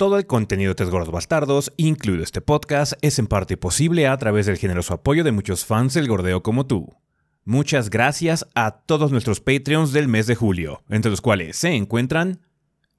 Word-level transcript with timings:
Todo 0.00 0.16
el 0.16 0.26
contenido 0.26 0.70
de 0.70 0.76
Tres 0.76 0.88
Gordos 0.88 1.12
Bastardos, 1.12 1.74
incluido 1.76 2.24
este 2.24 2.40
podcast, 2.40 2.94
es 3.02 3.18
en 3.18 3.26
parte 3.26 3.58
posible 3.58 4.08
a 4.08 4.16
través 4.16 4.46
del 4.46 4.56
generoso 4.56 4.94
apoyo 4.94 5.24
de 5.24 5.30
muchos 5.30 5.66
fans 5.66 5.92
del 5.92 6.08
gordeo 6.08 6.42
como 6.42 6.64
tú. 6.64 6.96
Muchas 7.44 7.90
gracias 7.90 8.46
a 8.54 8.70
todos 8.70 9.12
nuestros 9.12 9.42
Patreons 9.42 9.92
del 9.92 10.08
mes 10.08 10.26
de 10.26 10.36
julio, 10.36 10.82
entre 10.88 11.10
los 11.10 11.20
cuales 11.20 11.58
se 11.58 11.74
encuentran 11.74 12.40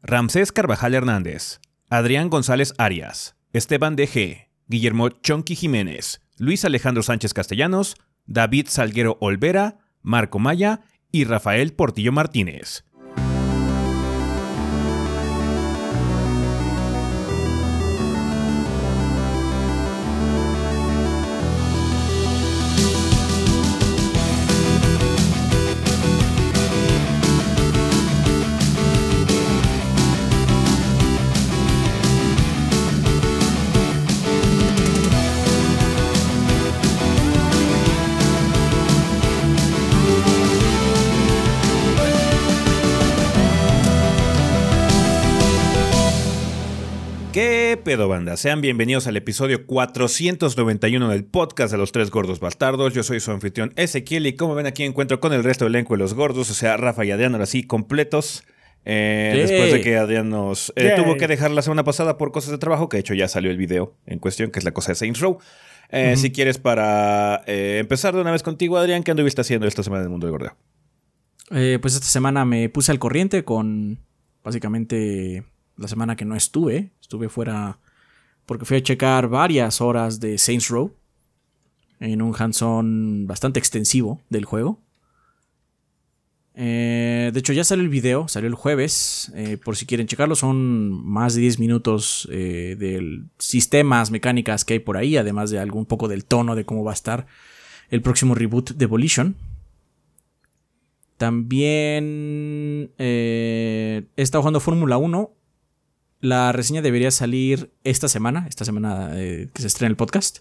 Ramsés 0.03 0.51
Carvajal 0.51 0.93
Hernández, 0.93 1.59
Adrián 1.89 2.29
González 2.29 2.75
Arias, 2.77 3.35
Esteban 3.51 3.95
DG, 3.95 4.49
Guillermo 4.67 5.09
Chonqui 5.09 5.55
Jiménez, 5.55 6.21
Luis 6.37 6.65
Alejandro 6.65 7.01
Sánchez 7.01 7.33
Castellanos, 7.33 7.95
David 8.27 8.67
Salguero 8.69 9.17
Olvera, 9.21 9.79
Marco 10.03 10.37
Maya 10.37 10.81
y 11.11 11.23
Rafael 11.23 11.73
Portillo 11.73 12.11
Martínez. 12.11 12.83
¿Qué 47.71 47.77
pedo, 47.77 48.09
banda? 48.09 48.35
Sean 48.35 48.59
bienvenidos 48.59 49.07
al 49.07 49.15
episodio 49.15 49.65
491 49.65 51.07
del 51.07 51.23
podcast 51.23 51.71
de 51.71 51.77
los 51.77 51.93
tres 51.93 52.11
gordos 52.11 52.41
bastardos. 52.41 52.93
Yo 52.93 53.01
soy 53.01 53.21
su 53.21 53.31
anfitrión 53.31 53.71
Ezequiel 53.77 54.27
y 54.27 54.35
como 54.35 54.55
ven 54.55 54.65
aquí 54.65 54.83
encuentro 54.83 55.21
con 55.21 55.31
el 55.31 55.41
resto 55.41 55.63
del 55.63 55.75
elenco 55.75 55.93
de 55.93 55.99
los 55.99 56.13
gordos, 56.13 56.51
o 56.51 56.53
sea, 56.53 56.75
Rafa 56.75 57.05
y 57.05 57.11
Adrián, 57.11 57.31
ahora 57.31 57.45
sí, 57.45 57.63
completos. 57.63 58.43
Eh, 58.83 59.31
después 59.47 59.71
de 59.71 59.79
que 59.79 59.95
Adrián 59.95 60.29
nos 60.29 60.73
eh, 60.75 60.95
tuvo 60.97 61.15
que 61.15 61.29
dejar 61.29 61.51
la 61.51 61.61
semana 61.61 61.85
pasada 61.85 62.17
por 62.17 62.33
cosas 62.33 62.51
de 62.51 62.57
trabajo, 62.57 62.89
que 62.89 62.97
de 62.97 63.01
hecho 63.01 63.13
ya 63.13 63.29
salió 63.29 63.49
el 63.49 63.57
video 63.57 63.95
en 64.05 64.19
cuestión, 64.19 64.51
que 64.51 64.59
es 64.59 64.65
la 64.65 64.73
cosa 64.73 64.91
de 64.91 64.95
Saints 64.95 65.21
Row. 65.21 65.39
Eh, 65.91 66.17
Si 66.17 66.33
quieres, 66.33 66.57
para 66.57 67.41
empezar 67.47 68.13
de 68.13 68.19
una 68.19 68.31
vez 68.31 68.43
contigo, 68.43 68.77
Adrián, 68.79 69.01
¿qué 69.01 69.11
anduviste 69.11 69.39
haciendo 69.39 69.65
esta 69.65 69.81
semana 69.81 70.01
en 70.01 70.07
el 70.07 70.09
mundo 70.09 70.27
del 70.27 70.31
gordeo? 70.33 70.57
pues 71.79 71.93
esta 71.93 72.07
semana 72.07 72.43
me 72.43 72.67
puse 72.67 72.91
al 72.91 72.99
corriente 72.99 73.45
con 73.45 73.99
básicamente 74.43 75.45
la 75.77 75.87
semana 75.87 76.17
que 76.17 76.25
no 76.25 76.35
estuve. 76.35 76.91
Estuve 77.11 77.27
fuera 77.27 77.77
porque 78.45 78.63
fui 78.63 78.77
a 78.77 78.81
checar 78.81 79.27
varias 79.27 79.81
horas 79.81 80.21
de 80.21 80.37
Saints 80.37 80.69
Row 80.69 80.95
en 81.99 82.21
un 82.21 82.33
hands-on 82.33 83.27
bastante 83.27 83.59
extensivo 83.59 84.21
del 84.29 84.45
juego. 84.45 84.79
Eh, 86.55 87.31
de 87.33 87.37
hecho, 87.37 87.51
ya 87.51 87.65
salió 87.65 87.83
el 87.83 87.89
video, 87.89 88.29
salió 88.29 88.47
el 88.47 88.55
jueves. 88.55 89.29
Eh, 89.35 89.57
por 89.57 89.75
si 89.75 89.85
quieren 89.85 90.07
checarlo, 90.07 90.35
son 90.35 91.05
más 91.05 91.35
de 91.35 91.41
10 91.41 91.59
minutos 91.59 92.29
eh, 92.31 92.77
de 92.79 93.23
sistemas, 93.39 94.09
mecánicas 94.09 94.63
que 94.63 94.75
hay 94.75 94.79
por 94.79 94.95
ahí, 94.95 95.17
además 95.17 95.49
de 95.49 95.59
algún 95.59 95.85
poco 95.85 96.07
del 96.07 96.23
tono 96.23 96.55
de 96.55 96.63
cómo 96.63 96.85
va 96.85 96.91
a 96.91 96.93
estar 96.93 97.27
el 97.89 98.01
próximo 98.01 98.35
reboot 98.35 98.71
de 98.71 98.85
Volition. 98.85 99.35
También 101.17 102.93
he 102.97 104.05
estado 104.15 104.43
jugando 104.43 104.61
Fórmula 104.61 104.95
1 104.95 105.40
la 106.21 106.51
reseña 106.51 106.81
debería 106.81 107.11
salir 107.11 107.71
esta 107.83 108.07
semana, 108.07 108.45
esta 108.47 108.63
semana 108.63 109.11
eh, 109.15 109.49
que 109.53 109.61
se 109.61 109.67
estrena 109.67 109.89
el 109.89 109.97
podcast. 109.97 110.39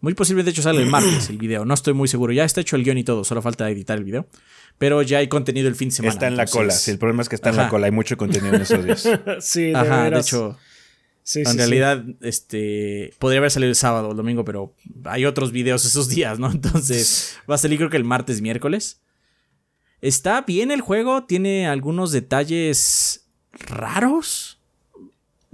Muy 0.00 0.14
posible, 0.14 0.42
de 0.44 0.50
hecho, 0.50 0.62
sale 0.62 0.82
el 0.82 0.88
martes 0.88 1.30
el 1.30 1.38
video. 1.38 1.64
No 1.64 1.74
estoy 1.74 1.94
muy 1.94 2.08
seguro. 2.08 2.32
Ya 2.32 2.44
está 2.44 2.60
hecho 2.60 2.76
el 2.76 2.84
guion 2.84 2.98
y 2.98 3.04
todo, 3.04 3.24
solo 3.24 3.42
falta 3.42 3.68
editar 3.70 3.98
el 3.98 4.04
video. 4.04 4.28
Pero 4.78 5.02
ya 5.02 5.18
hay 5.18 5.28
contenido 5.28 5.66
el 5.68 5.76
fin 5.76 5.88
de 5.88 5.94
semana. 5.94 6.12
Está 6.12 6.26
en 6.26 6.36
la 6.36 6.46
cola. 6.46 6.72
Sí, 6.72 6.90
el 6.90 6.98
problema 6.98 7.22
es 7.22 7.28
que 7.28 7.34
está 7.34 7.50
en 7.50 7.56
la 7.56 7.68
cola. 7.68 7.86
Hay 7.86 7.92
mucho 7.92 8.16
contenido 8.16 8.54
en 8.54 8.62
esos 8.62 8.84
días. 8.84 9.08
sí, 9.40 9.70
de 9.70 9.76
Ajá, 9.76 10.10
de 10.10 10.20
hecho. 10.20 10.58
en 11.34 11.56
realidad, 11.56 12.04
este. 12.20 13.14
Podría 13.18 13.38
haber 13.38 13.50
salido 13.50 13.70
el 13.70 13.76
sábado 13.76 14.08
o 14.08 14.10
el 14.12 14.16
domingo, 14.16 14.44
pero 14.44 14.74
hay 15.04 15.24
otros 15.24 15.52
videos 15.52 15.84
esos 15.84 16.08
días, 16.08 16.38
¿no? 16.38 16.50
Entonces, 16.52 17.36
va 17.50 17.54
a 17.54 17.58
salir 17.58 17.78
creo 17.78 17.90
que 17.90 17.96
el 17.96 18.04
martes, 18.04 18.40
miércoles. 18.42 19.00
Está 20.02 20.42
bien 20.42 20.70
el 20.70 20.82
juego, 20.82 21.24
tiene 21.24 21.66
algunos 21.66 22.12
detalles 22.12 23.26
raros 23.52 24.53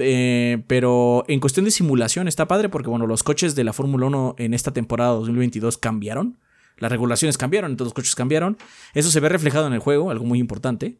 eh, 0.00 0.62
pero 0.66 1.24
en 1.28 1.40
cuestión 1.40 1.64
de 1.64 1.70
simulación 1.70 2.28
está 2.28 2.48
padre 2.48 2.68
porque, 2.68 2.88
bueno, 2.88 3.06
los 3.06 3.22
coches 3.22 3.54
de 3.54 3.64
la 3.64 3.72
Fórmula 3.72 4.06
1 4.06 4.36
en 4.38 4.54
esta 4.54 4.72
temporada 4.72 5.10
2022 5.12 5.78
cambiaron. 5.78 6.38
Las 6.78 6.90
regulaciones 6.90 7.36
cambiaron, 7.36 7.72
entonces 7.72 7.90
los 7.90 7.94
coches 7.94 8.14
cambiaron. 8.14 8.56
Eso 8.94 9.10
se 9.10 9.20
ve 9.20 9.28
reflejado 9.28 9.66
en 9.66 9.74
el 9.74 9.80
juego, 9.80 10.10
algo 10.10 10.24
muy 10.24 10.38
importante. 10.38 10.98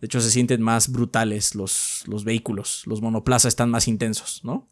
De 0.00 0.06
hecho, 0.06 0.20
se 0.20 0.30
sienten 0.30 0.62
más 0.62 0.90
brutales 0.90 1.54
los, 1.54 2.04
los 2.06 2.24
vehículos. 2.24 2.82
Los 2.86 3.02
monoplazas 3.02 3.50
están 3.50 3.70
más 3.70 3.88
intensos, 3.88 4.40
¿no? 4.44 4.68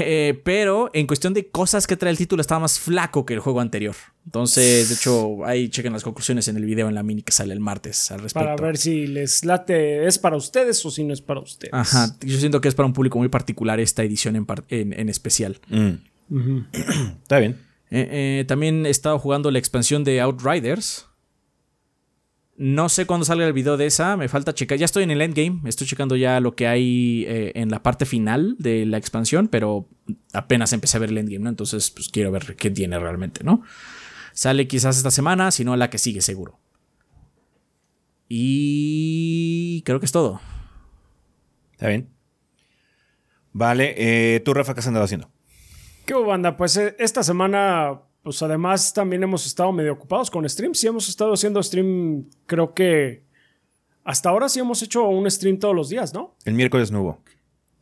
Eh, 0.00 0.40
pero 0.44 0.90
en 0.92 1.06
cuestión 1.06 1.34
de 1.34 1.48
cosas 1.48 1.86
que 1.86 1.96
trae 1.96 2.10
el 2.10 2.18
título, 2.18 2.40
estaba 2.40 2.60
más 2.60 2.78
flaco 2.78 3.26
que 3.26 3.34
el 3.34 3.40
juego 3.40 3.60
anterior. 3.60 3.94
Entonces, 4.24 4.88
de 4.88 4.94
hecho, 4.94 5.44
ahí 5.44 5.68
chequen 5.68 5.92
las 5.92 6.04
conclusiones 6.04 6.48
en 6.48 6.56
el 6.56 6.64
video 6.64 6.88
en 6.88 6.94
la 6.94 7.02
mini 7.02 7.22
que 7.22 7.32
sale 7.32 7.52
el 7.52 7.60
martes 7.60 8.10
al 8.10 8.20
respecto. 8.20 8.46
Para 8.46 8.56
ver 8.56 8.76
si 8.76 9.06
les 9.06 9.44
late, 9.44 10.06
es 10.06 10.18
para 10.18 10.36
ustedes 10.36 10.84
o 10.84 10.90
si 10.90 11.04
no 11.04 11.14
es 11.14 11.22
para 11.22 11.40
ustedes. 11.40 11.72
Ajá, 11.72 12.14
yo 12.20 12.38
siento 12.38 12.60
que 12.60 12.68
es 12.68 12.74
para 12.74 12.86
un 12.86 12.92
público 12.92 13.18
muy 13.18 13.28
particular 13.28 13.80
esta 13.80 14.02
edición 14.04 14.36
en, 14.36 14.46
en, 14.68 15.08
especial. 15.08 15.58
Mm. 15.68 15.92
Está 17.22 17.38
bien. 17.38 17.56
Eh, 17.90 18.40
eh, 18.40 18.44
también 18.46 18.84
he 18.84 18.90
estado 18.90 19.18
jugando 19.18 19.50
la 19.50 19.58
expansión 19.58 20.04
de 20.04 20.20
Outriders. 20.20 21.07
No 22.60 22.88
sé 22.88 23.06
cuándo 23.06 23.24
salga 23.24 23.46
el 23.46 23.52
video 23.52 23.76
de 23.76 23.86
esa, 23.86 24.16
me 24.16 24.26
falta 24.26 24.52
checar. 24.52 24.76
Ya 24.76 24.84
estoy 24.84 25.04
en 25.04 25.12
el 25.12 25.22
endgame, 25.22 25.60
estoy 25.66 25.86
checando 25.86 26.16
ya 26.16 26.40
lo 26.40 26.56
que 26.56 26.66
hay 26.66 27.24
eh, 27.28 27.52
en 27.54 27.70
la 27.70 27.84
parte 27.84 28.04
final 28.04 28.56
de 28.58 28.84
la 28.84 28.98
expansión, 28.98 29.46
pero 29.46 29.88
apenas 30.32 30.72
empecé 30.72 30.96
a 30.96 31.00
ver 31.00 31.10
el 31.10 31.18
endgame, 31.18 31.44
¿no? 31.44 31.50
Entonces, 31.50 31.88
pues 31.92 32.08
quiero 32.08 32.32
ver 32.32 32.56
qué 32.56 32.68
tiene 32.72 32.98
realmente, 32.98 33.44
¿no? 33.44 33.62
Sale 34.32 34.66
quizás 34.66 34.96
esta 34.96 35.12
semana, 35.12 35.52
si 35.52 35.64
no 35.64 35.76
la 35.76 35.88
que 35.88 35.98
sigue, 35.98 36.20
seguro. 36.20 36.58
Y 38.28 39.82
creo 39.82 40.00
que 40.00 40.06
es 40.06 40.12
todo. 40.12 40.40
Está 41.74 41.86
bien. 41.86 42.08
Vale, 43.52 43.94
eh, 43.96 44.40
tú, 44.40 44.52
Rafa, 44.52 44.74
¿qué 44.74 44.80
has 44.80 44.86
andado 44.88 45.04
haciendo? 45.04 45.30
¿Qué 46.06 46.14
banda? 46.14 46.56
Pues 46.56 46.76
eh, 46.76 46.96
esta 46.98 47.22
semana 47.22 48.00
pues 48.28 48.42
además 48.42 48.92
también 48.92 49.22
hemos 49.22 49.46
estado 49.46 49.72
medio 49.72 49.94
ocupados 49.94 50.30
con 50.30 50.46
streams. 50.46 50.78
Sí 50.78 50.86
hemos 50.86 51.08
estado 51.08 51.32
haciendo 51.32 51.62
stream, 51.62 52.26
creo 52.44 52.74
que 52.74 53.22
hasta 54.04 54.28
ahora 54.28 54.50
sí 54.50 54.60
hemos 54.60 54.82
hecho 54.82 55.08
un 55.08 55.30
stream 55.30 55.58
todos 55.58 55.74
los 55.74 55.88
días, 55.88 56.12
¿no? 56.12 56.36
El 56.44 56.52
miércoles 56.52 56.90
no 56.90 57.00
hubo. 57.00 57.22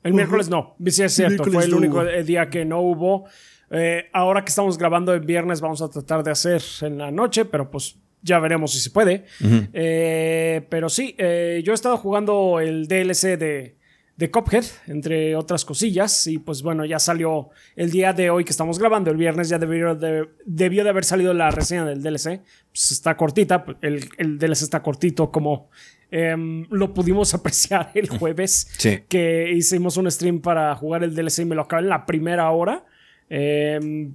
El 0.05 0.15
miércoles 0.15 0.49
no, 0.49 0.77
sí 0.87 1.03
es 1.03 1.15
cierto, 1.15 1.43
fue 1.43 1.65
el 1.65 1.75
único 1.75 2.05
día 2.05 2.49
que 2.49 2.65
no 2.65 2.81
hubo. 2.81 3.25
Eh, 3.73 4.05
ahora 4.13 4.45
que 4.45 4.51
estamos 4.51 4.79
grabando 4.79 5.13
el 5.15 5.23
viernes 5.23 5.61
vamos 5.61 5.83
a 5.83 5.91
tratar 5.91 6.23
de 6.23 6.31
hacer 6.31 6.63
en 6.83 6.99
la 6.99 7.11
noche, 7.11 7.45
pero 7.45 7.69
pues 7.69 7.97
ya 8.23 8.39
veremos 8.39 8.73
si 8.73 8.79
se 8.79 8.91
puede. 8.91 9.25
Eh, 9.73 10.65
pero 10.69 10.89
sí, 10.89 11.17
eh, 11.19 11.61
yo 11.65 11.73
he 11.73 11.75
estado 11.75 11.97
jugando 11.97 12.61
el 12.61 12.87
DLC 12.87 13.37
de 13.37 13.79
de 14.17 14.31
Cophead, 14.31 14.65
entre 14.87 15.37
otras 15.37 15.65
cosillas. 15.65 16.27
Y 16.27 16.39
pues 16.39 16.63
bueno, 16.63 16.85
ya 16.85 16.99
salió 16.99 17.51
el 17.75 17.91
día 17.91 18.13
de 18.13 18.31
hoy 18.31 18.45
que 18.45 18.51
estamos 18.51 18.79
grabando, 18.79 19.11
el 19.11 19.17
viernes 19.17 19.49
ya 19.49 19.59
debió 19.59 19.95
de, 19.95 20.29
debió 20.45 20.85
de 20.85 20.91
haber 20.91 21.05
salido 21.05 21.35
la 21.35 21.51
reseña 21.51 21.85
del 21.85 22.03
DLC. 22.03 22.43
Pues 22.73 22.93
está 22.93 23.17
cortita, 23.17 23.65
el, 23.83 24.09
el 24.19 24.39
DLC 24.39 24.63
está 24.63 24.83
cortito 24.83 25.31
como 25.31 25.71
em, 26.11 26.67
lo 26.71 26.95
pudimos 26.95 27.35
apreciar 27.35 27.91
el 27.95 28.09
jueves. 28.09 28.69
Que 29.09 29.53
hicimos 29.53 29.97
un 29.97 30.11
stream 30.11 30.41
para 30.41 30.75
jugar 30.75 31.05
el 31.05 31.15
DLC 31.15 31.41
y 31.41 31.45
me 31.45 31.55
lo 31.55 31.63
acabé 31.63 31.83
en 31.83 31.89
la 31.91 32.07
primera 32.07 32.51
hora. 32.51 32.85
Eh, 33.29 34.11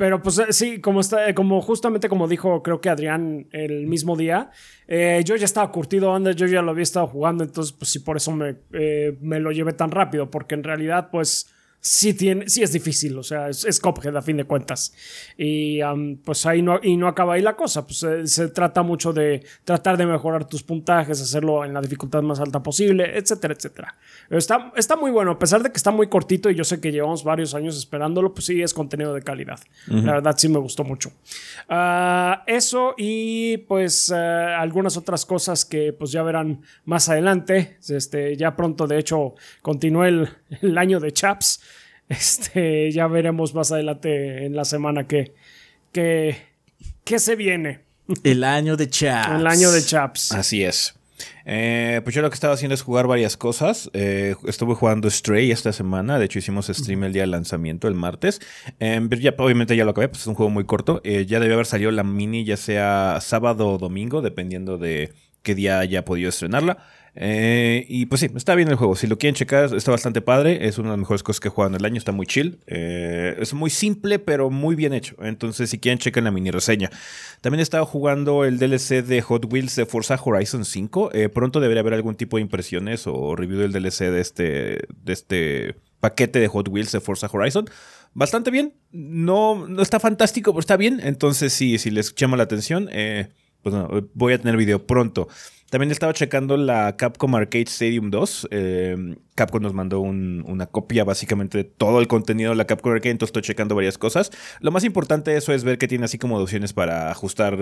pero 0.00 0.22
pues 0.22 0.38
eh, 0.38 0.46
sí, 0.54 0.80
como, 0.80 1.00
está, 1.00 1.28
eh, 1.28 1.34
como 1.34 1.60
justamente 1.60 2.08
como 2.08 2.26
dijo 2.26 2.62
creo 2.62 2.80
que 2.80 2.88
Adrián 2.88 3.48
el 3.52 3.86
mismo 3.86 4.16
día, 4.16 4.48
eh, 4.88 5.20
yo 5.26 5.36
ya 5.36 5.44
estaba 5.44 5.70
curtido 5.70 6.14
antes, 6.14 6.36
yo 6.36 6.46
ya 6.46 6.62
lo 6.62 6.70
había 6.70 6.84
estado 6.84 7.06
jugando, 7.06 7.44
entonces 7.44 7.74
pues 7.74 7.90
sí, 7.90 7.98
por 7.98 8.16
eso 8.16 8.32
me, 8.32 8.56
me, 9.20 9.40
lo 9.40 9.52
llevé 9.52 9.74
tan 9.74 9.90
rápido, 9.90 10.30
porque 10.30 10.54
en 10.54 10.64
realidad 10.64 11.10
pues 11.12 11.52
sí, 11.80 12.14
tiene, 12.14 12.48
sí 12.48 12.62
es 12.62 12.72
difícil, 12.72 13.16
o 13.18 13.22
sea, 13.22 13.48
es, 13.48 13.64
es 13.64 13.80
Cuphead 13.80 14.16
a 14.16 14.22
fin 14.22 14.36
de 14.36 14.44
cuentas. 14.44 14.94
Y 15.36 15.80
pues 16.24 16.44
ahí 16.46 16.62
no, 16.62 16.78
y 16.82 16.96
no 16.96 17.08
acaba 17.08 17.34
ahí 17.34 17.42
la 17.42 17.56
cosa, 17.56 17.86
pues 17.86 18.02
eh, 18.02 18.26
se 18.26 18.48
trata 18.48 18.82
mucho 18.82 19.12
de 19.12 19.44
tratar 19.64 19.96
de 19.96 20.06
mejorar 20.06 20.46
tus 20.46 20.62
puntajes, 20.62 21.20
hacerlo 21.20 21.64
en 21.64 21.72
la 21.72 21.80
dificultad 21.80 22.22
más 22.22 22.40
alta 22.40 22.62
posible, 22.62 23.16
etcétera, 23.16 23.54
etcétera. 23.54 23.96
Está, 24.28 24.72
está 24.76 24.96
muy 24.96 25.10
bueno, 25.10 25.32
a 25.32 25.38
pesar 25.38 25.62
de 25.62 25.70
que 25.70 25.76
está 25.76 25.90
muy 25.90 26.08
cortito 26.08 26.50
y 26.50 26.54
yo 26.54 26.64
sé 26.64 26.80
que 26.80 26.92
llevamos 26.92 27.24
varios 27.24 27.54
años 27.54 27.76
esperándolo, 27.76 28.34
pues 28.34 28.46
sí 28.46 28.62
es 28.62 28.74
contenido 28.74 29.14
de 29.14 29.22
calidad. 29.22 29.60
La 29.86 30.14
verdad 30.14 30.34
sí 30.36 30.48
me 30.48 30.58
gustó 30.58 30.84
mucho. 30.84 31.12
Ah, 31.68 32.44
eso 32.46 32.94
y 32.96 33.58
pues 33.58 34.12
eh, 34.14 34.16
algunas 34.16 34.96
otras 34.96 35.24
cosas 35.26 35.64
que 35.64 35.92
pues 35.92 36.12
ya 36.12 36.22
verán 36.22 36.62
más 36.84 37.08
adelante. 37.08 37.78
Este, 37.88 38.36
ya 38.36 38.54
pronto, 38.54 38.86
de 38.86 38.98
hecho, 38.98 39.34
continúa 39.62 40.08
el, 40.08 40.28
el 40.62 40.78
año 40.78 41.00
de 41.00 41.12
Chaps. 41.12 41.60
Este, 42.10 42.90
ya 42.90 43.06
veremos 43.06 43.54
más 43.54 43.70
adelante 43.70 44.44
en 44.44 44.56
la 44.56 44.64
semana 44.64 45.06
que, 45.06 45.32
que, 45.92 46.36
que 47.04 47.18
se 47.20 47.36
viene. 47.36 47.80
El 48.24 48.42
año 48.42 48.76
de 48.76 48.90
Chaps. 48.90 49.40
El 49.40 49.46
año 49.46 49.70
de 49.70 49.80
Chaps. 49.80 50.32
Así 50.32 50.64
es. 50.64 50.96
Eh, 51.44 52.00
pues 52.02 52.14
yo 52.14 52.22
lo 52.22 52.30
que 52.30 52.34
estaba 52.34 52.54
haciendo 52.54 52.74
es 52.74 52.82
jugar 52.82 53.06
varias 53.06 53.36
cosas. 53.36 53.90
Eh, 53.92 54.34
estuve 54.46 54.74
jugando 54.74 55.08
Stray 55.08 55.52
esta 55.52 55.72
semana. 55.72 56.18
De 56.18 56.24
hecho, 56.24 56.40
hicimos 56.40 56.66
stream 56.66 57.04
el 57.04 57.12
día 57.12 57.22
del 57.22 57.30
lanzamiento, 57.30 57.86
el 57.86 57.94
martes. 57.94 58.40
Eh, 58.80 59.00
ya, 59.20 59.34
obviamente 59.38 59.76
ya 59.76 59.84
lo 59.84 59.92
acabé, 59.92 60.08
pues 60.08 60.22
es 60.22 60.26
un 60.26 60.34
juego 60.34 60.50
muy 60.50 60.64
corto. 60.64 61.00
ya 61.04 61.38
debe 61.38 61.54
haber 61.54 61.66
salido 61.66 61.92
la 61.92 62.02
mini, 62.02 62.44
ya 62.44 62.56
sea 62.56 63.18
sábado 63.20 63.68
o 63.68 63.78
domingo, 63.78 64.20
dependiendo 64.20 64.78
de 64.78 65.12
qué 65.42 65.54
día 65.54 65.78
haya 65.78 66.04
podido 66.04 66.28
estrenarla. 66.28 66.78
Eh, 67.22 67.84
y 67.86 68.06
pues 68.06 68.22
sí, 68.22 68.30
está 68.34 68.54
bien 68.54 68.68
el 68.68 68.76
juego. 68.76 68.96
Si 68.96 69.06
lo 69.06 69.18
quieren 69.18 69.34
checar, 69.34 69.74
está 69.74 69.90
bastante 69.90 70.22
padre. 70.22 70.66
Es 70.66 70.78
una 70.78 70.88
de 70.88 70.92
las 70.92 71.00
mejores 71.00 71.22
cosas 71.22 71.38
que 71.38 71.48
he 71.48 71.50
jugado 71.50 71.74
en 71.74 71.78
el 71.78 71.84
año. 71.84 71.98
Está 71.98 72.12
muy 72.12 72.26
chill. 72.26 72.60
Eh, 72.66 73.36
es 73.38 73.52
muy 73.52 73.68
simple, 73.68 74.18
pero 74.18 74.48
muy 74.48 74.74
bien 74.74 74.94
hecho. 74.94 75.16
Entonces, 75.20 75.68
si 75.68 75.78
quieren, 75.78 75.98
chequen 75.98 76.24
la 76.24 76.30
mini 76.30 76.50
reseña. 76.50 76.88
También 77.42 77.60
he 77.60 77.62
estado 77.62 77.84
jugando 77.84 78.46
el 78.46 78.58
DLC 78.58 79.04
de 79.04 79.20
Hot 79.20 79.52
Wheels 79.52 79.76
de 79.76 79.84
Forza 79.84 80.18
Horizon 80.24 80.64
5. 80.64 81.10
Eh, 81.12 81.28
pronto 81.28 81.60
debería 81.60 81.82
haber 81.82 81.92
algún 81.92 82.14
tipo 82.14 82.38
de 82.38 82.40
impresiones 82.40 83.06
o 83.06 83.36
review 83.36 83.58
del 83.58 83.72
DLC 83.72 84.10
de 84.10 84.20
este, 84.22 84.44
de 85.04 85.12
este 85.12 85.76
paquete 86.00 86.40
de 86.40 86.48
Hot 86.48 86.68
Wheels 86.68 86.90
de 86.90 87.00
Forza 87.00 87.28
Horizon. 87.30 87.66
Bastante 88.14 88.50
bien. 88.50 88.72
No, 88.92 89.68
no 89.68 89.82
está 89.82 90.00
fantástico, 90.00 90.52
pero 90.52 90.60
está 90.60 90.78
bien. 90.78 91.00
Entonces, 91.02 91.52
sí, 91.52 91.76
si 91.76 91.90
les 91.90 92.14
llama 92.14 92.38
la 92.38 92.44
atención, 92.44 92.88
pues 93.62 93.74
voy 94.14 94.32
a 94.32 94.38
tener 94.38 94.56
video 94.56 94.86
pronto. 94.86 95.28
También 95.70 95.92
estaba 95.92 96.12
checando 96.12 96.56
la 96.56 96.96
Capcom 96.96 97.32
Arcade 97.36 97.66
Stadium 97.68 98.10
2. 98.10 98.48
Eh, 98.50 99.16
Capcom 99.36 99.62
nos 99.62 99.72
mandó 99.72 100.00
una 100.00 100.66
copia 100.66 101.04
básicamente 101.04 101.58
de 101.58 101.64
todo 101.64 102.00
el 102.00 102.08
contenido 102.08 102.50
de 102.50 102.56
la 102.56 102.66
Capcom 102.66 102.92
Arcade, 102.92 103.12
entonces 103.12 103.30
estoy 103.30 103.42
checando 103.42 103.76
varias 103.76 103.96
cosas. 103.96 104.32
Lo 104.58 104.72
más 104.72 104.82
importante 104.82 105.30
de 105.30 105.38
eso 105.38 105.52
es 105.52 105.62
ver 105.62 105.78
que 105.78 105.86
tiene 105.86 106.04
así 106.04 106.18
como 106.18 106.38
opciones 106.38 106.72
para 106.72 107.12
ajustar 107.12 107.56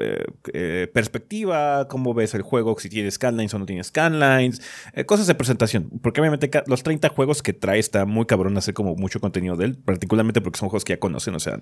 eh, 0.00 0.24
eh, 0.52 0.90
perspectiva, 0.92 1.86
cómo 1.86 2.14
ves 2.14 2.34
el 2.34 2.42
juego, 2.42 2.76
si 2.80 2.88
tiene 2.88 3.08
scanlines 3.12 3.54
o 3.54 3.60
no 3.60 3.64
tiene 3.64 3.84
scanlines, 3.84 4.60
cosas 5.06 5.28
de 5.28 5.36
presentación. 5.36 5.88
Porque 6.02 6.20
obviamente 6.20 6.50
los 6.66 6.82
30 6.82 7.10
juegos 7.10 7.42
que 7.42 7.52
trae 7.52 7.78
está 7.78 8.06
muy 8.06 8.26
cabrón 8.26 8.58
hacer 8.58 8.74
como 8.74 8.96
mucho 8.96 9.20
contenido 9.20 9.56
de 9.56 9.66
él, 9.66 9.78
particularmente 9.78 10.40
porque 10.40 10.58
son 10.58 10.68
juegos 10.68 10.84
que 10.84 10.94
ya 10.94 10.98
conocen, 10.98 11.36
o 11.36 11.40
sea, 11.40 11.60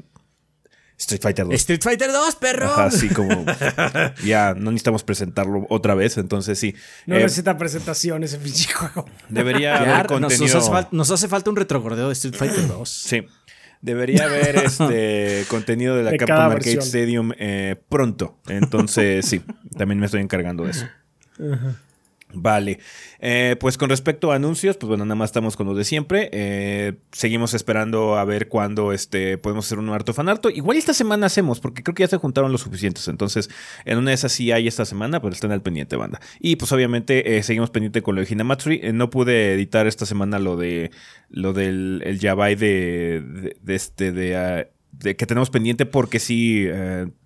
Street 1.00 1.22
Fighter 1.22 1.46
2. 1.46 1.54
Street 1.54 1.82
Fighter 1.82 2.12
2, 2.12 2.36
perro. 2.36 2.74
Así 2.76 3.08
como 3.08 3.44
ya 4.24 4.54
no 4.54 4.70
necesitamos 4.70 5.02
presentarlo 5.02 5.66
otra 5.70 5.94
vez, 5.94 6.18
entonces 6.18 6.58
sí. 6.58 6.74
No 7.06 7.16
eh, 7.16 7.22
necesita 7.22 7.56
presentación 7.56 8.22
ese 8.22 8.38
pinche 8.38 8.70
juego. 8.72 9.06
Debería 9.30 9.76
haber 9.78 10.06
contenido. 10.06 10.88
Nos 10.92 11.10
hace, 11.10 11.28
falta 11.28 11.48
un 11.48 11.56
retrogordeo 11.56 12.08
de 12.08 12.12
Street 12.12 12.34
Fighter 12.34 12.68
2. 12.68 12.88
Sí. 12.88 13.26
Debería 13.80 14.26
haber 14.26 14.56
este 14.56 15.46
contenido 15.48 15.96
de 15.96 16.02
la 16.02 16.16
Capcom 16.18 16.36
Arcade 16.36 16.80
Stadium 16.80 17.32
eh, 17.38 17.76
pronto. 17.88 18.38
Entonces, 18.46 19.24
sí, 19.24 19.42
también 19.78 19.98
me 19.98 20.04
estoy 20.04 20.20
encargando 20.20 20.64
de 20.64 20.72
eso. 20.72 20.86
Ajá. 21.38 21.76
Vale, 22.32 22.78
eh, 23.18 23.56
pues 23.58 23.76
con 23.76 23.90
respecto 23.90 24.30
a 24.30 24.36
anuncios, 24.36 24.76
pues 24.76 24.88
bueno, 24.88 25.04
nada 25.04 25.16
más 25.16 25.30
estamos 25.30 25.56
con 25.56 25.66
lo 25.66 25.74
de 25.74 25.84
siempre. 25.84 26.28
Eh, 26.32 26.94
seguimos 27.12 27.54
esperando 27.54 28.16
a 28.16 28.24
ver 28.24 28.48
cuándo 28.48 28.92
este, 28.92 29.36
podemos 29.38 29.66
hacer 29.66 29.78
un 29.78 29.88
harto 29.90 30.14
fanarto. 30.14 30.48
Igual 30.50 30.76
esta 30.76 30.94
semana 30.94 31.26
hacemos, 31.26 31.60
porque 31.60 31.82
creo 31.82 31.94
que 31.94 32.02
ya 32.04 32.08
se 32.08 32.18
juntaron 32.18 32.52
los 32.52 32.60
suficientes. 32.60 33.08
Entonces, 33.08 33.50
en 33.84 33.98
una 33.98 34.10
de 34.10 34.14
esas 34.14 34.32
sí 34.32 34.52
hay 34.52 34.68
esta 34.68 34.84
semana, 34.84 35.20
pero 35.20 35.32
están 35.32 35.52
al 35.52 35.62
pendiente, 35.62 35.96
banda. 35.96 36.20
Y 36.38 36.56
pues 36.56 36.70
obviamente 36.72 37.36
eh, 37.36 37.42
seguimos 37.42 37.70
pendiente 37.70 38.02
con 38.02 38.14
lo 38.14 38.22
de 38.22 38.28
Hinamatsuri. 38.30 38.80
no 38.92 39.10
pude 39.10 39.54
editar 39.54 39.86
esta 39.86 40.06
semana 40.06 40.38
lo 40.38 40.56
de 40.56 40.90
lo 41.28 41.52
del 41.52 42.02
el 42.04 42.18
Yabai 42.18 42.54
de, 42.54 43.54
de, 43.60 43.74
este 43.74 44.36
ah, 44.36 44.66
de, 44.92 45.16
que 45.16 45.26
tenemos 45.26 45.50
pendiente 45.50 45.86
porque 45.86 46.18
sí 46.18 46.66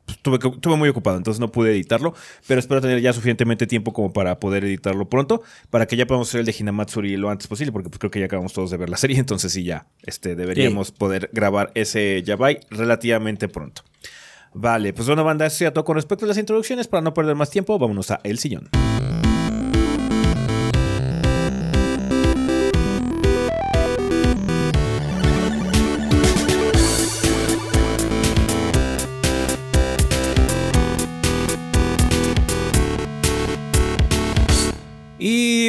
estuve, 0.07 0.77
muy 0.77 0.89
ocupado, 0.89 1.17
entonces 1.17 1.41
no 1.41 1.51
pude 1.51 1.73
editarlo, 1.73 2.15
pero 2.47 2.61
espero 2.61 2.81
tener 2.81 3.01
ya 3.01 3.13
suficientemente 3.13 3.67
tiempo 3.67 3.93
como 3.93 4.13
para 4.13 4.39
poder 4.41 4.65
editarlo 4.65 5.09
pronto, 5.09 5.43
para 5.71 5.87
que 5.87 5.97
ya 5.97 6.07
podamos 6.07 6.29
hacer 6.29 6.41
el 6.41 6.47
de 6.47 6.55
Hinamatsuri 6.59 7.17
lo 7.17 7.31
antes 7.31 7.47
posible, 7.47 7.73
porque 7.73 7.89
pues 7.89 7.99
creo 7.99 8.11
que 8.11 8.21
ya 8.21 8.27
acabamos 8.27 8.53
todos 8.53 8.71
de 8.71 8.77
ver 8.77 8.91
la 8.91 8.97
serie, 8.97 9.19
entonces 9.21 9.53
sí, 9.53 9.65
ya 9.65 9.87
este, 10.03 10.35
deberíamos 10.37 10.93
poder 10.93 11.31
grabar 11.33 11.71
ese 11.75 12.23
Yabai 12.23 12.61
relativamente 12.71 13.49
pronto. 13.49 13.83
Vale, 14.57 14.93
pues 14.93 15.09
bueno, 15.09 15.25
banda, 15.25 15.47
eso 15.47 15.65
ya 15.65 15.73
todo 15.73 15.85
con 15.85 15.97
respecto 15.97 16.25
a 16.25 16.29
las 16.29 16.39
introducciones, 16.39 16.87
para 16.87 17.03
no 17.03 17.13
perder 17.13 17.35
más 17.35 17.51
tiempo, 17.51 17.77
vámonos 17.79 18.11
a 18.13 18.21
El 18.23 18.39
Sillón. 18.39 18.71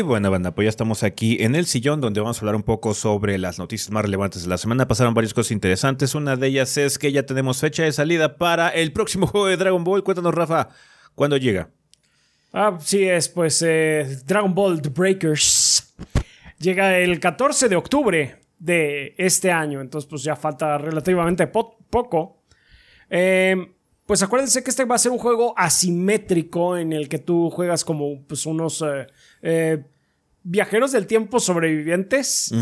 Bueno, 0.06 0.32
banda, 0.32 0.54
pues 0.54 0.66
ya 0.66 0.70
estamos 0.70 1.04
aquí 1.04 1.38
en 1.42 1.56
el 1.56 1.66
sillón 1.66 2.00
donde 2.00 2.22
vamos 2.22 2.38
a 2.38 2.42
hablar 2.42 2.56
un 2.56 2.64
poco 2.64 2.94
sobre 2.94 3.38
las 3.38 3.60
noticias 3.60 3.92
más 3.92 4.04
relevantes 4.04 4.44
de 4.44 4.50
la 4.50 4.58
semana. 4.58 4.88
Pasaron 4.88 5.14
varias 5.14 5.34
cosas 5.34 5.52
interesantes. 5.52 6.16
Una 6.16 6.36
de 6.36 6.48
ellas 6.48 6.78
es 6.78 6.98
que 7.00 7.12
ya 7.12 7.26
tenemos 7.26 7.60
fecha 7.60 7.84
de 7.84 7.92
salida 7.92 8.38
para 8.38 8.70
el 8.70 8.94
próximo 8.94 9.28
juego 9.32 9.48
de 9.48 9.58
Dragon 9.58 9.84
Ball. 9.84 10.04
Cuéntanos, 10.04 10.34
Rafa, 10.34 10.70
¿cuándo 11.16 11.38
llega? 11.38 11.70
Ah, 12.54 12.78
sí, 12.80 13.04
es 13.04 13.28
pues 13.28 13.62
eh, 13.66 14.20
Dragon 14.26 14.54
Ball 14.54 14.82
The 14.82 14.90
Breakers. 14.90 15.94
Llega 16.60 16.98
el 17.00 17.20
14 17.20 17.68
de 17.68 17.76
octubre 17.76 18.42
de 18.60 19.16
este 19.18 19.52
año, 19.52 19.82
entonces 19.82 20.08
pues 20.10 20.24
ya 20.24 20.36
falta 20.36 20.78
relativamente 20.78 21.48
poco. 21.48 22.44
Eh, 23.10 23.76
pues 24.06 24.22
acuérdense 24.22 24.64
que 24.64 24.70
este 24.70 24.86
va 24.86 24.96
a 24.96 25.00
ser 25.00 25.12
un 25.12 25.18
juego 25.18 25.54
asimétrico 25.58 26.78
en 26.78 26.94
el 26.94 27.10
que 27.10 27.18
tú 27.18 27.50
juegas 27.50 27.84
como 27.84 28.22
pues, 28.28 28.46
unos 28.46 28.84
eh, 28.84 29.08
eh, 29.42 29.84
viajeros 30.46 30.92
del 30.92 31.08
tiempo 31.08 31.40
sobrevivientes, 31.40 32.54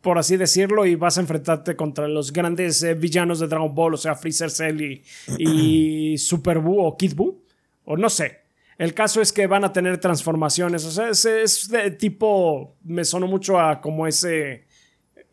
por 0.00 0.18
así 0.18 0.36
decirlo, 0.36 0.86
y 0.86 0.94
vas 0.94 1.18
a 1.18 1.20
enfrentarte 1.20 1.76
contra 1.76 2.08
los 2.08 2.32
grandes 2.32 2.82
eh, 2.82 2.94
villanos 2.94 3.40
de 3.40 3.48
Dragon 3.48 3.74
Ball, 3.74 3.94
o 3.94 3.96
sea, 3.96 4.14
Freezer 4.14 4.50
Cell 4.50 5.02
y, 5.38 6.16
Super 6.18 6.60
Buu 6.60 6.80
o 6.80 6.96
Kid 6.96 7.14
Buu, 7.14 7.42
o 7.84 7.96
no 7.96 8.08
sé. 8.08 8.44
El 8.78 8.94
caso 8.94 9.20
es 9.20 9.32
que 9.32 9.46
van 9.46 9.64
a 9.64 9.72
tener 9.72 9.98
transformaciones, 9.98 10.84
o 10.84 10.90
sea, 10.90 11.08
es, 11.08 11.68
de 11.68 11.90
tipo, 11.92 12.76
me 12.84 13.04
sonó 13.04 13.26
mucho 13.26 13.60
a 13.60 13.80
como 13.80 14.06
ese 14.06 14.64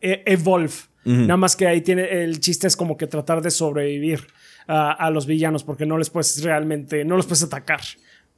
Evolve, 0.00 0.74
nada 1.04 1.36
más 1.36 1.56
que 1.56 1.66
ahí 1.66 1.80
tiene, 1.80 2.22
el 2.22 2.38
chiste 2.40 2.66
es 2.66 2.76
como 2.76 2.96
que 2.96 3.06
tratar 3.06 3.42
de 3.42 3.50
sobrevivir 3.50 4.26
a, 4.66 5.10
los 5.10 5.26
villanos 5.26 5.64
porque 5.64 5.86
no 5.86 5.98
les 5.98 6.10
puedes 6.10 6.42
realmente, 6.42 7.04
no 7.04 7.16
los 7.16 7.26
puedes 7.26 7.42
atacar. 7.42 7.80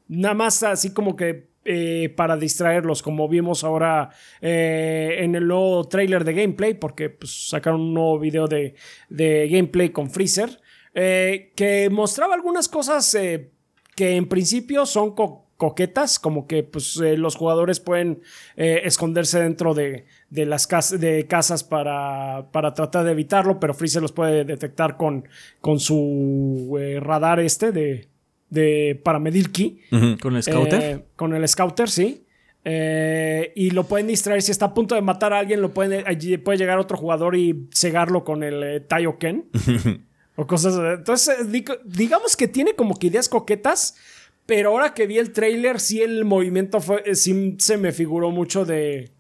Nada 0.09 0.35
más 0.35 0.63
así 0.63 0.93
como 0.93 1.17
que 1.17 1.55
eh, 1.67 2.13
para 2.15 2.37
distraerlos, 2.37 3.03
como 3.03 3.27
vimos 3.27 3.65
ahora 3.65 4.11
eh, 4.43 5.17
en 5.21 5.35
el 5.35 5.49
nuevo 5.49 5.89
trailer 5.89 6.23
de 6.23 6.35
gameplay, 6.35 6.75
porque 6.75 7.09
pues, 7.09 7.49
sacaron 7.49 7.81
un 7.81 7.95
nuevo 7.95 8.19
video 8.19 8.47
de, 8.47 8.75
gameplay 9.09 9.89
con 9.89 10.11
Freezer, 10.11 10.61
eh, 10.93 11.53
que 11.57 11.89
mostraba 11.89 12.35
algunas 12.35 12.69
cosas 12.69 13.17
que 13.97 14.17
en 14.17 14.29
principio 14.29 14.85
son 14.85 15.15
coquetas, 15.57 16.19
como 16.19 16.47
que 16.47 16.65
pues, 16.65 16.97
los 16.97 17.35
jugadores 17.35 17.81
pueden 17.81 18.21
esconderse 18.57 19.41
dentro 19.41 19.73
de, 19.73 20.05
de 20.29 20.45
las 20.45 20.69
de 21.01 21.27
casas 21.27 21.65
para, 21.65 22.51
para, 22.53 22.75
tratar 22.75 23.07
de 23.07 23.13
evitarlo, 23.13 23.59
pero 23.59 23.73
Freezer 23.73 24.03
los 24.03 24.13
puede 24.13 24.45
detectar 24.45 24.99
con, 24.99 25.27
con 25.63 25.81
su 25.81 26.79
radar 27.01 27.41
este 27.41 27.73
de, 27.73 28.14
de, 28.55 29.01
para 29.05 29.19
medir 29.19 29.51
ki. 29.51 29.81
¿Con 30.21 30.37
el 30.37 30.43
scouter? 30.43 30.83
Eh, 30.83 31.05
con 31.17 31.35
el 31.35 31.47
scouter, 31.47 31.91
sí. 31.91 32.25
Eh, 32.65 33.53
y 33.55 33.71
lo 33.71 33.85
pueden 33.85 34.07
distraer. 34.07 34.41
Si 34.41 34.51
está 34.51 34.67
a 34.67 34.75
punto 34.75 34.95
de 34.95 35.03
matar 35.03 35.33
a 35.33 35.41
alguien, 35.41 35.61
lo 35.61 35.75
pueden, 35.75 36.05
puede 36.43 36.59
llegar 36.59 36.79
otro 36.79 36.97
jugador 36.97 37.37
y 37.37 37.69
cegarlo 37.75 38.25
con 38.25 38.43
el 38.43 38.87
Taioken. 38.89 39.51
o 40.37 40.47
cosas. 40.47 40.75
Entonces, 40.99 41.37
digamos 41.85 42.37
que 42.37 42.49
tiene 42.49 42.75
como 42.75 42.97
que 42.97 43.09
ideas 43.09 43.29
coquetas. 43.29 43.97
Pero 44.47 44.71
ahora 44.71 44.93
que 44.93 45.07
vi 45.07 45.19
el 45.19 45.33
trailer, 45.33 45.81
sí 45.81 46.03
el 46.03 46.25
movimiento 46.25 46.81
fue. 46.81 47.15
Sí 47.15 47.57
se 47.59 47.77
me 47.77 47.93
figuró 47.93 48.31
mucho 48.31 48.65
de 48.65 49.11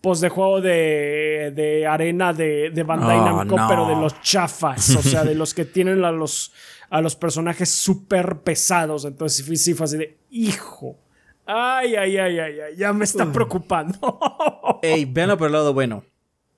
pues 0.00 0.20
de 0.20 0.28
juego 0.30 0.60
de, 0.60 1.52
de 1.54 1.86
arena 1.86 2.32
de, 2.32 2.70
de 2.70 2.82
Bandai 2.82 3.18
oh, 3.18 3.24
Namco, 3.24 3.56
pero 3.68 3.86
de 3.86 3.96
los 3.96 4.20
chafas, 4.22 4.96
o 4.96 5.02
sea, 5.02 5.24
de 5.24 5.34
los 5.34 5.52
que 5.52 5.66
tienen 5.66 6.04
a 6.04 6.10
los, 6.10 6.52
a 6.90 7.00
los 7.00 7.16
personajes 7.16 7.70
súper 7.70 8.40
pesados. 8.40 9.04
Entonces 9.04 9.62
sí 9.62 9.74
fue 9.74 9.84
así 9.84 9.96
de, 9.96 10.18
hijo. 10.30 10.98
Ay, 11.46 11.96
ay, 11.96 12.18
ay, 12.18 12.38
ay, 12.38 12.60
ay, 12.60 12.76
ya 12.76 12.92
me 12.92 13.04
está 13.04 13.32
preocupando. 13.32 14.18
Ey, 14.82 15.04
véanlo 15.04 15.38
por 15.38 15.46
el 15.46 15.52
lado 15.52 15.72
bueno. 15.72 16.04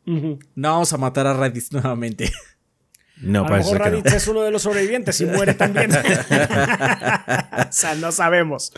No 0.05 0.71
vamos 0.73 0.93
a 0.93 0.99
matar 0.99 1.27
a 1.27 1.33
Raditz 1.33 1.73
nuevamente. 1.73 2.31
No, 3.23 3.47
a 3.47 3.51
lo 3.51 3.57
mejor 3.57 3.79
Raditz 3.79 4.13
es 4.13 4.27
uno 4.27 4.43
de 4.43 4.51
los 4.51 4.63
sobrevivientes 4.63 5.21
y 5.21 5.27
muere 5.27 5.55
también. 5.55 5.93
o 5.93 5.97
sea, 7.71 7.95
no 7.95 8.11
sabemos. 8.11 8.73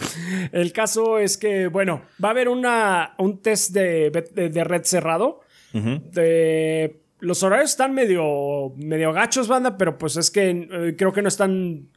El 0.53 0.73
caso 0.73 1.19
es 1.19 1.39
que, 1.39 1.69
bueno, 1.69 2.03
va 2.23 2.29
a 2.29 2.33
haber 2.33 2.49
una, 2.49 3.15
un 3.19 3.41
test 3.41 3.73
de, 3.73 4.11
de, 4.11 4.65
red 4.65 4.85
cerrado. 4.85 5.41
de, 5.73 7.01
los 7.21 7.43
horarios 7.43 7.71
están 7.71 7.95
medio, 7.95 8.73
medio 8.77 9.13
gachos, 9.13 9.49
banda, 9.49 9.77
pero 9.77 9.97
pues 9.99 10.17
es 10.17 10.31
que 10.31 10.51
eh, 10.51 10.95
creo 10.97 11.13
que 11.13 11.23
no 11.23 11.29
están 11.29 11.89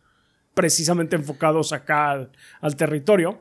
precisamente 0.53 1.15
enfocados 1.15 1.73
acá 1.73 2.29
al, 2.61 2.75
territorio. 2.75 3.39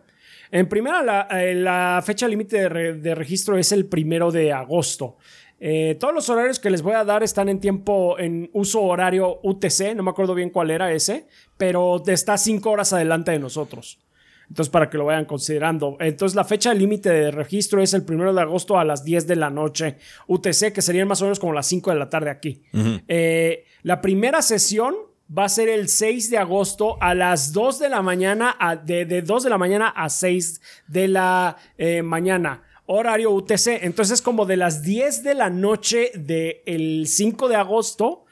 En 0.51 0.69
primera, 0.69 1.03
la, 1.03 1.29
eh, 1.31 2.03
fecha 2.03 2.29
límite 2.29 2.69
de, 2.69 3.15
registro 3.15 3.57
es 3.57 3.73
el 3.73 3.87
primero 3.87 4.31
de 4.31 4.53
agosto. 4.53 5.17
Eh, 5.59 5.97
todos 5.99 6.13
los 6.13 6.29
horarios 6.29 6.61
que 6.61 6.69
les 6.69 6.83
voy 6.83 6.93
a 6.93 7.05
dar 7.05 7.23
están 7.23 7.49
en 7.49 7.61
tiempo, 7.61 8.19
en 8.19 8.51
uso 8.53 8.83
horario 8.83 9.41
UTC, 9.43 9.95
no 9.97 10.03
me 10.03 10.11
acuerdo 10.11 10.35
bien 10.35 10.51
cuál 10.51 10.71
era 10.71 10.93
ese, 10.93 11.27
pero 11.57 12.03
está 12.07 12.37
cinco 12.37 12.71
horas 12.71 12.93
adelante 12.93 13.31
de 13.31 13.39
nosotros. 13.39 13.99
Entonces, 14.49 14.71
para 14.71 14.89
que 14.89 14.99
lo 14.99 15.05
vayan 15.05 15.25
considerando. 15.25 15.97
Entonces, 16.01 16.37
la 16.37 16.45
fecha 16.45 16.73
límite 16.73 17.11
de 17.11 17.31
registro 17.31 17.83
es 17.83 17.95
el 17.95 18.05
primero 18.05 18.33
de 18.33 18.41
agosto 18.41 18.79
a 18.79 18.85
las 18.85 19.05
10 19.05 19.27
de 19.27 19.37
la 19.37 19.51
noche 19.51 19.97
UTC, 20.27 20.73
que 20.73 20.83
serían 20.83 21.09
más 21.09 21.21
o 21.23 21.25
menos 21.25 21.41
como 21.41 21.53
las 21.53 21.67
5 21.67 21.91
de 21.91 21.97
la 21.97 22.09
tarde 22.09 22.31
aquí. 22.31 22.63
Eh, 23.09 23.65
la 23.83 24.01
primera 24.01 24.43
sesión 24.43 24.95
va 25.37 25.45
a 25.45 25.49
ser 25.49 25.69
el 25.69 25.89
6 25.89 26.31
de 26.31 26.39
agosto 26.39 26.97
a 27.01 27.15
las 27.15 27.53
2 27.53 27.79
de 27.81 27.89
la 27.89 28.03
mañana, 28.03 28.57
de, 28.85 29.05
de 29.05 29.23
2 29.23 29.45
de 29.45 29.51
la 29.51 29.59
mañana 29.59 29.89
a 29.89 30.09
6 30.09 30.61
de 30.87 31.09
la 31.09 31.57
eh, 31.79 32.03
mañana 32.03 32.63
horario 32.87 33.33
UTC. 33.33 33.83
Entonces, 33.83 34.23
como 34.23 34.47
de 34.47 34.57
las 34.57 34.83
10 34.83 35.23
de 35.25 35.35
la 35.35 35.51
noche 35.51 36.13
del 36.15 37.07
5 37.07 37.49
de 37.49 37.57
agosto 37.57 38.26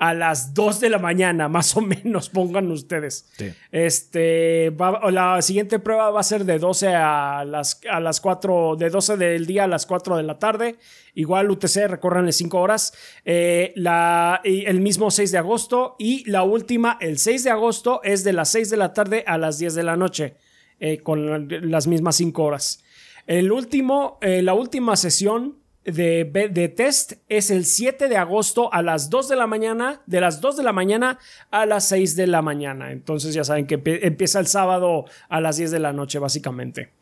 a 0.00 0.14
las 0.14 0.54
2 0.54 0.80
de 0.80 0.88
la 0.88 0.98
mañana, 0.98 1.48
más 1.56 1.76
o 1.76 1.82
menos, 1.82 2.30
pongan 2.30 2.70
ustedes. 2.70 3.30
Este, 3.70 4.74
la 5.10 5.40
siguiente 5.42 5.78
prueba 5.78 6.10
va 6.10 6.20
a 6.20 6.24
ser 6.24 6.44
de 6.44 6.58
12 6.58 6.88
a 6.88 7.44
las, 7.44 7.80
a 7.88 8.00
las 8.00 8.20
4, 8.20 8.76
de 8.76 8.88
12 8.90 9.16
del 9.18 9.46
día 9.46 9.64
a 9.64 9.68
las 9.68 9.86
4 9.86 10.16
de 10.16 10.22
la 10.22 10.38
tarde. 10.38 10.76
Igual 11.14 11.50
UTC, 11.50 11.86
recorranle 11.86 12.32
5 12.32 12.58
horas. 12.58 12.94
Eh, 13.24 13.72
la, 13.76 14.40
el 14.42 14.80
mismo 14.80 15.10
6 15.10 15.32
de 15.32 15.38
agosto. 15.38 15.96
Y 15.98 16.28
la 16.28 16.44
última, 16.44 16.96
el 17.00 17.18
6 17.18 17.44
de 17.44 17.50
agosto, 17.50 18.00
es 18.02 18.24
de 18.24 18.32
las 18.32 18.48
6 18.50 18.70
de 18.70 18.76
la 18.78 18.94
tarde 18.94 19.22
a 19.26 19.36
las 19.36 19.58
10 19.58 19.74
de 19.74 19.82
la 19.82 19.96
noche. 19.96 20.34
Eh, 20.78 21.00
con 21.00 21.46
las 21.70 21.86
mismas 21.86 22.16
5 22.16 22.42
horas. 22.42 22.82
El 23.26 23.52
último, 23.52 24.18
eh, 24.22 24.40
la 24.40 24.54
última 24.54 24.96
sesión 24.96 25.59
de, 25.84 26.50
de, 26.52 26.68
test 26.68 27.14
es 27.28 27.50
el 27.50 27.64
7 27.64 28.08
de 28.08 28.16
agosto 28.16 28.72
a 28.72 28.82
las 28.82 29.08
2 29.10 29.28
de 29.28 29.36
la 29.36 29.46
mañana, 29.46 30.02
de 30.06 30.20
las 30.20 30.40
2 30.40 30.58
de 30.58 30.62
la 30.62 30.72
mañana 30.72 31.18
a 31.50 31.66
las 31.66 31.88
6 31.88 32.16
de 32.16 32.26
la 32.26 32.42
mañana. 32.42 32.92
Entonces 32.92 33.34
ya 33.34 33.44
saben 33.44 33.66
que 33.66 33.80
empieza 34.02 34.40
el 34.40 34.46
sábado 34.46 35.06
a 35.28 35.40
las 35.40 35.56
10 35.56 35.70
de 35.70 35.78
la 35.78 35.92
noche 35.92 36.18
básicamente. 36.18 36.92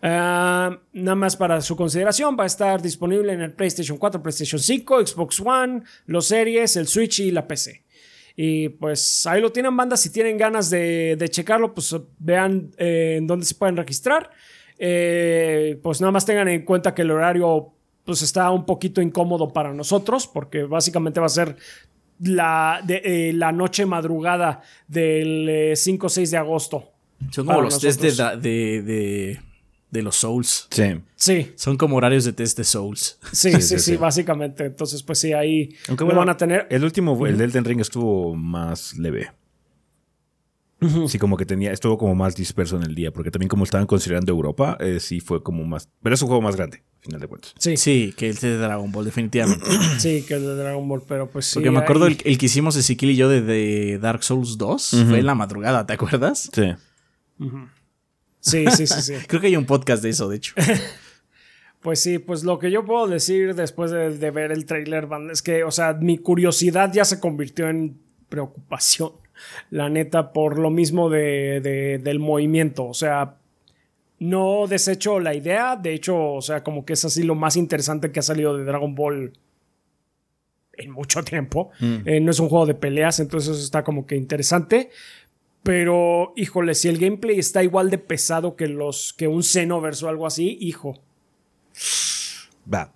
Ah, 0.00 0.78
nada 0.92 1.16
más 1.16 1.36
para 1.36 1.60
su 1.60 1.74
consideración, 1.74 2.36
va 2.38 2.44
a 2.44 2.46
estar 2.46 2.80
disponible 2.80 3.32
en 3.32 3.40
el 3.40 3.52
PlayStation 3.52 3.98
4, 3.98 4.22
PlayStation 4.22 4.60
5, 4.60 5.06
Xbox 5.06 5.40
One, 5.40 5.82
los 6.06 6.26
series, 6.26 6.76
el 6.76 6.86
Switch 6.86 7.20
y 7.20 7.30
la 7.30 7.48
PC. 7.48 7.82
Y 8.36 8.68
pues 8.68 9.26
ahí 9.26 9.40
lo 9.40 9.50
tienen, 9.50 9.76
banda. 9.76 9.96
Si 9.96 10.10
tienen 10.10 10.38
ganas 10.38 10.70
de, 10.70 11.18
checarlo, 11.28 11.74
pues 11.74 11.96
vean 12.20 12.70
eh, 12.78 13.16
en 13.18 13.26
dónde 13.26 13.44
se 13.44 13.56
pueden 13.56 13.76
registrar. 13.76 14.30
Eh, 14.78 15.80
pues 15.82 16.00
nada 16.00 16.12
más 16.12 16.24
tengan 16.24 16.46
en 16.46 16.64
cuenta 16.64 16.94
que 16.94 17.02
el 17.02 17.10
horario 17.10 17.74
pues 18.08 18.22
está 18.22 18.50
un 18.50 18.64
poquito 18.64 19.02
incómodo 19.02 19.52
para 19.52 19.74
nosotros 19.74 20.26
porque 20.26 20.62
básicamente 20.62 21.20
va 21.20 21.26
a 21.26 21.28
ser 21.28 21.56
la, 22.20 22.80
de, 22.82 23.02
eh, 23.04 23.32
la 23.34 23.52
noche 23.52 23.84
madrugada 23.84 24.62
del 24.86 25.74
5 25.76 26.06
o 26.06 26.08
6 26.08 26.30
de 26.30 26.36
agosto. 26.38 26.90
Son 27.30 27.44
como 27.44 27.60
los 27.60 27.78
test 27.78 28.00
de, 28.00 29.38
de, 29.90 30.02
los 30.02 30.16
Souls. 30.16 30.68
Sí. 30.70 31.02
Sí. 31.16 31.52
Son 31.56 31.76
como 31.76 31.96
horarios 31.96 32.24
de 32.24 32.32
test 32.32 32.56
de 32.56 32.64
Souls. 32.64 33.18
Sí, 33.30 33.60
sí, 33.60 33.78
sí, 33.78 33.98
básicamente. 33.98 34.64
Entonces, 34.64 35.02
pues 35.02 35.18
sí, 35.18 35.34
ahí 35.34 35.76
Aunque 35.88 36.04
van 36.04 36.30
a 36.30 36.36
tener. 36.38 36.66
El 36.70 36.84
último, 36.84 37.26
el 37.26 37.38
Elden 37.38 37.66
Ring 37.66 37.80
estuvo 37.82 38.34
más 38.34 38.96
leve. 38.96 39.32
Sí, 41.08 41.18
como 41.18 41.36
que 41.36 41.44
tenía, 41.44 41.72
estuvo 41.72 41.98
como 41.98 42.14
más 42.14 42.36
disperso 42.36 42.76
en 42.76 42.84
el 42.84 42.94
día, 42.94 43.10
porque 43.10 43.32
también 43.32 43.48
como 43.48 43.64
estaban 43.64 43.86
considerando 43.88 44.30
Europa, 44.30 44.76
eh, 44.78 45.00
sí 45.00 45.18
fue 45.18 45.42
como 45.42 45.64
más, 45.64 45.88
pero 46.02 46.14
es 46.14 46.22
un 46.22 46.28
juego 46.28 46.40
más 46.40 46.54
grande, 46.54 46.84
al 46.98 47.02
final 47.02 47.20
de 47.20 47.26
cuentas. 47.26 47.54
Sí, 47.58 47.76
sí, 47.76 48.14
que 48.16 48.28
el 48.28 48.36
de 48.36 48.58
Dragon 48.58 48.92
Ball, 48.92 49.04
definitivamente. 49.04 49.66
sí, 49.98 50.24
que 50.26 50.34
el 50.34 50.42
de 50.42 50.54
Dragon 50.54 50.88
Ball, 50.88 51.02
pero 51.08 51.28
pues 51.28 51.46
sí. 51.46 51.54
Porque 51.54 51.72
me 51.72 51.80
acuerdo 51.80 52.06
el, 52.06 52.16
que 52.16 52.46
hicimos 52.46 52.76
Ezequiel 52.76 53.10
y 53.10 53.16
yo 53.16 53.28
de, 53.28 53.98
Dark 54.00 54.22
Souls 54.22 54.56
2, 54.56 55.04
fue 55.08 55.18
en 55.18 55.26
la 55.26 55.34
madrugada, 55.34 55.84
¿te 55.84 55.94
acuerdas? 55.94 56.48
Sí. 56.52 56.74
Sí, 58.40 58.64
sí, 58.70 58.86
sí, 58.86 59.02
sí. 59.02 59.14
Creo 59.26 59.40
que 59.40 59.48
hay 59.48 59.56
un 59.56 59.66
podcast 59.66 60.02
de 60.02 60.10
eso, 60.10 60.28
de 60.28 60.36
hecho. 60.36 60.54
Pues 61.80 62.00
sí, 62.00 62.18
pues 62.18 62.42
lo 62.42 62.58
que 62.58 62.72
yo 62.72 62.84
puedo 62.84 63.06
decir 63.06 63.54
después 63.54 63.92
de, 63.92 64.18
de 64.18 64.30
ver 64.32 64.50
el 64.50 64.66
trailer 64.66 65.08
es 65.30 65.42
que, 65.42 65.62
o 65.62 65.70
sea, 65.70 65.94
mi 65.94 66.18
curiosidad 66.18 66.92
ya 66.92 67.04
se 67.04 67.20
convirtió 67.20 67.68
en 67.68 68.00
preocupación 68.28 69.12
la 69.70 69.88
neta, 69.88 70.32
por 70.32 70.58
lo 70.58 70.70
mismo 70.70 71.10
de, 71.10 72.00
del 72.02 72.18
movimiento. 72.18 72.86
O 72.86 72.94
sea, 72.94 73.36
no 74.18 74.66
desecho 74.66 75.20
la 75.20 75.34
idea. 75.34 75.76
De 75.76 75.94
hecho, 75.94 76.34
o 76.34 76.42
sea, 76.42 76.62
como 76.62 76.84
que 76.84 76.94
es 76.94 77.04
así 77.04 77.22
lo 77.22 77.34
más 77.34 77.56
interesante 77.56 78.10
que 78.12 78.20
ha 78.20 78.22
salido 78.22 78.56
de 78.56 78.64
Dragon 78.64 78.94
Ball 78.94 79.32
en 80.74 80.90
mucho 80.90 81.22
tiempo. 81.22 81.70
Mm. 81.80 81.96
Eh, 82.04 82.20
no 82.20 82.30
es 82.30 82.40
un 82.40 82.48
juego 82.48 82.66
de 82.66 82.74
peleas, 82.74 83.20
entonces 83.20 83.56
eso 83.56 83.64
está 83.64 83.84
como 83.84 84.06
que 84.06 84.16
interesante. 84.16 84.90
Pero, 85.62 86.32
híjole, 86.36 86.74
si 86.74 86.88
el 86.88 86.98
gameplay 86.98 87.38
está 87.38 87.62
igual 87.62 87.90
de 87.90 87.98
pesado 87.98 88.56
que 88.56 88.68
los 88.68 89.12
que 89.12 89.28
un 89.28 89.42
Xenoverse 89.42 90.06
o 90.06 90.08
algo 90.08 90.26
así, 90.26 90.56
hijo. 90.60 91.00
Va. 92.72 92.92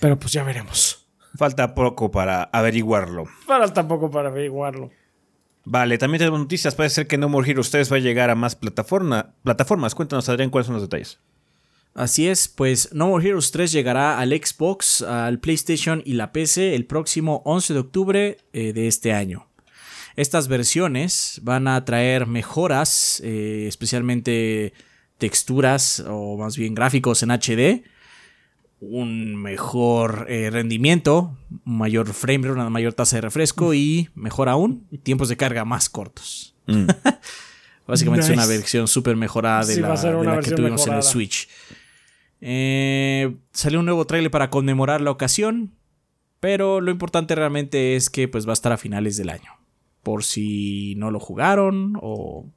Pero 0.00 0.18
pues 0.18 0.32
ya 0.32 0.42
veremos. 0.42 1.06
Falta 1.36 1.74
poco 1.74 2.10
para 2.10 2.44
averiguarlo. 2.44 3.26
Falta 3.46 3.86
poco 3.86 4.10
para 4.10 4.28
averiguarlo. 4.28 4.90
Vale, 5.64 5.98
también 5.98 6.20
tenemos 6.20 6.40
noticias. 6.40 6.74
Puede 6.74 6.90
ser 6.90 7.06
que 7.06 7.18
No 7.18 7.28
More 7.28 7.48
Heroes 7.48 7.70
3 7.70 7.92
va 7.92 7.96
a 7.96 8.00
llegar 8.00 8.30
a 8.30 8.34
más 8.34 8.56
plataformas. 8.56 9.94
Cuéntanos, 9.94 10.28
Adrián, 10.28 10.50
cuáles 10.50 10.66
son 10.66 10.74
los 10.74 10.82
detalles. 10.82 11.18
Así 11.94 12.28
es, 12.28 12.48
pues 12.48 12.90
No 12.92 13.08
More 13.08 13.28
Heroes 13.28 13.50
3 13.50 13.72
llegará 13.72 14.18
al 14.18 14.30
Xbox, 14.30 15.02
al 15.02 15.40
PlayStation 15.40 16.02
y 16.04 16.14
la 16.14 16.32
PC 16.32 16.74
el 16.76 16.86
próximo 16.86 17.42
11 17.44 17.74
de 17.74 17.80
octubre 17.80 18.38
eh, 18.52 18.72
de 18.72 18.86
este 18.86 19.12
año. 19.12 19.48
Estas 20.16 20.48
versiones 20.48 21.40
van 21.42 21.66
a 21.68 21.84
traer 21.84 22.26
mejoras, 22.26 23.20
eh, 23.24 23.66
especialmente 23.68 24.72
texturas 25.18 26.04
o 26.06 26.36
más 26.36 26.56
bien 26.56 26.74
gráficos 26.74 27.22
en 27.22 27.30
HD, 27.30 27.84
un 28.80 29.36
mejor 29.36 30.26
eh, 30.28 30.50
rendimiento, 30.50 31.36
un 31.66 31.78
mayor 31.78 32.12
frame 32.12 32.48
rate, 32.48 32.52
una 32.52 32.70
mayor 32.70 32.94
tasa 32.94 33.16
de 33.16 33.22
refresco 33.22 33.74
y, 33.74 34.08
mejor 34.14 34.48
aún, 34.48 34.86
tiempos 35.02 35.28
de 35.28 35.36
carga 35.36 35.64
más 35.64 35.88
cortos. 35.88 36.56
Mm. 36.66 36.86
Básicamente 37.86 38.26
es 38.26 38.32
una 38.32 38.46
versión 38.46 38.88
súper 38.88 39.16
mejorada 39.16 39.64
de 39.64 39.80
la, 39.80 40.40
que 40.42 40.52
tuvimos 40.52 40.86
en 40.86 40.94
el 40.94 41.02
Switch. 41.02 41.48
Eh, 42.40 43.36
salió 43.52 43.80
un 43.80 43.84
nuevo 43.84 44.06
trailer 44.06 44.30
para 44.30 44.48
conmemorar 44.48 45.00
la 45.00 45.10
ocasión, 45.10 45.74
pero 46.38 46.80
lo 46.80 46.90
importante 46.90 47.34
realmente 47.34 47.96
es 47.96 48.08
que 48.08 48.28
pues 48.28 48.46
va 48.46 48.52
a 48.52 48.54
estar 48.54 48.72
a 48.72 48.78
finales 48.78 49.16
del 49.16 49.28
año. 49.28 49.58
Por 50.02 50.24
si 50.24 50.94
no 50.96 51.10
lo 51.10 51.20
jugaron 51.20 51.98
o 52.00 52.48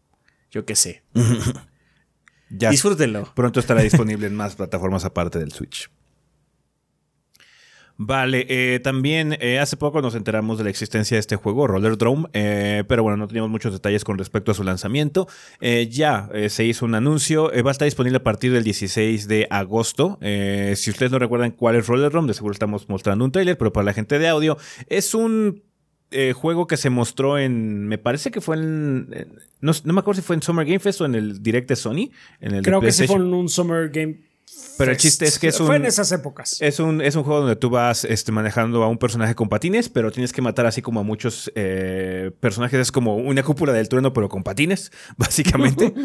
yo 0.51 0.65
qué 0.65 0.75
sé. 0.75 1.03
ya 2.49 2.69
Disfrútenlo. 2.69 3.33
Pronto 3.33 3.59
estará 3.59 3.81
disponible 3.81 4.27
en 4.27 4.35
más 4.35 4.55
plataformas 4.55 5.03
aparte 5.03 5.39
del 5.39 5.51
Switch. 5.51 5.89
Vale, 7.97 8.47
eh, 8.49 8.79
también 8.79 9.37
eh, 9.39 9.59
hace 9.59 9.77
poco 9.77 10.01
nos 10.01 10.15
enteramos 10.15 10.57
de 10.57 10.63
la 10.63 10.71
existencia 10.71 11.15
de 11.15 11.19
este 11.19 11.35
juego, 11.35 11.67
Roller 11.67 11.95
Drome, 11.95 12.27
eh, 12.33 12.83
pero 12.87 13.03
bueno, 13.03 13.17
no 13.17 13.27
teníamos 13.27 13.51
muchos 13.51 13.71
detalles 13.71 14.03
con 14.03 14.17
respecto 14.17 14.51
a 14.51 14.55
su 14.55 14.63
lanzamiento. 14.63 15.27
ya 15.89 16.29
se 16.49 16.65
hizo 16.65 16.85
un 16.85 16.95
anuncio, 16.95 17.51
va 17.63 17.69
a 17.69 17.71
estar 17.71 17.85
disponible 17.85 18.17
a 18.17 18.23
partir 18.23 18.51
del 18.51 18.63
16 18.63 19.27
de 19.27 19.47
agosto. 19.49 20.17
si 20.21 20.89
ustedes 20.89 21.11
no 21.11 21.19
recuerdan 21.19 21.51
cuál 21.51 21.75
es 21.75 21.87
Roller 21.87 22.11
Drome, 22.11 22.27
de 22.27 22.33
seguro 22.33 22.53
estamos 22.53 22.89
mostrando 22.89 23.25
un 23.25 23.31
trailer, 23.31 23.57
pero 23.57 23.71
para 23.71 23.85
la 23.85 23.93
gente 23.93 24.17
de 24.17 24.27
audio, 24.27 24.57
es 24.87 25.13
un 25.13 25.61
juego 26.35 26.67
que 26.67 26.77
se 26.77 26.89
mostró 26.89 27.37
en. 27.37 27.87
Me 27.87 27.99
parece 27.99 28.31
que 28.31 28.41
fue 28.41 28.57
en. 28.57 29.09
no, 29.61 29.73
me 29.85 29.99
acuerdo 29.99 30.21
si 30.21 30.25
fue 30.25 30.35
en 30.35 30.41
Summer 30.41 30.65
Game 30.65 30.79
Fest 30.79 31.01
o 31.01 31.05
en 31.05 31.15
el 31.15 31.43
Direct 31.43 31.69
de 31.69 31.75
Sony. 31.75 32.09
En 32.39 32.55
el 32.55 32.63
Creo 32.63 32.81
que 32.81 32.91
sí 32.91 33.05
fue 33.05 33.17
en 33.17 33.33
un 33.33 33.49
Summer 33.49 33.89
Game 33.89 34.32
Pero 34.77 34.91
el 34.91 34.97
chiste 34.97 35.25
es 35.25 35.39
que 35.39 35.47
es 35.47 35.59
un. 35.59 35.67
Fue 35.67 35.75
en 35.75 35.85
esas 35.85 36.11
épocas. 36.11 36.61
Es 36.61 36.79
un, 36.79 37.01
es 37.01 37.15
un 37.15 37.23
juego 37.23 37.41
donde 37.41 37.55
tú 37.55 37.69
vas 37.69 38.05
este, 38.05 38.31
manejando 38.31 38.83
a 38.83 38.87
un 38.87 38.97
personaje 38.97 39.35
con 39.35 39.49
patines, 39.49 39.89
pero 39.89 40.11
tienes 40.11 40.33
que 40.33 40.41
matar 40.41 40.65
así 40.65 40.81
como 40.81 40.99
a 40.99 41.03
muchos 41.03 41.51
eh, 41.55 42.31
personajes. 42.39 42.79
Es 42.79 42.91
como 42.91 43.17
una 43.17 43.43
cúpula 43.43 43.73
del 43.73 43.89
trueno, 43.89 44.13
pero 44.13 44.29
con 44.29 44.43
patines, 44.43 44.91
básicamente. 45.17 45.93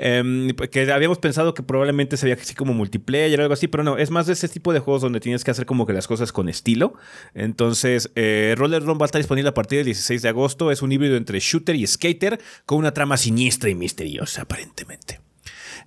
Que 0.00 0.90
habíamos 0.90 1.18
pensado 1.18 1.52
que 1.52 1.62
probablemente 1.62 2.16
sería 2.16 2.34
así 2.34 2.54
como 2.54 2.72
multiplayer 2.72 3.38
o 3.38 3.42
algo 3.42 3.52
así, 3.52 3.68
pero 3.68 3.84
no. 3.84 3.98
Es 3.98 4.10
más 4.10 4.26
de 4.26 4.32
ese 4.32 4.48
tipo 4.48 4.72
de 4.72 4.78
juegos 4.78 5.02
donde 5.02 5.20
tienes 5.20 5.44
que 5.44 5.50
hacer 5.50 5.66
como 5.66 5.86
que 5.86 5.92
las 5.92 6.06
cosas 6.06 6.32
con 6.32 6.48
estilo. 6.48 6.94
Entonces, 7.34 8.10
eh, 8.14 8.54
Roller 8.56 8.82
Run 8.82 8.96
va 8.98 9.02
a 9.02 9.06
estar 9.06 9.20
disponible 9.20 9.50
a 9.50 9.54
partir 9.54 9.80
del 9.80 9.84
16 9.84 10.22
de 10.22 10.28
agosto. 10.30 10.70
Es 10.70 10.80
un 10.80 10.90
híbrido 10.90 11.16
entre 11.16 11.38
shooter 11.38 11.76
y 11.76 11.86
skater 11.86 12.40
con 12.64 12.78
una 12.78 12.94
trama 12.94 13.18
siniestra 13.18 13.68
y 13.68 13.74
misteriosa, 13.74 14.42
aparentemente. 14.42 15.20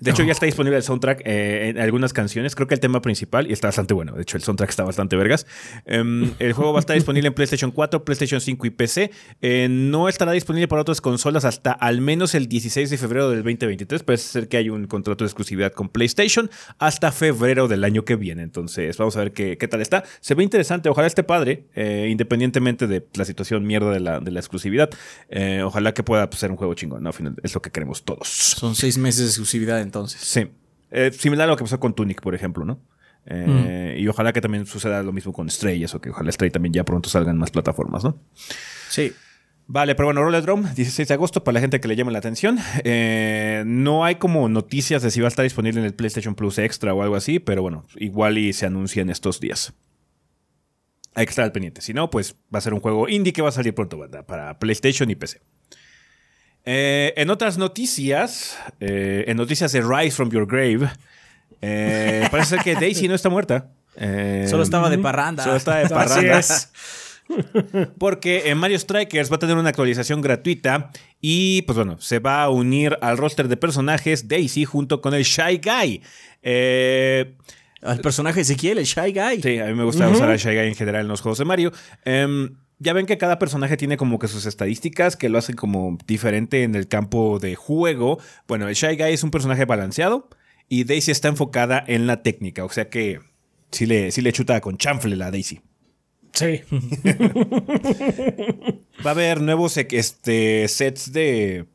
De 0.03 0.12
hecho, 0.12 0.24
ya 0.24 0.33
está 0.33 0.45
disponible 0.45 0.75
el 0.75 0.83
soundtrack 0.83 1.22
eh, 1.25 1.69
en 1.69 1.79
algunas 1.79 2.12
canciones. 2.12 2.55
Creo 2.55 2.67
que 2.67 2.74
el 2.74 2.81
tema 2.81 3.01
principal, 3.01 3.50
y 3.50 3.53
está 3.53 3.69
bastante 3.69 3.93
bueno. 3.93 4.12
De 4.13 4.24
hecho, 4.24 4.36
el 4.36 4.43
soundtrack 4.43 4.69
está 4.69 4.83
bastante 4.83 5.15
vergas. 5.15 5.48
Em, 5.86 6.33
el 6.39 6.51
juego 6.51 6.74
va 6.74 6.79
a 6.79 6.81
estar 6.81 6.95
disponible 6.95 7.27
en 7.27 7.33
PlayStation 7.33 7.72
4, 7.72 8.03
PlayStation 8.03 8.41
5 8.41 8.67
y 8.67 8.69
PC. 8.69 9.12
Eh, 9.41 9.67
no 9.69 10.10
estará 10.10 10.33
disponible 10.33 10.67
para 10.67 10.81
otras 10.81 11.00
consolas 11.00 11.45
hasta 11.45 11.72
al 11.72 12.01
menos 12.01 12.36
el 12.36 12.48
16 12.48 12.89
de 12.89 12.98
febrero 12.98 13.29
del 13.29 13.43
2023. 13.43 14.03
Puede 14.03 14.17
ser 14.17 14.50
que 14.50 14.57
hay 14.57 14.69
un 14.69 14.88
contrato 14.88 15.24
de 15.24 15.27
exclusividad 15.27 15.72
con 15.72 15.88
PlayStation 15.88 16.50
hasta 16.79 17.13
febrero 17.13 17.69
del 17.69 17.86
año 17.86 18.03
que 18.03 18.17
viene. 18.17 18.43
Entonces, 18.43 18.98
vamos 18.98 19.15
a 19.15 19.19
ver 19.19 19.31
qué, 19.31 19.55
tal 19.69 19.81
está. 19.81 20.03
Se 20.19 20.36
ve 20.36 20.43
interesante. 20.43 20.89
Ojalá 20.89 21.07
esté 21.07 21.24
padre, 21.24 21.67
eh, 21.75 22.10
independientemente 22.10 22.88
de 22.88 23.07
la 23.13 23.24
situación 23.24 23.63
mierda 23.65 23.91
de 23.91 24.01
la, 24.01 24.19
de 24.19 24.31
la 24.31 24.41
exclusividad. 24.41 24.89
ojalá 25.63 25.93
que 25.93 26.03
pueda 26.03 26.29
pues, 26.29 26.41
ser 26.41 26.51
un 26.51 26.57
juego 26.57 26.74
chingón. 26.74 27.03
¿no? 27.03 27.10
Al 27.10 27.13
final 27.13 27.36
es 27.41 27.55
lo 27.55 27.62
que 27.62 27.72
queremos 27.72 28.03
todos. 28.03 28.27
Son 28.27 28.75
seis 28.75 28.98
meses 28.98 29.22
de 29.22 29.27
exclusividad 29.27 29.79
en 29.79 29.93
entonces. 29.94 30.22
Sí. 30.22 30.48
Eh, 30.90 31.12
similar 31.12 31.48
a 31.48 31.52
lo 31.52 31.58
que 31.58 31.64
pasó 31.64 31.80
con 31.80 31.94
Tunic, 31.94 32.22
por 32.22 32.34
ejemplo, 32.34 32.66
¿no? 32.66 32.80
Eh, 33.26 33.98
y 34.00 34.08
ojalá 34.08 34.34
que 34.34 34.42
también 34.42 34.66
suceda 34.66 35.02
lo 35.02 35.14
mismo 35.14 35.32
con 35.32 35.50
Stray, 35.50 35.84
eso 35.84 36.02
que 36.02 36.10
ojalá 36.10 36.32
Stray 36.32 36.52
también 36.52 36.74
ya 36.74 36.84
pronto 36.84 37.10
salgan 37.10 37.38
más 37.38 37.52
plataformas, 37.52 38.04
¿no? 38.04 38.18
Sí. 38.90 39.14
Vale, 39.66 39.96
pero 39.96 40.08
bueno, 40.08 40.24
Roller 40.24 40.44
Drum, 40.44 40.64
16 40.74 41.08
de 41.08 41.14
agosto, 41.14 41.44
para 41.44 41.54
la 41.54 41.62
gente 41.62 41.80
que 41.80 41.88
le 41.88 41.96
llame 41.96 42.12
la 42.12 42.20
atención. 42.20 42.60
Eh, 42.84 43.64
no 43.66 44.04
hay 44.04 44.16
como 44.16 44.50
noticias 44.50 45.02
de 45.04 45.10
si 45.10 45.22
va 45.22 45.28
a 45.28 45.30
estar 45.30 45.44
disponible 45.44 45.80
en 45.80 45.86
el 45.86 45.94
PlayStation 45.94 46.36
Plus 46.36 46.58
Extra 46.58 46.94
o 46.94 47.02
algo 47.02 47.16
así, 47.16 47.40
pero 47.40 47.62
bueno, 47.62 47.86
igual 47.96 48.38
y 48.38 48.52
se 48.52 48.66
anuncia 48.66 49.02
en 49.02 49.10
estos 49.10 49.40
días. 49.40 49.74
Hay 51.16 51.26
que 51.26 51.30
estar 51.30 51.46
al 51.46 51.54
pendiente. 51.54 51.82
Si 51.82 51.94
no, 51.94 52.10
pues 52.10 52.36
va 52.54 52.58
a 52.58 52.62
ser 52.62 52.74
un 52.74 52.82
juego 52.82 53.08
indie 53.08 53.32
que 53.32 53.42
va 53.42 53.50
a 53.50 53.54
salir 53.54 53.74
pronto, 53.74 54.00
¿verdad? 54.00 54.26
Para 54.26 54.60
PlayStation 54.60 55.10
y 55.10 55.16
PC. 55.16 55.40
Eh, 56.65 57.13
en 57.17 57.29
otras 57.29 57.58
noticias, 57.58 58.58
eh, 58.79 59.25
en 59.27 59.38
noticias 59.38 59.72
de 59.74 59.82
Rise 59.82 60.15
from 60.15 60.29
Your 60.32 60.48
Grave, 60.48 60.89
eh, 61.62 62.27
parece 62.32 62.58
que 62.58 62.75
Daisy 62.79 63.08
no 63.08 63.15
está 63.15 63.29
muerta. 63.29 63.70
solo 64.48 64.63
estaba 64.63 64.89
de 64.89 64.98
parranda. 64.98 65.43
Solo 65.43 65.58
estaba 65.58 65.79
de 65.79 65.89
parranda. 65.89 66.41
Porque 67.98 68.50
en 68.50 68.58
Mario 68.58 68.77
Strikers 68.77 69.32
va 69.32 69.38
a 69.38 69.39
tener 69.39 69.58
una 69.58 69.70
actualización 69.70 70.22
gratuita 70.22 70.91
y 71.22 71.62
pues 71.63 71.77
bueno, 71.77 72.00
se 72.00 72.20
va 72.20 72.43
a 72.43 72.50
unir 72.50 72.98
al 73.01 73.17
roster 73.17 73.48
de 73.48 73.58
personajes 73.58 74.27
Daisy 74.27 74.65
junto 74.65 75.01
con 75.01 75.13
el 75.13 75.24
Shy 75.24 75.60
Guy. 75.63 76.01
al 77.82 78.00
personaje 78.01 78.41
Ezequiel, 78.41 78.77
el 78.77 78.86
Shy 78.86 79.13
Guy. 79.13 79.41
Sí, 79.41 79.60
a 79.60 79.65
mí 79.65 79.74
me 79.74 79.84
gusta 79.84 80.10
usar 80.10 80.29
al 80.29 80.38
Shy 80.38 80.53
Guy 80.55 80.67
en 80.67 80.75
general 80.75 81.01
en 81.01 81.08
los 81.08 81.22
juegos 81.22 81.39
de 81.39 81.46
Mario. 81.46 81.72
Em, 82.03 82.55
ya 82.80 82.94
ven 82.94 83.06
que 83.06 83.18
cada 83.18 83.39
personaje 83.39 83.77
tiene 83.77 83.98
como 83.98 84.20
que 84.20 84.27
sus 84.27 84.46
estadísticas 84.46 85.15
que 85.15 85.30
lo 85.30 85.38
hacen 85.38 85.56
como 85.56 85.98
diferente 86.06 86.63
en 86.63 86.75
el 86.75 86.88
campo 86.88 87.39
de 87.39 87.56
juego. 87.56 88.20
Bueno, 88.48 88.68
el 88.68 88.75
Shy 88.75 88.96
Guy 88.98 89.13
es 89.13 89.24
un 89.24 89.32
personaje 89.32 89.65
balanceado 89.65 90.30
y 90.70 90.84
Daisy 90.84 91.12
está 91.12 91.27
enfocada 91.27 91.84
en 91.88 92.08
la 92.08 92.24
técnica, 92.24 92.65
o 92.65 92.70
sea 92.70 92.89
que 92.89 93.20
sí 93.72 93.86
le, 93.86 94.12
sí 94.12 94.22
le 94.22 94.34
chuta 94.34 94.60
con 94.62 94.77
chanfle 94.77 95.15
la 95.15 95.32
Daisy. 95.32 95.62
Sí. 96.34 96.62
Va 99.06 99.12
a 99.12 99.13
haber 99.13 99.42
nuevos 99.42 99.77
este, 99.77 100.68
sets 100.68 101.13
de 101.13 101.68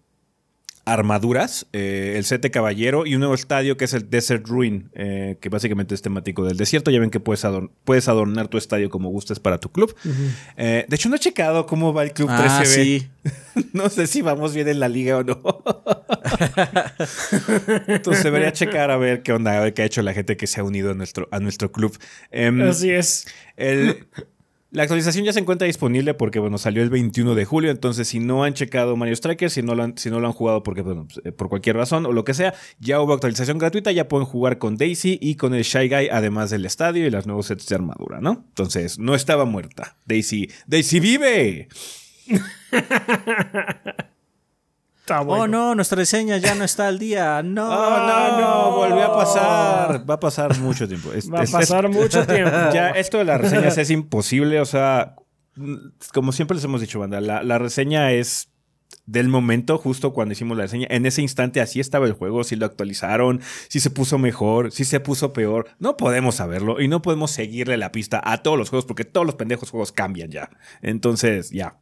armaduras, 0.92 1.66
eh, 1.72 2.14
el 2.16 2.24
set 2.24 2.42
de 2.42 2.50
caballero 2.50 3.06
y 3.06 3.14
un 3.14 3.20
nuevo 3.20 3.34
estadio 3.34 3.76
que 3.76 3.84
es 3.84 3.94
el 3.94 4.08
Desert 4.10 4.46
Ruin, 4.46 4.90
eh, 4.94 5.36
que 5.40 5.48
básicamente 5.48 5.94
es 5.94 6.02
temático 6.02 6.44
del 6.44 6.56
desierto. 6.56 6.90
Ya 6.90 7.00
ven 7.00 7.10
que 7.10 7.20
puedes, 7.20 7.46
puedes 7.84 8.08
adornar 8.08 8.48
tu 8.48 8.58
estadio 8.58 8.90
como 8.90 9.10
gustes 9.10 9.40
para 9.40 9.58
tu 9.58 9.70
club. 9.70 9.94
Eh, 10.56 10.86
de 10.88 10.96
hecho, 10.96 11.08
no 11.08 11.16
he 11.16 11.18
checado 11.18 11.66
cómo 11.66 11.92
va 11.92 12.02
el 12.04 12.12
club 12.12 12.30
13B. 12.30 13.08
Ah, 13.24 13.30
no 13.72 13.88
sé 13.88 14.06
si 14.06 14.22
vamos 14.22 14.54
bien 14.54 14.68
en 14.68 14.80
la 14.80 14.88
liga 14.88 15.18
o 15.18 15.24
no. 15.24 15.40
Entonces 17.86 18.24
debería 18.24 18.52
checar 18.52 18.90
a 18.90 18.96
ver 18.96 19.22
qué 19.22 19.32
onda, 19.32 19.58
a 19.58 19.60
ver 19.60 19.74
qué 19.74 19.82
ha 19.82 19.84
hecho 19.84 20.02
la 20.02 20.14
gente 20.14 20.36
que 20.36 20.46
se 20.46 20.60
ha 20.60 20.64
unido 20.64 20.92
a 20.92 20.94
nuestro, 20.94 21.28
a 21.30 21.40
nuestro 21.40 21.72
club. 21.72 21.96
Em, 22.30 22.62
Así 22.62 22.90
es. 22.90 23.26
El, 23.56 24.06
la 24.70 24.82
actualización 24.82 25.24
ya 25.24 25.32
se 25.32 25.40
encuentra 25.40 25.66
disponible 25.66 26.12
porque, 26.12 26.38
bueno, 26.38 26.58
salió 26.58 26.82
el 26.82 26.90
21 26.90 27.34
de 27.34 27.46
julio. 27.46 27.70
Entonces, 27.70 28.06
si 28.08 28.20
no 28.20 28.44
han 28.44 28.52
checado 28.52 28.96
Mario 28.96 29.16
Strikers, 29.16 29.54
si 29.54 29.62
no 29.62 29.74
lo 29.74 29.82
han, 29.82 29.96
si 29.96 30.10
no 30.10 30.20
lo 30.20 30.26
han 30.26 30.34
jugado 30.34 30.62
porque, 30.62 30.82
bueno, 30.82 31.06
pues, 31.06 31.24
eh, 31.24 31.32
por 31.32 31.48
cualquier 31.48 31.76
razón 31.76 32.04
o 32.04 32.12
lo 32.12 32.24
que 32.24 32.34
sea, 32.34 32.52
ya 32.78 33.00
hubo 33.00 33.14
actualización 33.14 33.56
gratuita. 33.56 33.92
Ya 33.92 34.08
pueden 34.08 34.26
jugar 34.26 34.58
con 34.58 34.76
Daisy 34.76 35.18
y 35.22 35.36
con 35.36 35.54
el 35.54 35.62
Shy 35.62 35.88
Guy, 35.88 36.08
además 36.10 36.50
del 36.50 36.66
estadio 36.66 37.06
y 37.06 37.10
los 37.10 37.26
nuevos 37.26 37.46
sets 37.46 37.66
de 37.66 37.76
armadura, 37.76 38.20
¿no? 38.20 38.44
Entonces, 38.48 38.98
no 38.98 39.14
estaba 39.14 39.46
muerta. 39.46 39.96
Daisy, 40.04 40.50
Daisy 40.66 41.00
vive. 41.00 41.68
Oh, 45.10 45.46
no, 45.46 45.74
nuestra 45.74 45.96
reseña 45.96 46.36
ya 46.38 46.54
no 46.54 46.64
está 46.64 46.88
al 46.88 46.98
día. 46.98 47.42
No, 47.48 47.68
oh, 47.68 48.06
no, 48.06 48.40
no, 48.40 48.70
volvió 48.72 49.04
a 49.04 49.14
pasar. 49.16 50.08
Va 50.08 50.14
a 50.14 50.20
pasar 50.20 50.58
mucho 50.58 50.86
tiempo. 50.86 51.10
Va 51.32 51.42
a 51.42 51.46
pasar 51.46 51.88
mucho 51.88 52.26
tiempo. 52.26 52.50
Ya, 52.72 52.90
esto 52.90 53.18
de 53.18 53.24
las 53.24 53.40
reseñas 53.40 53.78
es 53.78 53.90
imposible. 53.90 54.60
O 54.60 54.66
sea, 54.66 55.16
como 56.12 56.32
siempre 56.32 56.54
les 56.54 56.64
hemos 56.64 56.80
dicho, 56.80 56.98
banda, 56.98 57.20
la, 57.20 57.58
reseña 57.58 58.12
es 58.12 58.50
del 59.06 59.28
momento, 59.28 59.78
justo 59.78 60.12
cuando 60.12 60.32
hicimos 60.32 60.56
la 60.56 60.64
reseña. 60.64 60.86
En 60.90 61.06
ese 61.06 61.22
instante 61.22 61.60
así 61.60 61.80
estaba 61.80 62.06
el 62.06 62.12
juego, 62.12 62.44
si 62.44 62.56
lo 62.56 62.66
actualizaron, 62.66 63.40
si 63.68 63.80
se 63.80 63.90
puso 63.90 64.18
mejor, 64.18 64.70
si 64.70 64.84
se 64.84 65.00
puso 65.00 65.32
peor. 65.32 65.68
No 65.78 65.96
podemos 65.96 66.36
saberlo 66.36 66.80
y 66.80 66.88
no 66.88 67.02
podemos 67.02 67.30
seguirle 67.30 67.76
la 67.76 67.92
pista 67.92 68.20
a 68.22 68.42
todos 68.42 68.58
los 68.58 68.70
juegos 68.70 68.86
porque 68.86 69.04
todos 69.04 69.26
los 69.26 69.36
pendejos 69.36 69.70
juegos 69.70 69.92
cambian 69.92 70.30
ya. 70.30 70.50
Entonces, 70.82 71.50
ya. 71.50 71.78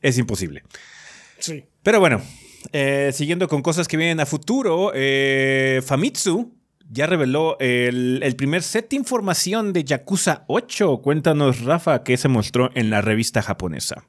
Es 0.00 0.16
imposible. 0.18 0.62
Sí. 1.40 1.64
Pero 1.82 2.00
bueno, 2.00 2.20
eh, 2.72 3.10
siguiendo 3.12 3.48
con 3.48 3.62
cosas 3.62 3.88
que 3.88 3.96
vienen 3.96 4.20
a 4.20 4.26
futuro, 4.26 4.92
eh, 4.94 5.82
Famitsu 5.84 6.54
ya 6.90 7.06
reveló 7.06 7.56
el, 7.60 8.34
primer 8.36 8.62
set 8.62 8.90
de 8.90 8.96
información 8.96 9.72
de 9.72 9.84
Yakuza 9.84 10.44
8. 10.48 11.00
Cuéntanos, 11.02 11.62
Rafa, 11.62 12.02
qué 12.02 12.16
se 12.16 12.28
mostró 12.28 12.70
en 12.74 12.90
la 12.90 13.00
revista 13.00 13.42
japonesa. 13.42 14.04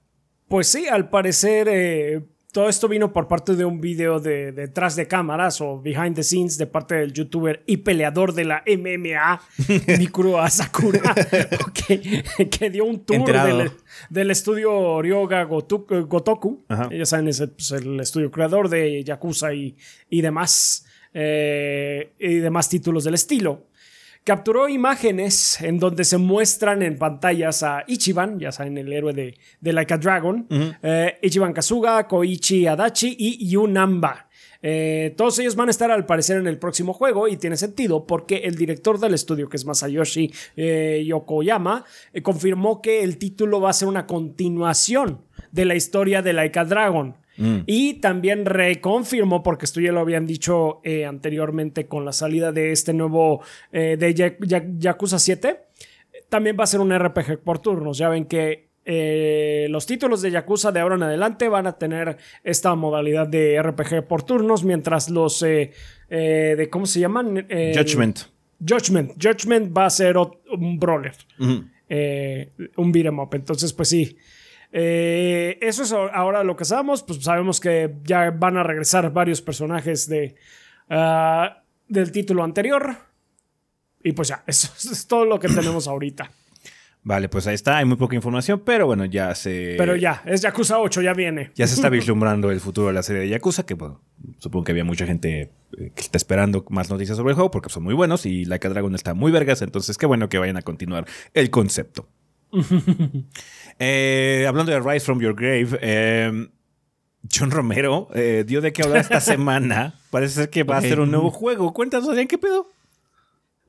Pues 0.48 0.67
sí, 0.67 0.88
al 0.88 1.10
parecer 1.10 1.67
eh, 1.70 2.26
todo 2.52 2.68
esto 2.68 2.88
vino 2.88 3.14
por 3.14 3.28
parte 3.28 3.56
de 3.56 3.66
un 3.66 3.80
video 3.80 4.20
de 4.20 4.52
detrás 4.52 4.96
de 4.96 5.08
cámaras 5.08 5.62
o 5.62 5.82
behind 5.82 6.16
the 6.16 6.24
scenes 6.24 6.58
de 6.58 6.68
parte 6.68 6.96
del 6.96 7.14
youtuber 7.14 7.64
y 7.66 7.78
peleador 7.78 8.34
de 8.34 8.46
la 8.46 8.64
MMA, 8.68 9.42
Mikuro 10.00 10.40
Asakura, 10.40 11.16
que, 11.88 12.70
dio 12.70 12.86
un 12.86 13.06
tour 13.06 13.26
del, 14.10 14.32
estudio 14.32 15.02
Ryoga 15.02 15.44
Gotoku. 15.44 16.66
Ya 16.92 17.06
saben, 17.06 17.30
es 17.30 17.40
pues, 17.40 17.72
el, 17.72 18.00
estudio 18.00 18.30
creador 18.32 18.70
de 18.70 19.04
Yakuza 19.04 19.54
y, 19.54 19.78
y 20.10 20.22
demás, 20.22 20.86
eh, 21.14 22.14
y 22.20 22.36
demás 22.36 22.70
títulos 22.70 23.04
del 23.06 23.14
estilo 23.14 23.70
capturó 24.23 24.69
imágenes 24.69 25.60
en 25.62 25.79
donde 25.79 26.03
se 26.03 26.17
muestran 26.17 26.81
en 26.84 26.97
pantallas 26.97 27.63
a 27.63 27.84
Ichiban, 27.88 28.39
ya 28.39 28.51
saben, 28.51 28.77
el 28.77 28.91
héroe 28.91 29.13
de, 29.13 29.38
de 29.60 29.73
Like 29.73 29.93
a 29.93 29.97
Dragon, 29.97 30.47
eh, 30.84 31.17
Ichiban 31.21 31.53
Kazuga, 31.53 32.07
Koichi 32.07 32.67
Adachi 32.67 33.15
y 33.17 33.49
Yunamba. 33.49 34.27
Eh, 34.63 35.15
todos 35.17 35.39
ellos 35.39 35.55
van 35.55 35.69
a 35.69 35.71
estar 35.71 35.89
al 35.89 36.05
parecer 36.05 36.38
en 36.38 36.45
el 36.45 36.60
próximo 36.60 36.93
juego 36.93 37.27
y 37.27 37.38
tiene 37.38 37.57
sentido 37.57 38.05
porque 38.05 38.38
el 38.38 38.55
director 38.55 38.99
del 38.99 39.15
estudio, 39.15 39.49
que 39.49 39.57
es 39.57 39.65
Masayoshi 39.65 40.31
eh, 40.55 41.03
Yokoyama, 41.07 41.84
confirmó 42.21 42.79
que 42.79 43.03
el 43.03 43.17
título 43.17 43.60
va 43.60 43.71
a 43.71 43.73
ser 43.73 43.88
una 43.88 44.05
continuación 44.05 45.21
de 45.51 45.65
la 45.65 45.75
historia 45.75 46.21
de 46.21 46.34
Like 46.34 46.60
a 46.60 46.65
Dragon. 46.65 47.15
Mm. 47.41 47.63
Y 47.65 47.95
también 47.95 48.45
reconfirmó, 48.45 49.41
porque 49.41 49.65
esto 49.65 49.82
ya 49.82 49.91
lo 49.91 49.99
habían 49.99 50.27
dicho 50.27 50.80
eh, 50.84 51.06
anteriormente 51.06 51.88
con 51.88 52.06
la 52.06 52.13
salida 52.13 52.51
de 52.51 52.71
este 52.71 52.93
nuevo 52.93 53.41
eh, 53.71 53.97
de 53.97 54.38
Yakuza 54.77 55.17
7, 55.17 55.60
también 56.30 56.56
va 56.60 56.65
a 56.65 56.67
ser 56.67 56.82
un 56.82 56.95
RPG 56.95 57.39
por 57.39 57.58
turnos. 57.58 57.97
Ya 57.97 58.10
ven 58.10 58.25
que 58.25 58.69
eh, 58.86 59.65
los 59.71 59.88
títulos 59.88 60.21
de 60.21 60.30
Yakuza 60.30 60.71
de 60.71 60.82
ahora 60.82 60.95
en 60.95 61.04
adelante 61.04 61.49
van 61.49 61.65
a 61.65 61.80
tener 61.80 62.17
esta 62.43 62.75
modalidad 62.75 63.27
de 63.27 63.60
RPG 63.60 64.08
por 64.08 64.21
turnos, 64.21 64.63
mientras 64.63 65.10
los 65.10 65.39
de 65.39 66.69
¿cómo 66.69 66.86
se 66.86 66.99
llaman? 66.99 67.47
Judgment. 67.75 68.19
Judgment. 68.63 69.13
Judgment 69.19 69.75
va 69.75 69.88
a 69.88 69.89
ser 69.89 70.15
un 70.17 70.80
brawler. 70.80 71.15
un 71.39 72.91
beat'em 72.91 73.17
up. 73.17 73.34
Entonces, 73.34 73.73
pues 73.73 73.89
sí. 73.89 74.15
Eh, 74.71 75.57
eso 75.62 75.84
es 75.84 75.91
ahora 75.91 76.43
lo 76.43 76.55
que 76.55 76.65
sabemos. 76.65 77.03
Pues 77.03 77.23
sabemos 77.23 77.60
que 77.60 77.95
ya 78.03 78.31
van 78.31 78.57
a 78.57 78.63
regresar 78.63 79.12
varios 79.12 79.41
personajes 79.41 80.07
de, 80.07 80.36
ah, 80.89 81.63
del 81.88 82.12
título 82.12 82.43
anterior. 82.43 82.95
Y 84.03 84.13
pues 84.13 84.29
ya, 84.29 84.43
eso 84.47 84.71
es 84.91 85.07
todo 85.07 85.25
lo 85.25 85.39
que 85.39 85.47
tenemos 85.47 85.88
ahorita. 85.88 86.31
Vale, 87.03 87.29
pues 87.29 87.47
ahí 87.47 87.55
está, 87.55 87.77
hay 87.77 87.86
muy 87.86 87.97
poca 87.97 88.15
información, 88.15 88.62
pero 88.63 88.86
bueno, 88.86 89.05
ya 89.05 89.34
se... 89.34 89.73
Pero 89.75 89.95
ya, 89.95 90.21
es 90.23 90.41
Yakuza 90.41 90.77
8, 90.77 91.01
ya 91.01 91.13
viene. 91.15 91.51
Ya 91.55 91.65
se 91.65 91.73
está 91.73 91.89
vislumbrando 91.89 92.51
el 92.51 92.60
futuro 92.60 92.88
de 92.88 92.93
la 92.93 93.01
serie 93.01 93.23
de 93.23 93.29
Yakuza, 93.29 93.65
que 93.65 93.73
bueno, 93.73 94.01
supongo 94.38 94.65
que 94.65 94.71
había 94.71 94.84
mucha 94.84 95.07
gente 95.07 95.51
eh, 95.79 95.91
que 95.95 96.01
está 96.01 96.17
esperando 96.17 96.63
más 96.69 96.91
noticias 96.91 97.17
sobre 97.17 97.31
el 97.31 97.36
juego 97.36 97.49
porque 97.49 97.69
son 97.69 97.84
muy 97.84 97.95
buenos 97.95 98.27
y 98.27 98.45
Like 98.45 98.67
a 98.67 98.69
Dragon 98.69 98.93
está 98.93 99.15
muy 99.15 99.31
vergas, 99.31 99.63
entonces 99.63 99.97
qué 99.97 100.05
bueno 100.05 100.29
que 100.29 100.38
vayan 100.38 100.57
a 100.57 100.62
continuar 100.62 101.05
el 101.34 101.49
concepto. 101.49 102.07
Eh, 103.84 104.46
hablando 104.48 104.72
de 104.72 104.80
Rise 104.80 105.04
from 105.04 105.20
Your 105.20 105.34
Grave, 105.34 105.80
eh, 105.82 106.48
John 107.34 107.50
Romero 107.50 108.10
dio 108.46 108.62
de 108.62 108.72
qué 108.74 108.84
hablar 108.84 109.00
esta 109.02 109.20
semana. 109.22 109.96
Parece 110.12 110.36
ser 110.36 110.50
que 110.52 110.62
va 110.62 110.78
a 110.78 110.82
ser 110.82 111.00
un 111.00 111.10
nuevo 111.10 111.32
juego. 111.32 111.74
Cuéntanos, 111.74 112.08
Adrián, 112.08 112.28
¿qué 112.28 112.38
pedo? 112.38 112.70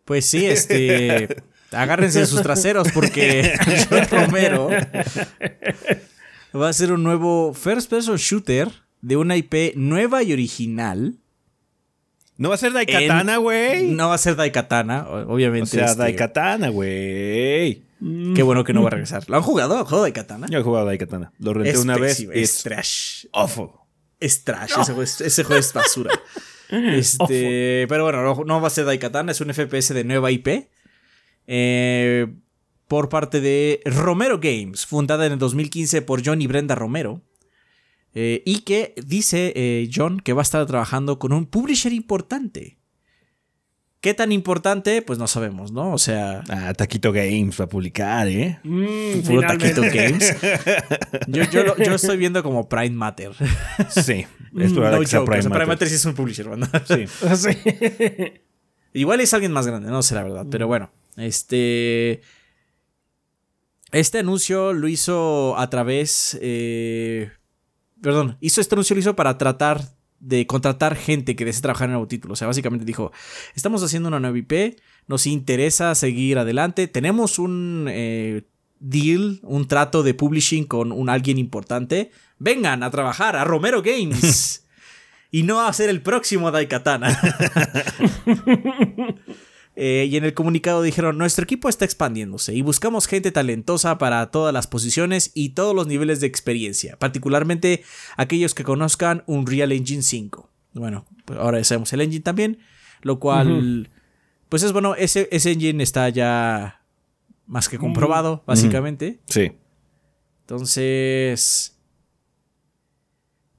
Pues 0.05 0.27
sí, 0.27 0.45
este... 0.45 1.43
agárrense 1.73 2.21
de 2.21 2.27
sus 2.27 2.43
traseros 2.43 2.93
porque 2.93 3.55
John 3.91 4.07
Romero 4.11 4.69
va 6.55 6.69
a 6.69 6.73
ser 6.75 6.93
un 6.93 7.03
nuevo 7.03 7.55
first 7.55 7.89
person 7.89 8.17
shooter 8.17 8.69
de 9.01 9.17
una 9.17 9.37
IP 9.37 9.75
nueva 9.77 10.23
y 10.23 10.35
original. 10.35 11.17
No 12.37 12.51
va 12.51 12.57
a 12.57 12.59
ser 12.59 12.73
Daikatana, 12.73 13.39
güey. 13.39 13.89
No 13.89 14.09
va 14.09 14.17
a 14.17 14.19
ser 14.19 14.37
Daikatana, 14.37 15.09
obviamente. 15.09 15.65
O 15.65 15.67
sea, 15.67 15.87
este... 15.87 16.03
Daikatana, 16.03 16.69
güey. 16.69 17.83
Qué 18.35 18.43
bueno 18.43 18.65
que 18.65 18.73
no 18.73 18.83
va 18.83 18.89
a 18.89 18.91
regresar. 18.91 19.25
¿Lo 19.29 19.37
han 19.37 19.43
jugado? 19.43 19.79
¿Han 19.79 19.85
jugado 19.85 20.03
Daikatana? 20.03 20.47
Yo 20.49 20.59
he 20.59 20.63
jugado 20.63 20.87
Daikatana. 20.87 21.33
Lo 21.39 21.55
renté 21.55 21.79
una 21.79 21.97
vez. 21.97 22.27
Es 22.33 22.63
trash. 22.63 23.27
Awful. 23.33 23.71
Es 24.19 24.45
trash. 24.45 24.73
Ese, 24.73 24.85
juego 24.85 25.03
es, 25.03 25.21
ese, 25.21 25.45
juego 25.45 25.61
es, 25.61 25.73
basura. 25.73 26.11
este, 26.71 27.87
pero 27.89 28.05
bueno, 28.05 28.23
no, 28.23 28.45
no 28.45 28.61
va 28.61 28.67
a 28.67 28.71
ser 28.71 28.87
Daikatana. 28.87 29.33
Es 29.33 29.41
un 29.41 29.53
FPS 29.53 29.95
de 29.95 30.05
nueva 30.05 30.31
IP. 30.31 30.69
Eh, 31.47 32.27
por 32.89 33.09
parte 33.09 33.41
de 33.41 33.81
Romero 33.85 34.39
Games, 34.39 34.85
fundada 34.85 35.27
en 35.27 35.33
el 35.33 35.39
2015 35.39 36.03
por 36.03 36.23
John 36.25 36.43
y 36.43 36.47
Brenda 36.47 36.75
Romero. 36.75 37.23
Eh, 38.15 38.43
y 38.45 38.61
que 38.61 38.95
dice 39.07 39.53
eh, 39.57 39.89
John 39.93 40.21
que 40.21 40.35
va 40.35 40.43
a 40.43 40.45
estar 40.45 40.67
trabajando 40.67 41.19
con 41.19 41.33
un 41.33 41.47
publisher 41.47 41.93
importante. 41.93 42.79
¿Qué 44.03 44.15
tan 44.15 44.33
importante? 44.33 45.01
Pues 45.01 45.21
no 45.21 45.29
sabemos, 45.29 45.71
¿no? 45.71 45.93
O 45.93 45.99
sea. 45.99 46.43
Ah, 46.49 46.75
Taquito 46.75 47.13
Games 47.13 47.59
va 47.61 47.67
a 47.67 47.69
publicar, 47.69 48.27
¿eh? 48.27 48.59
Mm, 48.65 49.21
puro 49.21 49.43
Taquito 49.43 49.81
Games. 49.81 50.35
Yo, 51.29 51.95
estoy 51.95 52.17
viendo 52.17 52.43
como 52.43 52.69
Prime 52.69 52.91
Matter. 52.91 53.31
Sí, 53.91 54.27
es 54.59 54.73
probable 54.73 55.01
que 55.03 55.07
sea 55.07 55.25
Prime, 55.25 55.49
Prime 55.49 55.67
Matter 55.67 55.89
sí 55.89 55.95
es 55.95 56.05
un 56.05 56.15
publisher, 56.15 56.49
¿no? 56.49 56.67
Sí. 56.85 57.07
sí. 57.37 58.43
Igual 58.93 59.21
es 59.21 59.33
alguien 59.35 59.53
más 59.53 59.69
grande, 59.69 59.89
no 59.89 60.03
sé 60.03 60.17
la 60.17 60.25
verdad, 60.25 60.47
pero 60.51 60.67
bueno. 60.67 60.91
Este. 61.17 62.23
Este 63.93 64.19
anuncio 64.19 64.73
lo 64.73 64.89
hizo 64.89 65.57
a 65.57 65.71
través. 65.71 66.37
Eh, 66.43 67.31
perdón, 68.03 68.37
hizo 68.41 68.61
este 68.61 68.75
anuncio 68.75 68.97
lo 68.97 69.01
hizo 69.01 69.15
para 69.15 69.39
tratar 69.39 69.81
de 70.23 70.47
contratar 70.47 70.95
gente 70.95 71.35
que 71.35 71.45
desee 71.45 71.63
trabajar 71.63 71.87
en 71.87 71.91
el 71.91 71.95
nuevo 71.95 72.09
título. 72.09 72.35
O 72.35 72.37
sea, 72.37 72.47
básicamente 72.47 72.87
dijo: 72.87 73.13
Estamos 73.55 73.83
haciendo 73.83 74.09
una 74.09 74.21
nueva 74.21 74.39
IP, 74.39 74.79
nos 75.09 75.27
interesa 75.27 75.95
seguir 75.95 76.39
adelante. 76.39 76.87
Tenemos 76.87 77.39
un 77.39 77.87
eh, 77.91 78.43
deal, 78.79 79.41
un 79.43 79.67
trato 79.67 80.03
de 80.03 80.15
publishing 80.15 80.65
con 80.65 80.93
un 80.93 81.09
alguien 81.09 81.39
importante. 81.39 82.13
Vengan 82.39 82.83
a 82.83 82.91
trabajar 82.91 83.37
a 83.37 83.45
Romero 83.45 83.83
Games. 83.83 84.65
y 85.33 85.43
no 85.43 85.61
a 85.61 85.73
ser 85.73 85.91
el 85.91 86.03
próximo 86.03 86.51
Daikatana. 86.51 87.19
Eh, 89.75 90.07
y 90.11 90.17
en 90.17 90.25
el 90.25 90.35
comunicado 90.35 90.83
dijeron, 90.83 91.17
nuestro 91.17 91.45
equipo 91.45 91.69
está 91.69 91.87
expandiéndose 91.87 92.55
y 92.55 92.61
buscamos 92.61 93.07
gente 93.07 93.33
talentosa 93.33 93.97
para 93.97 94.31
todas 94.31 94.53
las 94.53 94.67
posiciones 94.67 95.31
y 95.33 95.51
todos 95.51 95.75
los 95.75 95.87
niveles 95.87 96.21
de 96.21 96.27
experiencia, 96.27 96.99
particularmente 96.99 97.83
aquellos 98.19 98.55
que 98.55 98.65
conozcan 98.65 99.25
un 99.27 99.47
Real 99.47 99.73
Engine 99.73 100.03
5. 100.03 100.51
Bueno, 100.75 101.07
pues 101.25 101.39
ahora 101.39 101.59
ya 101.59 101.65
sabemos 101.65 101.93
el 101.95 102.03
engine 102.03 102.23
también, 102.23 102.59
lo 103.01 103.19
cual, 103.19 103.91
pues 104.49 104.63
es 104.63 104.73
bueno, 104.73 104.95
ese, 104.95 105.29
ese 105.33 105.53
engine 105.53 105.83
está 105.83 106.09
ya 106.11 106.83
más 107.47 107.69
que 107.69 107.79
comprobado, 107.79 108.43
básicamente. 108.47 109.21
Sí. 109.27 109.53
Entonces, 110.41 111.79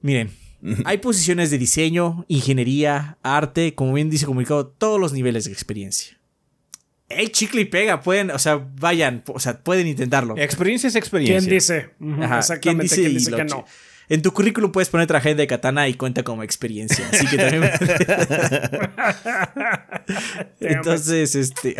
miren, 0.00 0.30
hay 0.84 0.98
posiciones 0.98 1.50
de 1.50 1.58
diseño, 1.58 2.24
ingeniería, 2.28 3.18
arte, 3.22 3.74
como 3.74 3.92
bien 3.92 4.10
dice 4.10 4.26
comunicado, 4.26 4.66
todos 4.66 5.00
los 5.00 5.12
niveles 5.12 5.44
de 5.44 5.52
experiencia. 5.52 6.18
El 7.08 7.32
chicle 7.32 7.60
y 7.60 7.64
pega, 7.66 8.00
pueden, 8.00 8.30
o 8.30 8.38
sea, 8.38 8.66
vayan, 8.80 9.22
o 9.26 9.38
sea, 9.38 9.62
pueden 9.62 9.86
intentarlo. 9.86 10.36
Experiencia 10.38 10.88
es 10.88 10.96
experiencia. 10.96 11.38
¿Quién 11.38 11.50
dice? 11.50 11.90
Exactamente, 12.00 12.94
¿quién 12.94 13.14
dice, 13.14 13.30
que 13.30 13.44
no? 13.44 13.64
En 14.08 14.20
tu 14.20 14.32
currículum 14.32 14.70
puedes 14.70 14.90
poner 14.90 15.06
traje 15.06 15.34
de 15.34 15.46
katana 15.46 15.88
y 15.88 15.94
cuenta 15.94 16.22
como 16.22 16.42
experiencia. 16.42 17.08
Así 17.10 17.26
que 17.26 17.36
también. 17.38 17.70
Entonces, 20.60 21.34
este. 21.34 21.76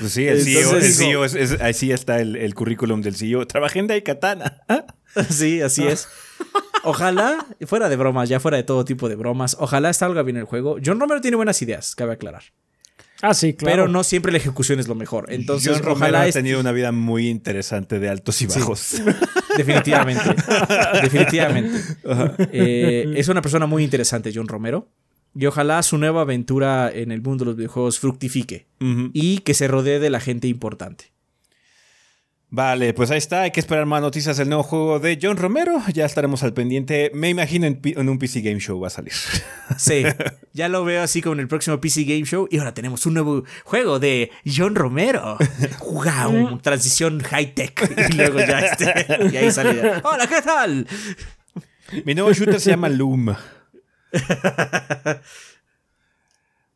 pues 0.00 0.12
sí, 0.12 0.26
el 0.26 0.42
CEO, 0.42 0.76
el 0.76 0.92
CEO 0.92 1.24
es, 1.24 1.52
así 1.60 1.90
está 1.90 2.20
el, 2.20 2.36
el, 2.36 2.54
currículum 2.54 3.02
del 3.02 3.16
CEO. 3.16 3.46
Trabajé 3.46 3.80
en 3.80 3.88
katana. 4.02 4.62
sí, 5.28 5.60
así 5.60 5.84
es. 5.86 6.08
Ojalá, 6.84 7.46
fuera 7.66 7.88
de 7.88 7.96
bromas, 7.96 8.28
ya 8.28 8.40
fuera 8.40 8.56
de 8.56 8.62
todo 8.62 8.84
tipo 8.84 9.08
de 9.08 9.16
bromas, 9.16 9.56
ojalá 9.58 9.92
salga 9.92 10.22
bien 10.22 10.36
el 10.36 10.44
juego. 10.44 10.76
John 10.84 11.00
Romero 11.00 11.20
tiene 11.20 11.36
buenas 11.36 11.60
ideas, 11.62 11.94
cabe 11.94 12.12
aclarar. 12.12 12.44
Ah, 13.22 13.32
sí, 13.32 13.54
claro. 13.54 13.72
Pero 13.72 13.88
no 13.88 14.04
siempre 14.04 14.32
la 14.32 14.38
ejecución 14.38 14.80
es 14.80 14.88
lo 14.88 14.94
mejor. 14.94 15.32
Entonces, 15.32 15.72
John 15.72 15.82
Romero 15.82 16.18
ha 16.18 16.30
tenido 16.30 16.60
una 16.60 16.72
vida 16.72 16.92
muy 16.92 17.28
interesante 17.28 17.98
de 17.98 18.10
altos 18.10 18.42
y 18.42 18.46
bajos. 18.46 19.00
definitivamente. 19.56 20.34
definitivamente. 21.02 21.80
Eh, 22.52 23.14
es 23.16 23.28
una 23.28 23.40
persona 23.40 23.64
muy 23.64 23.82
interesante, 23.82 24.30
John 24.34 24.46
Romero. 24.46 24.88
Y 25.34 25.46
ojalá 25.46 25.82
su 25.82 25.96
nueva 25.96 26.20
aventura 26.20 26.90
en 26.92 27.10
el 27.12 27.22
mundo 27.22 27.44
de 27.44 27.50
los 27.52 27.56
videojuegos 27.56 27.98
fructifique. 27.98 28.66
Y 29.14 29.38
que 29.38 29.54
se 29.54 29.68
rodee 29.68 30.00
de 30.00 30.10
la 30.10 30.20
gente 30.20 30.46
importante. 30.46 31.13
Vale, 32.54 32.94
pues 32.94 33.10
ahí 33.10 33.18
está. 33.18 33.42
Hay 33.42 33.50
que 33.50 33.58
esperar 33.58 33.84
más 33.84 34.00
noticias 34.00 34.36
del 34.36 34.48
nuevo 34.48 34.62
juego 34.62 35.00
de 35.00 35.18
John 35.20 35.36
Romero. 35.36 35.82
Ya 35.92 36.04
estaremos 36.04 36.44
al 36.44 36.54
pendiente. 36.54 37.10
Me 37.12 37.28
imagino 37.28 37.66
en, 37.66 38.08
un 38.08 38.16
PC 38.16 38.42
Game 38.42 38.60
Show 38.60 38.78
va 38.78 38.86
a 38.86 38.90
salir. 38.90 39.12
Sí, 39.76 40.04
ya 40.52 40.68
lo 40.68 40.84
veo 40.84 41.02
así 41.02 41.20
como 41.20 41.32
en 41.34 41.40
el 41.40 41.48
próximo 41.48 41.80
PC 41.80 42.04
Game 42.04 42.24
Show. 42.24 42.46
Y 42.50 42.58
ahora 42.58 42.72
tenemos 42.72 43.06
un 43.06 43.14
nuevo 43.14 43.42
juego 43.64 43.98
de 43.98 44.30
John 44.46 44.76
Romero. 44.76 45.36
¡Wow! 45.80 46.60
Transición 46.60 47.20
high-tech. 47.20 48.08
Y 48.10 48.12
luego 48.12 48.38
ya 48.38 48.60
este. 48.60 49.06
Y 49.32 49.36
ahí 49.36 49.50
sale. 49.50 50.00
¡Hola, 50.04 50.28
qué 50.28 50.40
tal! 50.40 50.86
Mi 52.04 52.14
nuevo 52.14 52.32
shooter 52.32 52.60
se 52.60 52.70
llama 52.70 52.88
Loom. 52.88 53.34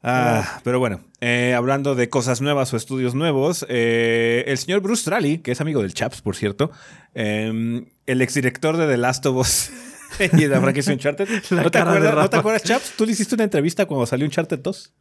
Ah, 0.03 0.61
pero 0.63 0.79
bueno, 0.79 1.01
eh, 1.21 1.55
hablando 1.57 1.95
de 1.95 2.09
cosas 2.09 2.41
nuevas 2.41 2.73
o 2.73 2.77
estudios 2.77 3.15
nuevos, 3.15 3.67
eh, 3.69 4.45
el 4.47 4.57
señor 4.59 4.81
Bruce 4.81 5.03
Straley, 5.03 5.39
que 5.39 5.53
es 5.53 5.61
amigo 5.61 5.83
del 5.83 5.93
Chaps, 5.93 6.23
por 6.23 6.37
cierto, 6.37 6.71
em, 7.15 7.87
el 8.07 8.23
exdirector 8.23 8.77
de 8.77 8.87
The 8.87 8.97
Last 8.97 9.27
of 9.27 9.37
Us 9.37 9.71
y 10.21 10.37
de 10.37 10.49
la 10.49 10.61
franquicia 10.61 10.93
Uncharted. 10.93 11.29
¿No 11.51 11.71
te, 11.71 11.79
acuerdas, 11.79 12.15
¿No 12.15 12.31
te 12.31 12.37
acuerdas, 12.37 12.63
Chaps? 12.63 12.95
Tú 12.97 13.07
le 13.07 13.13
hiciste 13.13 13.35
una 13.35 13.45
entrevista 13.45 13.87
cuando 13.87 14.07
salió 14.07 14.25
Uncharted 14.25 14.61
2. 14.61 14.95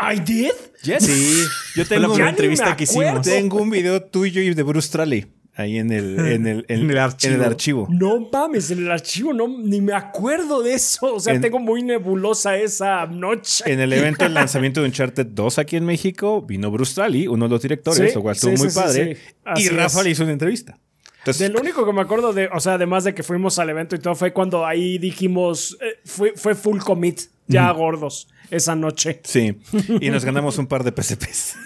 ¿I 0.00 0.18
did? 0.18 0.52
Yes. 0.82 1.04
Sí, 1.04 1.44
yo 1.76 1.86
tengo 1.86 2.14
una 2.14 2.30
entrevista 2.30 2.74
que 2.74 2.84
hicimos. 2.84 3.20
Tengo 3.20 3.58
un 3.58 3.68
video 3.68 4.02
tuyo 4.02 4.40
y 4.40 4.54
de 4.54 4.62
Bruce 4.62 4.88
Straley. 4.88 5.39
Ahí 5.60 5.78
en 5.78 5.92
el, 5.92 6.18
en 6.26 6.46
el, 6.46 6.64
en, 6.68 6.90
el 6.90 7.42
archivo. 7.42 7.86
No 7.90 8.28
mames, 8.32 8.70
en 8.70 8.78
el 8.78 8.90
archivo 8.90 9.32
no, 9.32 9.46
ni 9.46 9.80
me 9.80 9.92
acuerdo 9.92 10.62
de 10.62 10.74
eso. 10.74 11.14
O 11.14 11.20
sea, 11.20 11.38
tengo 11.40 11.58
muy 11.58 11.82
nebulosa 11.82 12.56
esa 12.56 13.06
noche. 13.06 13.64
En 13.66 13.80
el 13.80 13.92
evento 13.92 14.24
del 14.24 14.34
lanzamiento 14.34 14.80
de 14.80 14.86
Uncharted 14.86 15.26
2 15.26 15.58
aquí 15.58 15.76
en 15.76 15.84
México, 15.84 16.42
vino 16.42 16.70
Bruce 16.70 16.94
Trally, 16.94 17.26
uno 17.26 17.46
de 17.46 17.50
los 17.50 17.62
directores, 17.62 18.14
lo 18.14 18.22
cual 18.22 18.34
estuvo 18.34 18.56
muy 18.56 18.70
padre. 18.70 19.16
y 19.56 19.68
Rafa 19.68 20.02
le 20.02 20.10
hizo 20.10 20.22
una 20.22 20.32
entrevista. 20.32 20.78
Entonces, 21.18 21.48
de 21.48 21.52
lo 21.52 21.60
único 21.60 21.84
que 21.84 21.92
me 21.92 22.00
acuerdo 22.00 22.32
de, 22.32 22.48
o 22.48 22.60
sea, 22.60 22.74
además 22.74 23.04
de 23.04 23.14
que 23.14 23.22
fuimos 23.22 23.58
al 23.58 23.68
evento 23.68 23.94
y 23.94 23.98
todo, 23.98 24.14
fue 24.14 24.32
cuando 24.32 24.64
ahí 24.64 24.96
dijimos, 24.96 25.76
eh, 25.82 25.98
fue, 26.06 26.32
fue 26.34 26.54
full 26.54 26.78
commit, 26.78 27.20
ya 27.46 27.70
gordos, 27.72 28.28
esa 28.50 28.74
noche. 28.74 29.20
Sí, 29.24 29.54
y 30.00 30.08
nos 30.08 30.24
ganamos 30.30 30.56
un 30.56 30.66
par 30.66 30.82
de 30.82 30.92
PCPs. 30.92 31.56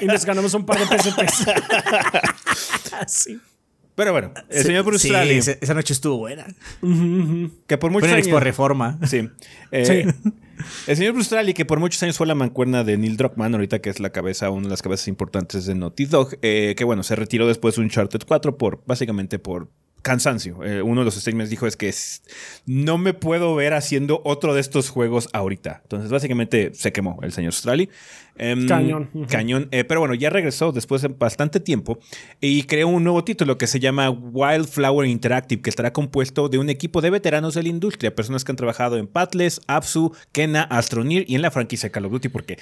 y 0.00 0.06
nos 0.06 0.24
ganamos 0.24 0.54
un 0.54 0.64
par 0.64 0.78
de 0.78 0.86
PCPs. 0.86 1.44
Sí. 3.06 3.40
Pero 3.94 4.10
bueno, 4.10 4.32
el 4.50 4.64
señor 4.64 4.84
Bruce 4.84 5.08
sí, 5.08 5.50
esa 5.60 5.74
noche 5.74 5.92
estuvo 5.92 6.18
buena. 6.18 6.46
Que 7.68 7.78
por 7.78 7.92
muchos 7.92 8.10
años. 8.10 8.42
Reforma. 8.42 8.98
Sí. 9.06 9.28
Eh, 9.70 10.12
el 10.86 10.96
señor 10.96 11.14
Bruce 11.14 11.54
que 11.54 11.64
por 11.64 11.78
muchos 11.78 12.02
años 12.02 12.16
fue 12.16 12.26
la 12.26 12.34
mancuerna 12.34 12.82
de 12.82 12.96
Neil 12.96 13.16
Druckmann, 13.16 13.54
ahorita 13.54 13.80
que 13.80 13.90
es 13.90 14.00
la 14.00 14.10
cabeza, 14.10 14.50
una 14.50 14.64
de 14.64 14.70
las 14.70 14.82
cabezas 14.82 15.06
importantes 15.06 15.66
de 15.66 15.76
Naughty 15.76 16.06
Dog, 16.06 16.38
eh, 16.42 16.74
que 16.76 16.84
bueno, 16.84 17.04
se 17.04 17.14
retiró 17.14 17.46
después 17.46 17.76
de 17.76 17.82
Uncharted 17.82 18.22
4 18.26 18.58
por, 18.58 18.82
básicamente 18.84 19.38
por 19.38 19.70
cansancio. 20.04 20.62
Eh, 20.62 20.82
uno 20.82 21.00
de 21.00 21.06
los 21.06 21.16
streamers 21.16 21.50
dijo 21.50 21.66
es 21.66 21.76
que 21.76 21.92
no 22.66 22.98
me 22.98 23.14
puedo 23.14 23.56
ver 23.56 23.74
haciendo 23.74 24.20
otro 24.24 24.54
de 24.54 24.60
estos 24.60 24.90
juegos 24.90 25.28
ahorita. 25.32 25.80
Entonces, 25.82 26.10
básicamente 26.10 26.72
se 26.74 26.92
quemó 26.92 27.18
el 27.22 27.32
señor 27.32 27.52
Strali. 27.52 27.88
Em, 28.36 28.68
cañón. 28.68 29.10
Cañón. 29.28 29.68
Eh, 29.70 29.84
pero 29.84 30.00
bueno, 30.00 30.14
ya 30.14 30.28
regresó 30.30 30.72
después 30.72 31.02
de 31.02 31.08
bastante 31.08 31.58
tiempo 31.58 31.98
y 32.40 32.64
creó 32.64 32.88
un 32.88 33.02
nuevo 33.02 33.24
título 33.24 33.58
que 33.58 33.66
se 33.66 33.80
llama 33.80 34.10
Wildflower 34.10 35.08
Interactive, 35.08 35.62
que 35.62 35.70
estará 35.70 35.92
compuesto 35.92 36.48
de 36.48 36.58
un 36.58 36.68
equipo 36.68 37.00
de 37.00 37.10
veteranos 37.10 37.54
de 37.54 37.62
la 37.62 37.68
industria, 37.68 38.14
personas 38.14 38.44
que 38.44 38.52
han 38.52 38.56
trabajado 38.56 38.98
en 38.98 39.06
Patles, 39.06 39.60
Apsu, 39.66 40.14
Kena, 40.32 40.62
Astroneer 40.64 41.24
y 41.26 41.34
en 41.34 41.42
la 41.42 41.50
franquicia 41.50 41.90
Call 41.90 42.06
of 42.06 42.12
Duty, 42.12 42.28
porque 42.28 42.58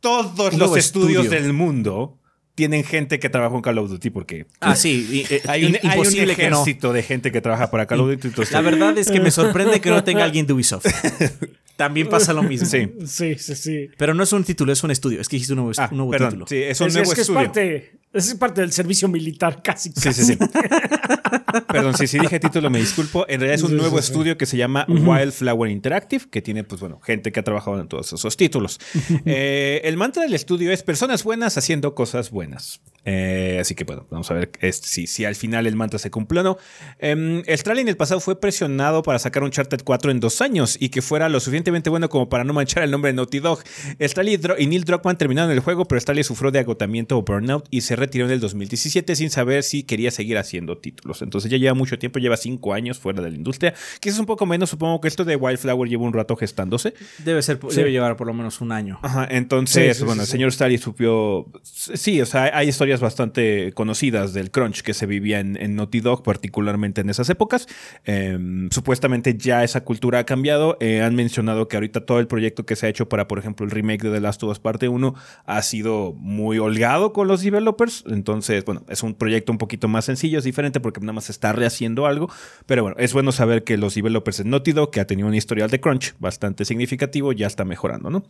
todos 0.00 0.54
los 0.54 0.76
estudios 0.76 1.30
del 1.30 1.52
mundo 1.52 2.18
tienen 2.54 2.84
gente 2.84 3.18
que 3.18 3.28
trabaja 3.28 3.54
en 3.54 3.62
Call 3.62 3.78
of 3.78 3.90
Duty 3.90 4.10
porque 4.10 4.46
ah 4.60 4.76
sí 4.76 5.26
eh, 5.28 5.42
hay, 5.48 5.64
un, 5.64 5.74
ejército 5.76 6.92
de 6.92 7.02
gente 7.02 7.32
que 7.32 7.40
trabaja 7.40 7.70
para 7.70 7.86
Call 7.86 8.00
of 8.00 8.10
Duty 8.10 8.30
la 8.52 8.60
verdad 8.60 8.96
es 8.96 9.10
que 9.10 9.20
me 9.20 9.30
sorprende 9.30 9.80
que 9.80 9.90
no 9.90 10.04
tenga 10.04 10.24
alguien 10.24 10.46
de 10.46 10.52
Ubisoft. 10.52 10.86
También 11.76 12.08
pasa 12.08 12.32
lo 12.32 12.44
mismo. 12.44 12.68
Sí. 12.68 12.88
Sí 13.04 13.34
sí, 13.36 13.54
sí. 13.56 13.90
pero 13.98 14.14
no 14.14 14.22
es 14.22 14.32
un 14.32 14.44
título 14.44 14.72
es 14.72 14.84
un 14.84 14.92
estudio. 14.92 15.20
Es 15.20 15.28
que 15.28 15.36
hiciste 15.36 15.54
un 15.54 15.58
nuevo, 15.58 15.72
ah, 15.78 15.88
título. 15.88 16.46
Sí 16.46 16.62
es 16.62 16.80
un 16.80 16.92
nuevo 16.92 17.12
es, 17.12 17.18
estudio 17.18 17.40
es 17.40 17.46
parte, 17.46 17.92
es 18.14 18.34
parte 18.34 18.60
del 18.60 18.72
servicio 18.72 19.08
militar 19.08 19.62
casi, 19.62 19.90
sí 19.94 20.12
sí 20.12 20.24
sí 20.24 20.38
Perdón, 21.68 21.96
si, 21.96 22.06
si 22.06 22.18
dije 22.18 22.40
título, 22.40 22.70
me 22.70 22.78
disculpo. 22.78 23.26
En 23.28 23.40
realidad 23.40 23.54
es 23.54 23.62
un 23.62 23.76
nuevo 23.76 23.98
estudio 23.98 24.36
que 24.36 24.46
se 24.46 24.56
llama 24.56 24.86
Wildflower 24.88 25.70
Interactive, 25.70 26.24
que 26.30 26.42
tiene, 26.42 26.64
pues 26.64 26.80
bueno, 26.80 27.00
gente 27.00 27.32
que 27.32 27.40
ha 27.40 27.44
trabajado 27.44 27.80
en 27.80 27.88
todos 27.88 28.12
esos 28.12 28.36
títulos. 28.36 28.78
Eh, 29.26 29.80
el 29.84 29.96
mantra 29.96 30.22
del 30.22 30.34
estudio 30.34 30.70
es 30.72 30.82
personas 30.82 31.24
buenas 31.24 31.56
haciendo 31.56 31.94
cosas 31.94 32.30
buenas. 32.30 32.80
Eh, 33.04 33.58
así 33.60 33.74
que 33.74 33.84
bueno, 33.84 34.06
vamos 34.10 34.30
a 34.30 34.34
ver 34.34 34.50
si, 34.72 35.06
si 35.06 35.24
al 35.24 35.34
final 35.34 35.66
el 35.66 35.76
mantra 35.76 35.98
se 35.98 36.10
cumple 36.10 36.40
o 36.40 36.42
no. 36.42 36.58
Eh, 36.98 37.42
el 37.46 37.78
en 37.78 37.88
el 37.88 37.96
pasado 37.96 38.20
fue 38.20 38.40
presionado 38.40 39.02
para 39.02 39.18
sacar 39.18 39.42
un 39.42 39.50
Charter 39.50 39.82
4 39.82 40.10
en 40.10 40.20
dos 40.20 40.40
años 40.40 40.76
y 40.78 40.88
que 40.90 41.02
fuera 41.02 41.28
lo 41.28 41.40
suficientemente 41.40 41.90
bueno 41.90 42.08
como 42.08 42.28
para 42.28 42.44
no 42.44 42.52
manchar 42.52 42.82
el 42.82 42.90
nombre 42.90 43.10
de 43.10 43.16
Naughty 43.16 43.40
Dog. 43.40 43.62
Strally 44.00 44.40
y 44.58 44.66
Neil 44.66 44.84
Druckmann 44.84 45.18
terminaron 45.18 45.50
el 45.50 45.60
juego, 45.60 45.84
pero 45.86 46.00
Strally 46.00 46.24
sufrió 46.24 46.50
de 46.50 46.60
agotamiento 46.60 47.18
o 47.18 47.22
burnout 47.22 47.66
y 47.70 47.82
se 47.82 47.96
retiró 48.04 48.26
en 48.26 48.32
el 48.32 48.40
2017 48.40 49.16
sin 49.16 49.30
saber 49.30 49.62
si 49.62 49.82
quería 49.82 50.10
seguir 50.10 50.38
haciendo 50.38 50.78
títulos. 50.78 51.22
Entonces 51.22 51.50
ya 51.50 51.56
lleva 51.56 51.74
mucho 51.74 51.98
tiempo, 51.98 52.18
lleva 52.18 52.36
cinco 52.36 52.74
años 52.74 52.98
fuera 52.98 53.22
de 53.22 53.30
la 53.30 53.36
industria, 53.36 53.74
que 54.00 54.08
es 54.08 54.18
un 54.18 54.26
poco 54.26 54.46
menos, 54.46 54.70
supongo 54.70 55.00
que 55.00 55.08
esto 55.08 55.24
de 55.24 55.36
Wildflower 55.36 55.88
lleva 55.88 56.04
un 56.04 56.12
rato 56.12 56.36
gestándose. 56.36 56.94
Debe 57.18 57.42
ser, 57.42 57.58
debe 57.58 57.90
llevar 57.90 58.16
por 58.16 58.26
lo 58.26 58.34
menos 58.34 58.60
un 58.60 58.72
año. 58.72 58.98
Ajá, 59.02 59.26
entonces, 59.30 60.02
bueno, 60.04 60.22
el 60.22 60.28
señor 60.28 60.52
Strally 60.52 60.78
supió, 60.78 61.46
sí, 61.62 62.20
o 62.20 62.26
sea, 62.26 62.50
hay 62.56 62.68
historias 62.68 63.00
bastante 63.00 63.72
conocidas 63.74 64.32
del 64.32 64.50
crunch 64.50 64.82
que 64.82 64.94
se 64.94 65.06
vivía 65.06 65.40
en, 65.40 65.56
en 65.60 65.76
Naughty 65.76 66.00
Dog, 66.00 66.22
particularmente 66.22 67.00
en 67.00 67.10
esas 67.10 67.28
épocas. 67.30 67.66
Em, 68.04 68.70
supuestamente 68.70 69.36
ya 69.36 69.64
esa 69.64 69.82
cultura 69.82 70.20
ha 70.20 70.24
cambiado. 70.24 70.76
Eh, 70.80 71.02
han 71.02 71.14
mencionado 71.14 71.68
que 71.68 71.76
ahorita 71.76 72.04
todo 72.04 72.20
el 72.20 72.26
proyecto 72.26 72.66
que 72.66 72.76
se 72.76 72.86
ha 72.86 72.88
hecho 72.88 73.08
para, 73.08 73.28
por 73.28 73.38
ejemplo, 73.38 73.64
el 73.64 73.70
remake 73.70 74.02
de 74.02 74.10
The 74.10 74.20
Last 74.20 74.42
of 74.42 74.50
Us 74.50 74.58
Parte 74.58 74.88
1 74.88 75.14
ha 75.44 75.62
sido 75.62 76.12
muy 76.16 76.58
holgado 76.58 77.12
con 77.12 77.28
los 77.28 77.42
developers. 77.42 77.93
Entonces, 78.06 78.64
bueno, 78.64 78.84
es 78.88 79.02
un 79.02 79.14
proyecto 79.14 79.52
un 79.52 79.58
poquito 79.58 79.88
más 79.88 80.06
sencillo, 80.06 80.38
es 80.38 80.44
diferente 80.44 80.80
porque 80.80 81.00
nada 81.00 81.12
más 81.12 81.30
está 81.30 81.52
rehaciendo 81.52 82.06
algo. 82.06 82.30
Pero 82.66 82.82
bueno, 82.82 82.96
es 82.98 83.12
bueno 83.12 83.32
saber 83.32 83.64
que 83.64 83.76
los 83.76 83.94
developers 83.94 84.40
en 84.40 84.50
Naughty 84.50 84.72
Dog, 84.72 84.90
que 84.90 85.00
ha 85.00 85.06
tenido 85.06 85.28
un 85.28 85.34
historial 85.34 85.70
de 85.70 85.80
crunch 85.80 86.14
bastante 86.18 86.64
significativo, 86.64 87.32
ya 87.32 87.46
está 87.46 87.64
mejorando, 87.64 88.10
¿no? 88.10 88.24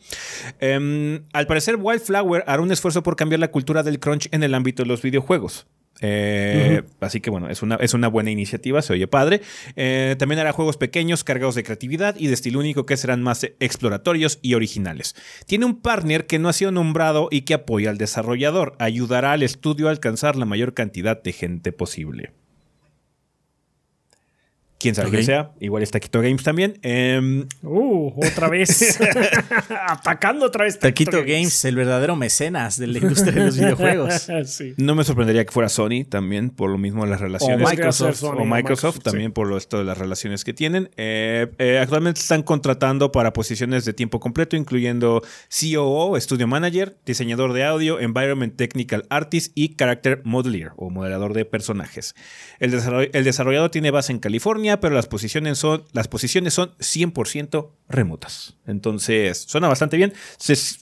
Em, 0.60 1.22
al 1.32 1.46
parecer, 1.46 1.76
Wildflower 1.80 2.44
hará 2.46 2.62
un 2.62 2.72
esfuerzo 2.72 3.02
por 3.02 3.16
cambiar 3.16 3.40
la 3.40 3.50
cultura 3.50 3.82
del 3.82 4.00
crunch 4.00 4.28
en 4.32 4.42
el 4.42 4.54
ámbito 4.54 4.82
de 4.82 4.88
los 4.88 5.02
videojuegos. 5.02 5.66
Eh, 6.00 6.82
así 7.00 7.20
que 7.20 7.30
bueno, 7.30 7.48
es 7.48 7.62
una, 7.62 7.76
es 7.76 7.94
una 7.94 8.08
buena 8.08 8.30
iniciativa, 8.30 8.82
se 8.82 8.92
oye 8.92 9.06
padre. 9.06 9.40
Eh, 9.76 10.16
también 10.18 10.40
hará 10.40 10.52
juegos 10.52 10.76
pequeños, 10.76 11.24
cargados 11.24 11.54
de 11.54 11.62
creatividad 11.62 12.16
y 12.18 12.26
de 12.26 12.34
estilo 12.34 12.60
único 12.60 12.86
que 12.86 12.96
serán 12.96 13.22
más 13.22 13.44
exploratorios 13.60 14.38
y 14.42 14.54
originales. 14.54 15.14
Tiene 15.46 15.66
un 15.66 15.80
partner 15.80 16.26
que 16.26 16.38
no 16.38 16.48
ha 16.48 16.52
sido 16.52 16.72
nombrado 16.72 17.28
y 17.30 17.42
que 17.42 17.54
apoya 17.54 17.90
al 17.90 17.98
desarrollador. 17.98 18.74
Ayudará 18.78 19.32
al 19.32 19.42
estudio 19.42 19.88
a 19.88 19.90
alcanzar 19.90 20.36
la 20.36 20.44
mayor 20.44 20.74
cantidad 20.74 21.22
de 21.22 21.32
gente 21.32 21.72
posible 21.72 22.32
quién 24.78 24.94
sabe 24.94 25.10
quién 25.10 25.24
sea. 25.24 25.50
Igual 25.60 25.82
está 25.82 25.98
Taquito 25.98 26.20
Games 26.20 26.42
también. 26.42 26.78
Em, 26.82 27.46
uh, 27.62 28.12
otra 28.16 28.48
vez. 28.48 28.98
Atacando 29.88 30.46
otra 30.46 30.64
vez. 30.64 30.78
Taquito, 30.78 31.20
Games. 31.24 31.64
el 31.64 31.76
verdadero 31.76 32.16
mecenas 32.16 32.78
de 32.78 32.86
la 32.88 32.98
industria 32.98 33.32
de 33.32 33.44
los 33.46 33.56
videojuegos. 33.56 34.28
No 34.76 34.94
me 34.94 35.04
sorprendería 35.04 35.44
que 35.44 35.52
fuera 35.52 35.68
Sony 35.68 36.04
también, 36.08 36.50
por 36.50 36.70
lo 36.70 36.78
mismo 36.78 37.06
las 37.06 37.20
relaciones. 37.20 37.66
O 37.66 37.70
Microsoft. 37.70 38.22
o 38.22 38.44
Microsoft, 38.44 39.00
también 39.00 39.32
por 39.32 39.46
lo, 39.46 39.56
esto 39.56 39.78
de 39.78 39.84
las 39.84 39.98
relaciones 39.98 40.44
que 40.44 40.52
tienen. 40.52 40.90
Eh, 40.96 41.48
eh, 41.58 41.78
actualmente 41.80 42.20
están 42.20 42.42
contratando 42.42 43.12
para 43.12 43.32
posiciones 43.32 43.84
de 43.84 43.92
tiempo 43.92 44.20
completo, 44.20 44.56
incluyendo 44.56 45.22
COO, 45.48 46.18
Studio 46.20 46.46
Manager, 46.46 46.96
diseñador 47.06 47.52
de 47.52 47.64
audio, 47.64 48.00
Environment 48.00 48.54
Technical 48.56 49.06
Artist 49.10 49.52
y 49.54 49.76
Character 49.76 50.20
Modeler 50.24 50.72
o 50.76 50.90
modelador 50.90 51.34
de 51.34 51.44
personajes. 51.44 52.14
El, 52.58 52.74
el 53.12 53.24
desarrollador 53.24 53.70
tiene 53.70 53.90
base 53.90 54.12
en 54.12 54.18
California 54.18 54.63
pero 54.80 54.94
las 54.94 55.06
posiciones 55.06 55.58
son, 55.58 55.84
las 55.92 56.08
posiciones 56.08 56.54
son 56.54 56.70
100% 56.78 57.70
remotas. 57.88 58.56
Entonces, 58.66 59.44
suena 59.46 59.68
bastante 59.68 59.96
bien. 59.96 60.12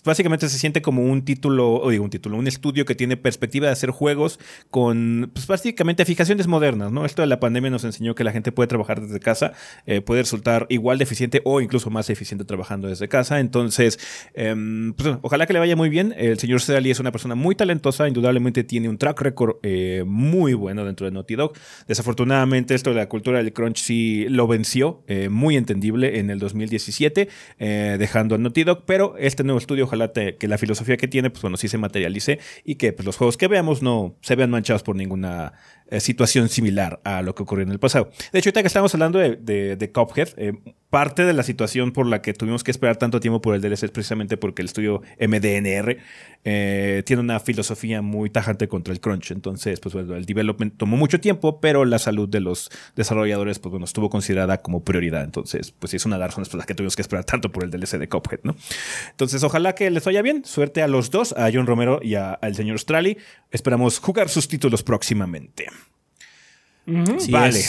básicamente 0.05 0.49
se 0.49 0.59
siente 0.59 0.83
como 0.83 1.03
un 1.03 1.25
título, 1.25 1.75
o 1.75 1.91
digo 1.91 2.05
un 2.05 2.11
título, 2.11 2.37
un 2.37 2.47
estudio 2.47 2.85
que 2.85 2.95
tiene 2.95 3.17
perspectiva 3.17 3.67
de 3.67 3.73
hacer 3.73 3.91
juegos 3.91 4.39
con, 4.71 5.31
pues 5.35 5.47
básicamente 5.47 6.05
fijaciones 6.05 6.47
modernas, 6.47 6.93
¿no? 6.93 7.05
Esto 7.05 7.23
de 7.23 7.29
la 7.29 7.41
pandemia 7.41 7.71
nos 7.71 7.85
enseñó 7.85 8.15
que 8.15 8.25
la 8.25 8.33
gente 8.33 8.53
puede 8.53 8.69
trabajar 8.69 9.01
desde 9.01 9.19
casa, 9.21 9.53
eh, 9.87 10.01
puede 10.01 10.23
resultar 10.23 10.67
igual 10.69 10.99
de 10.99 11.05
eficiente 11.05 11.43
o 11.45 11.61
incluso 11.61 11.91
más 11.91 12.09
eficiente 12.11 12.45
trabajando 12.45 12.89
desde 12.89 13.09
casa. 13.09 13.41
Entonces, 13.41 13.99
pues, 14.35 15.17
ojalá 15.23 15.47
que 15.47 15.53
le 15.53 15.59
vaya 15.59 15.77
muy 15.77 15.89
bien. 15.89 16.15
El 16.17 16.39
señor 16.39 16.61
Sedali 16.61 16.91
es 16.91 17.01
una 17.01 17.13
persona 17.13 17.35
muy 17.35 17.55
talentosa, 17.55 18.07
indudablemente 18.07 18.65
tiene 18.65 18.89
un 18.89 18.99
track 18.99 19.21
record 19.21 19.57
eh, 19.63 20.05
muy 20.07 20.55
bueno 20.55 20.85
dentro 20.85 21.07
de 21.07 21.13
Naughty 21.13 21.35
Dog. 21.35 21.53
Desafortunadamente, 21.89 22.75
esto 22.75 22.91
de 22.91 22.97
la 22.97 23.09
cultura 23.09 23.39
del 23.43 23.53
crunch 23.53 23.72
sí 23.75 24.27
lo 24.29 24.47
venció, 24.47 25.03
eh, 25.07 25.29
muy 25.29 25.57
entendible 25.57 26.19
en 26.19 26.31
el 26.31 26.39
2017, 26.39 27.29
eh, 27.59 27.97
dejando 27.99 28.35
a 28.35 28.39
Naughty 28.39 28.65
Dog, 28.65 28.85
pero 28.87 29.15
este 29.19 29.45
nuevo 29.45 29.59
estudio, 29.59 29.85
ojalá 29.85 30.13
que 30.13 30.49
la 30.49 30.59
filosofía 30.59 30.97
que 30.97 31.09
tiene, 31.09 31.31
pues 31.31 31.43
bueno, 31.43 31.57
sí 31.57 31.69
se 31.69 31.79
materialice 31.79 32.39
y 32.65 32.77
que 32.77 32.93
pues, 32.93 33.07
los 33.07 33.17
juegos 33.17 33.37
que 33.37 33.49
veamos 33.49 33.83
no 33.83 34.17
se 34.21 34.37
vean 34.37 34.51
manchados 34.51 34.83
por 34.83 34.97
ninguna 34.97 35.55
eh, 35.93 36.01
situación 36.01 36.49
similar 36.49 37.01
a 37.05 37.23
lo 37.23 37.35
que 37.35 37.43
ocurrió 37.43 37.65
en 37.65 37.73
el 37.73 37.79
pasado. 37.79 38.11
De 38.33 38.39
hecho, 38.39 38.49
ahorita 38.49 38.63
que 38.63 38.69
estamos 38.69 38.95
hablando 38.95 39.19
de, 39.19 39.37
de, 39.37 39.77
de 39.77 39.93
Cuphead, 39.93 40.31
parte 40.93 41.25
de 41.25 41.33
la 41.33 41.43
situación 41.43 41.93
por 41.93 42.07
la 42.07 42.21
que 42.21 42.35
tuvimos 42.35 42.63
que 42.63 42.71
esperar 42.71 42.99
tanto 42.99 43.19
tiempo 43.19 43.41
por 43.41 43.55
el 43.55 43.63
DLC 43.63 43.85
es 43.85 43.91
precisamente 43.91 44.37
porque 44.37 44.61
el 44.61 44.67
estudio 44.67 45.01
MDNR 45.19 45.97
eh, 46.45 47.03
tiene 47.07 47.21
una 47.21 47.41
filosofía 47.41 48.03
muy 48.03 48.29
tajante 48.29 48.69
contra 48.69 48.93
el 48.93 49.01
crunch. 49.01 49.31
Entonces, 49.31 49.81
pues 49.81 49.95
bueno, 49.95 50.17
el 50.17 50.27
development 50.27 50.77
tomó 50.77 50.99
mucho 50.99 51.19
tiempo, 51.19 51.63
pero 51.63 51.87
la 51.87 51.99
salud 51.99 52.29
de 52.29 52.41
los 52.41 52.71
desarrolladores, 52.95 53.59
pues 53.59 53.71
bueno, 53.71 53.87
estuvo 53.87 54.11
considerada 54.11 54.61
como 54.61 54.85
prioridad. 54.85 55.25
Entonces, 55.25 55.71
pues 55.71 55.95
es 55.95 56.05
una 56.05 56.17
de 56.17 56.21
las 56.21 56.33
razones 56.33 56.51
por 56.51 56.59
las 56.59 56.67
que 56.67 56.75
tuvimos 56.75 56.95
que 56.95 57.01
esperar 57.01 57.25
tanto 57.25 57.51
por 57.51 57.65
el 57.65 57.71
DLC 57.71 57.99
de 57.99 58.11
Cuphead, 58.11 58.41
¿no? 58.43 58.55
Entonces, 59.13 59.43
ojalá 59.45 59.75
que 59.75 59.91
les 59.91 60.05
vaya 60.05 60.21
bien. 60.21 60.45
Suerte 60.45 60.83
a 60.83 60.89
los 60.89 61.11
dos, 61.11 61.33
a 61.39 61.49
John 61.51 61.67
Romero 61.67 62.01
y 62.03 62.17
al 62.17 62.55
señor 62.55 62.79
Strali. 62.79 63.17
Esperamos 63.51 63.99
jugar 63.99 64.29
sus 64.29 64.47
títulos 64.47 64.83
próximamente. 64.83 65.69
Vale 66.87 67.63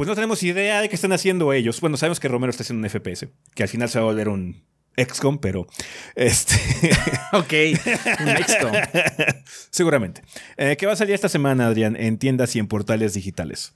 pues 0.00 0.08
no 0.08 0.14
tenemos 0.14 0.42
idea 0.42 0.80
de 0.80 0.88
qué 0.88 0.94
están 0.94 1.12
haciendo 1.12 1.52
ellos. 1.52 1.78
Bueno, 1.82 1.98
sabemos 1.98 2.20
que 2.20 2.28
Romero 2.28 2.50
está 2.50 2.62
haciendo 2.62 2.82
un 2.82 2.90
FPS, 2.90 3.28
que 3.54 3.62
al 3.62 3.68
final 3.68 3.86
se 3.90 3.98
va 3.98 4.04
a 4.04 4.08
volver 4.08 4.30
un 4.30 4.64
XCOM, 4.96 5.38
pero 5.38 5.66
este. 6.14 6.54
ok, 7.34 7.52
un 8.20 8.44
XCOM. 8.44 8.72
Seguramente. 9.70 10.22
Eh, 10.56 10.78
¿Qué 10.78 10.86
va 10.86 10.94
a 10.94 10.96
salir 10.96 11.14
esta 11.14 11.28
semana, 11.28 11.66
Adrián, 11.66 11.96
en 11.96 12.16
tiendas 12.16 12.56
y 12.56 12.60
en 12.60 12.66
portales 12.66 13.12
digitales? 13.12 13.74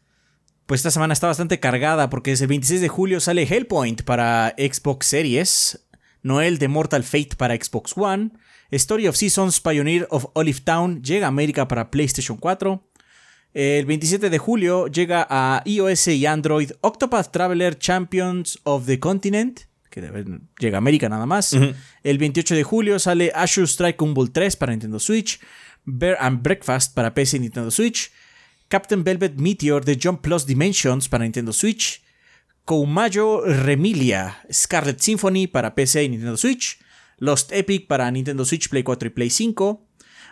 Pues 0.64 0.78
esta 0.78 0.90
semana 0.90 1.12
está 1.12 1.26
bastante 1.26 1.60
cargada 1.60 2.08
porque 2.08 2.30
desde 2.30 2.44
el 2.44 2.48
26 2.48 2.80
de 2.80 2.88
julio 2.88 3.20
sale 3.20 3.42
Hellpoint 3.42 4.00
para 4.00 4.54
Xbox 4.56 5.06
Series, 5.06 5.86
Noel 6.22 6.56
de 6.58 6.68
Mortal 6.68 7.04
Fate 7.04 7.36
para 7.36 7.54
Xbox 7.54 7.92
One, 7.96 8.30
Story 8.70 9.08
of 9.08 9.16
Seasons 9.16 9.60
Pioneer 9.60 10.06
of 10.08 10.24
Olive 10.32 10.60
Town 10.64 11.02
llega 11.02 11.26
a 11.26 11.28
América 11.28 11.68
para 11.68 11.90
PlayStation 11.90 12.38
4, 12.38 12.82
el 13.54 13.86
27 13.86 14.30
de 14.30 14.38
julio 14.38 14.88
llega 14.88 15.26
a 15.30 15.62
iOS 15.64 16.08
y 16.08 16.26
Android 16.26 16.72
Octopath 16.80 17.30
Traveler 17.30 17.78
Champions 17.78 18.58
of 18.64 18.86
the 18.86 18.98
Continent, 18.98 19.60
que 19.90 20.00
llega 20.58 20.76
a 20.76 20.78
América 20.78 21.08
nada 21.08 21.24
más. 21.24 21.56
El 22.02 22.18
28 22.18 22.56
de 22.56 22.64
julio 22.64 22.98
sale 22.98 23.30
Azure 23.32 23.68
Strike 23.68 24.04
Bull 24.04 24.32
3 24.32 24.56
para 24.56 24.72
Nintendo 24.72 24.98
Switch, 24.98 25.38
Bear 25.84 26.16
and 26.20 26.42
Breakfast 26.42 26.94
para 26.94 27.14
PC 27.14 27.36
y 27.36 27.40
Nintendo 27.40 27.70
Switch, 27.70 28.10
Captain 28.66 29.04
Velvet 29.04 29.36
Meteor 29.36 29.84
de 29.84 29.98
Jump 30.02 30.20
Plus 30.22 30.46
Dimensions 30.46 31.08
para 31.08 31.22
Nintendo 31.22 31.52
Switch, 31.52 32.02
Koumayo 32.64 33.42
Remilia 33.42 34.42
Scarlet 34.52 34.98
Symphony 34.98 35.46
para 35.46 35.76
PC 35.76 36.02
y 36.02 36.08
Nintendo 36.08 36.36
Switch, 36.36 36.80
Lost 37.18 37.52
Epic 37.52 37.86
para 37.86 38.10
Nintendo 38.10 38.44
Switch, 38.44 38.68
Play 38.68 38.82
4 38.82 39.06
y 39.06 39.10
Play 39.10 39.30
5, 39.30 39.86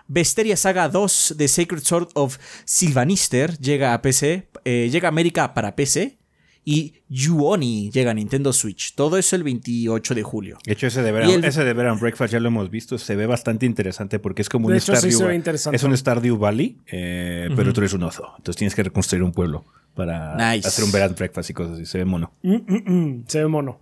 Besteria 0.09 0.57
Saga 0.57 0.89
2 0.89 1.35
de 1.37 1.49
Sacred 1.49 1.83
Sword 1.83 2.09
of 2.15 2.39
Sylvanister 2.65 3.59
llega 3.59 3.95
a 3.95 4.03
PC, 4.03 4.49
eh, 4.65 4.89
llega 4.91 5.09
a 5.09 5.11
América 5.11 5.55
para 5.55 5.75
PC 5.77 6.19
y 6.65 6.95
Yuoni 7.09 7.91
llega 7.91 8.13
a 8.13 8.15
Nintendo 8.15 8.53
Switch. 8.53 8.95
Todo 8.95 9.19
eso 9.19 9.35
el 9.37 9.43
28 9.43 10.15
de 10.15 10.23
julio. 10.23 10.59
De 10.65 10.73
hecho, 10.73 10.87
ese 10.87 11.03
de 11.03 11.13
Veran, 11.13 11.45
ese 11.45 11.65
de 11.65 11.73
Breakfast 11.73 12.33
ya 12.33 12.41
lo 12.41 12.49
hemos 12.49 12.71
visto. 12.71 12.99
Se 12.99 13.17
ve 13.17 13.27
bastante 13.27 13.67
interesante 13.67 14.19
porque 14.19 14.43
es 14.43 14.49
como 14.49 14.69
un 14.69 14.81
Stardew, 14.81 15.31
es 15.73 15.83
un 15.83 15.97
Stardew 15.97 16.39
Valley, 16.39 16.79
eh, 16.87 17.49
pero 17.57 17.73
tú 17.73 17.81
eres 17.81 17.93
un 17.95 18.05
oso. 18.05 18.33
Entonces 18.37 18.57
tienes 18.57 18.75
que 18.75 18.85
reconstruir 18.85 19.23
un 19.23 19.33
pueblo 19.33 19.65
para 19.95 20.37
hacer 20.51 20.85
un 20.85 20.93
Veran 20.93 21.15
Breakfast 21.17 21.51
y 21.51 21.53
cosas 21.53 21.75
así. 21.75 21.87
Se 21.87 21.99
ve 21.99 22.05
mono. 22.05 22.33
Mm, 22.43 22.55
mm, 22.55 22.93
mm. 22.93 23.25
Se 23.27 23.41
ve 23.41 23.49
mono. 23.49 23.81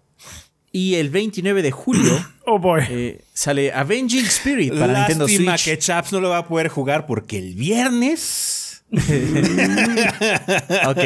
Y 0.73 0.95
el 0.95 1.11
29 1.11 1.63
de 1.63 1.71
julio 1.71 2.27
oh 2.47 2.59
boy. 2.59 2.83
Eh, 2.89 3.21
sale 3.33 3.73
Avenging 3.73 4.27
Spirit 4.27 4.79
para 4.79 4.99
Nintendo 4.99 5.27
Switch. 5.27 5.65
que 5.65 5.79
Chaps 5.79 6.13
no 6.13 6.21
lo 6.21 6.31
va 6.31 6.39
a 6.39 6.47
poder 6.47 6.69
jugar 6.69 7.07
porque 7.07 7.39
el 7.39 7.55
viernes 7.55 8.61
ok, 10.87 10.99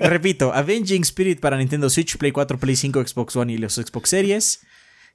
repito, 0.00 0.52
Avenging 0.52 1.02
Spirit 1.02 1.40
para 1.40 1.56
Nintendo 1.56 1.90
Switch, 1.90 2.16
Play 2.18 2.30
4, 2.30 2.56
Play 2.58 2.76
5, 2.76 3.04
Xbox 3.06 3.34
One 3.34 3.52
y 3.52 3.58
los 3.58 3.74
Xbox 3.74 4.10
Series. 4.10 4.60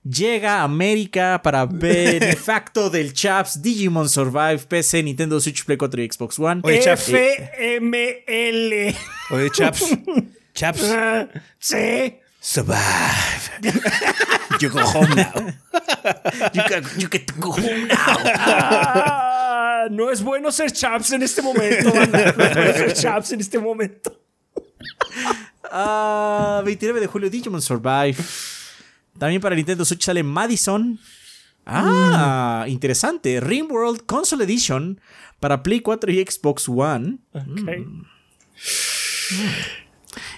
Llega 0.03 0.59
a 0.59 0.63
América 0.63 1.39
para 1.41 1.65
benefacto 1.71 2.89
del 2.89 3.13
Chaps 3.13 3.61
Digimon 3.61 4.09
Survive, 4.09 4.59
PC, 4.67 5.03
Nintendo 5.03 5.39
Switch, 5.39 5.63
Play 5.63 5.77
4 5.77 6.01
y 6.01 6.09
Xbox 6.11 6.37
One. 6.39 6.61
Oye, 6.63 6.81
Chaps. 6.81 7.07
FML. 7.07 8.95
Oye, 9.31 9.49
Chaps. 9.51 9.97
Chaps. 10.53 10.83
sí. 11.59 12.15
Survive. 12.43 13.51
you 14.59 14.69
go 14.69 14.81
home 14.81 15.13
now. 15.15 15.31
you, 16.53 16.63
you 16.97 17.07
get 17.07 17.27
to 17.27 17.33
go 17.39 17.51
home 17.51 17.87
now. 17.87 19.87
no 19.91 20.09
es 20.09 20.23
bueno 20.23 20.51
ser 20.51 20.71
chaps 20.71 21.11
en 21.11 21.21
este 21.21 21.43
momento, 21.43 21.93
No 21.93 22.01
es 22.01 22.35
bueno 22.35 22.73
ser 22.73 22.93
chaps 23.01 23.31
en 23.33 23.41
este 23.41 23.59
momento. 23.59 24.19
29 25.71 25.71
ah, 25.71 26.63
de 26.99 27.07
julio, 27.07 27.29
Digimon 27.29 27.61
Survive. 27.61 28.17
También 29.19 29.39
para 29.39 29.55
Nintendo 29.55 29.85
Switch 29.85 30.03
sale 30.03 30.23
Madison. 30.23 30.99
Ah, 31.65 32.65
interesante. 32.67 33.39
Rimworld 33.39 34.07
Console 34.07 34.45
Edition 34.45 34.99
para 35.39 35.61
Play 35.61 35.81
4 35.81 36.11
y 36.11 36.25
Xbox 36.25 36.67
One. 36.67 37.19
Mm. 37.33 38.01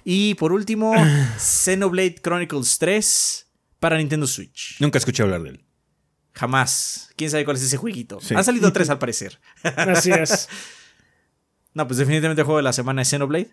Y 0.04 0.36
por 0.36 0.52
último, 0.54 0.94
Xenoblade 1.38 2.16
Chronicles 2.22 2.78
3 2.78 3.48
para 3.80 3.98
Nintendo 3.98 4.28
Switch. 4.28 4.78
Nunca 4.80 4.98
escuché 4.98 5.24
hablar 5.24 5.42
de 5.44 5.50
él. 5.52 5.66
Jamás. 6.34 7.10
¿Quién 7.16 7.30
sabe 7.30 7.46
cuál 7.46 7.58
es 7.58 7.64
ese 7.64 7.78
jueguito? 7.78 8.20
Han 8.36 8.44
salido 8.44 8.74
tres 8.74 8.90
al 8.90 8.98
parecer. 9.00 9.40
Así 9.64 10.12
es. 10.12 10.50
no, 11.74 11.88
pues 11.88 11.98
definitivamente 12.00 12.42
el 12.42 12.46
juego 12.46 12.58
de 12.58 12.64
la 12.64 12.74
semana 12.74 13.02
es 13.04 13.10
Xenoblade. 13.10 13.52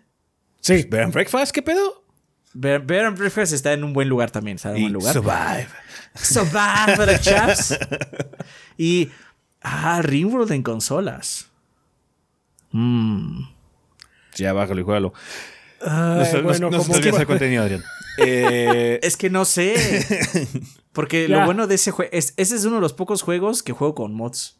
Sí. 0.61 0.87
Bear 0.89 1.11
Breakfast, 1.11 1.51
¿qué 1.53 1.61
pedo? 1.61 2.05
Bear, 2.53 2.81
Breakfast 2.81 3.53
está 3.53 3.71
en 3.73 3.83
un 3.83 3.93
buen 3.93 4.09
lugar 4.09 4.31
también. 4.31 4.55
Está 4.55 4.69
en 4.71 4.75
un 4.75 4.81
buen 4.81 4.93
lugar. 4.93 5.13
Survive. 5.13 5.67
Survive 6.15 6.97
para 6.97 7.19
chaps. 7.21 7.77
y. 8.77 9.09
Ah, 9.61 10.01
Ringworld 10.01 10.51
en 10.51 10.63
consolas. 10.63 11.47
Mmm. 12.71 13.43
Ya, 14.35 14.53
bájalo 14.53 14.81
y 14.81 14.83
juégalo. 14.83 15.13
Ay, 15.83 16.41
bueno, 16.41 16.69
no, 16.69 16.77
no, 16.77 17.25
contenido, 17.25 17.63
Adrián. 17.63 17.83
Eh, 18.17 18.99
es 19.03 19.15
que 19.15 19.29
no 19.29 19.45
sé. 19.45 19.73
Porque 20.91 21.29
lo 21.29 21.45
bueno 21.45 21.65
de 21.65 21.75
ese 21.75 21.91
juego. 21.91 22.11
Es, 22.13 22.33
ese 22.35 22.57
es 22.57 22.65
uno 22.65 22.75
de 22.75 22.81
los 22.81 22.93
pocos 22.93 23.21
juegos 23.21 23.63
que 23.63 23.71
juego 23.71 23.95
con 23.95 24.13
mods. 24.13 24.59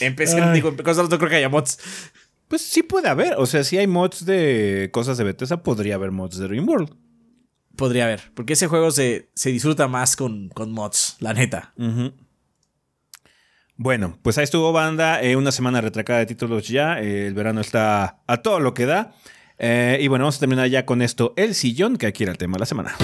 Empecé, 0.00 0.40
digo, 0.52 0.70
en 0.70 0.76
cosas 0.76 1.08
no 1.08 1.18
creo 1.18 1.30
que 1.30 1.36
haya 1.36 1.48
mods. 1.48 1.78
Pues 2.48 2.62
sí 2.62 2.82
puede 2.82 3.08
haber. 3.08 3.34
O 3.38 3.46
sea, 3.46 3.62
si 3.62 3.78
hay 3.78 3.86
mods 3.86 4.26
de 4.26 4.90
cosas 4.92 5.16
de 5.16 5.24
Bethesda, 5.24 5.62
podría 5.62 5.94
haber 5.94 6.10
mods 6.10 6.36
de 6.38 6.48
Rimworld. 6.48 6.92
Podría 7.76 8.04
haber. 8.04 8.32
Porque 8.34 8.54
ese 8.54 8.66
juego 8.66 8.90
se, 8.90 9.30
se 9.34 9.50
disfruta 9.50 9.88
más 9.88 10.16
con, 10.16 10.48
con 10.50 10.72
mods, 10.72 11.16
la 11.20 11.34
neta. 11.34 11.72
Bueno, 13.76 14.18
pues 14.22 14.38
ahí 14.38 14.44
estuvo 14.44 14.72
banda. 14.72 15.22
Eh, 15.22 15.36
una 15.36 15.52
semana 15.52 15.80
retracada 15.80 16.20
de 16.20 16.26
títulos 16.26 16.68
ya. 16.68 17.00
Eh, 17.00 17.26
el 17.26 17.34
verano 17.34 17.60
está 17.60 18.22
a 18.26 18.36
todo 18.38 18.60
lo 18.60 18.74
que 18.74 18.86
da. 18.86 19.14
Eh, 19.58 19.98
y 20.00 20.08
bueno, 20.08 20.24
vamos 20.24 20.36
a 20.36 20.40
terminar 20.40 20.68
ya 20.68 20.86
con 20.86 21.02
esto. 21.02 21.32
El 21.36 21.54
sillón, 21.54 21.96
que 21.96 22.06
aquí 22.06 22.22
era 22.22 22.32
el 22.32 22.38
tema 22.38 22.54
de 22.54 22.60
la 22.60 22.66
semana. 22.66 22.94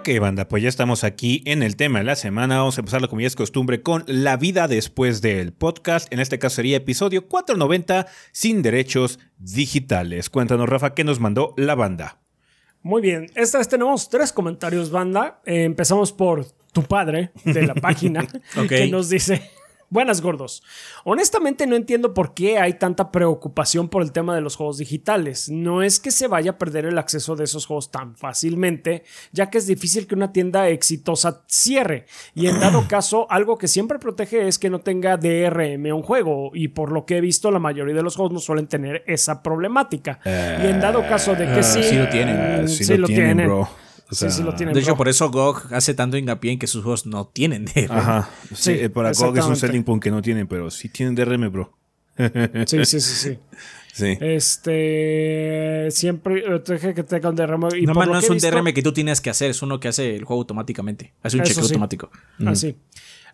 Ok, 0.00 0.08
banda, 0.18 0.48
pues 0.48 0.62
ya 0.62 0.70
estamos 0.70 1.04
aquí 1.04 1.42
en 1.44 1.62
el 1.62 1.76
tema 1.76 1.98
de 1.98 2.06
la 2.06 2.16
semana. 2.16 2.56
Vamos 2.56 2.78
a 2.78 2.80
empezarlo 2.80 3.10
como 3.10 3.20
ya 3.20 3.26
es 3.26 3.36
costumbre 3.36 3.82
con 3.82 4.02
la 4.06 4.38
vida 4.38 4.66
después 4.66 5.20
del 5.20 5.52
podcast. 5.52 6.10
En 6.10 6.20
este 6.20 6.38
caso 6.38 6.56
sería 6.56 6.78
episodio 6.78 7.28
490 7.28 8.06
sin 8.32 8.62
derechos 8.62 9.18
digitales. 9.36 10.30
Cuéntanos, 10.30 10.70
Rafa, 10.70 10.94
¿qué 10.94 11.04
nos 11.04 11.20
mandó 11.20 11.52
la 11.58 11.74
banda? 11.74 12.18
Muy 12.80 13.02
bien, 13.02 13.26
esta 13.34 13.58
vez 13.58 13.68
tenemos 13.68 14.08
tres 14.08 14.32
comentarios, 14.32 14.90
banda. 14.90 15.42
Eh, 15.44 15.64
empezamos 15.64 16.14
por 16.14 16.46
tu 16.72 16.82
padre 16.82 17.32
de 17.44 17.66
la 17.66 17.74
página, 17.74 18.26
que 18.70 18.86
nos 18.88 19.10
dice... 19.10 19.50
Buenas 19.92 20.20
gordos. 20.20 20.62
Honestamente 21.02 21.66
no 21.66 21.74
entiendo 21.74 22.14
por 22.14 22.32
qué 22.32 22.60
hay 22.60 22.74
tanta 22.74 23.10
preocupación 23.10 23.88
por 23.88 24.02
el 24.02 24.12
tema 24.12 24.36
de 24.36 24.40
los 24.40 24.54
juegos 24.54 24.78
digitales. 24.78 25.48
No 25.48 25.82
es 25.82 25.98
que 25.98 26.12
se 26.12 26.28
vaya 26.28 26.52
a 26.52 26.58
perder 26.58 26.84
el 26.86 26.96
acceso 26.96 27.34
de 27.34 27.42
esos 27.42 27.66
juegos 27.66 27.90
tan 27.90 28.14
fácilmente, 28.14 29.02
ya 29.32 29.50
que 29.50 29.58
es 29.58 29.66
difícil 29.66 30.06
que 30.06 30.14
una 30.14 30.32
tienda 30.32 30.68
exitosa 30.68 31.42
cierre. 31.48 32.06
Y 32.36 32.46
en 32.46 32.60
dado 32.60 32.84
caso, 32.88 33.26
algo 33.30 33.58
que 33.58 33.66
siempre 33.66 33.98
protege 33.98 34.46
es 34.46 34.60
que 34.60 34.70
no 34.70 34.78
tenga 34.78 35.16
DRM 35.16 35.92
un 35.92 36.02
juego. 36.02 36.52
Y 36.54 36.68
por 36.68 36.92
lo 36.92 37.04
que 37.04 37.16
he 37.16 37.20
visto, 37.20 37.50
la 37.50 37.58
mayoría 37.58 37.96
de 37.96 38.02
los 38.04 38.14
juegos 38.14 38.32
no 38.32 38.38
suelen 38.38 38.68
tener 38.68 39.02
esa 39.08 39.42
problemática. 39.42 40.20
y 40.24 40.68
en 40.68 40.80
dado 40.80 41.00
caso 41.08 41.34
de 41.34 41.52
que 41.52 41.64
sí... 41.64 41.82
Sí 41.82 41.96
lo 41.96 42.08
tienen. 42.08 42.68
sí, 42.68 42.96
lo, 42.96 43.08
tienen, 43.08 43.48
bro 43.48 43.68
de 44.10 44.80
hecho, 44.80 44.96
por 44.96 45.08
eso 45.08 45.30
GOG 45.30 45.72
hace 45.72 45.94
tanto 45.94 46.16
hincapié 46.16 46.52
en 46.52 46.58
que 46.58 46.66
sus 46.66 46.82
juegos 46.82 47.06
no 47.06 47.26
tienen 47.26 47.64
DRM. 47.64 47.90
Ajá. 47.90 48.30
Sí, 48.54 48.72
eh, 48.72 48.90
para 48.90 49.12
GOG 49.12 49.38
es 49.38 49.44
un 49.44 49.56
selling 49.56 49.84
point 49.84 50.02
que 50.02 50.10
no 50.10 50.20
tienen, 50.20 50.46
pero 50.46 50.70
sí 50.70 50.88
tienen 50.88 51.14
DRM, 51.14 51.50
bro. 51.50 51.76
sí, 52.66 52.84
sí, 52.84 53.00
sí, 53.00 53.00
sí. 53.00 53.38
Sí. 53.92 54.16
Este. 54.20 55.88
Siempre. 55.90 56.44
Deje 56.64 56.94
que 56.94 57.02
tenga 57.02 57.28
un 57.28 57.36
DRM. 57.36 57.68
Y 57.76 57.86
no, 57.86 57.92
no 57.92 58.18
es 58.18 58.30
un 58.30 58.38
DRM 58.38 58.72
que 58.72 58.82
tú 58.82 58.92
tienes 58.92 59.20
que 59.20 59.30
hacer, 59.30 59.50
es 59.50 59.62
uno 59.62 59.80
que 59.80 59.88
hace 59.88 60.14
el 60.14 60.24
juego 60.24 60.42
automáticamente. 60.42 61.12
Hace 61.22 61.38
un 61.38 61.42
cheque 61.42 61.60
automático. 61.60 62.08
Así. 62.46 62.76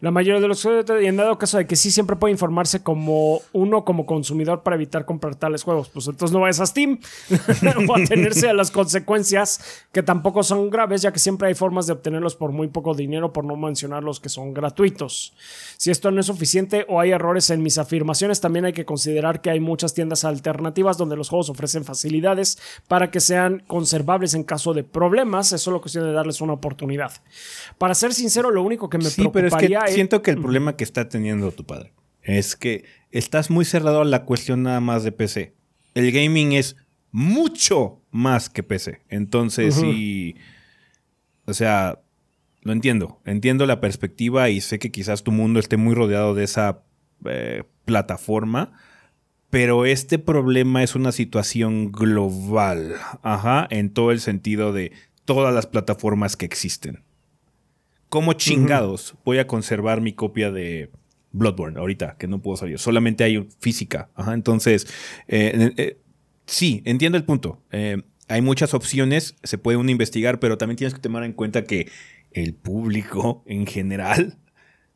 La 0.01 0.11
mayoría 0.11 0.41
de 0.41 0.49
los 0.49 0.63
juegos, 0.63 0.87
y 1.03 1.07
en 1.07 1.17
dado 1.17 1.39
caso 1.39 1.59
de 1.59 1.67
que 1.67 1.77
sí 1.77 1.91
siempre 1.91 2.17
puede 2.17 2.33
informarse 2.33 2.83
como 2.83 3.41
uno 3.53 3.85
como 3.85 4.07
consumidor 4.07 4.63
para 4.63 4.77
evitar 4.77 5.05
comprar 5.05 5.35
tales 5.37 5.63
juegos, 5.63 5.89
pues 5.89 6.07
entonces 6.07 6.33
no 6.33 6.41
vayas 6.41 6.61
a 6.61 6.67
Steam 6.67 6.99
o 7.89 7.97
a 7.97 8.05
tenerse 8.05 8.49
a 8.49 8.55
las 8.55 8.71
consecuencias 8.71 9.61
que 9.93 10.03
tampoco 10.03 10.43
son 10.43 10.71
graves, 10.71 11.03
ya 11.03 11.13
que 11.13 11.19
siempre 11.19 11.49
hay 11.49 11.55
formas 11.55 11.87
de 11.87 11.95
obtenerlos 11.95 12.37
por 12.37 12.53
muy 12.53 12.69
poco 12.69 12.95
dinero, 12.95 13.33
por 13.33 13.45
no 13.45 13.57
mencionar 13.57 14.03
los 14.03 14.21
que 14.21 14.29
son 14.29 14.53
gratuitos. 14.55 15.35
Si 15.77 15.91
esto 15.91 16.11
no 16.11 16.21
es 16.21 16.27
suficiente 16.27 16.85
o 16.89 17.01
hay 17.01 17.11
errores 17.11 17.51
en 17.51 17.63
mis 17.63 17.79
afirmaciones, 17.79 18.41
también 18.41 18.65
hay 18.65 18.73
que 18.73 18.85
considerar 18.85 19.41
que 19.41 19.51
hay 19.51 19.61
muchas 19.61 19.95
tiendas 19.95 20.25
alternativas 20.25 20.99
donde 20.99 21.17
los 21.17 21.29
juegos 21.29 21.51
ofrecen 21.51 21.85
facilidades 21.85 22.59
para 22.89 23.11
que 23.11 23.21
sean 23.21 23.63
conservables 23.67 24.35
en 24.35 24.45
caso 24.45 24.75
de 24.75 24.85
problemas. 24.85 25.53
Es 25.53 25.63
solo 25.63 25.81
cuestión 25.81 26.05
de 26.05 26.13
darles 26.13 26.41
una 26.41 26.55
oportunidad. 26.55 27.13
Para 27.79 27.95
ser 27.95 28.15
sincero, 28.15 28.51
lo 28.51 28.63
único 28.63 28.89
que 28.89 28.99
me 28.99 29.11
preocuparía 29.11 29.86
siento 29.87 30.23
que 30.23 30.31
el 30.31 30.41
problema 30.41 30.77
que 30.77 30.85
está 30.85 31.09
teniendo 31.09 31.51
tu 31.53 31.65
padre 31.65 31.93
es 32.23 32.57
que 32.57 32.85
estás 33.11 33.51
muy 33.51 33.65
cerrado 33.65 34.03
a 34.03 34.05
la 34.05 34.25
cuestión 34.25 34.63
nada 34.63 34.81
más 34.81 35.05
de 35.05 35.13
PC. 35.13 35.55
El 35.95 36.13
gaming 36.13 36.53
es 36.53 36.77
mucho 37.13 38.03
más 38.11 38.51
que 38.51 38.63
PC. 38.63 39.01
Entonces, 39.09 39.77
sí. 39.77 40.37
O 41.47 41.55
sea, 41.55 42.01
lo 42.63 42.73
entiendo. 42.73 43.21
Entiendo 43.25 43.65
la 43.65 43.81
perspectiva 43.81 44.51
y 44.51 44.61
sé 44.61 44.79
que 44.79 44.91
quizás 44.91 45.23
tu 45.23 45.33
mundo 45.33 45.61
esté 45.61 45.77
muy 45.77 45.95
rodeado 45.95 46.35
de 46.35 46.45
esa 46.45 46.83
eh, 47.25 47.63
plataforma. 47.85 48.73
Pero 49.49 49.87
este 49.87 50.19
problema 50.19 50.83
es 50.83 50.97
una 50.97 51.13
situación 51.13 51.93
global. 51.93 52.97
Ajá. 53.23 53.69
En 53.71 53.91
todo 53.91 54.11
el 54.11 54.21
sentido 54.21 54.73
de 54.73 54.93
todas 55.25 55.55
las 55.55 55.67
plataformas 55.67 56.37
que 56.37 56.45
existen. 56.45 57.06
¿Cómo 58.17 58.33
chingados 58.33 59.15
voy 59.27 59.37
a 59.37 59.47
conservar 59.47 60.01
mi 60.01 60.15
copia 60.15 60.51
de 60.51 60.91
Bloodborne 61.33 61.79
ahorita 61.79 62.17
que 62.19 62.27
no 62.27 62.41
puedo 62.41 62.57
salir? 62.57 62.79
Solamente 62.79 63.25
hay 63.25 63.47
física. 63.61 64.09
entonces, 64.33 64.87
eh, 65.29 65.75
eh, 65.77 65.99
sí, 66.47 66.81
entiendo 66.87 67.19
el 67.19 67.25
punto. 67.25 67.61
Eh, 67.73 68.03
hay 68.29 68.41
muchas 68.41 68.73
opciones, 68.73 69.37
se 69.43 69.59
puede 69.59 69.77
uno 69.77 69.91
investigar, 69.91 70.41
pero 70.41 70.57
también 70.57 70.79
tienes 70.79 70.95
que 70.95 71.01
tomar 71.01 71.25
en 71.25 71.35
cuenta 71.35 71.65
que 71.65 71.91
el 72.33 72.55
público 72.55 73.45
en 73.45 73.67
general 73.67 74.39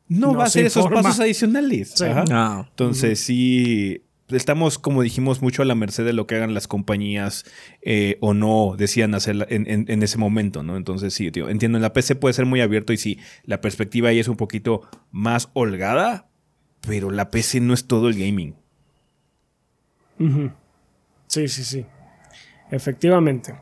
no, 0.07 0.33
va 0.33 0.45
a 0.45 0.47
hacer 0.47 0.65
esos 0.65 0.87
pasos 0.87 1.19
adicionales. 1.19 1.93
Entonces, 2.01 3.19
sí, 3.19 4.01
estamos, 4.31 4.79
como 4.79 5.01
dijimos, 5.01 5.41
mucho 5.41 5.61
a 5.61 5.65
la 5.65 5.75
merced 5.75 6.05
de 6.05 6.13
lo 6.13 6.27
que 6.27 6.35
hagan 6.35 6.53
las 6.53 6.67
compañías 6.67 7.45
eh, 7.81 8.17
o 8.21 8.33
no 8.33 8.75
decían 8.77 9.13
hacer 9.15 9.47
en, 9.49 10.03
ese 10.03 10.17
momento, 10.17 10.63
¿no? 10.63 10.77
Entonces, 10.77 11.13
sí, 11.13 11.31
tío, 11.31 11.49
entiendo, 11.49 11.77
en 11.77 11.81
la 11.81 11.93
PC 11.93 12.15
puede 12.15 12.33
ser 12.33 12.45
muy 12.45 12.61
abierto 12.61 12.93
y 12.93 12.97
sí, 12.97 13.19
la 13.43 13.61
perspectiva 13.61 14.09
ahí 14.09 14.19
es 14.19 14.27
un 14.27 14.37
poquito 14.37 14.87
más 15.11 15.49
holgada, 15.53 16.29
pero 16.81 17.11
la 17.11 17.29
PC 17.29 17.61
no 17.61 17.73
es 17.73 17.87
todo 17.87 18.07
el 18.07 18.17
gaming. 18.17 18.55
Sí, 21.27 21.47
sí, 21.47 21.63
sí. 21.63 21.85
Efectivamente. 22.69 23.55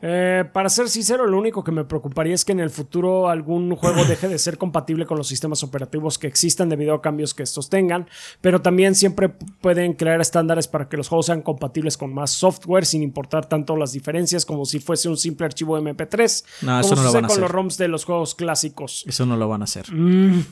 Eh, 0.00 0.44
para 0.52 0.68
ser 0.68 0.88
sincero, 0.88 1.26
lo 1.26 1.36
único 1.36 1.64
que 1.64 1.72
me 1.72 1.84
preocuparía 1.84 2.34
es 2.34 2.44
que 2.44 2.52
en 2.52 2.60
el 2.60 2.70
futuro 2.70 3.28
algún 3.28 3.74
juego 3.74 4.04
deje 4.04 4.28
de 4.28 4.38
ser 4.38 4.56
compatible 4.56 5.06
con 5.06 5.18
los 5.18 5.26
sistemas 5.26 5.64
operativos 5.64 6.18
que 6.18 6.28
existan 6.28 6.68
debido 6.68 6.94
a 6.94 7.02
cambios 7.02 7.34
que 7.34 7.42
estos 7.42 7.68
tengan, 7.68 8.08
pero 8.40 8.62
también 8.62 8.94
siempre 8.94 9.28
pueden 9.28 9.94
crear 9.94 10.20
estándares 10.20 10.68
para 10.68 10.88
que 10.88 10.96
los 10.96 11.08
juegos 11.08 11.26
sean 11.26 11.42
compatibles 11.42 11.96
con 11.96 12.14
más 12.14 12.30
software 12.30 12.86
sin 12.86 13.02
importar 13.02 13.46
tanto 13.46 13.76
las 13.76 13.92
diferencias 13.92 14.46
como 14.46 14.64
si 14.64 14.78
fuese 14.78 15.08
un 15.08 15.16
simple 15.16 15.46
archivo 15.46 15.76
MP3. 15.78 16.44
No, 16.62 16.80
eso 16.80 16.94
no 16.94 17.02
lo 17.02 17.12
van 17.12 17.24
a 17.24 17.28
con 17.28 17.40
los 17.40 17.50
ROMs 17.50 17.76
de 17.76 17.88
los 17.88 18.04
juegos 18.04 18.34
clásicos. 18.36 19.04
Eso 19.06 19.26
no 19.26 19.36
lo 19.36 19.48
van 19.48 19.62
a 19.62 19.64
hacer. 19.64 19.92
Mm. 19.92 20.44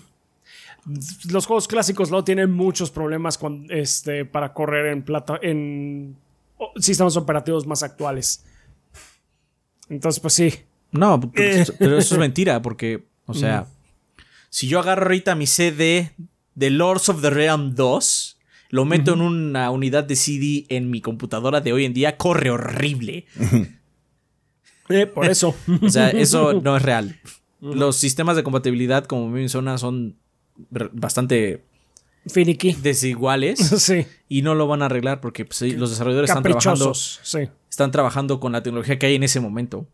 los 1.30 1.46
juegos 1.46 1.68
clásicos 1.68 2.10
no 2.10 2.24
tienen 2.24 2.52
muchos 2.52 2.90
problemas 2.90 3.38
con, 3.38 3.66
este, 3.70 4.24
para 4.24 4.52
correr 4.52 4.86
en, 4.86 5.04
plata, 5.04 5.38
en 5.40 6.16
sistemas 6.76 7.16
operativos 7.16 7.66
más 7.66 7.82
actuales. 7.84 8.44
Entonces, 9.88 10.20
pues 10.20 10.34
sí. 10.34 10.54
No, 10.92 11.20
eh. 11.34 11.64
pero 11.78 11.98
eso 11.98 12.14
es 12.14 12.18
mentira, 12.18 12.62
porque, 12.62 13.06
o 13.26 13.34
sea, 13.34 13.66
si 14.50 14.68
yo 14.68 14.80
agarro 14.80 15.04
ahorita 15.04 15.34
mi 15.34 15.46
CD 15.46 16.12
de 16.54 16.70
Lords 16.70 17.08
of 17.08 17.20
the 17.20 17.30
Realm 17.30 17.74
2, 17.74 18.38
lo 18.70 18.84
meto 18.84 19.14
en 19.14 19.20
una 19.20 19.70
unidad 19.70 20.04
de 20.04 20.16
CD 20.16 20.66
en 20.68 20.90
mi 20.90 21.00
computadora 21.00 21.60
de 21.60 21.72
hoy 21.72 21.84
en 21.84 21.94
día, 21.94 22.16
corre 22.16 22.50
horrible. 22.50 23.26
Eh, 24.88 25.04
por 25.04 25.26
eso. 25.26 25.52
o 25.82 25.88
sea, 25.88 26.10
eso 26.10 26.60
no 26.60 26.76
es 26.76 26.82
real. 26.84 27.18
Los 27.60 27.96
sistemas 27.96 28.36
de 28.36 28.44
compatibilidad, 28.44 29.04
como 29.04 29.28
me 29.28 29.40
menciona, 29.40 29.78
son 29.78 30.14
bastante 30.92 31.64
finicky. 32.26 32.72
Desiguales. 32.72 33.58
sí. 33.82 34.06
Y 34.28 34.42
no 34.42 34.54
lo 34.54 34.66
van 34.66 34.82
a 34.82 34.86
arreglar 34.86 35.20
porque 35.20 35.44
pues, 35.44 35.62
los 35.62 35.90
desarrolladores 35.90 36.30
están 36.30 36.42
trabajando. 36.42 36.94
Sí 36.94 37.48
están 37.76 37.90
trabajando 37.90 38.40
con 38.40 38.52
la 38.52 38.62
tecnología 38.62 38.98
que 38.98 39.04
hay 39.04 39.16
en 39.16 39.22
ese 39.22 39.38
momento. 39.38 39.86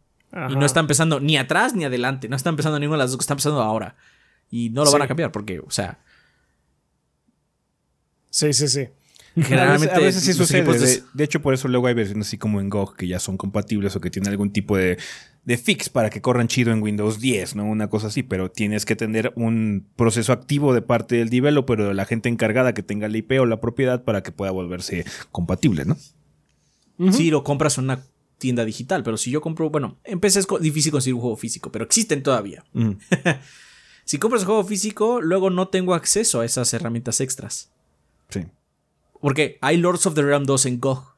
Y 0.49 0.55
no 0.55 0.65
están 0.65 0.87
pensando 0.87 1.19
ni 1.19 1.37
atrás 1.37 1.75
ni 1.75 1.85
adelante. 1.85 2.29
No 2.29 2.37
están 2.37 2.55
pensando 2.55 2.77
en 2.77 2.83
ninguna 2.83 2.99
de 2.99 3.05
las 3.05 3.11
dos 3.11 3.19
que 3.19 3.25
están 3.25 3.37
pensando 3.37 3.61
ahora. 3.61 3.97
Y 4.51 4.71
no 4.71 4.85
lo 4.85 4.93
van 4.93 5.03
a 5.03 5.09
cambiar 5.09 5.33
porque, 5.33 5.59
o 5.59 5.71
sea. 5.71 5.99
Sí, 8.31 8.53
sí, 8.53 8.69
sí. 8.69 8.89
Generalmente. 9.35 9.95
A 9.95 9.99
veces, 9.99 10.23
sí 10.23 10.33
sucede. 10.33 10.63
De, 11.13 11.25
hecho, 11.25 11.43
por 11.43 11.55
eso 11.55 11.67
luego 11.67 11.89
hay 11.89 11.95
versiones 11.95 12.29
así 12.29 12.39
como 12.39 12.61
en 12.61 12.71
GOG 12.71 12.97
que 12.97 13.09
ya 13.09 13.19
son 13.19 13.37
compatibles 13.37 13.97
o 13.97 14.01
que 14.01 14.11
tienen 14.11 14.31
algún 14.31 14.53
tipo 14.53 14.77
de, 14.77 14.97
de 15.45 15.57
fix 15.57 15.89
para 15.89 16.11
que 16.11 16.21
corran 16.21 16.49
chido 16.49 16.73
en 16.73 16.83
Windows 16.83 17.19
10, 17.19 17.57
¿no? 17.57 17.65
Una 17.65 17.89
cosa 17.89 18.09
así. 18.09 18.23
Pero 18.23 18.51
tienes 18.51 18.85
que 18.85 18.97
tener 18.97 19.33
un 19.37 19.89
proceso 19.97 20.33
activo 20.33 20.75
de 20.75 20.83
parte 20.83 21.17
del 21.17 21.31
developer 21.31 21.81
o 21.81 21.89
de 21.89 21.95
la 21.95 22.05
gente 22.05 22.29
encargada 22.29 22.75
que 22.75 22.83
tenga 22.83 23.09
la 23.09 23.19
IP 23.19 23.33
o 23.41 23.47
la 23.47 23.61
propiedad 23.61 24.05
para 24.05 24.23
que 24.23 24.33
pueda 24.33 24.53
volverse 24.53 25.05
compatible, 25.31 25.85
¿no? 25.85 25.97
Si 27.11 27.31
lo 27.31 27.43
compras 27.43 27.79
en 27.79 27.85
una 27.85 28.05
tienda 28.39 28.65
digital, 28.65 29.03
pero 29.03 29.17
si 29.17 29.31
yo 29.31 29.41
compro, 29.41 29.71
bueno, 29.71 29.99
en 30.05 30.21
PC 30.21 30.41
es 30.41 30.47
difícil 30.61 30.93
conseguir 30.93 31.15
un 31.15 31.21
juego 31.21 31.37
físico, 31.37 31.73
pero 31.73 31.85
existen 31.85 32.23
todavía. 32.23 32.65
si 34.05 34.19
compras 34.19 34.43
un 34.43 34.47
juego 34.47 34.65
físico, 34.65 35.21
luego 35.21 35.51
no 35.51 35.69
tengo 35.69 35.95
acceso 35.95 36.41
a 36.41 36.45
esas 36.45 36.73
herramientas 36.75 37.21
extras. 37.21 37.73
Sí. 38.29 38.47
Porque 39.21 39.59
hay 39.61 39.79
Lords 39.79 40.07
of 40.07 40.15
the 40.15 40.23
Realm 40.23 40.45
2 40.45 40.67
en 40.67 40.81
GOG. 40.81 41.17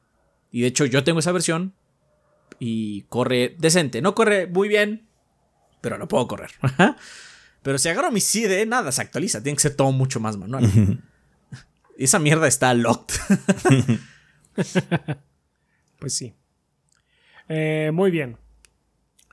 Y 0.51 0.61
de 0.61 0.67
hecho 0.67 0.85
yo 0.85 1.03
tengo 1.03 1.19
esa 1.19 1.31
versión 1.31 1.73
y 2.59 3.03
corre 3.03 3.55
decente. 3.59 4.01
No 4.01 4.15
corre 4.15 4.47
muy 4.47 4.67
bien, 4.67 5.07
pero 5.81 5.97
lo 5.97 6.07
puedo 6.07 6.27
correr. 6.27 6.51
pero 7.63 7.77
si 7.77 7.89
agarro 7.89 8.11
mi 8.11 8.21
CD, 8.21 8.65
nada 8.65 8.91
se 8.91 9.01
actualiza. 9.01 9.43
Tiene 9.43 9.55
que 9.55 9.61
ser 9.61 9.75
todo 9.75 9.91
mucho 9.91 10.19
más 10.19 10.37
manual. 10.37 11.01
esa 11.97 12.19
mierda 12.19 12.47
está 12.47 12.73
locked. 12.73 13.15
Pues 15.97 16.13
sí. 16.13 16.35
Eh, 17.47 17.89
muy 17.93 18.11
bien. 18.11 18.37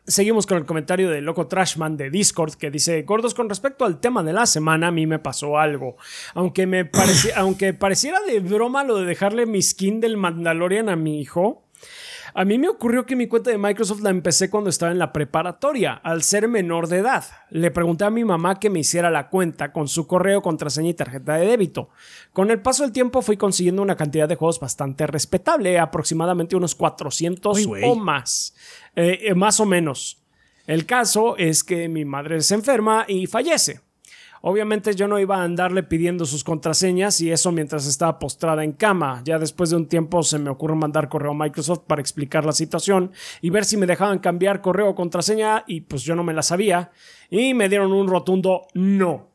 Seguimos 0.06 0.46
con 0.46 0.58
el 0.58 0.66
comentario 0.66 1.10
de 1.10 1.20
Loco 1.20 1.46
Trashman 1.46 1.96
de 1.96 2.10
Discord 2.10 2.54
que 2.54 2.70
dice, 2.70 3.02
gordos, 3.02 3.34
con 3.34 3.48
respecto 3.48 3.84
al 3.84 4.00
tema 4.00 4.24
de 4.24 4.32
la 4.32 4.46
semana, 4.46 4.88
a 4.88 4.90
mí 4.90 5.06
me 5.06 5.18
pasó 5.20 5.58
algo. 5.58 5.96
Aunque, 6.34 6.66
me 6.66 6.90
aunque 7.36 7.72
pareciera 7.72 8.20
de 8.20 8.40
broma 8.40 8.84
lo 8.84 8.96
de 8.96 9.06
dejarle 9.06 9.46
mi 9.46 9.62
skin 9.62 10.00
del 10.00 10.16
Mandalorian 10.16 10.88
a 10.88 10.96
mi 10.96 11.20
hijo, 11.20 11.61
a 12.34 12.44
mí 12.44 12.58
me 12.58 12.68
ocurrió 12.68 13.04
que 13.04 13.16
mi 13.16 13.26
cuenta 13.26 13.50
de 13.50 13.58
Microsoft 13.58 14.00
la 14.00 14.10
empecé 14.10 14.48
cuando 14.48 14.70
estaba 14.70 14.92
en 14.92 14.98
la 14.98 15.12
preparatoria, 15.12 15.94
al 15.94 16.22
ser 16.22 16.48
menor 16.48 16.88
de 16.88 16.98
edad. 16.98 17.24
Le 17.50 17.70
pregunté 17.70 18.04
a 18.04 18.10
mi 18.10 18.24
mamá 18.24 18.58
que 18.58 18.70
me 18.70 18.80
hiciera 18.80 19.10
la 19.10 19.28
cuenta 19.28 19.72
con 19.72 19.88
su 19.88 20.06
correo, 20.06 20.42
contraseña 20.42 20.90
y 20.90 20.94
tarjeta 20.94 21.34
de 21.34 21.46
débito. 21.46 21.90
Con 22.32 22.50
el 22.50 22.60
paso 22.60 22.82
del 22.82 22.92
tiempo 22.92 23.22
fui 23.22 23.36
consiguiendo 23.36 23.82
una 23.82 23.96
cantidad 23.96 24.28
de 24.28 24.36
juegos 24.36 24.60
bastante 24.60 25.06
respetable, 25.06 25.78
aproximadamente 25.78 26.56
unos 26.56 26.74
400 26.74 27.68
o 27.84 27.94
más, 27.94 28.54
eh, 28.96 29.18
eh, 29.22 29.34
más 29.34 29.60
o 29.60 29.66
menos. 29.66 30.22
El 30.66 30.86
caso 30.86 31.36
es 31.36 31.64
que 31.64 31.88
mi 31.88 32.04
madre 32.04 32.40
se 32.40 32.54
enferma 32.54 33.04
y 33.08 33.26
fallece. 33.26 33.80
Obviamente 34.42 34.94
yo 34.94 35.06
no 35.06 35.20
iba 35.20 35.36
a 35.36 35.44
andarle 35.44 35.84
pidiendo 35.84 36.26
sus 36.26 36.42
contraseñas 36.42 37.20
y 37.20 37.30
eso 37.30 37.52
mientras 37.52 37.86
estaba 37.86 38.18
postrada 38.18 38.64
en 38.64 38.72
cama. 38.72 39.22
Ya 39.24 39.38
después 39.38 39.70
de 39.70 39.76
un 39.76 39.86
tiempo 39.86 40.22
se 40.24 40.40
me 40.40 40.50
ocurre 40.50 40.74
mandar 40.74 41.08
correo 41.08 41.30
a 41.30 41.34
Microsoft 41.34 41.84
para 41.86 42.00
explicar 42.00 42.44
la 42.44 42.52
situación 42.52 43.12
y 43.40 43.50
ver 43.50 43.64
si 43.64 43.76
me 43.76 43.86
dejaban 43.86 44.18
cambiar 44.18 44.60
correo 44.60 44.88
o 44.88 44.94
contraseña 44.96 45.62
y 45.68 45.82
pues 45.82 46.02
yo 46.02 46.16
no 46.16 46.24
me 46.24 46.34
la 46.34 46.42
sabía 46.42 46.90
y 47.30 47.54
me 47.54 47.68
dieron 47.68 47.92
un 47.92 48.08
rotundo 48.08 48.66
no. 48.74 49.31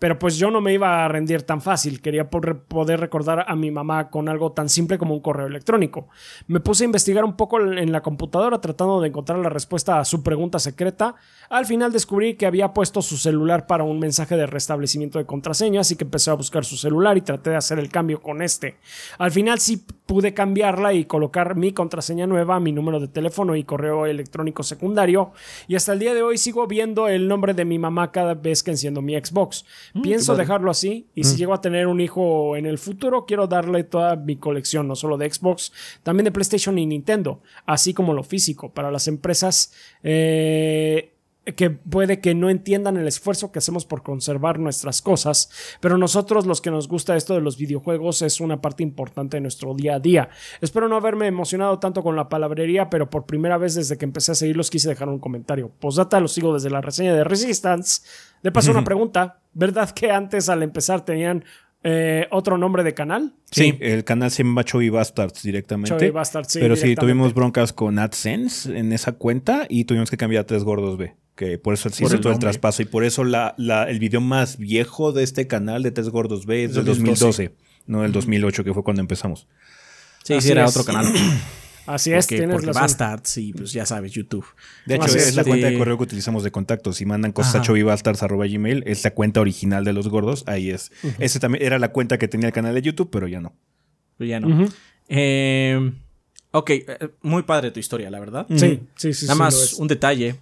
Pero 0.00 0.18
pues 0.18 0.38
yo 0.38 0.50
no 0.50 0.62
me 0.62 0.72
iba 0.72 1.04
a 1.04 1.08
rendir 1.08 1.42
tan 1.42 1.60
fácil, 1.60 2.00
quería 2.00 2.30
poder 2.30 2.98
recordar 2.98 3.44
a 3.46 3.54
mi 3.54 3.70
mamá 3.70 4.08
con 4.08 4.30
algo 4.30 4.52
tan 4.52 4.70
simple 4.70 4.96
como 4.96 5.12
un 5.12 5.20
correo 5.20 5.46
electrónico. 5.46 6.08
Me 6.46 6.58
puse 6.58 6.84
a 6.84 6.86
investigar 6.86 7.22
un 7.22 7.36
poco 7.36 7.60
en 7.60 7.92
la 7.92 8.00
computadora 8.00 8.62
tratando 8.62 9.02
de 9.02 9.08
encontrar 9.08 9.38
la 9.40 9.50
respuesta 9.50 10.00
a 10.00 10.06
su 10.06 10.22
pregunta 10.22 10.58
secreta. 10.58 11.16
Al 11.50 11.66
final 11.66 11.92
descubrí 11.92 12.36
que 12.36 12.46
había 12.46 12.72
puesto 12.72 13.02
su 13.02 13.18
celular 13.18 13.66
para 13.66 13.84
un 13.84 13.98
mensaje 13.98 14.38
de 14.38 14.46
restablecimiento 14.46 15.18
de 15.18 15.26
contraseña, 15.26 15.82
así 15.82 15.96
que 15.96 16.04
empecé 16.04 16.30
a 16.30 16.34
buscar 16.34 16.64
su 16.64 16.78
celular 16.78 17.18
y 17.18 17.20
traté 17.20 17.50
de 17.50 17.56
hacer 17.56 17.78
el 17.78 17.90
cambio 17.90 18.22
con 18.22 18.40
este. 18.40 18.78
Al 19.18 19.32
final 19.32 19.60
sí 19.60 19.84
pude 20.06 20.32
cambiarla 20.32 20.94
y 20.94 21.04
colocar 21.04 21.56
mi 21.56 21.72
contraseña 21.72 22.26
nueva, 22.26 22.58
mi 22.58 22.72
número 22.72 23.00
de 23.00 23.08
teléfono 23.08 23.54
y 23.54 23.64
correo 23.64 24.06
electrónico 24.06 24.62
secundario, 24.62 25.32
y 25.68 25.76
hasta 25.76 25.92
el 25.92 25.98
día 25.98 26.14
de 26.14 26.22
hoy 26.22 26.38
sigo 26.38 26.66
viendo 26.66 27.06
el 27.06 27.28
nombre 27.28 27.52
de 27.52 27.66
mi 27.66 27.78
mamá 27.78 28.12
cada 28.12 28.32
vez 28.32 28.62
que 28.62 28.70
enciendo 28.70 29.02
mi 29.02 29.14
Xbox. 29.14 29.66
Mm, 29.94 30.02
Pienso 30.02 30.36
dejarlo 30.36 30.70
así 30.70 31.08
y 31.14 31.24
si 31.24 31.34
mm. 31.34 31.38
llego 31.38 31.54
a 31.54 31.60
tener 31.60 31.86
un 31.86 32.00
hijo 32.00 32.56
en 32.56 32.66
el 32.66 32.78
futuro, 32.78 33.26
quiero 33.26 33.46
darle 33.46 33.84
toda 33.84 34.16
mi 34.16 34.36
colección, 34.36 34.88
no 34.88 34.96
solo 34.96 35.16
de 35.16 35.30
Xbox, 35.30 35.72
también 36.02 36.24
de 36.24 36.32
PlayStation 36.32 36.78
y 36.78 36.86
Nintendo, 36.86 37.42
así 37.66 37.94
como 37.94 38.14
lo 38.14 38.22
físico. 38.22 38.72
Para 38.72 38.90
las 38.90 39.08
empresas 39.08 39.72
eh, 40.02 41.14
que 41.56 41.70
puede 41.70 42.20
que 42.20 42.34
no 42.34 42.50
entiendan 42.50 42.96
el 42.96 43.08
esfuerzo 43.08 43.50
que 43.50 43.58
hacemos 43.58 43.84
por 43.84 44.02
conservar 44.02 44.58
nuestras 44.58 45.02
cosas, 45.02 45.50
pero 45.80 45.98
nosotros 45.98 46.46
los 46.46 46.60
que 46.60 46.70
nos 46.70 46.88
gusta 46.88 47.16
esto 47.16 47.34
de 47.34 47.40
los 47.40 47.56
videojuegos 47.56 48.22
es 48.22 48.40
una 48.40 48.60
parte 48.60 48.82
importante 48.82 49.36
de 49.36 49.40
nuestro 49.40 49.74
día 49.74 49.96
a 49.96 50.00
día. 50.00 50.28
Espero 50.60 50.88
no 50.88 50.96
haberme 50.96 51.26
emocionado 51.26 51.78
tanto 51.78 52.02
con 52.02 52.16
la 52.16 52.28
palabrería, 52.28 52.90
pero 52.90 53.08
por 53.10 53.26
primera 53.26 53.58
vez 53.58 53.74
desde 53.74 53.96
que 53.96 54.04
empecé 54.04 54.32
a 54.32 54.36
seguirlos 54.36 54.70
quise 54.70 54.88
dejar 54.88 55.08
un 55.08 55.18
comentario. 55.18 55.70
Posdata, 55.80 56.20
los 56.20 56.32
sigo 56.32 56.54
desde 56.54 56.70
la 56.70 56.80
reseña 56.80 57.14
de 57.14 57.24
Resistance. 57.24 58.02
De 58.42 58.52
paso, 58.52 58.70
una 58.70 58.84
pregunta. 58.84 59.40
¿Verdad 59.52 59.90
que 59.90 60.10
antes 60.10 60.48
al 60.48 60.62
empezar 60.62 61.04
tenían 61.04 61.44
eh, 61.82 62.26
otro 62.30 62.58
nombre 62.58 62.84
de 62.84 62.92
canal. 62.92 63.34
Sí, 63.50 63.78
el 63.80 64.04
canal 64.04 64.30
se 64.30 64.42
llama 64.42 64.64
Chovy 64.64 64.90
Bastards 64.90 65.42
directamente. 65.42 66.10
Bastards, 66.10 66.52
sí, 66.52 66.58
pero 66.60 66.76
sí, 66.76 66.94
tuvimos 66.94 67.32
broncas 67.32 67.72
con 67.72 67.98
AdSense 67.98 68.78
en 68.78 68.92
esa 68.92 69.12
cuenta 69.12 69.64
y 69.66 69.84
tuvimos 69.84 70.10
que 70.10 70.18
cambiar 70.18 70.42
a 70.42 70.46
Tres 70.46 70.62
Gordos 70.62 70.98
B 70.98 71.16
que 71.40 71.56
por 71.56 71.72
eso 71.72 71.88
se 71.88 72.04
hizo 72.04 72.20
todo 72.20 72.34
el 72.34 72.38
traspaso 72.38 72.82
y 72.82 72.84
por 72.84 73.02
eso 73.02 73.24
la, 73.24 73.54
el 73.88 73.98
video 73.98 74.20
más 74.20 74.58
viejo 74.58 75.12
de 75.12 75.22
este 75.22 75.46
canal 75.46 75.82
de 75.82 75.90
Tres 75.90 76.10
Gordos 76.10 76.44
B 76.44 76.64
es 76.64 76.74
del 76.74 76.84
2012, 76.84 77.54
no 77.86 78.02
del 78.02 78.12
2008 78.12 78.62
que 78.62 78.74
fue 78.74 78.84
cuando 78.84 79.00
empezamos. 79.00 79.48
Sí, 80.22 80.38
sí, 80.42 80.52
era 80.52 80.66
otro 80.66 80.84
canal. 80.84 81.06
Así 81.86 82.12
es, 82.12 82.26
tienes 82.26 82.50
porque 82.50 82.70
Bastards 82.72 83.38
y 83.38 83.52
pues 83.52 83.72
ya 83.72 83.86
sabes, 83.86 84.12
YouTube. 84.12 84.44
De 84.86 84.96
hecho, 84.96 85.06
es, 85.06 85.34
la 85.34 85.44
cuenta 85.44 85.68
de 85.68 85.78
correo 85.78 85.96
que 85.96 86.04
utilizamos 86.04 86.42
de 86.44 86.50
contacto. 86.50 86.92
Si 86.92 87.04
mandan 87.04 87.32
cosas 87.32 87.56
a 87.56 87.62
chovibastards.gmail, 87.62 88.84
es 88.86 89.04
la 89.04 89.12
cuenta 89.12 89.40
original 89.40 89.84
de 89.84 89.92
los 89.92 90.08
gordos, 90.08 90.44
ahí 90.46 90.70
es. 90.70 90.92
Ese 91.18 91.40
también 91.40 91.64
era 91.64 91.78
la 91.78 91.92
cuenta 91.92 92.18
que 92.18 92.28
tenía 92.28 92.48
el 92.48 92.52
canal 92.52 92.74
de 92.74 92.82
YouTube, 92.82 93.10
pero 93.10 93.28
ya 93.28 93.40
no. 93.40 93.54
Pero 94.18 94.28
ya 94.28 94.40
no. 94.40 94.68
eh, 95.08 95.92
ok, 96.50 96.70
eh, 96.70 97.10
muy 97.22 97.42
padre 97.42 97.70
tu 97.70 97.80
historia, 97.80 98.10
la 98.10 98.20
verdad. 98.20 98.46
Sí, 98.54 98.80
sí, 98.96 99.12
sí. 99.12 99.26
Nada 99.26 99.38
más 99.38 99.74
un 99.74 99.88
detalle 99.88 100.36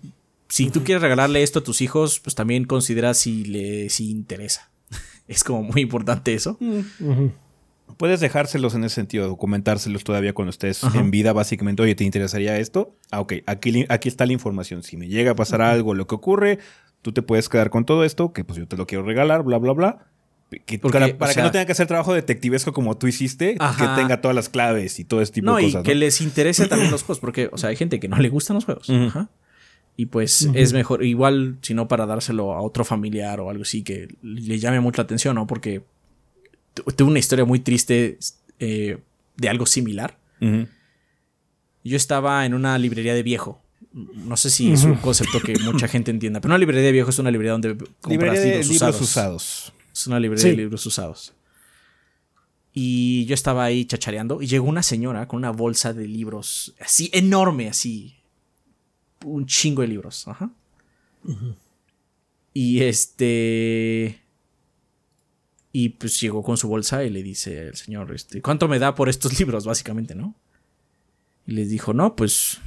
si 0.48 0.70
tú 0.70 0.82
quieres 0.82 1.02
regalarle 1.02 1.42
esto 1.42 1.58
a 1.60 1.64
tus 1.64 1.80
hijos, 1.82 2.20
pues 2.20 2.34
también 2.34 2.64
considera 2.64 3.14
si 3.14 3.44
les 3.44 4.00
interesa. 4.00 4.70
es 5.28 5.44
como 5.44 5.62
muy 5.62 5.82
importante 5.82 6.34
eso. 6.34 6.58
Puedes 7.98 8.20
dejárselos 8.20 8.76
en 8.76 8.84
ese 8.84 8.94
sentido, 8.94 9.26
documentárselos 9.26 10.04
todavía 10.04 10.32
cuando 10.32 10.50
estés 10.50 10.82
en 10.94 11.10
vida, 11.10 11.32
básicamente. 11.32 11.82
Oye, 11.82 11.96
¿te 11.96 12.04
interesaría 12.04 12.56
esto? 12.56 12.96
Ah, 13.10 13.20
ok, 13.20 13.34
aquí, 13.46 13.86
aquí 13.88 14.08
está 14.08 14.24
la 14.24 14.32
información. 14.32 14.84
Si 14.84 14.96
me 14.96 15.08
llega 15.08 15.32
a 15.32 15.34
pasar 15.34 15.62
algo, 15.62 15.94
lo 15.94 16.06
que 16.06 16.14
ocurre, 16.14 16.60
tú 17.02 17.12
te 17.12 17.22
puedes 17.22 17.48
quedar 17.48 17.70
con 17.70 17.84
todo 17.84 18.04
esto, 18.04 18.32
que 18.32 18.44
pues 18.44 18.56
yo 18.56 18.68
te 18.68 18.76
lo 18.76 18.86
quiero 18.86 19.04
regalar, 19.04 19.42
bla, 19.42 19.58
bla, 19.58 19.72
bla. 19.72 20.06
para, 21.18 21.34
que 21.34 21.42
no 21.42 21.50
tenga 21.50 21.66
que 21.66 21.72
hacer 21.72 21.88
trabajo 21.88 22.14
detectivesco 22.14 22.72
como 22.72 22.96
tú 22.96 23.08
hiciste, 23.08 23.56
que 23.56 23.86
tenga 23.96 24.20
todas 24.20 24.34
las 24.34 24.48
claves 24.48 25.00
y 25.00 25.04
todo 25.04 25.20
este 25.20 25.40
tipo 25.40 25.56
de 25.56 25.64
cosas. 25.64 25.82
Y 25.82 25.84
que 25.84 25.96
les 25.96 26.20
interese 26.20 26.66
también 26.68 26.92
los 26.92 27.02
juegos, 27.02 27.18
porque, 27.18 27.50
o 27.52 27.58
sea, 27.58 27.70
hay 27.70 27.76
gente 27.76 27.98
que 27.98 28.06
no 28.06 28.18
le 28.18 28.28
gustan 28.28 28.54
los 28.54 28.64
juegos. 28.64 28.88
Y 29.96 30.06
pues 30.06 30.48
es 30.54 30.72
mejor, 30.72 31.04
igual, 31.04 31.58
si 31.62 31.74
no 31.74 31.88
para 31.88 32.06
dárselo 32.06 32.52
a 32.52 32.62
otro 32.62 32.84
familiar 32.84 33.40
o 33.40 33.50
algo 33.50 33.62
así 33.62 33.82
que 33.82 34.06
le 34.22 34.60
llame 34.60 34.78
mucha 34.78 35.02
atención, 35.02 35.34
¿no? 35.34 35.48
Porque 35.48 35.82
tuve 36.96 37.08
una 37.08 37.18
historia 37.18 37.44
muy 37.44 37.60
triste 37.60 38.18
eh, 38.58 38.98
de 39.36 39.48
algo 39.48 39.66
similar. 39.66 40.18
Yo 41.84 41.96
estaba 41.96 42.44
en 42.44 42.54
una 42.54 42.78
librería 42.78 43.14
de 43.14 43.22
viejo. 43.22 43.60
No 43.92 44.36
sé 44.36 44.50
si 44.50 44.72
es 44.72 44.84
un 44.84 44.96
concepto 44.96 45.40
que 45.40 45.58
mucha 45.60 45.88
gente 45.88 46.10
entienda, 46.10 46.40
pero 46.40 46.52
una 46.52 46.58
librería 46.58 46.84
de 46.84 46.92
viejo 46.92 47.10
es 47.10 47.18
una 47.18 47.30
librería 47.30 47.52
donde 47.52 47.76
compras 48.00 48.38
libros, 48.68 49.00
usados. 49.00 49.72
Es 49.92 50.06
una 50.06 50.20
librería 50.20 50.50
de 50.50 50.56
libros 50.56 50.84
usados. 50.86 51.32
Y 52.72 53.24
yo 53.24 53.34
estaba 53.34 53.64
ahí 53.64 53.84
chachareando 53.86 54.40
y 54.42 54.46
llegó 54.46 54.68
una 54.68 54.82
señora 54.82 55.26
con 55.26 55.38
una 55.38 55.50
bolsa 55.50 55.92
de 55.92 56.06
libros 56.06 56.74
así 56.78 57.10
enorme, 57.12 57.68
así 57.68 58.18
un 59.24 59.46
chingo 59.46 59.82
de 59.82 59.88
libros. 59.88 60.28
Ajá. 60.28 60.50
Y 62.54 62.82
este. 62.82 64.20
Y 65.72 65.90
pues 65.90 66.20
llegó 66.20 66.42
con 66.42 66.56
su 66.56 66.68
bolsa 66.68 67.04
y 67.04 67.10
le 67.10 67.22
dice 67.22 67.68
el 67.68 67.76
señor, 67.76 68.12
este, 68.14 68.40
¿cuánto 68.40 68.68
me 68.68 68.78
da 68.78 68.94
por 68.94 69.08
estos 69.08 69.38
libros, 69.38 69.64
básicamente, 69.64 70.14
no? 70.14 70.34
Y 71.46 71.52
les 71.52 71.70
dijo, 71.70 71.92
no, 71.92 72.16
pues 72.16 72.58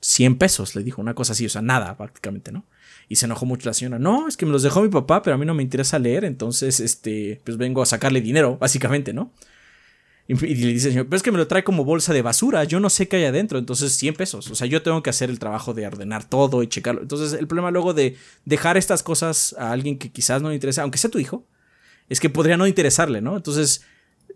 100 0.00 0.38
pesos, 0.38 0.74
le 0.74 0.82
dijo, 0.82 1.00
una 1.00 1.14
cosa 1.14 1.32
así, 1.32 1.46
o 1.46 1.50
sea, 1.50 1.62
nada, 1.62 1.96
prácticamente, 1.96 2.52
¿no? 2.52 2.64
Y 3.08 3.16
se 3.16 3.26
enojó 3.26 3.44
mucho 3.44 3.68
la 3.68 3.74
señora, 3.74 3.98
no, 3.98 4.28
es 4.28 4.36
que 4.36 4.46
me 4.46 4.52
los 4.52 4.62
dejó 4.62 4.82
mi 4.82 4.88
papá, 4.88 5.22
pero 5.22 5.34
a 5.34 5.38
mí 5.38 5.44
no 5.44 5.54
me 5.54 5.62
interesa 5.62 5.98
leer, 5.98 6.24
entonces, 6.24 6.80
este, 6.80 7.40
pues 7.44 7.56
vengo 7.56 7.82
a 7.82 7.86
sacarle 7.86 8.20
dinero, 8.20 8.56
básicamente, 8.56 9.12
¿no? 9.12 9.32
Y, 10.30 10.34
le 10.36 10.72
dice 10.72 10.90
señor, 10.90 11.06
pero 11.06 11.16
es 11.16 11.24
que 11.24 11.32
me 11.32 11.38
lo 11.38 11.48
trae 11.48 11.64
como 11.64 11.84
bolsa 11.84 12.12
de 12.12 12.22
basura, 12.22 12.62
yo 12.62 12.78
no 12.78 12.88
sé 12.88 13.08
qué 13.08 13.16
hay 13.16 13.24
adentro, 13.24 13.58
entonces 13.58 13.92
100 13.94 14.14
pesos. 14.14 14.48
O 14.48 14.54
sea, 14.54 14.68
yo 14.68 14.80
tengo 14.80 15.02
que 15.02 15.10
hacer 15.10 15.28
el 15.28 15.40
trabajo 15.40 15.74
de 15.74 15.84
ordenar 15.88 16.22
todo 16.24 16.62
y 16.62 16.68
checarlo. 16.68 17.02
Entonces, 17.02 17.32
el 17.32 17.48
problema 17.48 17.72
luego 17.72 17.94
de 17.94 18.16
dejar 18.44 18.76
estas 18.76 19.02
cosas 19.02 19.56
a 19.58 19.72
alguien 19.72 19.98
que 19.98 20.12
quizás 20.12 20.40
no 20.40 20.50
le 20.50 20.54
interesa, 20.54 20.82
aunque 20.82 20.98
sea 20.98 21.10
tu 21.10 21.18
hijo, 21.18 21.48
es 22.10 22.20
que 22.20 22.28
podría 22.28 22.58
no 22.58 22.66
interesarle, 22.66 23.22
¿no? 23.22 23.36
Entonces, 23.36 23.86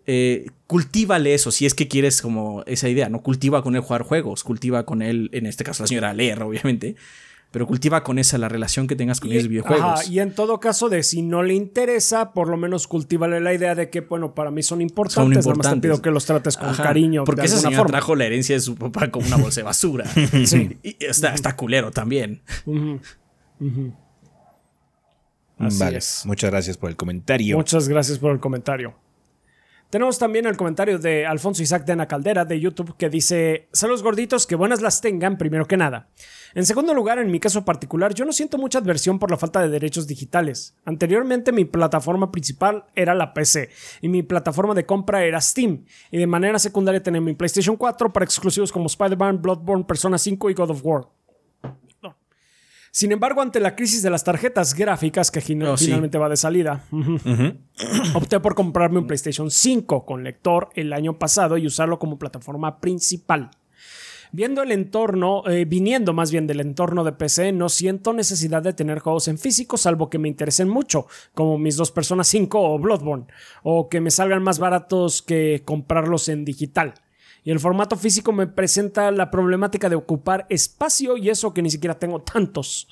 eh, 0.07 0.47
cultívale 0.65 1.35
eso, 1.35 1.51
si 1.51 1.67
es 1.67 1.75
que 1.75 1.87
quieres 1.87 2.23
como 2.23 2.63
esa 2.65 2.89
idea, 2.89 3.09
¿no? 3.09 3.21
Cultiva 3.21 3.61
con 3.61 3.75
él 3.75 3.81
jugar 3.81 4.01
juegos, 4.01 4.43
cultiva 4.43 4.83
con 4.87 5.03
él, 5.03 5.29
en 5.33 5.45
este 5.45 5.63
caso 5.63 5.83
la 5.83 5.87
señora, 5.87 6.13
leer, 6.13 6.41
obviamente 6.41 6.95
pero 7.55 7.67
cultiva 7.67 8.03
con 8.03 8.19
esa 8.19 8.37
la 8.37 8.49
relación 8.49 8.85
que 8.85 8.97
tengas 8.97 9.21
con 9.21 9.33
los 9.33 9.47
videojuegos. 9.47 10.09
y 10.09 10.19
en 10.19 10.35
todo 10.35 10.59
caso 10.59 10.89
de 10.89 11.03
si 11.03 11.21
no 11.21 11.41
le 11.41 11.53
interesa, 11.53 12.33
por 12.33 12.49
lo 12.49 12.57
menos 12.57 12.85
cultívale 12.85 13.39
la 13.39 13.53
idea 13.53 13.75
de 13.75 13.89
que, 13.89 14.01
bueno, 14.01 14.35
para 14.35 14.51
mí 14.51 14.61
son 14.61 14.81
importantes, 14.81 15.13
son 15.41 15.53
importantes. 15.53 15.81
te 15.81 15.87
pido 15.87 16.01
que 16.01 16.11
los 16.11 16.25
trates 16.25 16.57
con 16.57 16.75
cariño. 16.75 17.23
Porque 17.23 17.45
esa 17.45 17.57
señora 17.57 17.85
trajo 17.85 18.13
la 18.13 18.25
herencia 18.25 18.55
de 18.55 18.59
su 18.59 18.75
papá 18.75 19.09
como 19.09 19.25
una 19.25 19.37
bolsa 19.37 19.61
de 19.61 19.63
basura. 19.63 20.05
sí. 20.45 20.77
Y 20.83 20.97
está, 20.99 21.55
culero 21.55 21.91
también. 21.91 22.41
Vale, 25.57 25.99
muchas 26.25 26.51
gracias 26.51 26.77
por 26.77 26.89
el 26.89 26.95
comentario. 26.95 27.57
Muchas 27.57 27.87
gracias 27.87 28.19
por 28.19 28.31
el 28.31 28.39
comentario. 28.39 28.95
Tenemos 29.89 30.17
también 30.17 30.45
el 30.45 30.57
comentario 30.57 30.99
de 30.99 31.25
Alfonso 31.25 31.61
Isaac 31.63 31.85
de 31.85 31.93
Ana 31.93 32.07
Caldera 32.07 32.43
de 32.43 32.59
YouTube 32.59 32.97
que 32.97 33.09
dice: 33.09 33.69
Saludos 33.71 34.03
gorditos, 34.03 34.45
que 34.47 34.55
buenas 34.55 34.81
las 34.81 34.99
tengan, 34.99 35.37
primero 35.37 35.67
que 35.67 35.77
nada. 35.77 36.09
En 36.53 36.65
segundo 36.65 36.93
lugar, 36.93 37.19
en 37.19 37.31
mi 37.31 37.39
caso 37.39 37.63
particular, 37.63 38.13
yo 38.13 38.25
no 38.25 38.33
siento 38.33 38.57
mucha 38.57 38.79
adversión 38.79 39.19
por 39.19 39.31
la 39.31 39.37
falta 39.37 39.61
de 39.61 39.69
derechos 39.69 40.07
digitales. 40.07 40.75
Anteriormente 40.85 41.51
mi 41.51 41.65
plataforma 41.65 42.31
principal 42.31 42.85
era 42.95 43.13
la 43.13 43.33
PC 43.33 43.69
y 44.01 44.09
mi 44.09 44.23
plataforma 44.23 44.73
de 44.73 44.85
compra 44.85 45.23
era 45.23 45.39
Steam. 45.39 45.85
Y 46.11 46.17
de 46.17 46.27
manera 46.27 46.59
secundaria 46.59 47.03
tenía 47.03 47.21
mi 47.21 47.33
PlayStation 47.33 47.77
4 47.77 48.11
para 48.11 48.25
exclusivos 48.25 48.71
como 48.71 48.87
Spider-Man, 48.87 49.41
Bloodborne, 49.41 49.85
Persona 49.85 50.17
5 50.17 50.49
y 50.49 50.53
God 50.55 50.71
of 50.71 50.81
War. 50.83 51.07
Sin 52.95 53.11
embargo, 53.11 53.41
ante 53.41 53.59
la 53.59 53.75
crisis 53.75 54.03
de 54.03 54.09
las 54.09 54.23
tarjetas 54.23 54.73
gráficas 54.73 55.29
que 55.29 55.39
oh, 55.39 55.75
finalmente 55.75 56.17
va 56.17 56.29
de 56.29 56.37
salida, 56.37 56.85
opté 58.13 58.39
por 58.39 58.55
comprarme 58.55 58.99
un 58.99 59.05
PlayStation 59.05 59.51
5 59.51 60.05
con 60.05 60.23
lector 60.23 60.69
el 60.75 60.93
año 60.93 61.19
pasado 61.19 61.57
y 61.57 61.67
usarlo 61.67 61.99
como 61.99 62.17
plataforma 62.17 62.79
principal. 62.79 63.51
Viendo 64.31 64.63
el 64.63 64.71
entorno, 64.71 65.43
eh, 65.45 65.65
viniendo 65.65 66.13
más 66.13 66.31
bien 66.31 66.47
del 66.47 66.61
entorno 66.61 67.03
de 67.03 67.11
PC, 67.11 67.51
no 67.51 67.67
siento 67.67 68.13
necesidad 68.13 68.61
de 68.61 68.71
tener 68.71 68.99
juegos 68.99 69.27
en 69.27 69.37
físico, 69.37 69.75
salvo 69.75 70.09
que 70.09 70.17
me 70.17 70.29
interesen 70.29 70.69
mucho, 70.69 71.07
como 71.33 71.57
mis 71.57 71.75
dos 71.75 71.91
Personas 71.91 72.29
5 72.29 72.61
o 72.61 72.79
Bloodborne, 72.79 73.25
o 73.63 73.89
que 73.89 73.99
me 73.99 74.09
salgan 74.09 74.41
más 74.41 74.57
baratos 74.57 75.21
que 75.21 75.63
comprarlos 75.65 76.29
en 76.29 76.45
digital. 76.45 76.93
Y 77.45 77.51
el 77.51 77.59
formato 77.59 77.95
físico 77.95 78.31
me 78.31 78.47
presenta 78.47 79.11
la 79.11 79.29
problemática 79.29 79.87
de 79.87 79.95
ocupar 79.95 80.47
espacio 80.49 81.15
y 81.15 81.29
eso 81.29 81.53
que 81.53 81.61
ni 81.61 81.69
siquiera 81.69 81.99
tengo 81.99 82.23
tantos. 82.23 82.87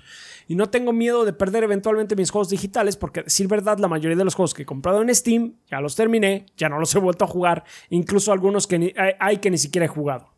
Y 0.47 0.53
no 0.53 0.69
tengo 0.69 0.93
miedo 0.93 1.25
de 1.25 1.33
perder 1.33 1.63
eventualmente 1.63 2.15
mis 2.15 2.29
juegos 2.29 2.49
digitales 2.49 2.95
porque, 2.95 3.23
decir 3.23 3.47
verdad, 3.47 3.79
la 3.79 3.87
mayoría 3.87 4.15
de 4.15 4.23
los 4.23 4.35
juegos 4.35 4.53
que 4.53 4.61
he 4.61 4.65
comprado 4.65 5.01
en 5.01 5.13
Steam 5.15 5.55
ya 5.71 5.81
los 5.81 5.95
terminé, 5.95 6.45
ya 6.55 6.69
no 6.69 6.79
los 6.79 6.93
he 6.93 6.99
vuelto 6.99 7.25
a 7.25 7.27
jugar, 7.27 7.63
incluso 7.89 8.31
algunos 8.31 8.67
que 8.67 8.93
hay 9.19 9.37
que 9.37 9.49
ni 9.49 9.57
siquiera 9.57 9.85
he 9.85 9.89
jugado. 9.89 10.32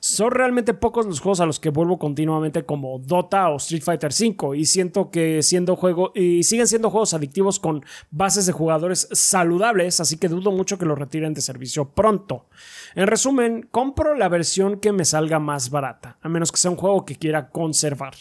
Son 0.00 0.30
realmente 0.30 0.74
pocos 0.74 1.06
los 1.06 1.20
juegos 1.20 1.40
a 1.40 1.46
los 1.46 1.58
que 1.58 1.70
vuelvo 1.70 1.98
continuamente 1.98 2.64
como 2.64 2.98
Dota 2.98 3.48
o 3.50 3.56
Street 3.56 3.82
Fighter 3.82 4.12
V 4.12 4.56
y 4.56 4.64
siento 4.64 5.10
que 5.10 5.42
siendo 5.42 5.76
juego 5.76 6.12
y 6.14 6.44
siguen 6.44 6.68
siendo 6.68 6.90
juegos 6.90 7.14
adictivos 7.14 7.58
con 7.58 7.84
bases 8.10 8.46
de 8.46 8.52
jugadores 8.52 9.08
saludables, 9.12 10.00
así 10.00 10.16
que 10.16 10.28
dudo 10.28 10.52
mucho 10.52 10.78
que 10.78 10.86
los 10.86 10.98
retiren 10.98 11.34
de 11.34 11.40
servicio 11.40 11.90
pronto. 11.90 12.46
En 12.94 13.06
resumen, 13.06 13.68
compro 13.70 14.14
la 14.14 14.28
versión 14.28 14.78
que 14.78 14.92
me 14.92 15.04
salga 15.04 15.38
más 15.38 15.70
barata, 15.70 16.18
a 16.22 16.28
menos 16.28 16.52
que 16.52 16.58
sea 16.58 16.70
un 16.70 16.76
juego 16.76 17.04
que 17.04 17.16
quiera 17.16 17.50
conservar. 17.50 18.14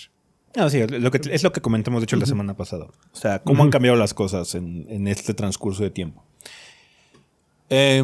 Ah, 0.55 0.70
sí, 0.70 0.86
lo 0.88 1.11
que, 1.11 1.22
es 1.32 1.43
lo 1.43 1.51
que 1.51 1.61
comentamos 1.61 2.01
de 2.01 2.05
hecho 2.05 2.15
la 2.15 2.26
semana 2.26 2.55
pasada. 2.55 2.86
O 2.86 3.15
sea, 3.15 3.43
cómo 3.43 3.63
han 3.63 3.70
cambiado 3.70 3.95
las 3.95 4.15
cosas 4.15 4.55
en, 4.55 4.88
en 4.89 5.07
este 5.07 5.36
transcurso 5.36 5.84
de 5.84 5.91
tiempo. 5.91 6.24
Eh, 7.70 8.01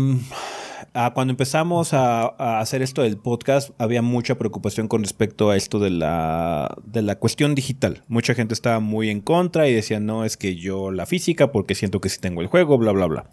cuando 1.13 1.31
empezamos 1.31 1.93
a, 1.93 2.59
hacer 2.59 2.81
esto 2.81 3.01
del 3.01 3.17
podcast, 3.17 3.71
había 3.77 4.01
mucha 4.01 4.37
preocupación 4.37 4.87
con 4.87 5.01
respecto 5.03 5.49
a 5.49 5.57
esto 5.57 5.79
de 5.79 5.89
la, 5.89 6.75
de 6.85 7.01
la 7.01 7.17
cuestión 7.17 7.55
digital. 7.55 8.03
Mucha 8.07 8.35
gente 8.35 8.53
estaba 8.53 8.79
muy 8.79 9.09
en 9.09 9.21
contra 9.21 9.67
y 9.67 9.73
decía, 9.73 9.99
no, 9.99 10.25
es 10.25 10.37
que 10.37 10.55
yo 10.55 10.91
la 10.91 11.05
física 11.05 11.51
porque 11.51 11.75
siento 11.75 11.99
que 12.01 12.09
si 12.09 12.19
tengo 12.19 12.41
el 12.41 12.47
juego, 12.47 12.77
bla, 12.77 12.91
bla, 12.91 13.07
bla 13.07 13.25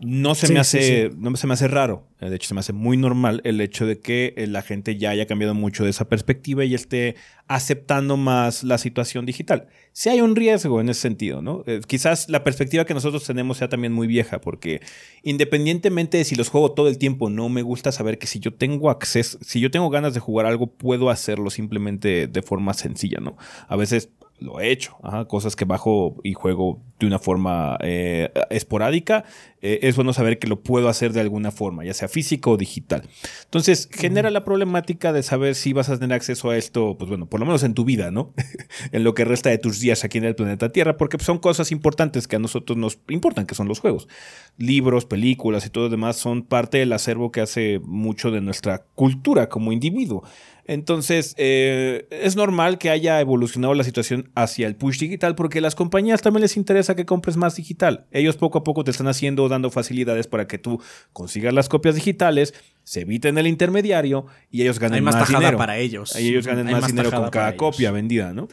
no 0.00 0.34
se 0.34 0.52
me 0.52 0.60
hace, 0.60 1.10
no 1.16 1.34
se 1.36 1.46
me 1.46 1.54
hace 1.54 1.68
raro, 1.68 2.06
de 2.20 2.34
hecho 2.34 2.48
se 2.48 2.54
me 2.54 2.60
hace 2.60 2.72
muy 2.72 2.96
normal 2.96 3.40
el 3.44 3.60
hecho 3.60 3.86
de 3.86 3.98
que 3.98 4.34
eh, 4.36 4.46
la 4.46 4.62
gente 4.62 4.96
ya 4.96 5.10
haya 5.10 5.26
cambiado 5.26 5.54
mucho 5.54 5.84
de 5.84 5.90
esa 5.90 6.08
perspectiva 6.08 6.64
y 6.64 6.74
esté 6.74 7.16
aceptando 7.48 8.16
más 8.16 8.62
la 8.62 8.78
situación 8.78 9.26
digital. 9.26 9.68
Si 9.92 10.08
hay 10.08 10.20
un 10.20 10.36
riesgo 10.36 10.80
en 10.80 10.88
ese 10.88 11.00
sentido, 11.00 11.42
¿no? 11.42 11.64
Eh, 11.66 11.80
quizás 11.86 12.28
la 12.28 12.44
perspectiva 12.44 12.84
que 12.84 12.94
nosotros 12.94 13.24
tenemos 13.24 13.58
sea 13.58 13.68
también 13.68 13.92
muy 13.92 14.06
vieja, 14.06 14.40
porque 14.40 14.80
independientemente 15.22 16.18
de 16.18 16.24
si 16.24 16.34
los 16.34 16.48
juego 16.48 16.72
todo 16.72 16.88
el 16.88 16.96
tiempo, 16.96 17.28
no 17.28 17.48
me 17.48 17.62
gusta 17.62 17.92
saber 17.92 18.18
que 18.18 18.26
si 18.26 18.38
yo 18.40 18.54
tengo 18.54 18.90
acceso, 18.90 19.38
si 19.42 19.60
yo 19.60 19.70
tengo 19.70 19.90
ganas 19.90 20.14
de 20.14 20.20
jugar 20.20 20.46
algo, 20.46 20.68
puedo 20.68 21.10
hacerlo 21.10 21.50
simplemente 21.50 22.26
de 22.26 22.42
forma 22.42 22.72
sencilla, 22.74 23.18
¿no? 23.20 23.36
A 23.68 23.76
veces 23.76 24.10
lo 24.40 24.60
he 24.60 24.70
hecho. 24.70 24.96
cosas 25.28 25.56
que 25.56 25.64
bajo 25.64 26.16
y 26.22 26.34
juego 26.34 26.80
de 26.98 27.06
una 27.06 27.18
forma 27.18 27.78
eh, 27.82 28.30
esporádica. 28.50 29.24
Eh, 29.62 29.80
es 29.82 29.96
bueno 29.96 30.12
saber 30.12 30.38
que 30.38 30.46
lo 30.46 30.60
puedo 30.60 30.88
hacer 30.88 31.12
de 31.12 31.20
alguna 31.20 31.50
forma, 31.50 31.84
ya 31.84 31.92
sea 31.92 32.08
físico 32.08 32.52
o 32.52 32.56
digital. 32.56 33.02
Entonces, 33.44 33.88
genera 33.92 34.30
la 34.30 34.44
problemática 34.44 35.12
de 35.12 35.22
saber 35.22 35.54
si 35.54 35.72
vas 35.72 35.90
a 35.90 35.98
tener 35.98 36.14
acceso 36.14 36.50
a 36.50 36.56
esto, 36.56 36.96
pues 36.98 37.08
bueno, 37.08 37.26
por 37.26 37.40
lo 37.40 37.46
menos 37.46 37.62
en 37.62 37.74
tu 37.74 37.84
vida, 37.84 38.10
¿no? 38.10 38.32
en 38.92 39.04
lo 39.04 39.14
que 39.14 39.24
resta 39.24 39.50
de 39.50 39.58
tus 39.58 39.80
días 39.80 40.04
aquí 40.04 40.18
en 40.18 40.24
el 40.24 40.34
planeta 40.34 40.72
Tierra, 40.72 40.96
porque 40.96 41.18
son 41.18 41.38
cosas 41.38 41.72
importantes 41.72 42.26
que 42.26 42.36
a 42.36 42.38
nosotros 42.38 42.78
nos 42.78 42.98
importan, 43.08 43.46
que 43.46 43.54
son 43.54 43.68
los 43.68 43.80
juegos. 43.80 44.08
Libros, 44.56 45.04
películas 45.04 45.66
y 45.66 45.70
todo 45.70 45.84
lo 45.84 45.90
demás 45.90 46.16
son 46.16 46.42
parte 46.42 46.78
del 46.78 46.92
acervo 46.92 47.30
que 47.30 47.40
hace 47.40 47.80
mucho 47.82 48.30
de 48.30 48.40
nuestra 48.40 48.84
cultura 48.94 49.48
como 49.48 49.72
individuo. 49.72 50.22
Entonces, 50.70 51.34
eh, 51.36 52.06
es 52.12 52.36
normal 52.36 52.78
que 52.78 52.90
haya 52.90 53.20
evolucionado 53.20 53.74
la 53.74 53.82
situación 53.82 54.30
hacia 54.36 54.68
el 54.68 54.76
push 54.76 55.00
digital 55.00 55.34
porque 55.34 55.58
a 55.58 55.62
las 55.62 55.74
compañías 55.74 56.22
también 56.22 56.42
les 56.42 56.56
interesa 56.56 56.94
que 56.94 57.04
compres 57.04 57.36
más 57.36 57.56
digital. 57.56 58.06
Ellos 58.12 58.36
poco 58.36 58.58
a 58.58 58.62
poco 58.62 58.84
te 58.84 58.92
están 58.92 59.08
haciendo, 59.08 59.48
dando 59.48 59.72
facilidades 59.72 60.28
para 60.28 60.46
que 60.46 60.58
tú 60.58 60.80
consigas 61.12 61.52
las 61.52 61.68
copias 61.68 61.96
digitales, 61.96 62.54
se 62.84 63.00
eviten 63.00 63.36
el 63.38 63.48
intermediario 63.48 64.26
y 64.48 64.62
ellos 64.62 64.78
ganen 64.78 65.02
más, 65.02 65.28
dinero. 65.28 65.58
para 65.58 65.76
ellos. 65.76 66.14
Y 66.16 66.28
ellos 66.28 66.46
ganen 66.46 66.70
más, 66.70 66.86
dinero 66.86 67.10
con 67.10 67.30
cada 67.30 67.56
copia 67.56 67.90
vendida, 67.90 68.32
¿no? 68.32 68.46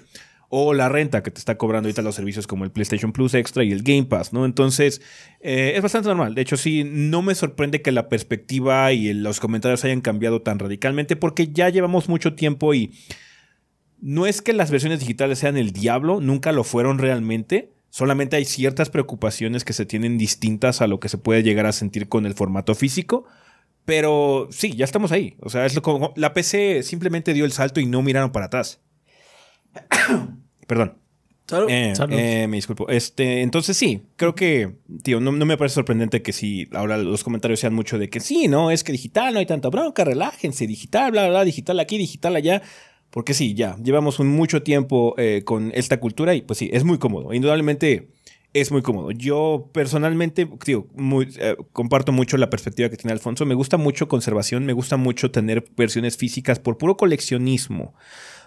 O 0.50 0.74
la 0.74 0.88
renta 0.88 1.24
que 1.24 1.32
te 1.32 1.40
está 1.40 1.58
cobrando 1.58 1.88
ahorita 1.88 2.02
los 2.02 2.16
servicios 2.16 2.48
como 2.48 2.64
el 2.64 2.72
PlayStation 2.72 3.12
Plus 3.12 3.34
Extra 3.34 3.64
y 3.64 3.72
el 3.72 3.84
Game 3.84 4.06
Pass, 4.06 4.32
¿no? 4.32 4.46
Entonces, 4.46 5.02
eh, 5.42 5.74
es 5.76 5.82
bastante 5.82 6.08
normal. 6.08 6.36
De 6.36 6.42
hecho, 6.42 6.56
sí, 6.56 6.84
no 6.86 7.22
me 7.22 7.36
sorprende 7.36 7.82
que 7.82 7.92
la 7.92 8.08
perspectiva 8.08 8.92
y 8.94 9.14
los 9.14 9.40
comentarios 9.40 9.84
hayan 9.84 10.02
cambiado 10.02 10.42
tan 10.42 10.60
radicalmente 10.60 11.16
porque 11.16 11.50
ya 11.50 11.70
llevamos 11.70 12.08
mucho 12.08 12.34
tiempo 12.34 12.74
y 12.74 12.94
no 14.00 14.26
es 14.26 14.42
que 14.42 14.54
las 14.54 14.72
versiones 14.72 15.00
digitales 15.00 15.40
sean 15.40 15.58
el 15.58 15.72
diablo, 15.72 16.22
nunca 16.22 16.52
lo 16.52 16.64
fueron 16.64 16.98
realmente. 16.98 17.74
Solamente 17.90 18.36
hay 18.36 18.46
ciertas 18.46 18.90
preocupaciones 18.90 19.66
que 19.66 19.74
se 19.74 19.86
tienen 19.86 20.18
distintas 20.18 20.82
a 20.82 20.88
lo 20.88 21.00
que 21.00 21.10
se 21.10 21.18
puede 21.18 21.44
llegar 21.44 21.66
a 21.66 21.72
sentir 21.72 22.08
con 22.08 22.26
el 22.26 22.36
formato 22.36 22.76
físico. 22.76 23.26
Pero 23.86 24.50
sí, 24.52 24.76
ya 24.76 24.86
estamos 24.86 25.12
ahí. 25.12 25.36
O 25.40 25.50
sea, 25.50 25.66
es 25.66 25.74
lo 25.74 25.82
como 25.82 26.14
la 26.16 26.34
PC 26.34 26.84
simplemente 26.84 27.34
dio 27.34 27.46
el 27.46 27.54
salto 27.54 27.80
y 27.80 27.86
no 27.86 28.02
miraron 28.02 28.32
para 28.32 28.48
atrás. 28.48 28.82
Perdón. 30.68 30.98
Eh, 31.70 31.94
eh, 32.10 32.48
me 32.50 32.58
disculpo. 32.58 32.90
Este, 32.90 33.42
entonces 33.42 33.78
sí, 33.78 34.02
creo 34.18 34.36
que, 34.36 34.76
tío, 35.02 35.22
no, 35.22 35.32
me 35.32 35.58
parece 35.58 35.76
sorprendente 35.76 36.22
que 36.22 36.34
si 36.34 36.68
ahora 36.74 36.98
los 36.98 37.24
comentarios 37.24 37.62
sean 37.62 37.74
mucho 37.74 37.98
de 37.98 38.10
que 38.10 38.20
sí, 38.20 38.50
no, 38.50 38.70
es 38.70 38.84
que 38.84 38.92
digital, 38.92 39.34
no 39.34 39.40
hay 39.40 39.46
tanta 39.46 39.70
bronca, 39.70 40.04
relájense, 40.04 40.68
digital, 40.68 41.12
bla, 41.12 41.24
bla, 41.24 41.30
bla, 41.30 41.46
digital 41.46 41.80
aquí, 41.80 41.98
digital 41.98 42.36
allá. 42.36 42.62
Porque 43.10 43.34
sí, 43.34 43.54
ya, 43.54 43.78
llevamos 43.82 44.20
un 44.20 44.28
mucho 44.28 44.62
tiempo 44.62 45.16
eh, 45.18 45.44
con 45.46 45.72
esta 45.74 46.02
cultura 46.02 46.36
y 46.36 46.42
pues 46.42 46.60
sí, 46.60 46.70
es 46.74 46.84
muy 46.84 46.98
cómodo. 46.98 47.34
Indudablemente 47.34 48.10
es 48.52 48.72
muy 48.74 48.82
cómodo. 48.82 49.12
Yo 49.12 49.70
personalmente, 49.72 50.46
tío, 50.66 50.88
muy, 50.96 51.30
comparto 51.72 52.12
mucho 52.12 52.36
la 52.36 52.50
perspectiva 52.50 52.90
que 52.90 52.98
tiene 52.98 53.14
Alfonso. 53.14 53.46
Me 53.46 53.56
gusta 53.56 53.78
mucho 53.78 54.10
conservación, 54.10 54.66
me 54.66 54.74
gusta 54.74 54.98
mucho 54.98 55.32
tener 55.32 55.64
versiones 55.78 56.18
físicas 56.18 56.60
por 56.60 56.78
puro 56.78 56.98
coleccionismo 56.98 57.94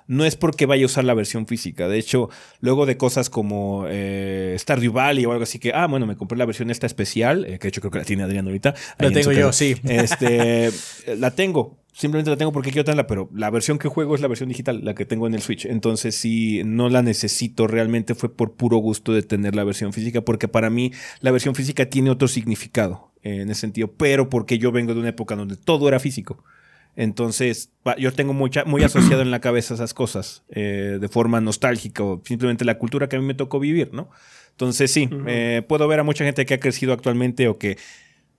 no 0.06 0.24
es 0.24 0.36
porque 0.36 0.66
vaya 0.66 0.82
a 0.82 0.86
usar 0.86 1.04
la 1.04 1.14
versión 1.14 1.46
física. 1.46 1.88
De 1.88 1.98
hecho, 1.98 2.30
luego 2.60 2.86
de 2.86 2.96
cosas 2.96 3.30
como 3.30 3.84
eh, 3.88 4.56
Stardew 4.58 4.92
Valley 4.92 5.24
o 5.26 5.32
algo 5.32 5.44
así 5.44 5.58
que, 5.58 5.72
ah, 5.72 5.86
bueno, 5.86 6.06
me 6.06 6.16
compré 6.16 6.38
la 6.38 6.46
versión 6.46 6.70
esta 6.70 6.86
especial, 6.86 7.44
eh, 7.44 7.58
que 7.58 7.64
de 7.64 7.68
hecho 7.68 7.80
creo 7.80 7.90
que 7.90 7.98
la 7.98 8.04
tiene 8.04 8.22
Adrián 8.22 8.46
ahorita. 8.46 8.74
La 8.98 9.10
tengo 9.10 9.32
yo, 9.32 9.52
sí. 9.52 9.76
Este, 9.84 10.70
la 11.16 11.32
tengo. 11.32 11.78
Simplemente 11.92 12.30
la 12.30 12.36
tengo 12.36 12.52
porque 12.52 12.70
quiero 12.70 12.84
tenerla, 12.84 13.06
pero 13.06 13.28
la 13.34 13.50
versión 13.50 13.78
que 13.78 13.88
juego 13.88 14.14
es 14.14 14.20
la 14.20 14.28
versión 14.28 14.48
digital, 14.48 14.84
la 14.84 14.94
que 14.94 15.04
tengo 15.04 15.26
en 15.26 15.34
el 15.34 15.42
Switch. 15.42 15.66
Entonces, 15.66 16.14
si 16.14 16.62
no 16.64 16.88
la 16.88 17.02
necesito, 17.02 17.66
realmente 17.66 18.14
fue 18.14 18.34
por 18.34 18.54
puro 18.54 18.78
gusto 18.78 19.12
de 19.12 19.22
tener 19.22 19.54
la 19.54 19.64
versión 19.64 19.92
física, 19.92 20.22
porque 20.22 20.48
para 20.48 20.70
mí 20.70 20.92
la 21.20 21.30
versión 21.30 21.54
física 21.54 21.86
tiene 21.86 22.10
otro 22.10 22.28
significado 22.28 23.10
en 23.22 23.50
ese 23.50 23.62
sentido, 23.62 23.92
pero 23.92 24.30
porque 24.30 24.58
yo 24.58 24.72
vengo 24.72 24.94
de 24.94 25.00
una 25.00 25.10
época 25.10 25.36
donde 25.36 25.56
todo 25.56 25.88
era 25.88 25.98
físico. 25.98 26.42
Entonces, 27.00 27.70
yo 27.96 28.12
tengo 28.12 28.34
mucha, 28.34 28.66
muy 28.66 28.82
asociado 28.82 29.22
en 29.22 29.30
la 29.30 29.40
cabeza 29.40 29.72
esas 29.72 29.94
cosas 29.94 30.42
eh, 30.50 30.98
de 31.00 31.08
forma 31.08 31.40
nostálgica 31.40 32.04
o 32.04 32.20
simplemente 32.26 32.66
la 32.66 32.76
cultura 32.76 33.08
que 33.08 33.16
a 33.16 33.18
mí 33.18 33.24
me 33.24 33.32
tocó 33.32 33.58
vivir, 33.58 33.88
¿no? 33.94 34.10
Entonces, 34.50 34.90
sí, 34.90 35.08
eh, 35.26 35.64
puedo 35.66 35.88
ver 35.88 36.00
a 36.00 36.02
mucha 36.02 36.26
gente 36.26 36.44
que 36.44 36.52
ha 36.52 36.60
crecido 36.60 36.92
actualmente 36.92 37.48
o 37.48 37.56
que 37.56 37.78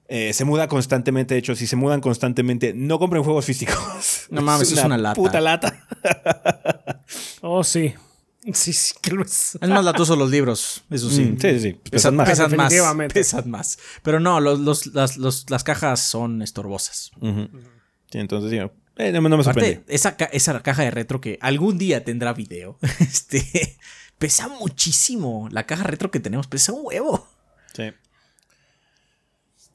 eh, 0.09 0.32
se 0.34 0.45
muda 0.45 0.68
constantemente. 0.68 1.34
De 1.34 1.39
hecho, 1.39 1.55
si 1.55 1.66
se 1.66 1.76
mudan 1.76 2.01
constantemente, 2.01 2.72
no 2.76 2.99
compren 2.99 3.24
juegos 3.24 3.45
físicos. 3.45 4.28
No 4.30 4.43
mames, 4.43 4.72
es 4.72 4.84
una, 4.84 4.95
lata. 4.95 5.16
Puta 5.16 5.41
lata. 5.41 5.88
oh, 7.41 7.64
sí. 7.64 7.95
Sí, 8.53 8.74
sí, 8.74 8.93
que 9.01 9.09
lo 9.09 9.24
es. 9.24 9.57
Es 9.59 9.70
más 9.70 9.84
latoso 9.84 10.16
los 10.16 10.30
libros, 10.30 10.84
eso 10.91 11.09
sí. 11.09 11.24
Mm, 11.24 11.39
sí, 11.39 11.59
sí, 11.59 11.74
Pesan, 11.89 12.16
más. 12.16 12.30
Pesan 12.30 12.55
más. 12.55 12.74
Pesan 13.12 13.49
más. 13.49 13.80
Pero 14.03 14.20
no, 14.20 14.39
los, 14.39 14.86
las, 14.86 15.64
cajas 15.64 15.99
son 15.99 16.43
estorbosas 16.43 17.12
entonces, 18.20 18.70
eh, 18.97 19.12
no, 19.12 19.22
me 19.22 19.43
sorprende. 19.43 19.84
esa, 19.88 20.16
esa 20.32 20.62
caja 20.62 20.84
de 20.84 20.91
retro 20.91 21.22
que 21.22 21.38
algún 21.41 21.78
día 21.78 22.03
tendrá 22.03 22.34
video, 22.34 22.78
este, 22.99 23.78
pesa 24.18 24.47
muchísimo. 24.47 25.47
La 25.51 25.66
caja 25.66 25.84
retro 25.84 26.12
que 26.12 26.20
tenemos 26.20 26.47
pesa 26.47 26.74
un 26.74 26.82
huevo. 26.84 27.28
Sí. 27.74 27.91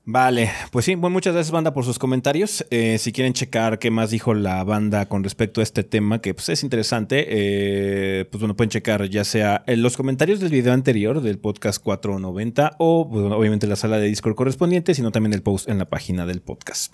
Vale, 0.09 0.53
pues 0.71 0.85
sí, 0.85 0.95
bueno, 0.95 1.15
muchas 1.15 1.35
gracias 1.35 1.51
banda 1.51 1.75
por 1.75 1.85
sus 1.85 1.99
comentarios. 1.99 2.65
Eh, 2.71 2.97
si 2.99 3.11
quieren 3.11 3.33
checar 3.33 3.81
qué 3.81 3.91
más 3.91 4.11
dijo 4.11 4.35
la 4.35 4.63
banda 4.63 5.09
con 5.09 5.25
respecto 5.25 5.61
a 5.61 5.65
este 5.65 5.83
tema, 5.83 6.21
que 6.21 6.33
pues 6.33 6.49
es 6.49 6.63
interesante, 6.63 7.27
eh, 7.29 8.25
pues 8.27 8.39
bueno, 8.41 8.55
pueden 8.55 8.71
checar 8.71 9.09
ya 9.11 9.25
sea 9.25 9.65
en 9.67 9.83
los 9.83 9.97
comentarios 9.97 10.39
del 10.39 10.51
video 10.51 10.73
anterior 10.73 11.23
del 11.23 11.41
podcast 11.41 11.83
490 11.83 12.77
o 12.79 13.11
pues, 13.11 13.25
obviamente 13.33 13.67
la 13.67 13.75
sala 13.75 13.99
de 13.99 14.07
Discord 14.07 14.37
correspondiente, 14.37 14.95
sino 14.95 15.11
también 15.11 15.33
el 15.33 15.43
post 15.43 15.69
en 15.69 15.79
la 15.79 15.87
página 15.87 16.25
del 16.25 16.41
podcast. 16.41 16.93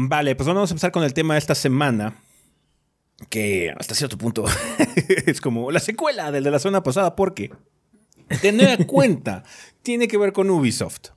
Vale, 0.00 0.36
pues 0.36 0.46
vamos 0.46 0.70
a 0.70 0.74
empezar 0.74 0.92
con 0.92 1.02
el 1.02 1.12
tema 1.12 1.34
de 1.34 1.38
esta 1.38 1.56
semana. 1.56 2.14
Que 3.30 3.74
hasta 3.76 3.96
cierto 3.96 4.16
punto 4.16 4.44
es 5.26 5.40
como 5.40 5.72
la 5.72 5.80
secuela 5.80 6.30
del 6.30 6.44
de 6.44 6.52
la 6.52 6.60
semana 6.60 6.84
pasada, 6.84 7.16
porque 7.16 7.50
tener 8.40 8.78
en 8.78 8.84
cuenta 8.86 9.42
tiene 9.82 10.06
que 10.06 10.16
ver 10.16 10.32
con 10.32 10.50
Ubisoft. 10.50 11.08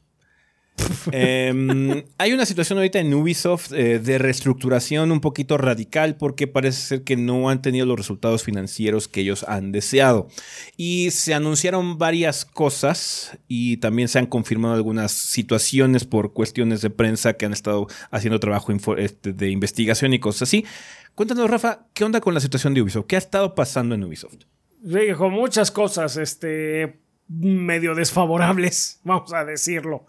Em, 1.12 2.04
hay 2.18 2.34
una 2.34 2.46
situación 2.46 2.78
ahorita 2.78 3.00
en 3.00 3.14
Ubisoft 3.14 3.72
eh, 3.74 4.00
de 4.00 4.18
reestructuración 4.18 5.12
un 5.12 5.20
poquito 5.22 5.58
radical 5.58 6.16
porque 6.16 6.48
parece 6.48 6.82
ser 6.82 7.04
que 7.04 7.18
no 7.18 7.50
han 7.50 7.62
tenido 7.62 7.86
los 7.86 7.98
resultados 7.98 8.44
financieros 8.44 9.08
que 9.08 9.22
ellos 9.22 9.44
han 9.48 9.72
deseado. 9.72 10.28
Y 10.78 11.12
se 11.12 11.34
anunciaron 11.34 11.98
varias 11.98 12.46
cosas 12.46 13.38
y 13.48 13.78
también 13.78 14.08
se 14.08 14.20
han 14.20 14.28
confirmado 14.28 14.76
algunas 14.76 15.12
situaciones 15.12 16.06
por 16.06 16.34
cuestiones 16.34 16.82
de 16.82 16.90
prensa 16.90 17.34
que 17.34 17.46
han 17.46 17.54
estado 17.54 17.88
haciendo 18.12 18.40
trabajo 18.40 18.72
este, 18.98 19.34
de 19.34 19.50
investigación 19.50 20.14
y 20.14 20.20
cosas 20.20 20.44
así. 20.44 20.66
Cuéntanos, 21.16 21.50
Rafa, 21.50 21.88
¿qué 21.94 22.04
onda 22.04 22.22
con 22.22 22.34
la 22.34 22.40
situación 22.40 22.74
de 22.74 22.82
Ubisoft? 22.82 23.06
¿Qué 23.06 23.16
ha 23.16 23.20
estado 23.20 23.54
pasando 23.54 23.96
en 23.96 24.04
Ubisoft? 24.04 24.44
Dijo 24.82 25.30
muchas 25.30 25.70
cosas, 25.70 26.18
este, 26.18 27.02
medio 27.28 27.96
desfavorables, 27.96 29.00
vamos 29.04 29.34
a 29.34 29.46
decirlo. 29.46 30.06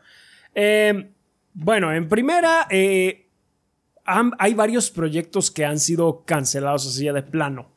Eh, 0.54 1.10
bueno, 1.54 1.92
en 1.92 2.08
primera, 2.08 2.66
eh, 2.70 3.28
hay 4.04 4.54
varios 4.54 4.90
proyectos 4.90 5.50
que 5.50 5.64
han 5.64 5.78
sido 5.78 6.24
cancelados 6.24 6.86
así 6.86 7.06
de 7.06 7.22
plano. 7.22 7.70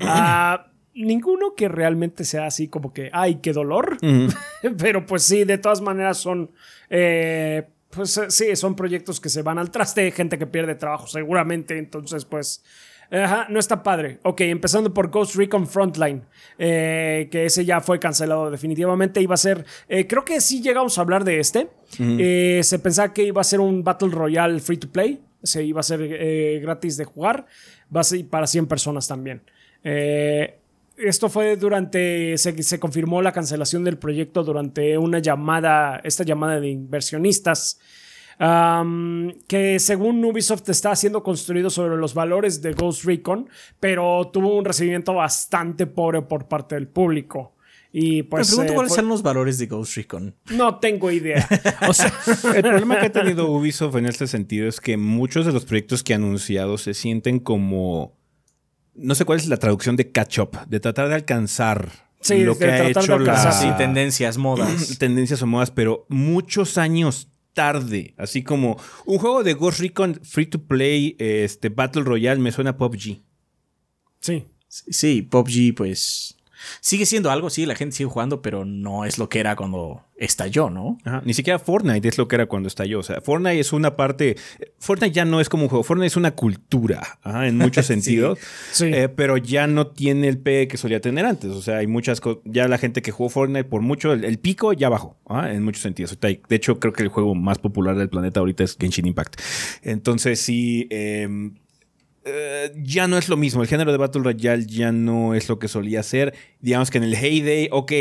Ah, 0.00 0.70
ninguno 0.94 1.54
que 1.54 1.68
realmente 1.68 2.24
sea 2.24 2.46
así 2.46 2.68
como 2.68 2.92
que, 2.92 3.10
ay, 3.12 3.36
qué 3.36 3.52
dolor. 3.52 3.96
Pero 4.78 5.06
pues 5.06 5.22
sí, 5.22 5.44
de 5.44 5.58
todas 5.58 5.80
maneras 5.80 6.18
son... 6.18 6.50
Eh, 6.90 7.66
pues 7.90 8.18
sí, 8.28 8.56
son 8.56 8.74
proyectos 8.74 9.20
que 9.20 9.28
se 9.28 9.42
van 9.42 9.58
al 9.58 9.70
traste, 9.70 10.10
gente 10.12 10.38
que 10.38 10.46
pierde 10.46 10.74
trabajo 10.74 11.06
seguramente, 11.06 11.76
entonces 11.76 12.24
pues 12.24 12.64
Ajá, 13.12 13.46
no 13.50 13.58
está 13.58 13.82
padre. 13.82 14.18
Ok, 14.22 14.40
empezando 14.42 14.94
por 14.94 15.10
Ghost 15.10 15.34
Recon 15.36 15.66
Frontline, 15.66 16.22
eh, 16.58 17.28
que 17.30 17.44
ese 17.44 17.64
ya 17.64 17.82
fue 17.82 17.98
cancelado 17.98 18.50
definitivamente. 18.50 19.20
Iba 19.20 19.34
a 19.34 19.38
ser, 19.38 19.66
eh, 19.86 20.06
creo 20.06 20.24
que 20.24 20.40
sí 20.40 20.62
llegamos 20.62 20.96
a 20.96 21.02
hablar 21.02 21.22
de 21.22 21.38
este. 21.38 21.68
Eh, 21.98 22.60
se 22.62 22.78
pensaba 22.78 23.12
que 23.12 23.24
iba 23.24 23.42
a 23.42 23.44
ser 23.44 23.60
un 23.60 23.84
Battle 23.84 24.08
Royale 24.08 24.60
free 24.60 24.78
to 24.78 24.88
play. 24.90 25.20
Se 25.42 25.62
iba 25.62 25.80
a 25.80 25.82
ser 25.82 26.00
gratis 26.62 26.96
de 26.96 27.04
jugar. 27.04 27.44
Va 27.94 28.00
a 28.00 28.04
ser 28.04 28.26
para 28.26 28.46
100 28.46 28.66
personas 28.66 29.06
también. 29.06 29.42
esto 29.82 31.28
fue 31.28 31.56
durante, 31.56 32.38
se, 32.38 32.62
se, 32.62 32.78
confirmó 32.78 33.20
la 33.20 33.32
cancelación 33.32 33.84
del 33.84 33.98
proyecto 33.98 34.42
durante 34.42 34.96
una 34.96 35.18
llamada, 35.18 36.00
esta 36.04 36.24
llamada 36.24 36.60
de 36.60 36.68
inversionistas 36.68 37.78
que 39.46 39.78
según 39.78 40.24
Ubisoft 40.24 40.68
está 40.68 40.96
siendo 40.96 41.22
construido 41.22 41.70
sobre 41.70 41.96
los 41.96 42.12
valores 42.12 42.60
de 42.60 42.72
Ghost 42.72 43.04
Recon, 43.04 43.48
pero 43.78 44.30
tuvo 44.32 44.56
un 44.56 44.64
recibimiento 44.64 45.14
bastante 45.14 45.86
pobre 45.86 46.22
por 46.22 46.48
parte 46.48 46.74
del 46.74 46.88
público. 46.88 47.54
Y 47.92 48.22
pues, 48.24 48.48
Me 48.48 48.56
pregunto 48.56 48.72
eh, 48.72 48.74
cuáles 48.74 48.94
son 48.94 49.08
los 49.08 49.22
valores 49.22 49.58
de 49.58 49.66
Ghost 49.66 49.96
Recon. 49.96 50.34
No 50.50 50.80
tengo 50.80 51.10
idea. 51.10 51.46
o 51.88 51.92
sea, 51.92 52.12
el 52.54 52.62
problema 52.62 52.98
que 52.98 53.06
ha 53.06 53.12
tenido 53.12 53.50
Ubisoft 53.50 53.96
en 53.96 54.06
este 54.06 54.26
sentido 54.26 54.66
es 54.66 54.80
que 54.80 54.96
muchos 54.96 55.46
de 55.46 55.52
los 55.52 55.64
proyectos 55.64 56.02
que 56.02 56.14
ha 56.14 56.16
anunciado 56.16 56.78
se 56.78 56.94
sienten 56.94 57.38
como. 57.38 58.16
No 58.94 59.14
sé 59.14 59.24
cuál 59.24 59.38
es 59.38 59.46
la 59.46 59.58
traducción 59.58 59.96
de 59.96 60.10
catch 60.10 60.38
up, 60.38 60.58
de 60.66 60.80
tratar 60.80 61.08
de 61.08 61.14
alcanzar 61.14 61.90
lo 62.28 62.58
que 62.58 62.64
ha 62.64 62.88
hecho 62.88 63.18
las 63.18 63.76
tendencias, 63.76 64.36
modas. 64.38 64.96
tendencias 64.98 65.42
o 65.42 65.46
modas, 65.46 65.70
pero 65.70 66.06
muchos 66.08 66.78
años 66.78 67.31
tarde. 67.54 68.14
Así 68.16 68.42
como 68.42 68.78
un 69.06 69.18
juego 69.18 69.42
de 69.42 69.54
Ghost 69.54 69.80
Recon 69.80 70.20
free 70.22 70.46
to 70.46 70.62
play, 70.62 71.16
este 71.18 71.68
Battle 71.68 72.02
Royale, 72.02 72.40
me 72.40 72.52
suena 72.52 72.76
PUBG. 72.76 73.22
Sí. 74.20 74.44
Sí, 74.68 75.22
PUBG, 75.22 75.74
pues. 75.76 76.36
Sigue 76.80 77.06
siendo 77.06 77.30
algo, 77.30 77.50
sí, 77.50 77.66
la 77.66 77.74
gente 77.74 77.96
sigue 77.96 78.10
jugando, 78.10 78.42
pero 78.42 78.64
no 78.64 79.04
es 79.04 79.18
lo 79.18 79.28
que 79.28 79.40
era 79.40 79.56
cuando 79.56 80.02
estalló, 80.16 80.70
¿no? 80.70 80.98
Ni 81.24 81.34
siquiera 81.34 81.58
Fortnite 81.58 82.06
es 82.06 82.16
lo 82.16 82.28
que 82.28 82.36
era 82.36 82.46
cuando 82.46 82.68
estalló. 82.68 83.00
O 83.00 83.02
sea, 83.02 83.20
Fortnite 83.20 83.58
es 83.58 83.72
una 83.72 83.96
parte. 83.96 84.36
Fortnite 84.78 85.12
ya 85.12 85.24
no 85.24 85.40
es 85.40 85.48
como 85.48 85.64
un 85.64 85.68
juego. 85.68 85.82
Fortnite 85.82 86.06
es 86.06 86.16
una 86.16 86.30
cultura, 86.32 87.18
en 87.24 87.58
muchos 87.58 87.86
sentidos. 87.86 88.38
sí. 88.70 88.86
Eh, 88.86 89.08
pero 89.08 89.36
ya 89.36 89.66
no 89.66 89.88
tiene 89.88 90.28
el 90.28 90.38
P 90.38 90.68
que 90.68 90.76
solía 90.76 91.00
tener 91.00 91.26
antes. 91.26 91.50
O 91.50 91.62
sea, 91.62 91.78
hay 91.78 91.86
muchas 91.86 92.20
cosas. 92.20 92.42
Ya 92.44 92.68
la 92.68 92.78
gente 92.78 93.02
que 93.02 93.10
jugó 93.10 93.30
Fortnite 93.30 93.64
por 93.64 93.82
mucho, 93.82 94.12
el, 94.12 94.38
pico 94.38 94.72
ya 94.72 94.88
bajó, 94.88 95.16
en 95.28 95.62
muchos 95.64 95.82
sentidos. 95.82 96.16
De 96.20 96.40
hecho, 96.50 96.78
creo 96.78 96.92
que 96.92 97.02
el 97.02 97.08
juego 97.08 97.34
más 97.34 97.58
popular 97.58 97.96
del 97.96 98.08
planeta 98.08 98.40
ahorita 98.40 98.64
es 98.64 98.76
Genshin 98.78 99.06
Impact. 99.06 99.40
Entonces, 99.82 100.40
sí. 100.40 100.86
Em, 100.90 101.54
eh, 102.24 102.72
ya 102.76 103.08
no 103.08 103.18
es 103.18 103.28
lo 103.28 103.36
mismo. 103.36 103.62
El 103.62 103.68
género 103.68 103.90
de 103.90 103.98
Battle 103.98 104.22
Royale 104.22 104.66
ya 104.66 104.92
no 104.92 105.34
es 105.34 105.48
lo 105.48 105.58
que 105.58 105.68
solía 105.68 106.02
ser. 106.02 106.34
Digamos 106.60 106.90
que 106.90 106.98
en 106.98 107.04
el 107.04 107.14
heyday, 107.14 107.68
ok, 107.72 107.92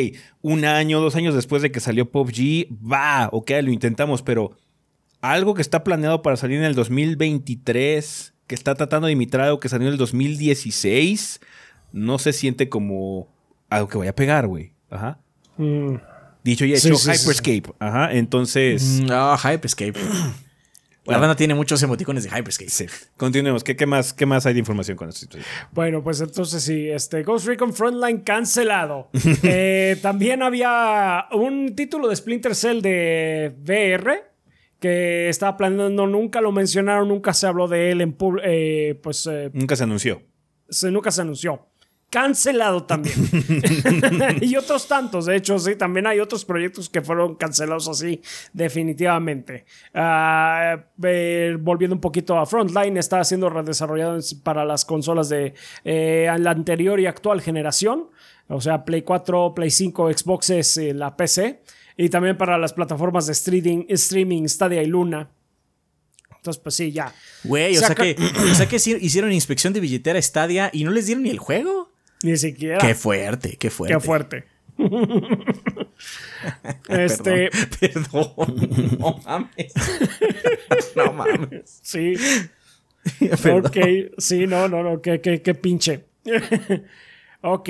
un 0.42 0.66
año, 0.66 1.00
dos 1.00 1.16
años 1.16 1.34
después 1.34 1.62
de 1.62 1.72
que 1.72 1.80
salió 1.80 2.10
PUBG, 2.10 2.68
va, 2.72 3.30
ok, 3.32 3.52
lo 3.64 3.72
intentamos, 3.72 4.22
pero 4.22 4.52
algo 5.22 5.54
que 5.54 5.62
está 5.62 5.84
planeado 5.84 6.22
para 6.22 6.38
salir 6.38 6.58
en 6.58 6.66
el 6.66 6.76
2023, 6.76 8.34
que 8.48 8.56
está 8.56 8.76
tratando 8.76 9.08
de 9.08 9.14
imitar 9.14 9.42
algo 9.42 9.60
que 9.60 9.70
salió 9.70 9.88
en 9.88 9.94
el 9.94 9.98
2016, 9.98 11.40
no 11.92 12.20
se 12.20 12.34
siente 12.34 12.70
como 12.70 13.28
algo 13.70 13.88
que 13.88 13.98
vaya 13.98 14.12
a 14.12 14.16
pegar, 14.16 14.48
güey. 14.48 14.74
Ajá. 14.90 15.20
Mm. 15.58 15.96
Dicho 16.44 16.66
y 16.66 16.74
hecho, 16.74 16.96
Hyperscape. 16.96 17.74
Ajá, 17.80 18.12
entonces. 18.14 19.02
Ah, 19.10 19.38
Hyperscape. 19.38 20.00
La 21.06 21.18
banda 21.18 21.36
tiene 21.36 21.56
muchos 21.56 21.82
emoticones 21.82 22.24
de 22.24 22.30
Hyperscape. 22.30 22.70
Sí. 22.70 22.86
Continuemos. 23.18 23.64
¿Qué, 23.64 23.86
más, 23.86 24.14
¿Qué 24.14 24.26
más 24.26 24.46
hay 24.46 24.54
de 24.54 24.60
información 24.60 24.96
con 24.98 25.10
esto? 25.10 25.38
Bueno, 25.72 26.04
pues 26.04 26.22
entonces 26.22 26.62
sí, 26.62 26.90
este 26.90 27.24
Ghost 27.24 27.48
Recon 27.48 27.74
Frontline 27.74 28.20
cancelado. 28.20 29.10
Eh, 29.44 29.98
también 30.02 30.44
había 30.44 31.26
un 31.32 31.76
título 31.76 32.08
de 32.08 32.16
Splinter 32.16 32.54
Cell 32.54 32.82
de 32.82 33.54
VR 33.64 34.32
que 34.80 35.30
estaba 35.30 35.58
planeando, 35.58 36.06
nunca 36.06 36.42
lo 36.42 36.52
mencionaron, 36.52 37.08
nunca 37.08 37.34
se 37.34 37.48
habló 37.48 37.68
de 37.68 37.92
él 37.92 38.02
en 38.02 38.14
público. 38.14 38.48
Eh, 38.48 39.00
pues. 39.02 39.28
Eh, 39.32 39.50
nunca 39.54 39.76
se 39.76 39.84
anunció. 39.84 40.22
Se, 40.70 40.92
nunca 40.92 41.12
se 41.12 41.22
anunció 41.22 41.71
cancelado 42.12 42.84
también. 42.84 43.16
y 44.42 44.56
otros 44.56 44.88
tantos, 44.88 45.26
de 45.26 45.38
hecho, 45.38 45.58
sí, 45.58 45.76
también 45.76 46.06
hay 46.06 46.20
otros 46.20 46.46
proyectos 46.46 46.90
que 46.90 47.02
fueron 47.02 47.36
cancelados 47.36 47.88
así, 47.88 48.22
definitivamente. 48.54 49.66
Ah, 49.96 50.84
volviendo 51.60 51.96
un 51.96 52.02
poquito 52.02 52.38
a 52.38 52.46
Frontline, 52.46 52.98
está 52.98 53.24
siendo 53.24 53.50
redesarrollado 53.50 54.20
para 54.44 54.66
las 54.66 54.86
consolas 54.86 55.30
de 55.30 55.56
eh, 55.86 56.30
la 56.38 56.52
anterior 56.52 57.00
y 57.00 57.08
actual 57.08 57.42
generación, 57.42 58.10
o 58.48 58.60
sea, 58.60 58.84
Play 58.84 59.04
4, 59.04 59.54
Play 59.56 59.72
5, 59.72 60.12
Xboxes, 60.12 60.78
eh, 60.78 60.94
la 60.94 61.16
PC, 61.16 61.62
y 61.96 62.10
también 62.10 62.38
para 62.38 62.58
las 62.58 62.74
plataformas 62.74 63.26
de 63.28 63.32
streaming, 63.32 63.86
streaming 63.88 64.48
Stadia 64.48 64.84
y 64.84 64.88
Luna. 64.88 65.32
Entonces, 66.36 66.62
pues 66.62 66.76
sí, 66.76 66.92
ya. 66.92 67.14
Güey, 67.44 67.78
o, 67.78 67.80
sea 67.80 67.94
que, 67.96 68.16
o 68.52 68.56
sea 68.56 68.68
que 68.68 68.78
hicieron 68.78 69.32
inspección 69.32 69.74
de 69.74 69.80
billetera 69.80 70.20
Stadia 70.20 70.72
y 70.74 70.84
no 70.84 70.92
les 70.92 71.06
dieron 71.06 71.24
ni 71.24 71.30
el 71.30 71.38
juego. 71.38 71.91
Ni 72.24 72.38
siquiera. 72.38 72.78
Qué 72.78 72.96
fuerte, 72.96 73.58
qué 73.58 73.70
fuerte. 73.70 73.94
Qué 73.94 74.00
fuerte. 74.00 74.44
este. 76.90 77.50
Perdón, 77.80 78.98
No 79.00 79.20
mames. 79.26 79.74
no 80.96 81.14
mames. 81.14 81.80
Sí. 81.82 82.16
Ok. 83.52 83.78
Sí, 84.18 84.48
no, 84.48 84.68
no, 84.68 84.84
no. 84.84 85.02
Qué, 85.02 85.22
qué, 85.22 85.42
qué 85.42 85.56
pinche. 85.56 86.06
ok. 87.42 87.70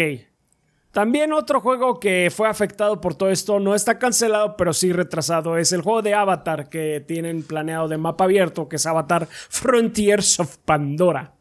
También 0.91 1.31
otro 1.31 1.61
juego 1.61 2.01
que 2.01 2.29
fue 2.35 2.49
afectado 2.49 2.99
por 2.99 3.15
todo 3.15 3.29
esto, 3.29 3.61
no 3.61 3.75
está 3.75 3.97
cancelado, 3.97 4.57
pero 4.57 4.73
sí 4.73 4.91
retrasado, 4.91 5.57
es 5.57 5.71
el 5.71 5.81
juego 5.81 6.01
de 6.01 6.13
Avatar 6.13 6.67
que 6.67 6.99
tienen 6.99 7.43
planeado 7.43 7.87
de 7.87 7.97
mapa 7.97 8.25
abierto, 8.25 8.67
que 8.67 8.75
es 8.75 8.85
Avatar 8.85 9.25
Frontiers 9.29 10.41
of 10.41 10.57
Pandora. 10.65 11.33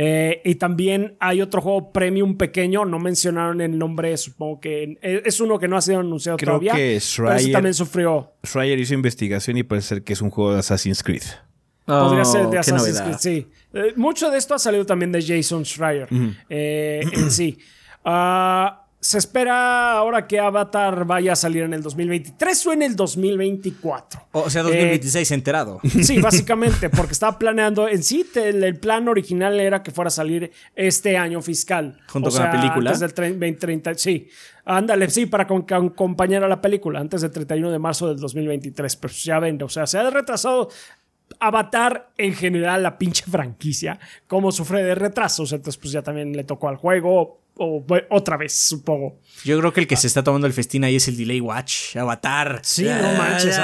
Eh, 0.00 0.42
y 0.44 0.54
también 0.54 1.16
hay 1.18 1.42
otro 1.42 1.60
juego 1.60 1.92
premium 1.92 2.36
pequeño, 2.36 2.84
no 2.84 3.00
mencionaron 3.00 3.60
el 3.60 3.76
nombre, 3.76 4.16
supongo 4.16 4.60
que 4.60 4.96
es 5.02 5.40
uno 5.40 5.58
que 5.58 5.66
no 5.66 5.76
ha 5.76 5.80
sido 5.80 5.98
anunciado 5.98 6.38
Creo 6.38 6.52
todavía. 6.52 6.74
Que 6.74 7.00
Schreier, 7.00 7.50
también 7.50 7.74
sufrió. 7.74 8.32
Schreier 8.46 8.78
hizo 8.78 8.94
investigación 8.94 9.56
y 9.56 9.64
puede 9.64 9.82
ser 9.82 10.04
que 10.04 10.12
es 10.12 10.22
un 10.22 10.30
juego 10.30 10.52
de 10.52 10.60
Assassin's 10.60 11.02
Creed. 11.02 11.24
Podría 11.84 12.24
ser 12.24 12.46
de 12.46 12.58
oh, 12.58 12.60
Assassin's 12.60 13.00
Creed, 13.00 13.16
sí. 13.18 13.48
Eh, 13.74 13.92
mucho 13.96 14.30
de 14.30 14.38
esto 14.38 14.54
ha 14.54 14.60
salido 14.60 14.86
también 14.86 15.10
de 15.10 15.20
Jason 15.20 15.64
Schreier 15.64 16.06
eh, 16.48 17.02
en 17.12 17.30
sí. 17.32 17.58
Uh, 18.04 18.68
se 19.00 19.18
espera 19.18 19.92
ahora 19.92 20.26
que 20.26 20.40
Avatar 20.40 21.04
vaya 21.04 21.34
a 21.34 21.36
salir 21.36 21.62
en 21.62 21.72
el 21.72 21.82
2023 21.82 22.66
o 22.66 22.72
en 22.72 22.82
el 22.82 22.96
2024. 22.96 24.28
O 24.32 24.50
sea, 24.50 24.64
2026 24.64 25.30
enterado. 25.30 25.80
Sí, 26.02 26.18
básicamente, 26.20 26.90
porque 26.90 27.12
estaba 27.12 27.38
planeando, 27.38 27.86
en 27.88 28.02
sí, 28.02 28.28
el, 28.34 28.76
plan 28.78 29.06
original 29.08 29.60
era 29.60 29.84
que 29.84 29.92
fuera 29.92 30.08
a 30.08 30.10
salir 30.10 30.50
este 30.74 31.16
año 31.16 31.40
fiscal. 31.42 32.00
Junto 32.08 32.30
con 32.30 32.42
la 32.42 32.50
película. 32.50 32.90
Antes 32.90 33.14
del 33.14 33.32
2030, 33.32 33.94
sí. 33.94 34.28
Ándale, 34.64 35.08
sí, 35.08 35.26
para 35.26 35.44
acompañar 35.44 36.42
a 36.42 36.48
la 36.48 36.60
película, 36.60 36.98
antes 36.98 37.22
del 37.22 37.30
31 37.30 37.70
de 37.70 37.78
marzo 37.78 38.08
del 38.08 38.18
2023. 38.18 38.96
Pero 38.96 39.14
ya 39.14 39.38
ven, 39.38 39.62
o 39.62 39.68
sea, 39.68 39.86
se 39.86 39.98
ha 39.98 40.10
retrasado 40.10 40.70
Avatar 41.38 42.10
en 42.18 42.34
general, 42.34 42.82
la 42.82 42.98
pinche 42.98 43.24
franquicia, 43.30 44.00
como 44.26 44.50
sufre 44.50 44.82
de 44.82 44.96
retrasos. 44.96 45.52
Entonces, 45.52 45.78
pues 45.80 45.92
ya 45.92 46.02
también 46.02 46.36
le 46.36 46.42
tocó 46.42 46.68
al 46.68 46.76
juego 46.76 47.38
o 47.58 47.84
otra 48.10 48.36
vez, 48.36 48.54
supongo. 48.54 49.20
Yo 49.44 49.58
creo 49.58 49.72
que 49.72 49.80
el 49.80 49.86
que 49.86 49.96
se 49.96 50.06
está 50.06 50.22
tomando 50.22 50.46
el 50.46 50.52
festín 50.52 50.84
ahí 50.84 50.96
es 50.96 51.08
el 51.08 51.16
Delay 51.16 51.40
Watch, 51.40 51.96
Avatar. 51.96 52.60
Sí, 52.62 52.84
no 52.84 53.12
manches. 53.14 53.56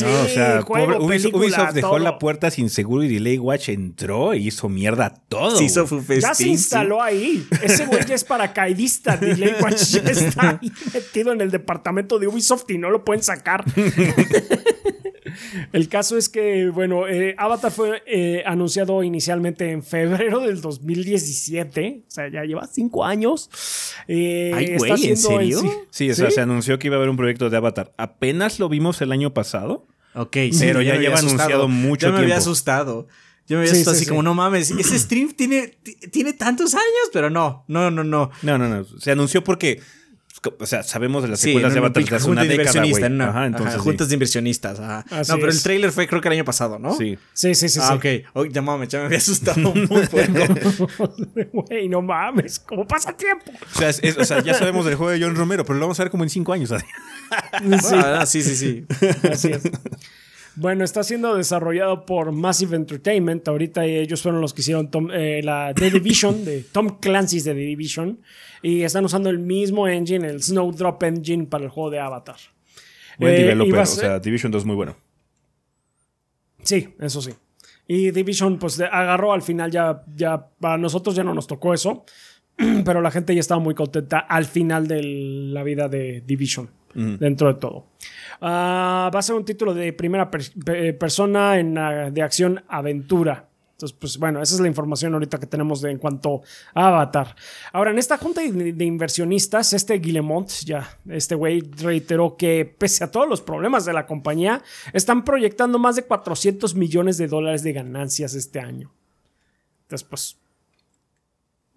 no, 0.00 0.22
o 0.22 0.28
sea, 0.28 0.64
Ubisoft, 0.98 1.74
dejó 1.74 1.98
la 1.98 2.18
puerta 2.18 2.50
sin 2.50 2.70
seguro 2.70 3.04
y 3.04 3.08
Delay 3.08 3.38
Watch 3.38 3.68
entró 3.68 4.34
y 4.34 4.48
hizo 4.48 4.68
mierda 4.68 5.14
todo. 5.28 5.60
hizo 5.60 5.86
su 5.86 6.00
festín. 6.00 6.28
Ya 6.28 6.34
se 6.34 6.48
instaló 6.48 7.02
ahí. 7.02 7.46
Ese 7.62 7.86
güey 7.86 8.04
ya 8.06 8.14
es 8.14 8.24
paracaidista. 8.24 9.16
Delay 9.16 9.54
Watch 9.60 9.82
ya 9.82 10.10
está 10.10 10.58
ahí 10.60 10.72
metido 10.92 11.32
en 11.32 11.40
el 11.40 11.50
departamento 11.50 12.18
de 12.18 12.26
Ubisoft 12.28 12.70
y 12.70 12.78
no 12.78 12.90
lo 12.90 13.04
pueden 13.04 13.22
sacar. 13.22 13.64
El 15.72 15.88
caso 15.88 16.16
es 16.16 16.28
que, 16.28 16.68
bueno, 16.68 17.08
eh, 17.08 17.34
Avatar 17.38 17.72
fue 17.72 18.02
eh, 18.06 18.42
anunciado 18.46 19.02
inicialmente 19.02 19.70
en 19.70 19.82
febrero 19.82 20.40
del 20.40 20.60
2017. 20.60 22.04
O 22.06 22.10
sea, 22.10 22.28
ya 22.28 22.44
lleva 22.44 22.66
cinco 22.66 23.04
años. 23.04 23.50
Eh, 24.06 24.52
Ay, 24.54 24.76
güey, 24.76 25.08
¿en 25.08 25.16
serio? 25.16 25.60
Sí, 25.90 26.10
o 26.10 26.14
sea, 26.14 26.30
se 26.30 26.40
anunció 26.40 26.78
que 26.78 26.88
iba 26.88 26.96
a 26.96 26.98
haber 26.98 27.10
un 27.10 27.16
proyecto 27.16 27.50
de 27.50 27.56
Avatar. 27.56 27.92
Apenas 27.96 28.58
lo 28.58 28.68
vimos 28.68 29.00
el 29.00 29.12
año 29.12 29.34
pasado. 29.34 29.86
Ok, 30.14 30.36
pero 30.58 30.82
ya 30.82 30.96
lleva 30.96 31.18
anunciado 31.18 31.68
mucho 31.68 32.06
tiempo. 32.06 32.16
Yo 32.16 32.18
me 32.18 32.24
había 32.24 32.38
asustado. 32.38 33.06
Yo 33.46 33.56
me 33.56 33.62
había 33.62 33.72
asustado 33.72 33.96
así 33.96 34.06
como, 34.06 34.22
no 34.22 34.34
mames, 34.34 34.70
ese 34.70 34.98
stream 34.98 35.32
tiene, 35.32 35.78
tiene 36.12 36.34
tantos 36.34 36.74
años, 36.74 37.10
pero 37.12 37.30
no, 37.30 37.64
no, 37.66 37.90
no, 37.90 38.04
no. 38.04 38.30
No, 38.42 38.58
no, 38.58 38.68
no. 38.68 38.84
Se 38.98 39.10
anunció 39.10 39.42
porque 39.42 39.80
o 40.58 40.66
sea, 40.66 40.82
sabemos 40.82 41.22
de 41.22 41.28
las 41.28 41.40
secuelas 41.40 41.72
de 41.72 41.78
Avatar 41.80 42.04
desde 42.04 42.30
una 42.30 42.44
década, 42.44 42.84
güey. 42.84 43.04
Ajá, 43.22 43.46
entonces, 43.46 43.80
juntas 43.80 44.08
de 44.08 44.14
inversionistas. 44.14 44.80
Ajá. 44.80 45.04
no, 45.28 45.36
pero 45.36 45.50
el 45.50 45.62
trailer 45.62 45.92
fue 45.92 46.06
creo 46.06 46.20
que 46.20 46.28
el 46.28 46.34
año 46.34 46.44
pasado, 46.44 46.78
¿no? 46.78 46.96
Sí. 46.96 47.18
Sí, 47.32 47.54
sí, 47.54 47.68
sí. 47.68 47.80
Ah, 47.82 47.94
ok. 47.94 48.04
Oh, 48.34 48.44
ya 48.44 48.62
mames, 48.62 48.88
ya 48.88 49.00
me 49.00 49.06
había 49.06 49.18
asustado 49.18 49.60
muy 49.74 50.06
poco. 50.06 50.88
Güey, 51.52 51.88
no 51.88 52.02
mames, 52.02 52.58
¿cómo 52.60 52.86
pasa 52.86 53.12
tiempo? 53.16 53.52
O 53.74 53.78
sea, 53.78 53.90
o 53.90 54.24
sea, 54.24 54.42
ya 54.42 54.54
sabemos 54.54 54.84
del 54.84 54.94
juego 54.94 55.10
de 55.10 55.20
John 55.20 55.34
Romero, 55.34 55.64
pero 55.64 55.78
lo 55.78 55.86
vamos 55.86 55.98
a 56.00 56.04
ver 56.04 56.10
como 56.10 56.24
en 56.24 56.30
cinco 56.30 56.52
años. 56.52 56.72
Ah, 56.72 58.24
sí, 58.26 58.42
sí, 58.42 58.56
sí. 58.56 58.86
Así 59.30 59.52
es. 59.52 59.62
Bueno, 60.60 60.82
está 60.82 61.04
siendo 61.04 61.36
desarrollado 61.36 62.04
por 62.04 62.32
Massive 62.32 62.74
Entertainment. 62.74 63.46
Ahorita 63.46 63.84
ellos 63.84 64.20
fueron 64.20 64.40
los 64.40 64.52
que 64.52 64.62
hicieron 64.62 64.90
eh, 65.12 65.40
la 65.42 65.72
The 65.72 65.90
Division, 65.92 66.44
de 66.44 66.64
Tom 66.72 66.98
Clancy's 66.98 67.44
The 67.44 67.54
Division. 67.54 68.20
Y 68.60 68.82
están 68.82 69.04
usando 69.04 69.30
el 69.30 69.38
mismo 69.38 69.86
engine, 69.86 70.26
el 70.26 70.42
Snowdrop 70.42 71.00
Engine, 71.04 71.46
para 71.46 71.64
el 71.64 71.70
juego 71.70 71.90
de 71.90 72.00
Avatar. 72.00 72.36
Buen 73.18 73.34
eh, 73.34 73.38
developer, 73.38 73.78
o 73.78 73.86
sea, 73.86 74.18
Division 74.18 74.50
2 74.50 74.62
es 74.62 74.66
muy 74.66 74.74
bueno. 74.74 74.96
Sí, 76.64 76.92
eso 76.98 77.22
sí. 77.22 77.30
Y 77.86 78.10
Division, 78.10 78.58
pues 78.58 78.80
agarró 78.80 79.32
al 79.32 79.42
final, 79.42 79.70
ya, 79.70 80.02
ya 80.16 80.44
para 80.60 80.76
nosotros 80.76 81.14
ya 81.14 81.22
no 81.22 81.34
nos 81.34 81.46
tocó 81.46 81.72
eso. 81.72 82.04
Pero 82.84 83.00
la 83.00 83.10
gente 83.10 83.34
ya 83.34 83.40
estaba 83.40 83.60
muy 83.60 83.74
contenta 83.74 84.18
al 84.18 84.44
final 84.44 84.88
de 84.88 85.02
la 85.02 85.62
vida 85.62 85.88
de 85.88 86.22
Division, 86.26 86.68
dentro 86.94 87.52
de 87.52 87.60
todo. 87.60 87.86
Ah, 88.40 89.10
va 89.14 89.18
a 89.18 89.22
ser 89.22 89.36
un 89.36 89.44
título 89.44 89.74
de 89.74 89.92
primera 89.92 90.28
persona 90.30 91.58
en, 91.58 91.74
de 91.74 92.22
acción 92.22 92.62
aventura. 92.68 93.48
Entonces, 93.78 93.96
pues 93.96 94.18
bueno, 94.18 94.42
esa 94.42 94.56
es 94.56 94.60
la 94.60 94.66
información 94.66 95.14
ahorita 95.14 95.38
que 95.38 95.46
tenemos 95.46 95.80
de, 95.80 95.92
en 95.92 95.98
cuanto 95.98 96.42
a 96.74 96.88
Avatar. 96.88 97.36
Ahora, 97.72 97.92
en 97.92 97.98
esta 98.00 98.18
junta 98.18 98.40
de, 98.40 98.84
inversionistas, 98.84 99.72
este 99.72 99.94
Guillemont, 100.00 100.50
ya, 100.64 100.98
este 101.08 101.36
güey 101.36 101.60
reiteró 101.60 102.36
que 102.36 102.64
pese 102.64 103.04
a 103.04 103.12
todos 103.12 103.28
los 103.28 103.40
problemas 103.40 103.84
de 103.84 103.92
la 103.92 104.04
compañía, 104.04 104.64
están 104.92 105.24
proyectando 105.24 105.78
más 105.78 105.94
de 105.94 106.02
400 106.02 106.74
millones 106.74 107.18
de 107.18 107.28
dólares 107.28 107.62
de 107.62 107.72
ganancias 107.72 108.34
este 108.34 108.58
año. 108.58 108.92
Entonces, 109.82 110.08
pues 110.08 110.40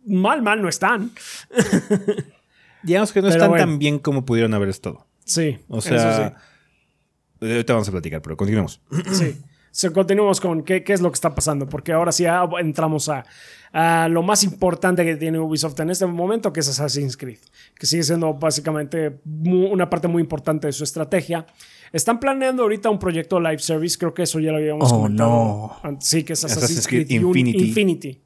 mal, 0.05 0.41
mal 0.41 0.61
no 0.61 0.69
están. 0.69 1.11
Digamos 2.83 3.11
que 3.11 3.21
no 3.21 3.27
están 3.27 3.55
tan 3.55 3.79
bien 3.79 3.99
como 3.99 4.25
pudieron 4.25 4.53
haber 4.53 4.69
estado. 4.69 5.05
Sí. 5.23 5.59
O 5.67 5.81
sea, 5.81 6.35
ahorita 7.39 7.73
vamos 7.73 7.87
a 7.87 7.91
platicar, 7.91 8.21
pero 8.21 8.37
continuemos. 8.37 8.81
Sí. 9.11 9.37
So, 9.73 9.93
continuemos 9.93 10.41
con 10.41 10.63
qué, 10.63 10.83
qué, 10.83 10.91
es 10.91 10.99
lo 10.99 11.09
que 11.09 11.15
está 11.15 11.33
pasando, 11.33 11.65
porque 11.67 11.93
ahora 11.93 12.11
sí 12.11 12.25
entramos 12.59 13.07
a, 13.07 13.23
a, 13.71 14.09
lo 14.09 14.21
más 14.21 14.43
importante 14.43 15.05
que 15.05 15.15
tiene 15.15 15.39
Ubisoft 15.39 15.79
en 15.79 15.91
este 15.91 16.05
momento, 16.05 16.51
que 16.51 16.59
es 16.59 16.67
Assassin's 16.67 17.15
Creed, 17.15 17.39
que 17.79 17.85
sigue 17.85 18.03
siendo 18.03 18.33
básicamente 18.33 19.21
una 19.25 19.89
parte 19.89 20.09
muy 20.09 20.21
importante 20.21 20.67
de 20.67 20.73
su 20.73 20.83
estrategia. 20.83 21.45
Están 21.93 22.19
planeando 22.19 22.63
ahorita 22.63 22.89
un 22.89 22.99
proyecto 22.99 23.39
live 23.39 23.59
service, 23.59 23.97
creo 23.97 24.13
que 24.13 24.23
eso 24.23 24.41
ya 24.41 24.51
lo 24.51 24.57
habíamos 24.57 24.91
oh, 24.91 24.97
comentado. 24.97 25.29
No. 25.29 25.97
Sí, 26.01 26.23
que 26.23 26.33
es 26.33 26.43
Assassin's, 26.43 26.85
Creed, 26.85 27.09
Infinity. 27.09 27.63
Infinity. 27.63 28.21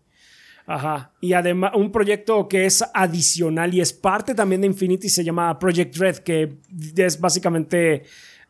Ajá. 0.67 1.11
Y 1.21 1.33
además, 1.33 1.73
un 1.75 1.91
proyecto 1.91 2.47
que 2.47 2.65
es 2.65 2.83
adicional 2.93 3.73
y 3.73 3.81
es 3.81 3.93
parte 3.93 4.33
también 4.33 4.61
de 4.61 4.67
Infinity 4.67 5.09
se 5.09 5.23
llama 5.23 5.57
Project 5.59 5.95
Red, 5.97 6.17
que 6.17 6.53
es 6.95 7.19
básicamente 7.19 8.03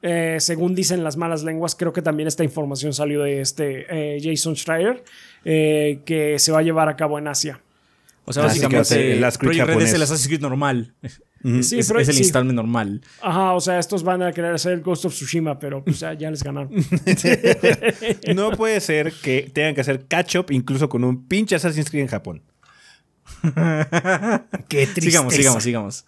eh, 0.07 0.37
según 0.39 0.75
dicen 0.75 1.03
las 1.03 1.17
malas 1.17 1.43
lenguas, 1.43 1.73
creo 1.75 1.91
que 1.91 2.03
también 2.03 2.27
esta 2.27 2.43
información 2.43 2.93
salió 2.93 3.23
de 3.23 3.41
este 3.41 3.87
eh, 3.89 4.19
Jason 4.21 4.55
Schreier, 4.55 5.03
eh, 5.43 6.01
que 6.05 6.37
se 6.37 6.51
va 6.51 6.59
a 6.59 6.61
llevar 6.61 6.89
a 6.89 6.95
cabo 6.95 7.17
en 7.17 7.27
Asia. 7.27 7.59
O 8.25 8.31
sea, 8.31 8.43
básicamente 8.43 9.13
el, 9.13 9.25
Project 9.39 9.81
es 9.81 9.93
el 9.93 10.01
Assassin's 10.03 10.27
Creed 10.27 10.41
normal. 10.41 10.93
Sí, 11.61 11.77
es, 11.77 11.91
es, 11.91 12.09
el 12.09 12.17
installment 12.17 12.55
normal. 12.55 13.01
Ajá, 13.21 13.53
o 13.53 13.61
sea, 13.61 13.77
estos 13.77 14.01
van 14.01 14.23
a 14.23 14.31
querer 14.31 14.55
hacer 14.55 14.73
el 14.73 14.81
Ghost 14.81 15.05
of 15.05 15.13
Tsushima, 15.13 15.59
pero 15.59 15.83
pues, 15.83 15.99
ya, 15.99 16.13
ya 16.13 16.31
les 16.31 16.43
ganaron. 16.43 16.71
no 18.35 18.51
puede 18.51 18.81
ser 18.81 19.13
que 19.13 19.51
tengan 19.53 19.75
que 19.75 19.81
hacer 19.81 20.07
catch-up 20.07 20.47
incluso 20.49 20.89
con 20.89 21.03
un 21.03 21.27
pinche 21.27 21.55
Assassin's 21.55 21.91
Creed 21.91 22.03
en 22.03 22.07
Japón. 22.07 22.41
Qué 24.67 24.87
triste. 24.87 25.01
Sigamos, 25.01 25.33
sigamos, 25.35 25.63
sigamos. 25.63 26.05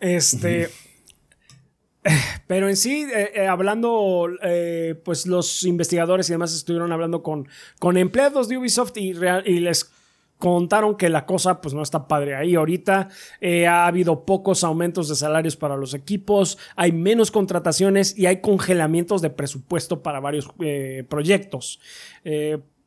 Este. 0.00 0.70
Pero 2.46 2.68
en 2.68 2.76
sí, 2.76 3.06
eh, 3.14 3.32
eh, 3.34 3.46
hablando, 3.46 4.28
eh, 4.42 5.00
pues 5.04 5.26
los 5.26 5.62
investigadores 5.64 6.28
y 6.28 6.32
demás 6.32 6.52
estuvieron 6.54 6.90
hablando 6.90 7.22
con, 7.22 7.48
con 7.78 7.96
empleados 7.96 8.48
de 8.48 8.58
Ubisoft 8.58 8.96
y, 8.96 9.10
y 9.10 9.60
les 9.60 9.91
contaron 10.42 10.96
que 10.96 11.08
la 11.08 11.24
cosa 11.24 11.60
pues 11.60 11.72
no 11.72 11.82
está 11.82 12.08
padre 12.08 12.34
ahí 12.34 12.56
ahorita. 12.56 13.08
ha 13.68 13.86
habido 13.86 14.24
pocos 14.26 14.64
aumentos 14.64 15.08
de 15.08 15.14
salarios 15.14 15.56
para 15.56 15.76
los 15.76 15.94
equipos, 15.94 16.58
hay 16.74 16.90
menos 16.90 17.30
contrataciones 17.30 18.18
y 18.18 18.26
hay 18.26 18.40
congelamientos 18.40 19.22
de 19.22 19.30
presupuesto 19.30 20.02
para 20.02 20.18
varios 20.18 20.48
proyectos. 21.08 21.78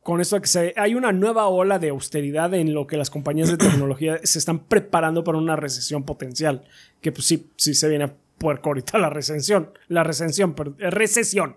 con 0.02 0.20
esto 0.20 0.38
que 0.38 0.48
se, 0.48 0.74
hay 0.76 0.94
una 0.94 1.12
nueva 1.12 1.48
ola 1.48 1.78
de 1.78 1.88
austeridad 1.88 2.52
en 2.52 2.74
lo 2.74 2.86
que 2.86 2.98
las 2.98 3.08
compañías 3.08 3.48
de 3.48 3.56
tecnología 3.56 4.20
se 4.22 4.38
están 4.38 4.58
preparando 4.66 5.24
para 5.24 5.38
una 5.38 5.56
recesión 5.56 6.04
potencial, 6.04 6.62
que 7.00 7.10
pues 7.10 7.26
sí, 7.26 7.50
sí 7.56 7.72
se 7.72 7.88
viene 7.88 8.12
puerco 8.38 8.70
ahorita 8.70 8.98
la 8.98 9.10
recensión. 9.10 9.70
La 9.88 10.04
recensión, 10.04 10.54
eh, 10.78 10.90
recesión. 10.90 11.56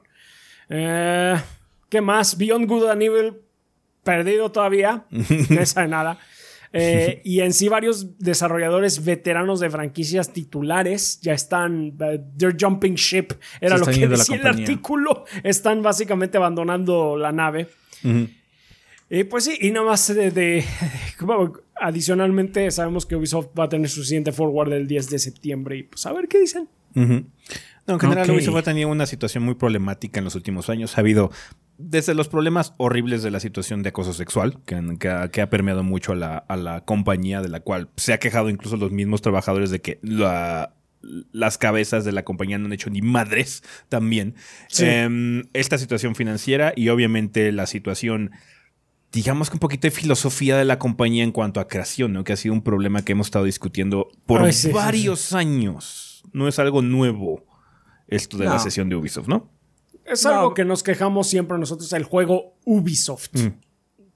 Eh, 0.69 1.35
¿Qué 1.89 2.01
más? 2.01 2.37
Beyond 2.37 2.67
Good 2.67 2.89
and 2.89 3.01
Evil, 3.01 3.41
perdido 4.09 4.51
todavía. 4.51 5.05
no 5.09 5.65
sabe 5.65 5.87
nada. 5.87 6.19
Eh, 6.71 7.21
y 7.23 7.39
en 7.39 7.51
sí 7.53 7.67
varios 7.67 8.19
desarrolladores 8.19 9.03
veteranos 9.03 9.59
de 9.59 9.71
franquicias 9.71 10.33
titulares 10.33 11.19
ya 11.21 11.33
están, 11.33 11.97
they're 12.37 12.55
jumping 12.59 12.93
ship, 12.93 13.29
era 13.59 13.77
lo 13.77 13.87
que 13.87 14.07
decía 14.07 14.35
el 14.35 14.45
artículo, 14.45 15.25
están 15.43 15.81
básicamente 15.81 16.37
abandonando 16.37 17.17
la 17.17 17.31
nave. 17.31 17.69
Y 19.09 19.23
pues 19.23 19.45
sí, 19.45 19.57
y 19.59 19.71
nada 19.71 19.87
más 19.87 20.13
de, 20.13 20.63
adicionalmente 21.81 22.69
sabemos 22.69 23.07
que 23.07 23.15
Ubisoft 23.15 23.47
va 23.57 23.63
a 23.63 23.69
tener 23.69 23.89
su 23.89 24.03
siguiente 24.03 24.31
forward 24.31 24.71
el 24.73 24.87
10 24.87 25.09
de 25.09 25.17
septiembre 25.17 25.77
y 25.77 25.83
pues 25.83 26.05
a 26.05 26.13
ver 26.13 26.27
qué 26.27 26.39
dicen. 26.39 26.69
No, 26.93 27.95
en 27.95 27.99
general 27.99 28.29
Ubisoft 28.29 28.57
ha 28.57 28.61
tenido 28.61 28.89
una 28.89 29.07
situación 29.07 29.43
muy 29.43 29.55
problemática 29.55 30.19
en 30.19 30.25
los 30.25 30.35
últimos 30.35 30.69
años. 30.69 30.95
Ha 30.97 31.01
habido 31.01 31.31
desde 31.81 32.13
los 32.13 32.27
problemas 32.27 32.73
horribles 32.75 33.23
de 33.23 33.31
la 33.31 33.39
situación 33.39 33.83
de 33.83 33.89
acoso 33.89 34.11
sexual, 34.11 34.59
que, 34.65 35.09
ha, 35.09 35.49
permeado 35.49 35.81
mucho 35.81 36.11
a 36.11 36.57
la, 36.57 36.83
compañía, 36.85 37.41
de 37.41 37.47
la 37.47 37.61
cual 37.61 37.89
se 37.95 38.11
ha 38.11 38.19
quejado 38.19 38.49
incluso 38.49 38.75
los 38.75 38.91
mismos 38.91 39.21
trabajadores 39.21 39.71
de 39.71 39.79
que 39.79 39.97
las 40.01 41.57
cabezas 41.57 42.03
de 42.03 42.11
la 42.11 42.25
compañía 42.25 42.57
no 42.57 42.65
han 42.65 42.73
hecho 42.73 42.89
ni 42.89 43.01
madres 43.01 43.63
también. 43.87 44.35
Em, 44.77 45.43
esta 45.53 45.77
situación 45.77 46.15
financiera 46.15 46.73
y 46.75 46.89
obviamente 46.89 47.51
la 47.53 47.65
situación 47.65 48.31
digamos 49.13 49.49
que 49.49 49.55
un 49.55 49.59
poquito 49.59 49.87
de 49.87 49.91
filosofía 49.91 50.57
de 50.57 50.65
la 50.65 50.77
compañía 50.77 51.23
en 51.23 51.31
cuanto 51.31 51.61
a 51.61 51.67
creación, 51.67 52.13
¿no? 52.13 52.23
Que 52.23 52.33
ha 52.33 52.35
sido 52.35 52.53
un 52.53 52.61
problema 52.61 53.03
que 53.03 53.13
hemos 53.13 53.27
estado 53.27 53.45
discutiendo 53.45 54.09
por 54.25 54.41
varios 54.73 55.33
años. 55.33 56.23
No 56.33 56.47
es 56.47 56.59
algo 56.59 56.81
nuevo 56.81 57.45
esto 58.07 58.37
de 58.37 58.45
la 58.45 58.59
sesión 58.59 58.89
de 58.89 58.97
Ubisoft, 58.97 59.27
¿no? 59.27 59.49
Es 60.09 60.25
algo 60.25 60.53
que 60.53 60.65
nos 60.65 60.83
quejamos 60.83 61.27
siempre 61.27 61.57
nosotros, 61.57 61.91
el 61.93 62.03
juego 62.03 62.55
Ubisoft. 62.65 63.35
Mm. 63.35 63.47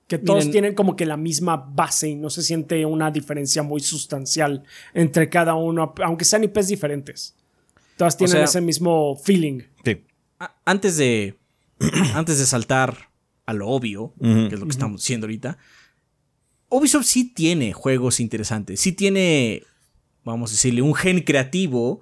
Que 0.07 0.17
todos 0.17 0.51
tienen 0.51 0.75
como 0.75 0.95
que 0.95 1.05
la 1.05 1.17
misma 1.17 1.55
base 1.55 2.09
y 2.09 2.15
no 2.15 2.29
se 2.29 2.43
siente 2.43 2.85
una 2.85 3.09
diferencia 3.09 3.63
muy 3.63 3.79
sustancial 3.79 4.63
entre 4.93 5.29
cada 5.29 5.55
uno, 5.55 5.93
aunque 6.03 6.25
sean 6.25 6.43
IPs 6.43 6.67
diferentes. 6.67 7.35
Todas 7.97 8.17
tienen 8.17 8.43
ese 8.43 8.61
mismo 8.61 9.15
feeling. 9.15 9.61
Sí. 9.83 10.03
Antes 10.65 10.97
de. 10.97 11.39
antes 12.13 12.37
de 12.37 12.45
saltar 12.45 13.09
a 13.45 13.53
lo 13.53 13.69
obvio, 13.69 14.13
que 14.19 14.53
es 14.53 14.59
lo 14.59 14.65
que 14.65 14.71
estamos 14.71 15.01
diciendo 15.01 15.25
ahorita, 15.25 15.57
Ubisoft 16.69 17.05
sí 17.05 17.33
tiene 17.33 17.73
juegos 17.73 18.19
interesantes, 18.19 18.79
sí 18.79 18.93
tiene, 18.93 19.63
vamos 20.23 20.51
a 20.51 20.53
decirle, 20.53 20.81
un 20.81 20.95
gen 20.95 21.21
creativo 21.21 22.01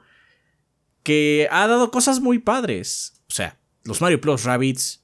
que 1.04 1.48
ha 1.52 1.68
dado 1.68 1.92
cosas 1.92 2.20
muy 2.20 2.40
padres. 2.40 3.22
O 3.30 3.34
sea, 3.34 3.60
los 3.84 4.02
Mario 4.02 4.22
Plus 4.22 4.44
Rabbits 4.44 5.02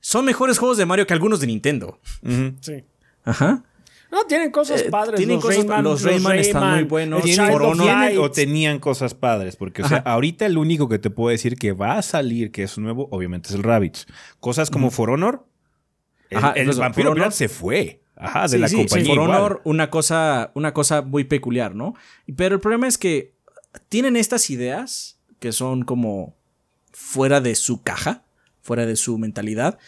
son 0.00 0.24
mejores 0.24 0.58
juegos 0.58 0.78
de 0.78 0.86
Mario 0.86 1.06
que 1.06 1.12
algunos 1.12 1.40
de 1.40 1.46
Nintendo. 1.48 2.00
Sí. 2.60 2.84
Ajá. 3.24 3.64
No, 4.10 4.24
tienen 4.24 4.50
cosas 4.50 4.82
eh, 4.82 4.90
padres. 4.90 5.18
Tienen 5.18 5.36
los 5.36 5.44
cosas, 5.44 5.66
Rayman, 5.66 5.84
los 5.84 6.02
Rayman, 6.02 6.38
están 6.38 6.74
muy 6.74 6.84
buenos. 6.84 7.22
For 7.36 7.62
o 7.62 8.30
tenían 8.30 8.78
cosas 8.78 9.14
padres. 9.14 9.56
Porque, 9.56 9.82
o 9.82 9.88
sea, 9.88 9.98
ahorita 9.98 10.46
el 10.46 10.56
único 10.56 10.88
que 10.88 10.98
te 10.98 11.10
puedo 11.10 11.30
decir 11.30 11.56
que 11.56 11.72
va 11.72 11.98
a 11.98 12.02
salir, 12.02 12.50
que 12.50 12.62
es 12.62 12.78
nuevo, 12.78 13.08
obviamente 13.10 13.50
es 13.50 13.54
el 13.54 13.62
Rabbids. 13.62 14.06
Cosas 14.40 14.70
como 14.70 14.90
For 14.90 15.10
Honor. 15.10 15.44
El, 16.30 16.72
Vampiro 16.72 17.12
Honor, 17.12 17.32
se 17.32 17.48
fue. 17.48 18.02
Ajá, 18.16 18.48
de 18.48 18.58
la 18.58 18.70
compañía. 18.70 19.14
For 19.14 19.18
Honor, 19.18 19.60
una 19.64 19.90
cosa, 19.90 20.52
una 20.54 20.72
cosa 20.72 21.02
muy 21.02 21.24
peculiar, 21.24 21.74
¿no? 21.74 21.94
Pero 22.34 22.54
el 22.54 22.60
problema 22.62 22.88
es 22.88 22.96
que 22.96 23.34
tienen 23.90 24.16
estas 24.16 24.48
ideas 24.48 25.20
que 25.38 25.52
son 25.52 25.82
como 25.82 26.37
fuera 26.98 27.40
de 27.40 27.54
su 27.54 27.82
caja, 27.82 28.24
fuera 28.60 28.84
de 28.84 28.96
su 28.96 29.18
mentalidad. 29.18 29.78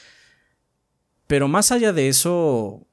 Pero 1.26 1.48
más 1.48 1.72
allá 1.72 1.92
de 1.92 2.08
eso, 2.08 2.86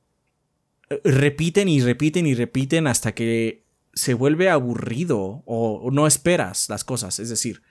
repiten 1.04 1.70
y 1.70 1.82
repiten 1.82 2.26
y 2.26 2.34
repiten 2.34 2.88
hasta 2.88 3.14
que 3.14 3.64
se 3.94 4.16
vuelve 4.16 4.50
aburrido 4.50 5.44
o, 5.46 5.90
no 5.92 6.08
esperas 6.08 6.68
las 6.68 6.84
cosas. 6.84 7.20
Es 7.20 7.30
decir, 7.30 7.62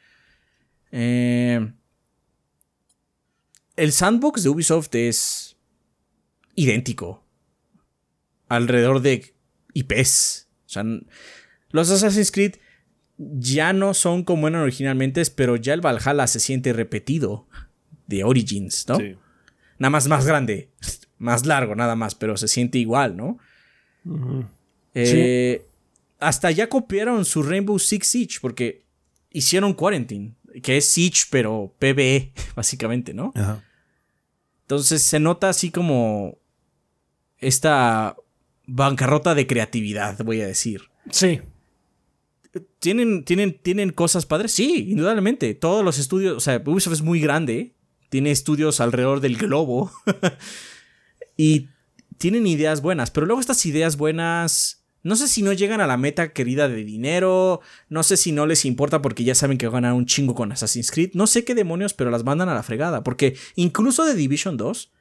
eh, 0.93 1.73
el 3.75 3.93
sandbox 3.93 4.45
de 4.45 4.49
Ubisoft 4.49 4.95
es 4.95 5.57
idéntico. 6.55 7.25
Alrededor 8.49 9.03
de 9.03 9.35
IPs. 9.75 10.49
O 10.67 10.69
sea, 10.69 10.85
los 11.71 11.91
Assassin's 11.91 12.31
Creed 12.31 12.57
ya 13.19 13.73
no 13.73 13.95
son 13.95 14.25
como 14.25 14.49
eran 14.49 14.63
originalmente, 14.63 15.23
pero 15.35 15.57
ya 15.57 15.75
el 15.75 15.81
Valhalla 15.81 16.27
se 16.27 16.41
siente 16.41 16.73
repetido 16.73 17.47
de 18.07 18.25
Origins, 18.25 18.87
¿no? 18.89 18.99
Nada 19.79 19.91
más 19.91 20.09
más 20.09 20.27
grande 20.27 20.71
más 21.19 21.47
largo 21.47 21.75
nada 21.75 21.97
más, 21.97 22.15
pero 22.15 22.37
se 22.37 22.49
siente 22.49 22.79
igual, 22.79 23.17
¿no? 23.17 23.39
Eh, 24.95 25.67
hasta 26.19 26.51
ya 26.51 26.69
copiaron 26.69 27.25
su 27.25 27.43
Rainbow 27.43 27.79
Six 27.79 28.07
Siege 28.07 28.39
porque 28.41 28.85
hicieron 29.31 29.75
Quarantine, 29.75 30.35
que 30.63 30.79
es 30.79 30.89
Siege 30.89 31.25
pero 31.31 31.75
PvE, 31.79 32.33
básicamente, 32.57 33.15
¿no? 33.15 33.33
Entonces 34.63 35.03
se 35.03 35.21
nota 35.21 35.49
así 35.49 35.71
como 35.71 36.39
esta 37.39 38.17
bancarrota 38.67 39.35
de 39.35 39.47
creatividad, 39.47 40.19
voy 40.25 40.41
a 40.41 40.47
decir. 40.47 40.83
Sí. 41.11 41.41
¿Tienen, 42.79 43.25
tienen, 43.25 43.59
¿Tienen 43.61 43.91
cosas 43.91 44.27
padres? 44.27 44.53
Sí, 44.53 44.87
indudablemente. 44.91 45.55
Todos 45.55 45.85
los 45.85 45.99
estudios, 45.99 46.37
o 46.37 46.41
sea, 46.41 46.63
Ubisoft 46.65 46.95
es 46.95 47.03
muy 47.03 47.21
grande, 47.21 47.75
tiene 48.09 48.31
estudios 48.31 48.81
alrededor 48.81 49.21
del 49.21 49.37
globo. 49.37 49.91
Y 51.37 51.69
tienen 52.19 52.47
ideas 52.47 52.81
buenas, 52.81 53.11
pero 53.11 53.27
luego 53.27 53.41
estas 53.41 53.67
ideas 53.67 53.97
buenas, 53.97 54.85
no 55.03 55.17
sé 55.17 55.29
si 55.29 55.43
no 55.43 55.53
llegan 55.53 55.81
a 55.81 55.87
la 55.87 55.99
meta 55.99 56.33
querida 56.33 56.69
de 56.69 56.83
dinero, 56.83 57.61
no 57.89 58.03
sé 58.03 58.17
si 58.17 58.33
no 58.33 58.47
les 58.47 58.65
importa 58.65 59.03
porque 59.03 59.25
ya 59.25 59.35
saben 59.35 59.59
que 59.59 59.69
van 59.69 59.85
a 59.85 59.89
ganar 59.89 59.99
un 59.99 60.07
chingo 60.07 60.35
con 60.35 60.51
Assassin's 60.51 60.91
Creed, 60.91 61.11
no 61.13 61.27
sé 61.27 61.45
qué 61.45 61.55
demonios, 61.55 61.93
pero 61.93 62.11
las 62.11 62.25
mandan 62.25 62.49
a 62.49 62.55
la 62.55 62.63
fregada, 62.63 63.05
porque 63.05 63.37
incluso 63.55 64.05
de 64.05 64.15
Division 64.15 64.57
2, 64.57 64.93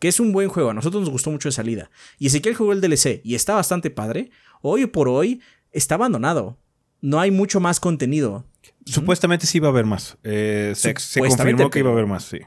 que 0.00 0.08
es 0.08 0.18
un 0.18 0.32
buen 0.32 0.48
juego, 0.48 0.70
a 0.70 0.74
nosotros 0.74 1.02
nos 1.02 1.10
gustó 1.10 1.30
mucho 1.30 1.48
de 1.48 1.52
salida, 1.52 1.90
y 2.18 2.26
Ezequiel 2.26 2.56
jugó 2.56 2.72
el 2.72 2.80
DLC 2.80 3.20
y 3.22 3.36
está 3.36 3.54
bastante 3.54 3.90
padre, 3.90 4.30
hoy 4.62 4.86
por 4.86 5.08
hoy 5.08 5.40
está 5.70 5.94
abandonado. 5.94 6.58
No 7.04 7.20
hay 7.20 7.30
mucho 7.30 7.60
más 7.60 7.80
contenido. 7.80 8.46
Supuestamente 8.86 9.46
sí 9.46 9.58
iba 9.58 9.68
a 9.68 9.70
haber 9.70 9.84
más. 9.84 10.16
Eh, 10.24 10.72
se, 10.74 10.94
confirmó 11.20 11.68
que 11.68 11.80
iba 11.80 11.90
a 11.90 11.92
haber 11.92 12.06
más, 12.06 12.24
sí. 12.24 12.38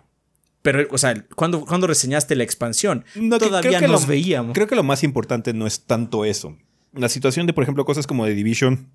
Pero, 0.63 0.87
o 0.89 0.97
sea, 0.97 1.27
cuando, 1.35 1.63
cuando 1.63 1.85
reseñaste 1.85 2.35
la 2.35 2.43
expansión, 2.43 3.05
no, 3.13 3.37
todavía 3.37 3.79
nos 3.81 4.07
veíamos. 4.07 4.55
Creo 4.55 4.65
que 4.65 4.75
lo 4.75 4.81
más 4.81 5.03
importante 5.03 5.53
no 5.53 5.67
es 5.67 5.81
tanto 5.81 6.25
eso. 6.25 6.57
La 6.91 7.07
situación 7.07 7.45
de, 7.45 7.53
por 7.53 7.61
ejemplo, 7.61 7.85
cosas 7.85 8.07
como 8.07 8.25
de 8.25 8.33
Division 8.33 8.89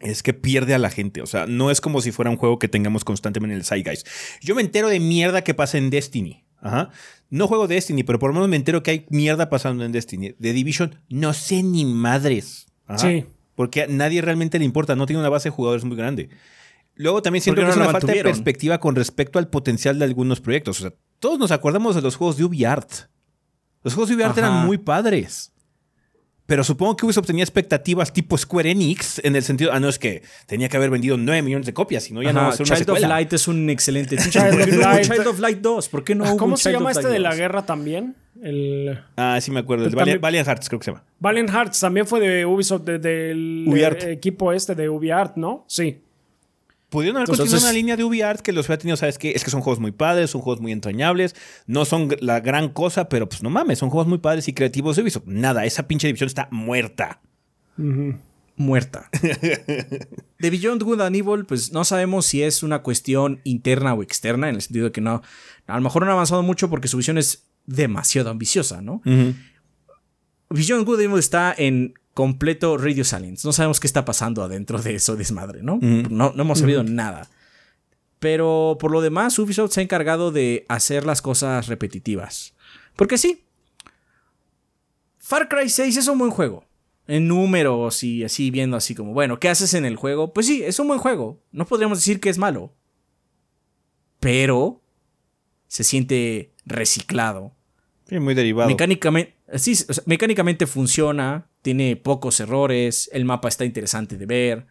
es 0.00 0.22
que 0.22 0.34
pierde 0.34 0.74
a 0.74 0.78
la 0.78 0.90
gente. 0.90 1.22
O 1.22 1.26
sea, 1.26 1.46
no 1.46 1.70
es 1.70 1.80
como 1.80 2.02
si 2.02 2.12
fuera 2.12 2.30
un 2.30 2.36
juego 2.36 2.58
que 2.58 2.68
tengamos 2.68 3.02
constantemente 3.02 3.54
en 3.54 3.60
el 3.60 3.64
Zeitgeist. 3.64 4.06
Yo 4.42 4.54
me 4.54 4.60
entero 4.60 4.90
de 4.90 5.00
mierda 5.00 5.42
que 5.42 5.54
pasa 5.54 5.78
en 5.78 5.88
Destiny. 5.88 6.44
Ajá. 6.60 6.90
No 7.30 7.48
juego 7.48 7.68
Destiny, 7.68 8.02
pero 8.02 8.18
por 8.18 8.28
lo 8.28 8.34
menos 8.34 8.50
me 8.50 8.56
entero 8.56 8.82
que 8.82 8.90
hay 8.90 9.06
mierda 9.08 9.48
pasando 9.48 9.82
en 9.82 9.92
Destiny. 9.92 10.34
De 10.38 10.52
Division, 10.52 10.96
no 11.08 11.32
sé 11.32 11.62
ni 11.62 11.86
madres. 11.86 12.66
Sí. 12.98 13.24
Porque 13.60 13.82
a 13.82 13.86
nadie 13.88 14.22
realmente 14.22 14.58
le 14.58 14.64
importa, 14.64 14.96
no 14.96 15.04
tiene 15.04 15.20
una 15.20 15.28
base 15.28 15.50
de 15.50 15.54
jugadores 15.54 15.84
muy 15.84 15.94
grande. 15.94 16.30
Luego 16.94 17.20
también 17.20 17.42
siento 17.42 17.60
que 17.60 17.68
es 17.68 17.76
una 17.76 17.90
falta 17.90 18.10
de 18.10 18.22
perspectiva 18.22 18.80
con 18.80 18.96
respecto 18.96 19.38
al 19.38 19.48
potencial 19.48 19.98
de 19.98 20.06
algunos 20.06 20.40
proyectos. 20.40 20.78
O 20.78 20.80
sea, 20.80 20.94
todos 21.18 21.38
nos 21.38 21.50
acordamos 21.50 21.94
de 21.94 22.00
los 22.00 22.16
juegos 22.16 22.38
de 22.38 22.44
UbiArt. 22.44 22.90
Los 23.82 23.92
juegos 23.92 24.08
de 24.08 24.14
UbiArt 24.14 24.38
eran 24.38 24.64
muy 24.64 24.78
padres. 24.78 25.52
Pero 26.46 26.64
supongo 26.64 26.96
que 26.96 27.04
Ubisoft 27.04 27.26
tenía 27.26 27.44
expectativas 27.44 28.14
tipo 28.14 28.38
Square 28.38 28.70
Enix 28.70 29.20
en 29.22 29.36
el 29.36 29.42
sentido, 29.42 29.72
ah, 29.74 29.78
no 29.78 29.90
es 29.90 29.98
que 29.98 30.22
tenía 30.46 30.70
que 30.70 30.78
haber 30.78 30.88
vendido 30.88 31.18
9 31.18 31.42
millones 31.42 31.66
de 31.66 31.74
copias, 31.74 32.04
sino 32.04 32.22
ya 32.22 32.32
no 32.32 32.40
va 32.40 32.48
a 32.48 32.52
ser 32.52 32.66
una 32.66 32.76
Child 32.76 32.90
of 32.90 33.00
Light 33.00 33.32
es 33.34 33.46
un 33.46 33.68
excelente. 33.68 34.16
Child, 34.30 34.54
of 34.54 34.68
Light. 34.68 35.04
Child 35.04 35.26
of 35.26 35.38
Light 35.38 35.58
2, 35.58 35.88
¿por 35.90 36.02
qué 36.02 36.14
no 36.14 36.34
¿Cómo 36.38 36.56
se 36.56 36.72
llama 36.72 36.92
este 36.92 37.08
de 37.08 37.18
la 37.18 37.36
guerra 37.36 37.66
también? 37.66 38.16
El, 38.42 38.98
ah, 39.16 39.38
sí 39.40 39.50
me 39.50 39.60
acuerdo. 39.60 39.86
El 39.86 40.18
Valiant, 40.18 40.46
Hearts 40.46 40.68
creo 40.68 40.78
que 40.78 40.84
se 40.84 40.90
llama. 40.92 41.04
Valiant 41.18 41.50
Hearts 41.50 41.80
también 41.80 42.06
fue 42.06 42.20
de 42.20 42.46
Ubisoft, 42.46 42.84
del 42.84 43.66
equipo 44.08 44.52
este 44.52 44.74
de 44.74 44.88
UbiArt, 44.88 45.36
¿no? 45.36 45.64
Sí. 45.68 46.00
Pudieron 46.88 47.18
haber 47.18 47.28
continuado 47.28 47.62
una 47.62 47.72
línea 47.72 47.96
de 47.96 48.02
UbiArt 48.02 48.40
que 48.40 48.52
los 48.52 48.66
hubiera 48.66 48.80
tenido, 48.80 48.96
¿sabes 48.96 49.16
qué? 49.16 49.30
Es 49.30 49.44
que 49.44 49.50
son 49.50 49.60
juegos 49.60 49.78
muy 49.78 49.92
padres, 49.92 50.30
son 50.30 50.40
juegos 50.40 50.60
muy 50.60 50.72
entrañables, 50.72 51.36
no 51.66 51.84
son 51.84 52.16
la 52.20 52.40
gran 52.40 52.68
cosa, 52.70 53.08
pero 53.08 53.28
pues 53.28 53.44
no 53.44 53.50
mames, 53.50 53.78
son 53.78 53.90
juegos 53.90 54.08
muy 54.08 54.18
padres 54.18 54.48
y 54.48 54.54
creativos 54.54 54.96
de 54.96 55.02
Ubisoft. 55.02 55.26
Nada, 55.26 55.64
esa 55.64 55.86
pinche 55.86 56.08
división 56.08 56.26
está 56.26 56.48
muerta. 56.50 57.20
Muerta. 58.56 59.08
de 59.22 60.50
Beyond 60.50 60.82
Good 60.82 61.00
and 61.02 61.16
Evil, 61.16 61.46
pues 61.46 61.72
no 61.72 61.84
sabemos 61.84 62.26
si 62.26 62.42
es 62.42 62.64
una 62.64 62.82
cuestión 62.82 63.40
interna 63.44 63.94
o 63.94 64.02
externa, 64.02 64.48
en 64.48 64.56
el 64.56 64.62
sentido 64.62 64.86
de 64.86 64.92
que 64.92 65.00
no, 65.00 65.22
a 65.68 65.76
lo 65.76 65.80
mejor 65.82 66.04
no 66.04 66.10
ha 66.10 66.14
avanzado 66.14 66.42
mucho 66.42 66.68
porque 66.68 66.88
su 66.88 66.96
visión 66.96 67.18
es 67.18 67.49
demasiado 67.70 68.30
ambiciosa, 68.30 68.82
¿no? 68.82 69.00
Beyond 70.50 70.84
Good 70.84 71.00
Evil 71.00 71.18
está 71.18 71.54
en 71.56 71.94
completo 72.14 72.76
radio 72.76 73.04
silence. 73.04 73.46
No 73.46 73.52
sabemos 73.52 73.78
qué 73.78 73.86
está 73.86 74.04
pasando 74.04 74.42
adentro 74.42 74.82
de 74.82 74.96
eso 74.96 75.16
desmadre, 75.16 75.62
¿no? 75.62 75.78
no, 75.80 76.32
no, 76.34 76.42
hemos 76.42 76.58
sabido 76.58 76.82
nada. 76.82 77.30
Pero 78.18 78.76
por 78.78 78.90
lo 78.90 79.00
demás, 79.00 79.38
Ubisoft 79.38 79.72
se 79.72 79.80
ha 79.80 79.82
encargado 79.82 80.30
de 80.30 80.66
hacer 80.68 81.06
las 81.06 81.22
cosas 81.22 81.68
repetitivas. 81.68 82.54
Porque 82.96 83.16
sí, 83.16 83.44
Far 85.18 85.48
Cry 85.48 85.68
6 85.68 85.96
es 85.96 86.08
un 86.08 86.18
buen 86.18 86.30
juego. 86.30 86.66
En 87.06 87.28
números 87.28 88.02
y 88.04 88.24
así 88.24 88.50
viendo 88.50 88.76
así 88.76 88.94
como, 88.94 89.14
bueno, 89.14 89.40
¿qué 89.40 89.48
haces 89.48 89.74
en 89.74 89.84
el 89.84 89.96
juego? 89.96 90.32
Pues 90.32 90.46
sí, 90.46 90.62
es 90.62 90.78
un 90.78 90.88
buen 90.88 91.00
juego. 91.00 91.40
No 91.50 91.66
podríamos 91.66 91.98
decir 91.98 92.20
que 92.20 92.28
es 92.28 92.38
malo. 92.38 92.74
Pero 94.18 94.82
se 95.66 95.84
siente 95.84 96.52
reciclado. 96.66 97.56
Sí, 98.10 98.18
muy 98.18 98.34
derivado. 98.34 98.68
Mecánicamente, 98.68 99.34
sí, 99.54 99.72
mecánicamente 100.04 100.66
funciona 100.66 101.46
tiene 101.62 101.96
pocos 101.96 102.40
errores, 102.40 103.08
el 103.12 103.24
mapa 103.24 103.48
está 103.48 103.64
interesante 103.64 104.16
de 104.16 104.26
ver, 104.26 104.66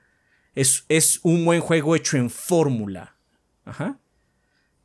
es, 0.56 0.84
es 0.90 1.22
un 1.24 1.46
buen 1.46 1.62
juego 1.62 1.96
hecho 1.96 2.18
en 2.18 2.30
fórmula. 2.30 3.16
Ajá. 3.64 3.98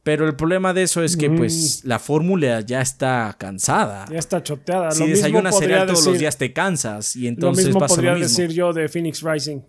Pero 0.05 0.27
el 0.29 0.37
problema 0.37 0.73
de 0.73 0.83
eso 0.83 1.03
es 1.03 1.17
que, 1.17 1.31
pues, 1.31 1.83
la 1.85 1.99
fórmula 1.99 2.61
ya 2.61 2.83
está 2.83 3.35
cansada. 3.39 4.05
Ya 4.11 4.19
está 4.19 4.43
choteada. 4.43 4.93
Si 4.93 5.07
desayunas 5.07 5.59
cereal 5.59 5.89
todos 5.89 6.07
los 6.07 6.19
días 6.19 6.37
te 6.37 6.53
cansas 6.53 7.17
y 7.17 7.27
entonces 7.27 7.65
lo 7.65 7.81
mismo 7.81 7.87
podría 7.87 8.15
decir 8.15 8.53
yo 8.53 8.73
de 8.73 8.89
Phoenix 8.89 9.23
Rising 9.23 9.63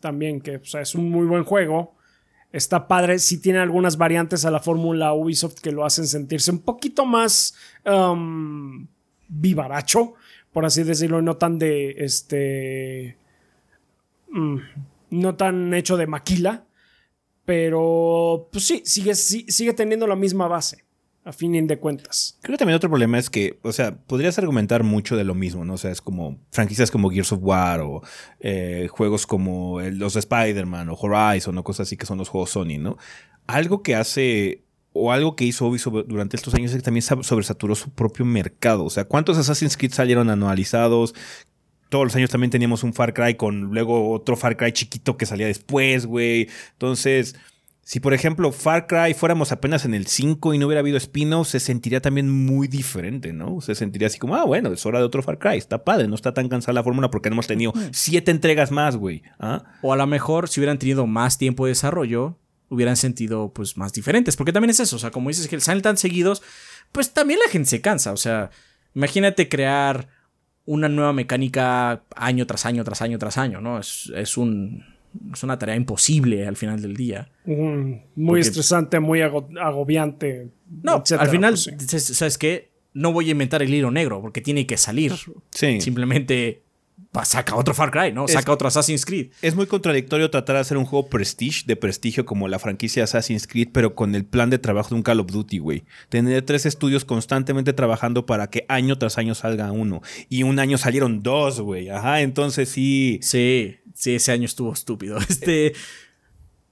también, 0.00 0.40
que 0.40 0.60
es 0.80 0.94
un 0.94 1.10
muy 1.10 1.26
buen 1.26 1.42
juego. 1.44 1.96
Está 2.52 2.88
padre, 2.88 3.18
si 3.20 3.40
tiene 3.40 3.60
algunas 3.60 3.96
variantes 3.96 4.44
a 4.44 4.50
la 4.50 4.60
fórmula 4.60 5.12
Ubisoft 5.12 5.60
que 5.60 5.70
lo 5.70 5.84
hacen 5.84 6.06
sentirse 6.06 6.50
un 6.50 6.58
poquito 6.58 7.06
más 7.06 7.54
um, 7.84 8.86
vivaracho 9.28 10.14
por 10.52 10.64
así 10.64 10.82
decirlo, 10.82 11.22
no 11.22 11.36
tan 11.36 11.58
de 11.58 11.94
este. 11.98 13.16
Mm, 14.30 14.56
no 15.10 15.36
tan 15.36 15.72
hecho 15.74 15.96
de 15.96 16.06
maquila. 16.06 16.64
Pero, 17.44 18.48
pues 18.52 18.64
sí, 18.64 18.82
sigue, 18.84 19.14
sigue 19.14 19.72
teniendo 19.72 20.06
la 20.06 20.14
misma 20.14 20.46
base 20.46 20.84
a 21.24 21.32
fin 21.32 21.66
de 21.66 21.78
cuentas. 21.78 22.38
Creo 22.40 22.54
que 22.54 22.58
también 22.58 22.76
otro 22.76 22.88
problema 22.88 23.18
es 23.18 23.28
que, 23.28 23.58
o 23.62 23.72
sea, 23.72 23.94
podrías 23.94 24.38
argumentar 24.38 24.84
mucho 24.84 25.16
de 25.16 25.24
lo 25.24 25.34
mismo, 25.34 25.64
¿no? 25.64 25.74
O 25.74 25.78
sea, 25.78 25.90
es 25.90 26.00
como 26.00 26.38
franquicias 26.50 26.90
como 26.90 27.10
Gears 27.10 27.32
of 27.32 27.40
War 27.42 27.80
o 27.80 28.02
eh, 28.40 28.88
juegos 28.90 29.26
como 29.26 29.80
los 29.80 30.16
Spider-Man 30.16 30.88
o 30.88 30.94
Horizon 30.94 31.56
o 31.58 31.64
cosas 31.64 31.88
así 31.88 31.96
que 31.96 32.06
son 32.06 32.18
los 32.18 32.28
juegos 32.28 32.50
Sony, 32.50 32.78
¿no? 32.78 32.96
Algo 33.46 33.82
que 33.82 33.94
hace 33.96 34.64
o 34.92 35.12
algo 35.12 35.36
que 35.36 35.44
hizo 35.44 35.66
Ubisoft 35.66 36.06
durante 36.06 36.36
estos 36.36 36.54
años 36.54 36.72
es 36.72 36.78
que 36.78 36.82
también 36.82 37.02
sobresaturó 37.02 37.74
su 37.74 37.90
propio 37.90 38.24
mercado. 38.24 38.84
O 38.84 38.90
sea, 38.90 39.04
¿cuántos 39.04 39.36
Assassin's 39.38 39.76
Creed 39.76 39.92
salieron 39.92 40.30
anualizados? 40.30 41.14
Todos 41.90 42.04
los 42.04 42.16
años 42.16 42.30
también 42.30 42.50
teníamos 42.50 42.82
un 42.82 42.92
Far 42.92 43.14
Cry 43.14 43.34
con 43.34 43.72
luego 43.72 44.10
otro 44.10 44.36
Far 44.36 44.56
Cry 44.56 44.72
chiquito 44.72 45.16
que 45.16 45.26
salía 45.26 45.46
después, 45.46 46.06
güey. 46.06 46.48
Entonces, 46.72 47.36
si 47.90 47.98
por 47.98 48.14
ejemplo 48.14 48.52
Far 48.52 48.86
Cry 48.86 49.14
fuéramos 49.14 49.50
apenas 49.50 49.84
en 49.84 49.94
el 49.94 50.06
5 50.06 50.54
y 50.54 50.58
no 50.58 50.66
hubiera 50.66 50.78
habido 50.78 50.96
spin 50.96 51.44
se 51.44 51.58
sentiría 51.58 52.00
también 52.00 52.30
muy 52.30 52.68
diferente, 52.68 53.32
¿no? 53.32 53.60
Se 53.60 53.74
sentiría 53.74 54.06
así 54.06 54.20
como, 54.20 54.36
ah, 54.36 54.44
bueno, 54.44 54.72
es 54.72 54.86
hora 54.86 55.00
de 55.00 55.04
otro 55.04 55.24
Far 55.24 55.40
Cry, 55.40 55.56
está 55.56 55.82
padre, 55.82 56.06
no 56.06 56.14
está 56.14 56.32
tan 56.32 56.48
cansada 56.48 56.74
la 56.74 56.84
fórmula 56.84 57.10
porque 57.10 57.30
hemos 57.30 57.48
tenido 57.48 57.72
siete 57.90 58.30
entregas 58.30 58.70
más, 58.70 58.94
güey. 58.94 59.24
¿Ah? 59.40 59.64
O 59.82 59.92
a 59.92 59.96
lo 59.96 60.06
mejor 60.06 60.48
si 60.48 60.60
hubieran 60.60 60.78
tenido 60.78 61.08
más 61.08 61.36
tiempo 61.36 61.64
de 61.66 61.70
desarrollo, 61.70 62.38
hubieran 62.68 62.94
sentido 62.94 63.52
pues 63.52 63.76
más 63.76 63.92
diferentes. 63.92 64.36
Porque 64.36 64.52
también 64.52 64.70
es 64.70 64.78
eso, 64.78 64.94
o 64.94 65.00
sea, 65.00 65.10
como 65.10 65.28
dices 65.28 65.48
que 65.48 65.58
salen 65.58 65.82
tan 65.82 65.96
seguidos, 65.96 66.44
pues 66.92 67.12
también 67.12 67.40
la 67.44 67.50
gente 67.50 67.70
se 67.70 67.80
cansa. 67.80 68.12
O 68.12 68.16
sea, 68.16 68.50
imagínate 68.94 69.48
crear 69.48 70.06
una 70.64 70.88
nueva 70.88 71.12
mecánica 71.12 72.04
año 72.14 72.46
tras 72.46 72.66
año, 72.66 72.84
tras 72.84 73.02
año, 73.02 73.18
tras 73.18 73.36
año, 73.36 73.60
¿no? 73.60 73.80
Es, 73.80 74.12
es 74.14 74.36
un, 74.36 74.84
es 75.32 75.42
una 75.42 75.58
tarea 75.58 75.76
imposible 75.76 76.46
al 76.46 76.56
final 76.56 76.80
del 76.80 76.96
día. 76.96 77.30
muy 78.14 78.40
estresante, 78.40 79.00
muy 79.00 79.20
agobiante. 79.22 80.48
No, 80.82 81.02
al 81.18 81.28
final, 81.28 81.54
pues 81.54 82.02
¿sabes 82.04 82.38
qué? 82.38 82.70
No 82.92 83.12
voy 83.12 83.28
a 83.28 83.32
inventar 83.32 83.62
el 83.62 83.72
hilo 83.72 83.90
negro 83.90 84.20
porque 84.20 84.40
tiene 84.40 84.66
que 84.66 84.76
salir. 84.76 85.12
Sí. 85.50 85.80
Simplemente 85.80 86.62
saca 87.24 87.56
otro 87.56 87.74
Far 87.74 87.90
Cry, 87.90 88.12
¿no? 88.12 88.28
Saca 88.28 88.52
otro 88.52 88.68
Assassin's 88.68 89.04
Creed. 89.04 89.30
Es 89.42 89.54
muy 89.54 89.66
contradictorio 89.66 90.30
tratar 90.30 90.56
de 90.56 90.60
hacer 90.60 90.76
un 90.76 90.84
juego 90.84 91.08
prestige, 91.08 91.64
de 91.66 91.76
prestigio 91.76 92.24
como 92.24 92.46
la 92.48 92.58
franquicia 92.58 93.04
Assassin's 93.04 93.46
Creed, 93.46 93.68
pero 93.72 93.94
con 93.94 94.14
el 94.14 94.24
plan 94.24 94.50
de 94.50 94.58
trabajo 94.58 94.90
de 94.90 94.94
un 94.96 95.02
Call 95.02 95.20
of 95.20 95.26
Duty, 95.26 95.58
güey. 95.58 95.84
Tener 96.08 96.42
tres 96.42 96.66
estudios 96.66 97.04
constantemente 97.04 97.72
trabajando 97.72 98.26
para 98.26 98.48
que 98.48 98.64
año 98.68 98.96
tras 98.96 99.18
año 99.18 99.34
salga 99.34 99.72
uno. 99.72 100.02
Y 100.28 100.44
un 100.44 100.58
año 100.60 100.78
salieron 100.78 101.22
dos, 101.22 101.60
güey. 101.60 101.88
Ajá, 101.90 102.20
entonces 102.20 102.68
sí. 102.68 103.18
Sí, 103.22 103.76
sí, 103.94 104.14
ese 104.14 104.32
año 104.32 104.44
estuvo 104.44 104.72
estúpido. 104.72 105.18
Este. 105.28 105.72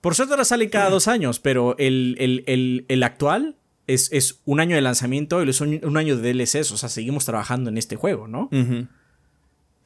Por 0.00 0.14
suerte 0.14 0.34
ahora 0.34 0.44
sale 0.44 0.70
cada 0.70 0.90
dos 0.90 1.08
años, 1.08 1.40
pero 1.40 1.76
el, 1.78 2.84
el, 2.88 3.02
actual 3.02 3.56
es, 3.88 4.12
es, 4.12 4.40
un 4.44 4.60
año 4.60 4.76
de 4.76 4.82
lanzamiento 4.82 5.42
y 5.42 5.50
es 5.50 5.60
un, 5.60 5.96
año 5.96 6.16
de 6.16 6.32
DLCs. 6.32 6.70
O 6.70 6.76
sea, 6.76 6.88
seguimos 6.88 7.24
trabajando 7.24 7.68
en 7.68 7.78
este 7.78 7.96
juego, 7.96 8.28
¿no? 8.28 8.48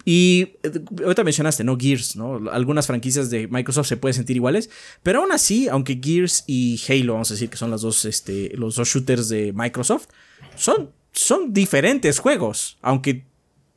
Y 0.05 0.57
eh, 0.63 0.81
ahorita 1.03 1.25
mencionaste, 1.25 1.65
¿no? 1.65 1.77
Gears, 1.79 2.17
¿no? 2.17 2.51
Algunas 2.51 2.87
franquicias 2.87 3.31
de 3.31 3.49
Microsoft 3.49 3.87
se 3.89 3.97
pueden 3.97 4.15
sentir 4.15 4.37
iguales, 4.37 4.71
pero 5.03 5.21
aún 5.21 5.33
así, 5.33 5.69
aunque 5.69 6.01
Gears 6.03 6.45
y 6.47 6.81
Halo, 6.89 7.15
vamos 7.15 7.31
a 7.31 7.35
decir 7.35 7.49
que 7.49 7.57
son 7.57 7.71
dos, 7.71 8.05
este, 8.05 8.53
los 8.57 8.77
dos 8.77 8.89
shooters 8.89 9.29
de 9.29 9.53
Microsoft, 9.53 10.09
son, 10.57 10.91
son 11.13 11.53
diferentes 11.53 12.19
juegos. 12.19 12.79
Aunque 12.83 13.27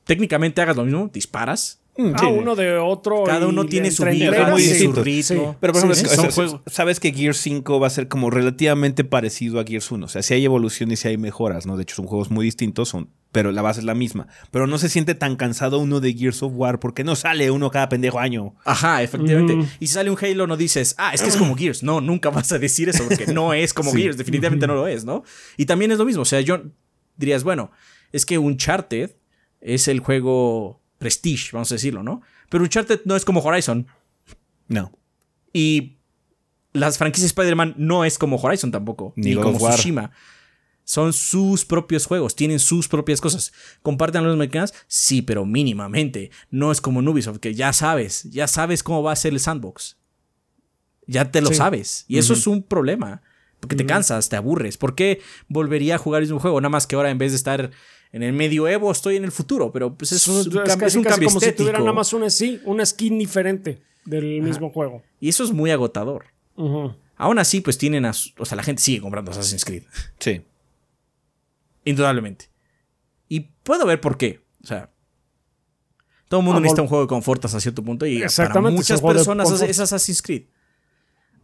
técnicamente 0.06 0.62
hagas 0.62 0.76
lo 0.76 0.86
mismo, 0.86 1.10
disparas, 1.14 1.82
Mm, 1.98 2.12
Cada 2.12 2.28
uno 2.28 2.56
de 2.56 2.78
otro. 2.78 3.24
Cada 3.24 3.48
uno 3.48 3.66
tiene 3.66 3.90
su 3.90 4.04
vida, 4.04 4.50
muy 4.50 4.64
ritmo. 4.64 5.56
Pero 5.60 5.74
por 5.74 5.92
ejemplo, 5.92 6.62
sabes 6.68 7.00
que 7.00 7.14
Gears 7.14 7.38
5 7.38 7.80
va 7.80 7.88
a 7.88 7.90
ser 7.90 8.08
como 8.08 8.30
relativamente 8.30 9.04
parecido 9.04 9.60
a 9.60 9.64
Gears 9.64 9.90
1. 9.92 10.06
O 10.06 10.10
sea, 10.10 10.22
si 10.22 10.34
hay 10.34 10.44
evolución 10.44 10.92
y 10.92 10.98
si 10.98 11.08
hay 11.08 11.18
mejoras, 11.18 11.66
¿no? 11.66 11.78
De 11.78 11.84
hecho, 11.84 11.96
son 11.96 12.08
juegos 12.08 12.32
muy 12.32 12.44
distintos, 12.46 12.90
son, 12.90 13.10
pero 13.32 13.52
la 13.52 13.62
base 13.62 13.80
es 13.80 13.86
la 13.86 13.96
misma. 13.96 14.28
Pero 14.52 14.68
no 14.68 14.78
se 14.78 14.90
siente 14.90 15.16
tan 15.16 15.38
cansado 15.38 15.80
uno 15.80 16.02
de 16.02 16.14
Gears 16.14 16.44
of 16.44 16.52
War 16.56 16.80
porque 16.80 17.04
no 17.06 17.16
sale 17.16 17.50
uno 17.50 17.72
cada 17.72 17.88
pendejo 17.88 18.20
año. 18.20 18.56
Ajá, 18.66 19.02
efectivamente. 19.02 19.68
Y 19.80 19.88
si 19.88 19.94
sale 19.94 20.10
un 20.10 20.18
Halo, 20.22 20.48
no 20.48 20.58
dices, 20.58 20.96
ah, 20.98 21.14
es 21.14 21.22
que 21.22 21.30
es 21.30 21.38
como 21.38 21.56
Gears. 21.56 21.82
No, 21.84 22.02
nunca 22.02 22.30
vas 22.30 22.52
a 22.52 22.60
decir 22.60 22.90
eso 22.90 23.06
porque 23.08 23.28
no 23.28 23.54
es 23.54 23.74
como 23.74 23.92
Gears. 23.94 24.18
Definitivamente 24.18 24.68
no 24.68 24.76
lo 24.76 24.88
es, 24.88 25.06
¿no? 25.06 25.24
Y 25.56 25.66
también 25.66 25.92
es 25.92 25.98
lo 25.98 26.06
mismo. 26.06 26.24
O 26.24 26.26
sea, 26.26 26.42
yo 26.42 26.62
dirías, 27.16 27.44
bueno, 27.46 27.72
es 28.12 28.26
que 28.26 28.38
Uncharted 28.38 29.12
es 29.62 29.88
el 29.88 30.00
juego 30.00 30.82
Prestige, 30.98 31.50
vamos 31.54 31.72
a 31.72 31.76
decirlo, 31.76 32.04
¿no? 32.04 32.22
Pero 32.50 32.64
Uncharted 32.64 33.02
no 33.06 33.16
es 33.16 33.26
como 33.26 33.42
Horizon. 33.42 33.88
No. 34.68 34.92
Y 35.54 35.98
las 36.74 36.98
franquicias 36.98 37.32
Spider-Man 37.32 37.76
no 37.78 38.06
es 38.06 38.18
como 38.18 38.38
Horizon 38.38 38.72
tampoco, 38.72 39.14
ni, 39.16 39.36
como 39.36 39.58
Tsushima. 39.58 40.12
Son 40.84 41.14
sus 41.14 41.66
propios 41.66 42.06
juegos, 42.06 42.36
tienen 42.36 42.60
sus 42.60 42.88
propias 42.88 43.20
cosas. 43.20 43.54
¿Comparten 43.82 44.28
las 44.28 44.38
mecánicas? 44.38 44.74
Sí, 44.88 45.22
pero 45.22 45.46
mínimamente. 45.46 46.30
No 46.52 46.72
es 46.72 46.80
como 46.80 47.00
Ubisoft, 47.00 47.40
que 47.40 47.56
ya 47.56 47.74
sabes, 47.74 48.24
ya 48.26 48.48
sabes 48.48 48.84
cómo 48.84 49.02
va 49.02 49.12
a 49.12 49.16
ser 49.16 49.34
el 49.34 49.40
sandbox. 49.40 49.98
Ya 51.08 51.32
te 51.32 51.42
lo 51.42 51.52
sabes. 51.54 52.06
Y 52.08 52.18
eso 52.18 52.34
es 52.34 52.46
un 52.46 52.62
problema. 52.62 53.22
Porque 53.60 53.76
te 53.76 53.86
cansas, 53.86 54.30
te 54.30 54.36
aburres. 54.36 54.78
¿Por 54.78 54.94
qué 54.94 55.22
volvería 55.48 55.96
a 55.96 55.98
jugar 55.98 56.22
el 56.22 56.28
mismo 56.28 56.40
juego? 56.40 56.62
Nada 56.62 56.70
más 56.70 56.86
que 56.86 56.96
ahora 56.96 57.10
en 57.10 57.18
vez 57.18 57.32
de 57.32 57.38
estar 57.38 57.72
en 58.12 58.24
el 58.24 58.34
medioevo 58.34 58.92
estoy 58.92 59.16
en 59.16 59.24
el 59.24 59.32
futuro. 59.32 59.72
Pero 59.72 59.96
pues 59.96 60.12
es, 60.12 60.28
un, 60.28 60.50
casi, 60.50 61.04
como 61.26 61.40
si 61.40 61.52
tuviera 61.52 61.80
nada 61.80 61.94
más 61.94 62.14
una, 62.14 62.30
sí, 62.30 62.62
una 62.66 62.86
skin 62.86 63.20
diferente 63.20 63.82
del 64.06 64.42
mismo 64.42 64.70
juego. 64.70 65.04
Y 65.20 65.30
eso 65.30 65.44
es 65.44 65.52
muy 65.52 65.72
agotador. 65.72 66.26
Aún 67.18 67.40
así, 67.40 67.62
pues 67.62 67.78
tienen 67.78 68.06
a, 68.06 68.12
O 68.38 68.46
sea, 68.46 68.56
la 68.56 68.64
gente 68.64 68.82
sigue 68.82 69.02
comprando 69.02 69.32
Assassin's 69.32 69.66
Creed. 69.66 69.84
Sí. 70.20 70.42
Indudablemente. 71.84 72.50
Y 73.28 73.52
puedo 73.64 73.86
ver 73.86 74.02
por 74.02 74.18
qué. 74.18 74.42
O 74.64 74.68
sea, 74.68 74.92
todo 76.28 76.40
el 76.40 76.46
mundo 76.46 76.58
ah, 76.58 76.62
necesita 76.62 76.82
un 76.82 76.88
juego 76.88 77.04
de 77.04 77.08
confort 77.08 77.44
hasta 77.46 77.60
cierto 77.60 77.84
punto. 77.84 78.06
Y 78.06 78.24
para 78.36 78.62
muchas 78.62 79.02
personas 79.02 79.62
es 79.62 79.80
Assassin's 79.80 80.22
Creed. 80.22 80.44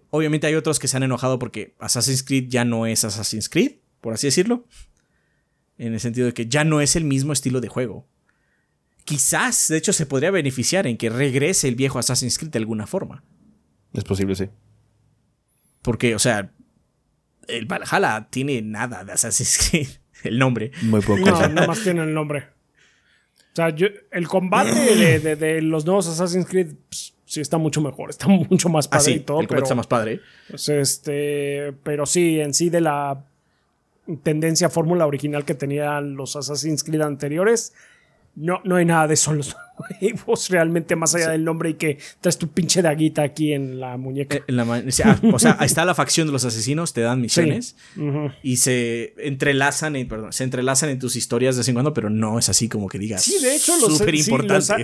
Obviamente 0.09 0.47
hay 0.47 0.55
otros 0.55 0.79
que 0.79 0.87
se 0.87 0.97
han 0.97 1.03
enojado 1.03 1.39
porque 1.39 1.75
Assassin's 1.79 2.23
Creed 2.23 2.49
ya 2.49 2.65
no 2.65 2.85
es 2.85 3.05
Assassin's 3.05 3.47
Creed, 3.47 3.77
por 4.01 4.13
así 4.13 4.27
decirlo. 4.27 4.65
En 5.81 5.95
el 5.95 5.99
sentido 5.99 6.27
de 6.27 6.33
que 6.35 6.45
ya 6.45 6.63
no 6.63 6.79
es 6.79 6.95
el 6.95 7.05
mismo 7.05 7.33
estilo 7.33 7.59
de 7.59 7.67
juego. 7.67 8.07
Quizás, 9.03 9.67
de 9.67 9.77
hecho, 9.77 9.93
se 9.93 10.05
podría 10.05 10.29
beneficiar 10.29 10.85
en 10.85 10.95
que 10.95 11.09
regrese 11.09 11.67
el 11.67 11.75
viejo 11.75 11.97
Assassin's 11.97 12.37
Creed 12.37 12.51
de 12.51 12.59
alguna 12.59 12.85
forma. 12.85 13.23
Es 13.91 14.03
posible, 14.03 14.35
sí. 14.35 14.47
Porque, 15.81 16.13
o 16.13 16.19
sea, 16.19 16.51
el 17.47 17.65
Valhalla 17.65 18.27
tiene 18.29 18.61
nada 18.61 19.03
de 19.03 19.13
Assassin's 19.13 19.69
Creed. 19.71 19.87
El 20.23 20.37
nombre. 20.37 20.71
Muy 20.83 21.01
poco. 21.01 21.17
No, 21.17 21.49
nada 21.49 21.65
más 21.65 21.81
tiene 21.81 22.03
el 22.03 22.13
nombre. 22.13 22.45
O 23.53 23.55
sea, 23.55 23.69
el 24.11 24.27
combate 24.27 25.19
de, 25.35 25.61
los 25.63 25.83
nuevos 25.83 26.07
Assassin's 26.07 26.45
Creed 26.45 26.75
pues, 26.87 27.15
sí 27.25 27.41
está 27.41 27.57
mucho 27.57 27.81
mejor, 27.81 28.11
está 28.11 28.27
mucho 28.27 28.69
más 28.69 28.85
ah, 28.85 28.97
padre 28.99 29.13
y 29.13 29.19
todo. 29.21 29.41
El 29.41 29.47
combate 29.47 29.63
está 29.63 29.73
más 29.73 29.87
padre. 29.87 30.21
Pues, 30.47 30.69
este, 30.69 31.73
pero 31.81 32.05
sí, 32.05 32.39
en 32.39 32.53
sí 32.53 32.69
de 32.69 32.81
la 32.81 33.25
tendencia 34.17 34.69
fórmula 34.69 35.05
original 35.05 35.45
que 35.45 35.55
tenían 35.55 36.15
los 36.15 36.35
Assassin's 36.35 36.83
Creed 36.83 37.01
anteriores, 37.01 37.73
no, 38.35 38.61
no 38.63 38.77
hay 38.77 38.85
nada 38.85 39.07
de 39.07 39.15
eso 39.15 39.31
en 39.31 39.37
los 39.37 39.55
juegos 39.75 40.49
realmente 40.49 40.95
más 40.95 41.13
allá 41.15 41.31
del 41.31 41.43
nombre 41.43 41.71
y 41.71 41.73
que 41.73 41.97
traes 42.21 42.37
tu 42.37 42.47
pinche 42.49 42.81
daguita 42.81 43.23
aquí 43.23 43.51
en 43.53 43.79
la 43.79 43.97
muñeca. 43.97 44.37
Eh, 44.37 44.43
o, 45.33 45.39
sea, 45.39 45.57
ahí 45.59 45.65
está 45.65 45.83
la 45.83 45.95
facción 45.95 46.27
de 46.27 46.33
los 46.33 46.45
asesinos, 46.45 46.93
te 46.93 47.01
dan 47.01 47.19
misiones 47.19 47.75
y 48.41 48.57
se 48.57 49.13
entrelazan, 49.17 49.95
en, 49.95 50.07
perdón, 50.07 50.31
se 50.31 50.43
entrelazan 50.43 50.89
en 50.89 50.99
tus 50.99 51.15
historias 51.15 51.55
de 51.55 51.59
vez 51.59 51.67
en 51.67 51.75
cuando, 51.75 51.93
pero 51.93 52.09
no 52.09 52.39
es 52.39 52.47
así 52.47 52.69
como 52.69 52.87
que 52.87 52.99
digas. 52.99 53.23
Sí, 53.23 53.39
de 53.41 53.55
hecho, 53.55 53.73
los, 53.79 54.01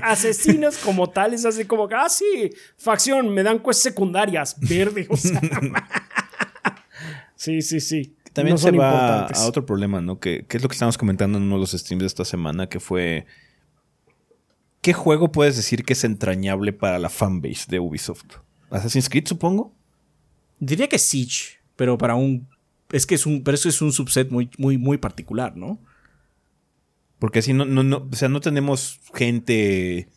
asesinos 0.01 0.77
como 0.77 1.09
tales, 1.09 1.45
así 1.45 1.65
como 1.65 1.87
que, 1.87 1.95
ah, 1.95 2.09
sí, 2.09 2.51
facción, 2.77 3.29
me 3.29 3.43
dan 3.43 3.59
quests 3.59 3.83
secundarias, 3.83 4.57
verde, 4.59 5.07
o 5.09 5.15
sea. 5.15 5.39
sí, 7.35 7.61
sí, 7.61 7.79
sí. 7.79 8.16
También 8.37 8.57
se 8.59 8.71
va 8.71 9.25
a 9.25 9.47
otro 9.47 9.65
problema, 9.65 9.99
¿no? 9.99 10.19
Que, 10.19 10.45
es 10.47 10.61
lo 10.61 10.69
que 10.69 10.73
estábamos 10.73 10.97
comentando 10.97 11.37
en 11.37 11.45
uno 11.45 11.55
de 11.55 11.61
los 11.61 11.71
streams 11.71 12.01
de 12.01 12.07
esta 12.07 12.23
semana, 12.23 12.67
que 12.69 12.79
fue... 12.79 13.25
¿Qué 14.81 14.93
juego 14.93 15.31
puedes 15.31 15.55
decir 15.57 15.83
que 15.83 15.93
es 15.93 16.03
entrañable 16.03 16.71
para 16.71 16.99
la 16.99 17.09
fanbase 17.09 17.65
de 17.67 17.79
Ubisoft? 17.79 18.37
¿Assassin's 18.69 19.09
Creed, 19.09 19.25
supongo? 19.27 19.73
Diría 20.59 20.87
que 20.87 20.99
Siege, 20.99 21.57
pero 21.75 21.97
para 21.97 22.13
un... 22.13 22.47
Es 22.91 23.07
que 23.07 23.15
es 23.15 23.25
un... 23.25 23.43
Pero 23.43 23.55
eso 23.55 23.69
es 23.69 23.81
un 23.81 23.91
subset 23.91 24.29
muy, 24.29 24.49
muy, 24.57 24.77
muy 24.77 24.97
particular, 24.99 25.57
¿no? 25.57 25.79
Porque 27.17 27.39
así 27.39 27.53
no, 27.53 27.65
no, 27.65 27.81
no... 27.83 28.07
O 28.11 28.15
sea, 28.15 28.29
no 28.29 28.39
tenemos 28.39 28.99
gente 29.13 30.09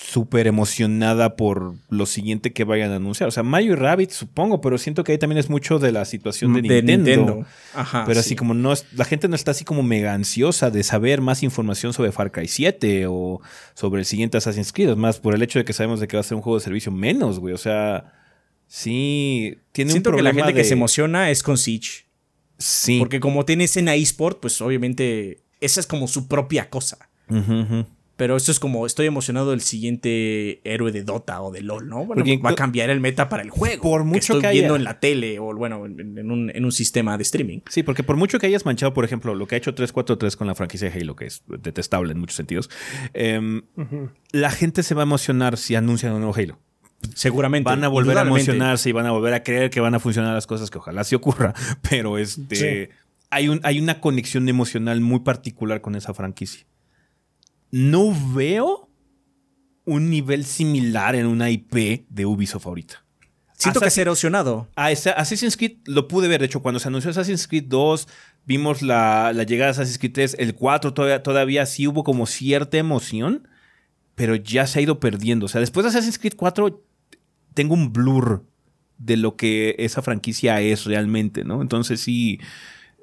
súper 0.00 0.46
emocionada 0.46 1.36
por 1.36 1.74
lo 1.90 2.06
siguiente 2.06 2.52
que 2.52 2.64
vayan 2.64 2.90
a 2.90 2.96
anunciar. 2.96 3.28
O 3.28 3.30
sea, 3.30 3.42
Mario 3.42 3.72
y 3.72 3.76
Rabbit, 3.76 4.10
supongo, 4.10 4.60
pero 4.60 4.78
siento 4.78 5.04
que 5.04 5.12
ahí 5.12 5.18
también 5.18 5.38
es 5.38 5.50
mucho 5.50 5.78
de 5.78 5.92
la 5.92 6.04
situación 6.04 6.54
de, 6.54 6.82
Nintendo. 6.82 7.44
Ajá, 7.74 8.04
pero 8.06 8.20
así 8.20 8.34
como 8.34 8.54
no 8.54 8.72
la 8.96 9.04
gente 9.04 9.28
no 9.28 9.34
está 9.34 9.50
así 9.50 9.64
como 9.64 9.82
mega 9.82 10.14
ansiosa 10.14 10.70
de 10.70 10.82
saber 10.82 11.20
más 11.20 11.42
información 11.42 11.92
sobre 11.92 12.12
Far 12.12 12.32
Cry 12.32 12.48
7 12.48 13.06
o 13.08 13.40
sobre 13.74 14.00
el 14.00 14.06
siguiente 14.06 14.38
Assassin's 14.38 14.72
Creed. 14.72 14.90
Es 14.90 14.96
más, 14.96 15.20
por 15.20 15.34
el 15.34 15.42
hecho 15.42 15.58
de 15.58 15.64
que 15.64 15.72
sabemos 15.72 16.00
de 16.00 16.08
que 16.08 16.16
va 16.16 16.22
a 16.22 16.24
ser 16.24 16.36
un 16.36 16.42
juego 16.42 16.58
de 16.58 16.64
servicio 16.64 16.90
menos, 16.90 17.38
güey. 17.38 17.52
O 17.52 17.58
sea, 17.58 18.14
sí, 18.66 19.58
tiene 19.72 19.92
siento 19.92 20.10
un 20.10 20.14
problema 20.14 20.30
que 20.30 20.38
la 20.38 20.44
gente 20.46 20.60
que 20.60 20.64
se 20.66 20.74
emociona 20.74 21.30
es 21.30 21.42
con 21.42 21.58
Siege. 21.58 22.06
Sí. 22.58 22.98
Porque 22.98 23.20
como 23.20 23.44
tiene 23.44 23.64
escena 23.64 23.94
eSport, 23.94 24.40
pues 24.40 24.60
obviamente 24.60 25.42
esa 25.60 25.80
es 25.80 25.86
como 25.86 26.08
su 26.08 26.26
propia 26.26 26.70
cosa. 26.70 27.10
Ajá, 27.28 27.86
pero 28.20 28.36
esto 28.36 28.52
es 28.52 28.60
como, 28.60 28.84
estoy 28.84 29.06
emocionado 29.06 29.52
del 29.52 29.62
siguiente 29.62 30.60
héroe 30.70 30.92
de 30.92 31.04
Dota 31.04 31.40
o 31.40 31.50
de 31.50 31.62
LOL, 31.62 31.88
¿no? 31.88 32.04
Bueno, 32.04 32.22
va 32.44 32.50
a 32.50 32.54
cambiar 32.54 32.90
el 32.90 33.00
meta 33.00 33.30
para 33.30 33.42
el 33.42 33.48
juego. 33.48 33.82
Por 33.82 34.04
mucho 34.04 34.34
que, 34.34 34.40
estoy 34.40 34.58
viendo 34.58 34.76
en 34.76 34.84
la 34.84 35.00
tele 35.00 35.38
o, 35.38 35.56
bueno, 35.56 35.86
en 35.86 36.30
un, 36.64 36.70
sistema 36.70 37.16
de 37.16 37.22
streaming. 37.22 37.60
Sí, 37.70 37.82
porque 37.82 38.02
por 38.02 38.16
mucho 38.16 38.38
que 38.38 38.46
hayas 38.46 38.66
manchado, 38.66 38.92
por 38.92 39.06
ejemplo, 39.06 39.34
lo 39.34 39.46
que 39.46 39.54
ha 39.54 39.58
hecho 39.58 39.74
343 39.74 40.36
con 40.36 40.48
la 40.48 40.54
franquicia 40.54 40.90
de 40.90 41.00
Halo, 41.00 41.16
que 41.16 41.24
es 41.24 41.42
detestable 41.46 42.12
en 42.12 42.20
muchos 42.20 42.36
sentidos, 42.36 42.68
em, 43.14 43.62
la 44.32 44.50
gente 44.50 44.82
se 44.82 44.94
va 44.94 45.00
a 45.00 45.04
emocionar 45.04 45.56
si 45.56 45.74
anuncian 45.74 46.12
un 46.12 46.20
nuevo 46.20 46.36
Halo. 46.36 46.58
Seguramente. 47.14 47.70
Van 47.70 47.84
a 47.84 47.88
volver 47.88 48.18
a 48.18 48.20
emocionarse 48.20 48.90
y 48.90 48.92
van 48.92 49.06
a 49.06 49.12
volver 49.12 49.32
a 49.32 49.42
creer 49.42 49.70
que 49.70 49.80
van 49.80 49.94
a 49.94 49.98
funcionar 49.98 50.34
las 50.34 50.46
cosas, 50.46 50.68
que 50.68 50.76
ojalá 50.76 51.04
sí 51.04 51.14
ocurra, 51.14 51.54
pero 51.88 52.18
este... 52.18 52.90
Hay, 53.30 53.48
un, 53.48 53.60
hay 53.62 53.78
una 53.78 54.00
conexión 54.00 54.46
emocional 54.48 55.00
muy 55.00 55.20
particular 55.20 55.80
con 55.80 55.94
esa 55.94 56.12
franquicia 56.12 56.66
no 57.70 58.14
veo 58.34 58.88
un 59.84 60.10
nivel 60.10 60.44
similar 60.44 61.14
en 61.14 61.26
una 61.26 61.50
IP 61.50 62.06
de 62.08 62.26
Ubisoft 62.26 62.66
ahorita. 62.66 63.04
Siento 63.54 63.80
que 63.80 63.90
se 63.90 64.00
ha 64.00 64.02
erosionado. 64.02 64.68
Assassin's 64.74 65.56
Creed 65.56 65.78
lo 65.84 66.08
pude 66.08 66.28
ver. 66.28 66.40
De 66.40 66.46
hecho, 66.46 66.62
cuando 66.62 66.80
se 66.80 66.88
anunció 66.88 67.10
Assassin's 67.10 67.46
Creed 67.46 67.64
2, 67.66 68.08
vimos 68.46 68.80
la, 68.80 69.32
llegada 69.46 69.66
de 69.66 69.70
Assassin's 69.72 69.98
Creed 69.98 70.12
3. 70.12 70.36
El 70.38 70.54
4 70.54 70.94
todavía, 70.94 71.22
todavía 71.22 71.66
sí 71.66 71.86
hubo 71.86 72.02
como 72.02 72.26
cierta 72.26 72.78
emoción, 72.78 73.48
pero 74.14 74.34
ya 74.34 74.66
se 74.66 74.78
ha 74.78 74.82
ido 74.82 74.98
perdiendo. 74.98 75.46
O 75.46 75.48
sea, 75.48 75.60
después 75.60 75.84
de 75.84 75.90
Assassin's 75.90 76.18
Creed 76.18 76.34
4, 76.36 76.82
tengo 77.52 77.74
un 77.74 77.92
blur 77.92 78.46
de 78.96 79.16
lo 79.16 79.36
que 79.36 79.76
esa 79.78 80.00
franquicia 80.02 80.60
es 80.60 80.84
realmente, 80.84 81.44
¿no? 81.44 81.60
Entonces 81.60 82.00
sí. 82.00 82.38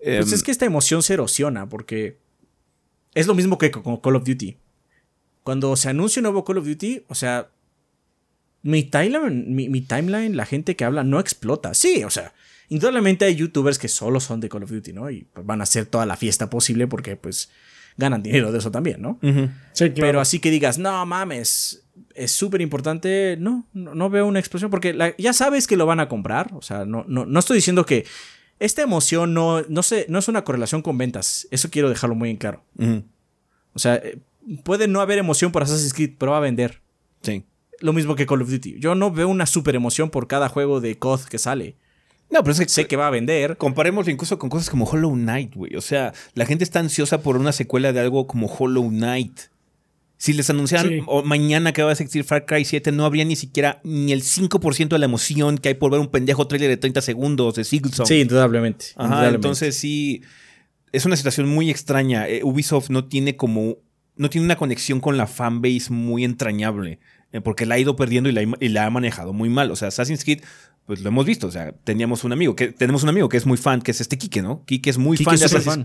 pues 0.03 0.32
es 0.32 0.39
em, 0.39 0.45
que 0.45 0.51
esta 0.51 0.65
emoción 0.65 1.03
se 1.03 1.13
erosiona 1.13 1.70
porque 1.70 2.20
es 3.18 3.26
lo 3.26 3.34
mismo 3.34 3.57
que 3.57 3.72
con 3.72 3.97
Call 3.97 4.15
of 4.15 4.24
Duty. 4.24 4.57
Cuando 5.43 5.76
se 5.76 5.89
anuncia 5.89 6.20
un 6.20 6.24
nuevo 6.24 6.45
Call 6.45 6.59
of 6.59 6.68
Duty, 6.68 7.05
o 7.07 7.15
sea, 7.15 7.49
mi 8.61 8.84
timeline, 8.84 9.55
mi, 9.55 9.82
timeline, 9.82 10.38
la 10.38 10.45
gente 10.45 10.76
que 10.76 10.86
habla 10.86 11.03
no 11.03 11.20
explota. 11.20 11.74
Sí, 11.74 12.03
o 12.03 12.11
sea, 12.11 12.34
indudablemente 12.70 13.26
hay 13.26 13.36
youtubers 13.36 13.80
que 13.80 13.88
solo 13.88 14.20
son 14.20 14.39
de 14.39 14.49
Call 14.49 14.63
of 14.63 14.72
Duty, 14.72 14.93
¿no? 14.93 15.09
Y 15.09 15.26
van 15.34 15.61
a 15.61 15.63
hacer 15.63 15.88
toda 15.88 16.05
la 16.05 16.15
fiesta 16.15 16.49
posible 16.49 16.86
porque 16.86 17.15
pues 17.15 17.49
ganan 17.97 18.22
dinero 18.22 18.51
de 18.51 18.59
eso 18.59 18.70
también, 18.70 19.01
¿no? 19.01 19.20
sí, 19.74 19.89
Pero 19.95 20.22
así 20.22 20.38
que 20.38 20.51
digas, 20.51 20.78
no 20.78 21.03
mames, 21.07 21.84
es 22.13 22.32
súper 22.32 22.61
importante, 22.61 23.36
no, 23.39 23.65
no, 23.74 24.09
veo 24.11 24.28
una 24.28 24.38
explosión 24.39 24.70
porque 24.70 25.15
ya 25.18 25.34
sabes 25.34 25.65
que 25.65 25.76
lo 25.76 25.88
van 25.88 25.99
a 25.99 26.07
comprar, 26.07 26.53
o 26.53 26.61
sea, 26.61 26.86
no, 26.86 27.03
no, 27.07 27.26
no 27.26 27.39
estoy 27.39 27.55
diciendo 27.55 27.84
que 27.84 28.05
esta 28.60 28.82
emoción 28.82 29.34
no, 29.34 29.62
no, 29.64 29.82
no 30.08 30.20
es 30.20 30.28
una 30.28 30.43
correlación 30.43 30.82
con 30.82 30.97
ventas. 30.97 31.47
Eso 31.51 31.70
quiero 31.70 31.89
dejarlo 31.89 32.16
muy 32.16 32.30
en 32.30 32.38
claro. 32.38 32.64
O 33.74 33.80
sea, 33.80 33.95
eh, 33.95 34.20
puede 34.64 34.88
no 34.88 35.01
haber 35.01 35.18
emoción 35.18 35.51
por 35.51 35.64
Assassin's 35.64 35.93
Creed, 35.93 36.14
pero 36.18 36.32
va 36.32 36.38
a 36.38 36.41
vender. 36.41 36.82
Sí. 37.22 37.43
Lo 37.80 37.93
mismo 37.93 38.16
que 38.16 38.26
Call 38.26 38.41
of 38.41 38.49
Duty. 38.49 38.80
Yo 38.80 38.95
no 38.95 39.12
veo 39.12 39.28
una 39.28 39.45
super 39.45 39.76
emoción 39.76 40.10
por 40.10 40.28
cada 40.28 40.49
juego 40.49 40.82
de 40.82 40.97
COD 40.97 41.26
que 41.26 41.38
sale. 41.38 41.76
No, 42.30 42.41
pero 42.43 42.51
es 42.51 42.60
que 42.60 42.68
sé 42.68 42.88
que 42.88 42.97
va 42.97 43.08
a 43.08 43.12
vender. 43.12 43.58
Comparemos 43.58 44.08
incluso 44.08 44.38
con 44.38 44.49
cosas 44.49 44.70
como 44.70 44.86
Hollow 44.86 45.14
Knight, 45.14 45.55
güey. 45.55 45.76
O 45.76 45.82
sea, 45.82 46.14
la 46.34 46.45
gente 46.45 46.64
está 46.64 46.80
ansiosa 46.80 47.22
por 47.22 47.38
una 47.38 47.51
secuela 47.51 47.93
de 47.93 47.99
algo 47.99 48.28
como 48.28 48.47
Hollow 48.47 48.89
Knight. 48.89 49.39
Si 50.18 50.34
les 50.34 50.49
anunciaran 50.49 51.05
mañana 51.26 51.74
que 51.74 51.84
va 51.84 51.89
a 51.89 51.91
existir 51.91 52.24
Far 52.24 52.45
Cry 52.45 52.65
7, 52.65 52.91
no 52.91 53.05
habría 53.05 53.24
ni 53.24 53.36
siquiera 53.36 53.80
ni 53.84 54.11
el 54.11 54.24
5% 54.24 54.89
de 54.89 54.97
la 54.97 55.05
emoción 55.05 55.59
que 55.59 55.70
hay 55.70 55.76
por 55.76 55.91
ver 55.91 55.99
un 55.99 56.07
pendejo 56.07 56.47
trailer 56.47 56.70
de 56.70 56.78
30 56.78 57.01
segundos 57.01 57.55
de 57.55 57.63
Silksong. 57.63 58.07
Sí, 58.07 58.22
indudablemente. 58.22 58.88
Ajá, 58.95 59.30
entonces 59.30 59.76
sí. 59.76 60.24
Es 60.91 61.05
una 61.05 61.15
situación 61.15 61.47
muy 61.47 61.70
extraña. 61.70 62.28
Eh, 62.28 62.41
Ubisoft 62.43 62.89
no 62.89 63.05
tiene 63.05 63.36
como. 63.36 63.78
No 64.16 64.32
tiene 64.32 64.46
una 64.46 64.55
conexión 64.55 65.00
con 65.00 65.17
la 65.17 65.28
fanbase 65.28 65.91
muy 65.91 66.24
entrañable. 66.24 67.00
Eh, 67.32 67.41
porque 67.41 67.67
la 67.67 67.75
ha 67.75 67.79
ido 67.79 67.96
perdiendo 67.96 68.29
y 68.29 68.32
la, 68.32 68.41
y 68.41 68.70
la, 68.70 68.86
ha 68.86 68.89
manejado 68.89 69.33
muy 69.33 69.50
mal. 69.50 69.70
O 69.70 69.75
sea, 69.75 69.89
Assassin's 69.89 70.24
Creed 70.24 70.41
pues 70.87 71.01
lo 71.01 71.09
hemos 71.09 71.25
visto. 71.25 71.46
O 71.46 71.51
sea, 71.51 71.74
teníamos 71.83 72.24
un 72.24 72.32
amigo, 72.32 72.55
que 72.55 72.70
tenemos 72.70 73.04
un 73.04 73.09
amigo 73.09 73.29
que 73.29 73.37
es 73.37 73.46
muy 73.46 73.58
fan, 73.58 73.82
que 73.82 73.91
es 73.91 74.01
este 74.01 74.17
Kike, 74.17 74.41
¿no? 74.41 74.63
Kike 74.66 74.89
es 74.89 74.97
muy 74.97 75.17
fan, 75.17 75.36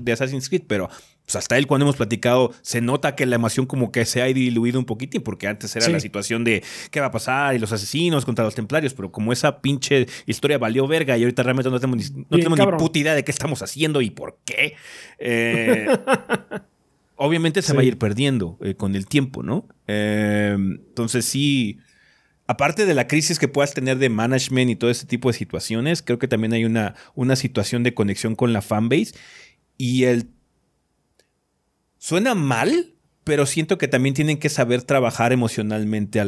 de 0.04 0.12
Assassin's, 0.12 0.48
Creed, 0.48 0.62
pero 0.66 0.88
pues 1.24 1.36
hasta 1.36 1.56
él 1.56 1.66
cuando 1.66 1.84
hemos 1.84 1.96
platicado 1.96 2.52
se 2.62 2.80
nota 2.80 3.14
que 3.14 3.26
la 3.26 3.36
emoción 3.36 3.66
como 3.66 3.92
que 3.92 4.04
se 4.04 4.22
ha 4.22 4.26
diluido 4.26 4.78
un 4.78 4.84
poquitín 4.84 5.22
porque 5.22 5.46
antes 5.46 5.74
era 5.76 5.88
la 5.88 6.00
situación 6.00 6.44
de 6.44 6.62
qué 6.90 7.00
va 7.00 7.06
a 7.06 7.10
pasar 7.10 7.54
y 7.54 7.58
los 7.58 7.72
asesinos 7.72 8.24
contra 8.24 8.44
los 8.44 8.54
templarios, 8.54 8.92
pero 8.94 9.12
como 9.12 9.32
esa 9.32 9.60
pinche 9.60 10.06
historia 10.26 10.58
valió 10.58 10.86
verga 10.86 11.16
y 11.16 11.22
ahorita 11.22 11.42
realmente 11.42 11.70
no 11.70 11.78
tenemos 11.78 12.12
ni, 12.12 12.42
no 12.42 12.76
puta 12.76 12.98
idea 12.98 13.14
de 13.14 13.24
qué 13.24 13.30
estamos 13.30 13.62
haciendo 13.62 14.02
y 14.02 14.10
por 14.10 14.38
qué, 14.44 14.74
eh, 15.18 15.86
obviamente 17.16 17.62
se 17.62 17.72
va 17.72 17.82
a 17.82 17.84
ir 17.84 17.98
perdiendo 17.98 18.58
eh, 18.62 18.74
con 18.74 18.96
el 18.96 19.06
tiempo, 19.06 19.42
¿no? 19.42 19.68
Eh, 19.86 20.56
entonces 20.56 21.24
sí, 21.24 21.78
aparte 22.46 22.84
de 22.84 22.94
la 22.94 23.06
crisis 23.06 23.38
que 23.38 23.48
puedas 23.48 23.74
tener 23.74 23.98
de 23.98 24.08
management 24.08 24.70
y 24.70 24.76
todo 24.76 24.90
ese 24.90 25.06
tipo 25.06 25.28
de 25.28 25.34
situaciones, 25.34 26.02
creo 26.02 26.18
que 26.18 26.28
también 26.28 26.52
hay 26.52 26.64
una, 26.64 26.94
una 27.14 27.36
situación 27.36 27.84
de 27.84 27.94
conexión 27.94 28.34
con 28.34 28.52
la 28.52 28.60
fanbase 28.60 29.14
y 29.78 30.04
el 30.04 30.28
Suena 32.12 32.34
mal, 32.34 32.92
pero 33.24 33.46
siento 33.46 33.78
que 33.78 33.88
también 33.88 34.14
tienen 34.14 34.36
que 34.36 34.50
saber 34.50 34.82
trabajar 34.82 35.32
emocionalmente 35.32 36.20
a, 36.20 36.26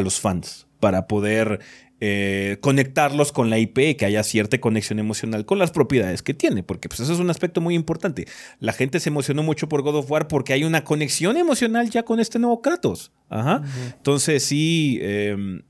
los 0.00 0.20
fans 0.20 0.68
para 0.80 1.06
poder 1.06 1.60
eh, 2.00 2.56
conectarlos 2.62 3.30
con 3.30 3.50
la 3.50 3.58
IP 3.58 3.78
y 3.78 3.94
que 3.96 4.06
haya 4.06 4.22
cierta 4.22 4.58
conexión 4.58 4.98
emocional 4.98 5.44
con 5.44 5.58
las 5.58 5.70
propiedades 5.70 6.22
que 6.22 6.32
tiene, 6.32 6.62
porque 6.62 6.88
pues 6.88 7.00
eso 7.00 7.12
es 7.12 7.18
un 7.18 7.28
aspecto 7.28 7.60
muy 7.60 7.74
importante. 7.74 8.26
La 8.58 8.72
gente 8.72 9.00
se 9.00 9.10
emocionó 9.10 9.42
mucho 9.42 9.68
por 9.68 9.82
God 9.82 9.96
of 9.96 10.10
War 10.10 10.28
porque 10.28 10.54
hay 10.54 10.64
una 10.64 10.82
conexión 10.82 11.36
emocional 11.36 11.90
ya 11.90 12.04
con 12.04 12.18
este 12.18 12.38
nuevo 12.38 12.62
Kratos. 12.62 13.12
Ajá. 13.28 13.62
Entonces 13.98 14.42
sí... 14.42 14.98
Em, 15.02 15.60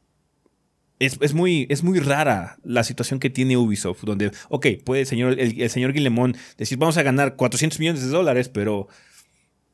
es, 1.01 1.35
muy, 1.35 1.67
es 1.69 1.83
muy 1.83 1.99
rara 1.99 2.59
la 2.63 2.85
situación 2.85 3.19
que 3.19 3.29
tiene 3.29 3.57
Ubisoft, 3.57 4.05
donde, 4.05 4.31
ok, 4.51 4.69
puede 4.85 5.01
el 5.01 5.07
señor, 5.09 5.33
el, 5.41 5.61
el 5.61 5.69
señor 5.69 5.93
Guillemón 5.93 6.37
decir, 6.57 6.79
vamos 6.79 6.97
a 6.97 7.03
ganar 7.03 7.35
400 7.35 7.81
millones 7.81 8.03
de 8.03 8.09
dólares, 8.09 8.49
pero 8.49 8.87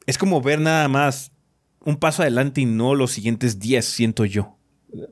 es 0.09 0.17
como 0.17 0.41
ver 0.41 0.59
nada 0.59 0.89
más 0.89 1.33
un 1.85 1.97
paso 1.97 2.23
adelante 2.23 2.63
y 2.63 2.65
no 2.65 2.95
los 2.95 3.11
siguientes 3.11 3.59
10, 3.59 3.85
siento 3.85 4.25
yo. 4.25 4.57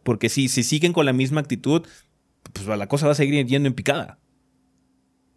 Porque 0.03 0.31
si, 0.31 0.49
si 0.49 0.63
siguen 0.63 0.95
con 0.95 1.05
la 1.05 1.13
misma 1.13 1.43
actitud, 1.43 1.87
pues 2.55 2.67
la 2.67 2.89
cosa 2.89 3.05
va 3.05 3.13
a 3.13 3.15
seguir 3.15 3.47
yendo 3.47 3.67
en 3.67 3.75
picada. 3.75 4.19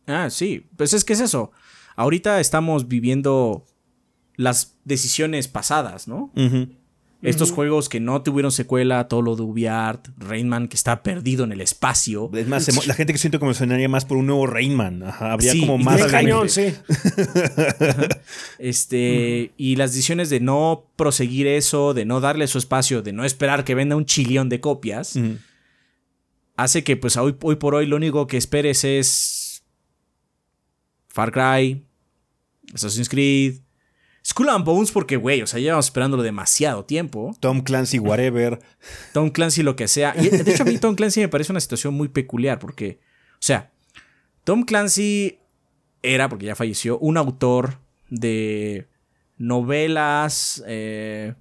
Ah, 0.07 0.29
sí. 0.29 0.65
Pues 0.77 0.93
es 0.93 1.03
que 1.03 1.11
es 1.11 1.19
eso. 1.19 1.51
Ahorita 1.97 2.39
estamos 2.39 2.87
viviendo 2.87 3.65
las 4.37 4.77
decisiones 4.85 5.49
pasadas, 5.49 6.07
¿no? 6.07 6.31
Estos 7.21 7.51
juegos 7.51 7.89
que 7.89 7.99
no 7.99 8.21
tuvieron 8.21 8.49
secuela, 8.49 9.09
todo 9.09 9.21
lo 9.21 9.35
de 9.35 9.41
Ubiart, 9.41 10.07
Rainman 10.17 10.69
que 10.69 10.77
está 10.77 11.03
perdido 11.03 11.43
en 11.43 11.51
el 11.51 11.59
espacio. 11.59 12.31
Es 12.33 12.47
más, 12.47 12.87
la 12.87 12.93
gente 12.93 13.11
que 13.11 13.19
siento 13.19 13.39
que 13.39 13.53
sonaría 13.53 13.89
más 13.89 14.05
por 14.05 14.15
un 14.17 14.27
nuevo 14.27 14.47
Rainman. 14.47 15.03
habría 15.03 15.53
como 15.59 15.77
más 15.77 16.01
cañón, 16.05 16.49
sí. 16.49 16.73
Este, 18.57 19.51
y 19.57 19.75
las 19.75 19.91
decisiones 19.91 20.29
de 20.29 20.39
no 20.39 20.85
proseguir 20.95 21.47
eso, 21.47 21.93
de 21.93 22.05
no 22.05 22.21
darle 22.21 22.47
su 22.47 22.57
espacio, 22.57 23.01
de 23.01 23.11
no 23.11 23.25
esperar 23.25 23.65
que 23.65 23.75
venda 23.75 23.95
un 23.95 24.05
chillón 24.05 24.47
de 24.47 24.61
copias, 24.61 25.19
hace 26.55 26.83
que 26.83 26.95
pues 26.95 27.17
hoy, 27.17 27.35
hoy 27.41 27.55
por 27.55 27.75
hoy 27.75 27.85
lo 27.85 27.95
único 27.97 28.27
que 28.27 28.37
esperes 28.37 28.83
es 28.83 29.63
Far 31.07 31.31
Cry, 31.31 31.83
Assassin's 32.73 33.09
Creed, 33.09 33.59
Skull 34.29 34.49
and 34.49 34.63
Bones 34.63 34.91
porque, 34.91 35.15
güey, 35.17 35.41
o 35.41 35.47
sea, 35.47 35.59
llevamos 35.59 35.87
esperándolo 35.87 36.21
demasiado 36.21 36.85
tiempo. 36.85 37.35
Tom 37.39 37.61
Clancy, 37.61 37.97
whatever. 37.97 38.59
Tom 39.11 39.31
Clancy, 39.31 39.63
lo 39.63 39.75
que 39.75 39.87
sea. 39.87 40.13
Y 40.15 40.29
de 40.29 40.51
hecho, 40.51 40.61
a 40.61 40.65
mí 40.67 40.77
Tom 40.77 40.93
Clancy 40.93 41.21
me 41.21 41.29
parece 41.29 41.51
una 41.51 41.59
situación 41.59 41.95
muy 41.95 42.09
peculiar 42.09 42.59
porque, 42.59 42.99
o 43.33 43.41
sea, 43.41 43.71
Tom 44.43 44.65
Clancy 44.65 45.39
era, 46.03 46.29
porque 46.29 46.45
ya 46.45 46.55
falleció, 46.55 46.99
un 46.99 47.17
autor 47.17 47.79
de 48.11 48.87
novelas 49.37 50.63
eh, 50.67 51.33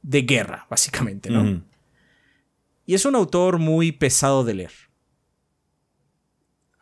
de 0.00 0.22
guerra, 0.22 0.66
básicamente, 0.70 1.28
¿no? 1.28 1.62
Y 2.86 2.94
es 2.94 3.04
un 3.04 3.14
autor 3.14 3.58
muy 3.58 3.92
pesado 3.92 4.42
de 4.42 4.54
leer. 4.54 4.72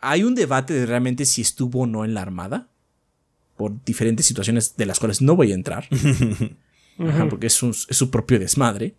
Hay 0.01 0.23
un 0.23 0.37
debate 0.37 0.75
de 0.75 0.87
realmente 0.87 1.25
si 1.25 1.43
estuvo 1.43 1.81
o 1.81 1.87
no 1.87 2.05
en 2.05 2.15
la 2.15 2.23
Armada 2.23 2.71
por 3.61 3.85
diferentes 3.85 4.25
situaciones 4.25 4.75
de 4.79 4.87
las 4.87 4.99
cuales 4.99 5.21
no 5.21 5.37
voy 5.37 5.53
a 5.53 5.55
entrar. 5.55 5.87
porque 7.29 7.49
es, 7.49 7.53
su 7.53 8.11
propio 8.11 8.39
desmadre. 8.39 8.95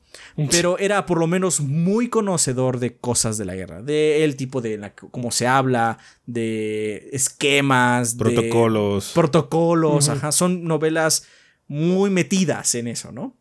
Pero 0.51 0.77
era 0.77 1.07
por 1.07 1.17
lo 1.17 1.25
menos 1.25 1.61
muy 1.61 2.09
conocedor 2.09 2.77
de 2.77 2.95
cosas 2.95 3.39
de 3.39 3.45
la 3.45 3.55
guerra. 3.55 3.81
De 3.81 4.23
el 4.23 4.35
tipo 4.35 4.61
de 4.61 4.91
cómo 5.09 5.31
se 5.31 5.47
habla, 5.47 5.97
de 6.27 7.09
esquemas, 7.11 8.13
protocolos. 8.13 9.13
protocolos, 9.15 10.09
ajá. 10.09 10.31
Son 10.31 10.63
novelas 10.63 11.25
muy 11.67 12.11
metidas 12.11 12.75
en 12.75 12.88
eso, 12.88 13.11
¿no? 13.11 13.35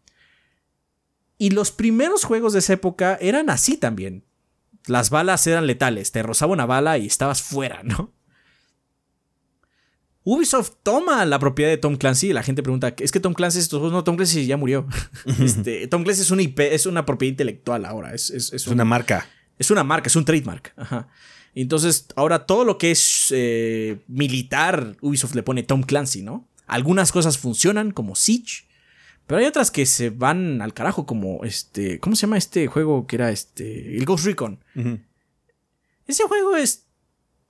Y 1.36 1.50
los 1.50 1.70
primeros 1.70 2.24
juegos 2.24 2.54
de 2.54 2.60
esa 2.60 2.72
época 2.72 3.18
eran 3.20 3.50
así 3.50 3.76
también. 3.76 4.24
Las 4.86 5.10
balas 5.10 5.46
eran 5.46 5.66
letales. 5.66 6.12
Te 6.12 6.22
rozaba 6.22 6.54
una 6.54 6.64
bala 6.64 6.96
y 6.96 7.04
estabas 7.04 7.42
fuera, 7.42 7.82
¿no? 7.82 8.10
Ubisoft 10.22 10.72
toma 10.82 11.24
la 11.24 11.38
propiedad 11.38 11.70
de 11.70 11.78
Tom 11.78 11.96
Clancy 11.96 12.28
y 12.28 12.32
la 12.32 12.42
gente 12.42 12.62
pregunta, 12.62 12.94
¿es 12.98 13.10
que 13.10 13.20
Tom 13.20 13.32
Clancy 13.32 13.58
es 13.58 13.64
estos 13.64 13.90
No, 13.90 14.04
Tom 14.04 14.16
Clancy 14.16 14.46
ya 14.46 14.56
murió. 14.56 14.86
Este, 15.40 15.86
Tom 15.88 16.04
Clancy 16.04 16.22
es 16.22 16.30
una 16.30 16.42
IP, 16.42 16.60
es 16.60 16.86
una 16.86 17.06
propiedad 17.06 17.30
intelectual 17.30 17.84
ahora. 17.84 18.14
Es, 18.14 18.66
una 18.66 18.84
marca. 18.84 19.26
Es 19.58 19.70
una 19.70 19.84
marca, 19.84 20.08
es 20.08 20.16
un 20.16 20.24
trademark. 20.24 20.72
Ajá. 20.76 21.08
Entonces, 21.54 22.06
ahora 22.16 22.46
todo 22.46 22.64
lo 22.64 22.78
que 22.78 22.90
es 22.90 23.28
eh, 23.30 23.98
militar, 24.06 24.96
Ubisoft 25.00 25.34
le 25.34 25.42
pone 25.42 25.62
Tom 25.62 25.82
Clancy, 25.82 26.22
¿no? 26.22 26.48
Algunas 26.66 27.10
cosas 27.10 27.38
funcionan, 27.38 27.90
como 27.90 28.14
Siege, 28.14 28.64
pero 29.26 29.40
hay 29.40 29.46
otras 29.46 29.70
que 29.70 29.86
se 29.86 30.10
van 30.10 30.62
al 30.62 30.74
carajo, 30.74 31.06
como 31.06 31.44
este. 31.44 31.98
¿Cómo 31.98 32.14
se 32.14 32.22
llama 32.22 32.36
este 32.36 32.66
juego 32.66 33.06
que 33.06 33.16
era 33.16 33.30
este? 33.30 33.96
El 33.96 34.04
Ghost 34.04 34.24
Recon. 34.24 34.62
Ese 36.06 36.24
juego 36.24 36.56
es 36.56 36.89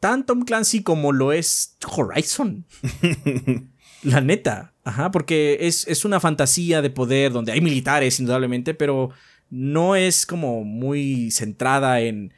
tan 0.00 0.26
Tom 0.26 0.42
Clancy 0.42 0.82
como 0.82 1.12
lo 1.12 1.32
es 1.32 1.76
Horizon. 1.86 2.64
La 4.02 4.20
neta. 4.20 4.72
Ajá, 4.82 5.10
porque 5.10 5.58
es, 5.60 5.86
es, 5.86 6.06
una 6.06 6.20
fantasía 6.20 6.80
de 6.80 6.88
poder 6.88 7.32
donde 7.32 7.52
hay 7.52 7.60
militares, 7.60 8.18
indudablemente, 8.18 8.72
pero 8.72 9.10
no 9.50 9.94
es 9.94 10.24
como 10.24 10.64
muy 10.64 11.30
centrada 11.30 12.00
en 12.00 12.32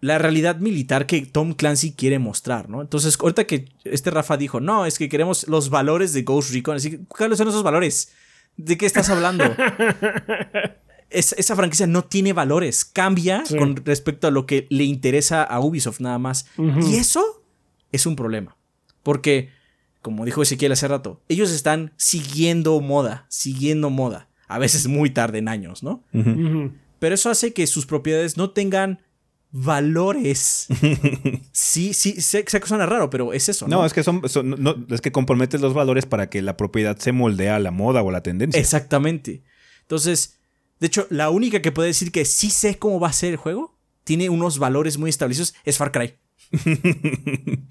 la 0.00 0.18
realidad 0.18 0.56
militar 0.56 1.06
que 1.06 1.26
Tom 1.26 1.52
Clancy 1.52 1.92
quiere 1.92 2.18
mostrar, 2.18 2.68
¿no? 2.68 2.80
Entonces, 2.80 3.18
ahorita 3.20 3.44
que 3.44 3.66
este 3.84 4.10
Rafa 4.10 4.36
dijo, 4.36 4.60
no, 4.60 4.86
es 4.86 4.98
que 4.98 5.08
queremos 5.08 5.46
los 5.46 5.70
valores 5.70 6.12
de 6.12 6.22
Ghost 6.22 6.52
Recon, 6.52 6.76
así 6.76 7.00
¿cuáles 7.08 7.38
son 7.38 7.48
esos 7.48 7.62
valores? 7.62 8.12
¿De 8.56 8.78
qué 8.78 8.86
estás 8.86 9.10
hablando? 9.10 9.44
esa 11.14 11.56
franquicia 11.56 11.86
no 11.86 12.04
tiene 12.04 12.32
valores, 12.32 12.84
cambia 12.84 13.44
con 13.58 13.76
respecto 13.76 14.26
a 14.26 14.30
lo 14.30 14.46
que 14.46 14.66
le 14.70 14.84
interesa 14.84 15.42
a 15.42 15.60
Ubisoft 15.60 16.00
nada 16.00 16.18
más. 16.18 16.46
Y 16.58 16.96
eso 16.96 17.42
es 17.92 18.06
un 18.06 18.16
problema. 18.16 18.56
Porque, 19.02 19.50
como 20.02 20.24
dijo 20.24 20.42
Ezequiel 20.42 20.72
hace 20.72 20.88
rato, 20.88 21.22
ellos 21.28 21.50
están 21.50 21.92
siguiendo 21.96 22.80
moda, 22.80 23.26
siguiendo 23.28 23.90
moda. 23.90 24.28
A 24.48 24.58
veces 24.58 24.86
muy 24.88 25.10
tarde 25.10 25.38
en 25.38 25.48
años, 25.48 25.82
¿no? 25.82 26.02
Pero 26.98 27.14
eso 27.14 27.30
hace 27.30 27.52
que 27.52 27.66
sus 27.66 27.86
propiedades 27.86 28.36
no 28.36 28.50
tengan 28.50 29.00
valores. 29.50 30.66
sí, 31.52 31.94
sí, 31.94 32.20
sé, 32.20 32.44
que 32.44 32.66
suena 32.66 32.86
raro, 32.86 33.08
pero 33.08 33.32
es 33.32 33.48
eso. 33.48 33.68
No, 33.68 33.78
no 33.78 33.86
es 33.86 33.92
que 33.92 34.02
son, 34.02 34.22
es 34.90 35.00
que 35.00 35.12
comprometes 35.12 35.60
los 35.60 35.74
valores 35.74 36.06
para 36.06 36.28
que 36.28 36.42
la 36.42 36.56
propiedad 36.56 36.98
se 36.98 37.12
moldee 37.12 37.50
a 37.50 37.60
la 37.60 37.70
moda 37.70 38.02
o 38.02 38.08
a 38.08 38.12
la 38.12 38.22
tendencia. 38.22 38.60
Exactamente. 38.60 39.44
Entonces, 39.82 40.33
de 40.80 40.86
hecho, 40.86 41.06
la 41.10 41.30
única 41.30 41.62
que 41.62 41.72
puede 41.72 41.88
decir 41.88 42.12
que 42.12 42.24
sí 42.24 42.50
sé 42.50 42.78
cómo 42.78 43.00
va 43.00 43.08
a 43.08 43.12
ser 43.12 43.30
el 43.30 43.36
juego, 43.36 43.78
tiene 44.04 44.28
unos 44.28 44.58
valores 44.58 44.98
muy 44.98 45.10
establecidos, 45.10 45.54
es 45.64 45.78
Far 45.78 45.92
Cry. 45.92 46.14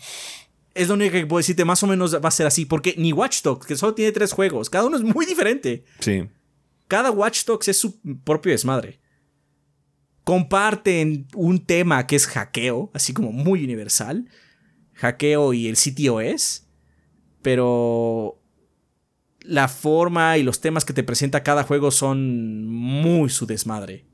es 0.73 0.87
la 0.87 0.93
única 0.93 1.11
que 1.11 1.25
puedo 1.25 1.39
decirte 1.39 1.65
más 1.65 1.83
o 1.83 1.87
menos 1.87 2.15
va 2.15 2.27
a 2.27 2.31
ser 2.31 2.47
así, 2.47 2.65
porque 2.65 2.95
ni 2.97 3.13
Watch 3.13 3.41
Dogs, 3.43 3.67
que 3.67 3.75
solo 3.75 3.93
tiene 3.93 4.11
tres 4.11 4.33
juegos, 4.33 4.69
cada 4.69 4.85
uno 4.85 4.97
es 4.97 5.03
muy 5.03 5.25
diferente. 5.25 5.83
Sí. 5.99 6.27
Cada 6.87 7.11
Watch 7.11 7.45
Dogs 7.45 7.67
es 7.67 7.77
su 7.77 7.99
propio 8.23 8.51
desmadre. 8.51 8.99
Comparten 10.23 11.27
un 11.35 11.59
tema 11.59 12.07
que 12.07 12.15
es 12.15 12.25
hackeo, 12.27 12.91
así 12.93 13.13
como 13.13 13.31
muy 13.31 13.63
universal. 13.63 14.29
Hackeo 14.93 15.53
y 15.53 15.67
el 15.67 15.75
CTOS. 15.75 16.65
Pero 17.41 18.39
la 19.43 19.67
forma 19.67 20.37
y 20.37 20.43
los 20.43 20.61
temas 20.61 20.85
que 20.85 20.93
te 20.93 21.03
presenta 21.03 21.43
cada 21.43 21.63
juego 21.63 21.91
son 21.91 22.67
muy 22.67 23.29
su 23.29 23.45
desmadre. 23.45 24.05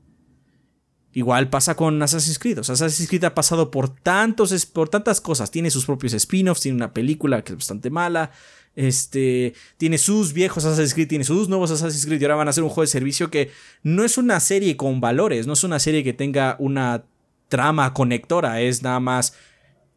Igual 1.12 1.50
pasa 1.50 1.74
con 1.74 2.00
Assassin's 2.02 2.38
Creed. 2.38 2.58
Assassin's 2.58 3.08
Creed 3.08 3.24
ha 3.24 3.34
pasado 3.34 3.70
por, 3.70 3.88
tantos, 3.88 4.66
por 4.66 4.88
tantas 4.88 5.20
cosas. 5.20 5.50
Tiene 5.50 5.70
sus 5.70 5.84
propios 5.84 6.12
spin-offs, 6.12 6.60
tiene 6.60 6.76
una 6.76 6.92
película 6.92 7.42
que 7.42 7.52
es 7.52 7.58
bastante 7.58 7.90
mala. 7.90 8.30
Este, 8.76 9.54
tiene 9.76 9.98
sus 9.98 10.32
viejos 10.32 10.64
Assassin's 10.64 10.94
Creed, 10.94 11.08
tiene 11.08 11.24
sus 11.24 11.48
nuevos 11.48 11.72
Assassin's 11.72 12.06
Creed 12.06 12.20
y 12.20 12.24
ahora 12.24 12.36
van 12.36 12.46
a 12.46 12.50
hacer 12.50 12.62
un 12.62 12.70
juego 12.70 12.82
de 12.82 12.86
servicio 12.86 13.28
que 13.28 13.50
no 13.82 14.04
es 14.04 14.16
una 14.16 14.38
serie 14.38 14.76
con 14.76 15.00
valores, 15.00 15.48
no 15.48 15.54
es 15.54 15.64
una 15.64 15.80
serie 15.80 16.04
que 16.04 16.12
tenga 16.12 16.54
una 16.60 17.04
trama 17.48 17.92
conectora, 17.92 18.60
es 18.60 18.84
nada 18.84 19.00
más 19.00 19.34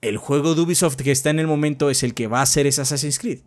el 0.01 0.17
juego 0.17 0.55
de 0.55 0.61
Ubisoft 0.61 0.95
que 0.95 1.11
está 1.11 1.29
en 1.29 1.39
el 1.39 1.45
momento 1.45 1.91
es 1.91 2.01
el 2.01 2.15
que 2.15 2.27
va 2.27 2.41
a 2.41 2.45
ser 2.47 2.65
ese 2.65 2.81
Assassin's 2.81 3.19
Creed. 3.19 3.41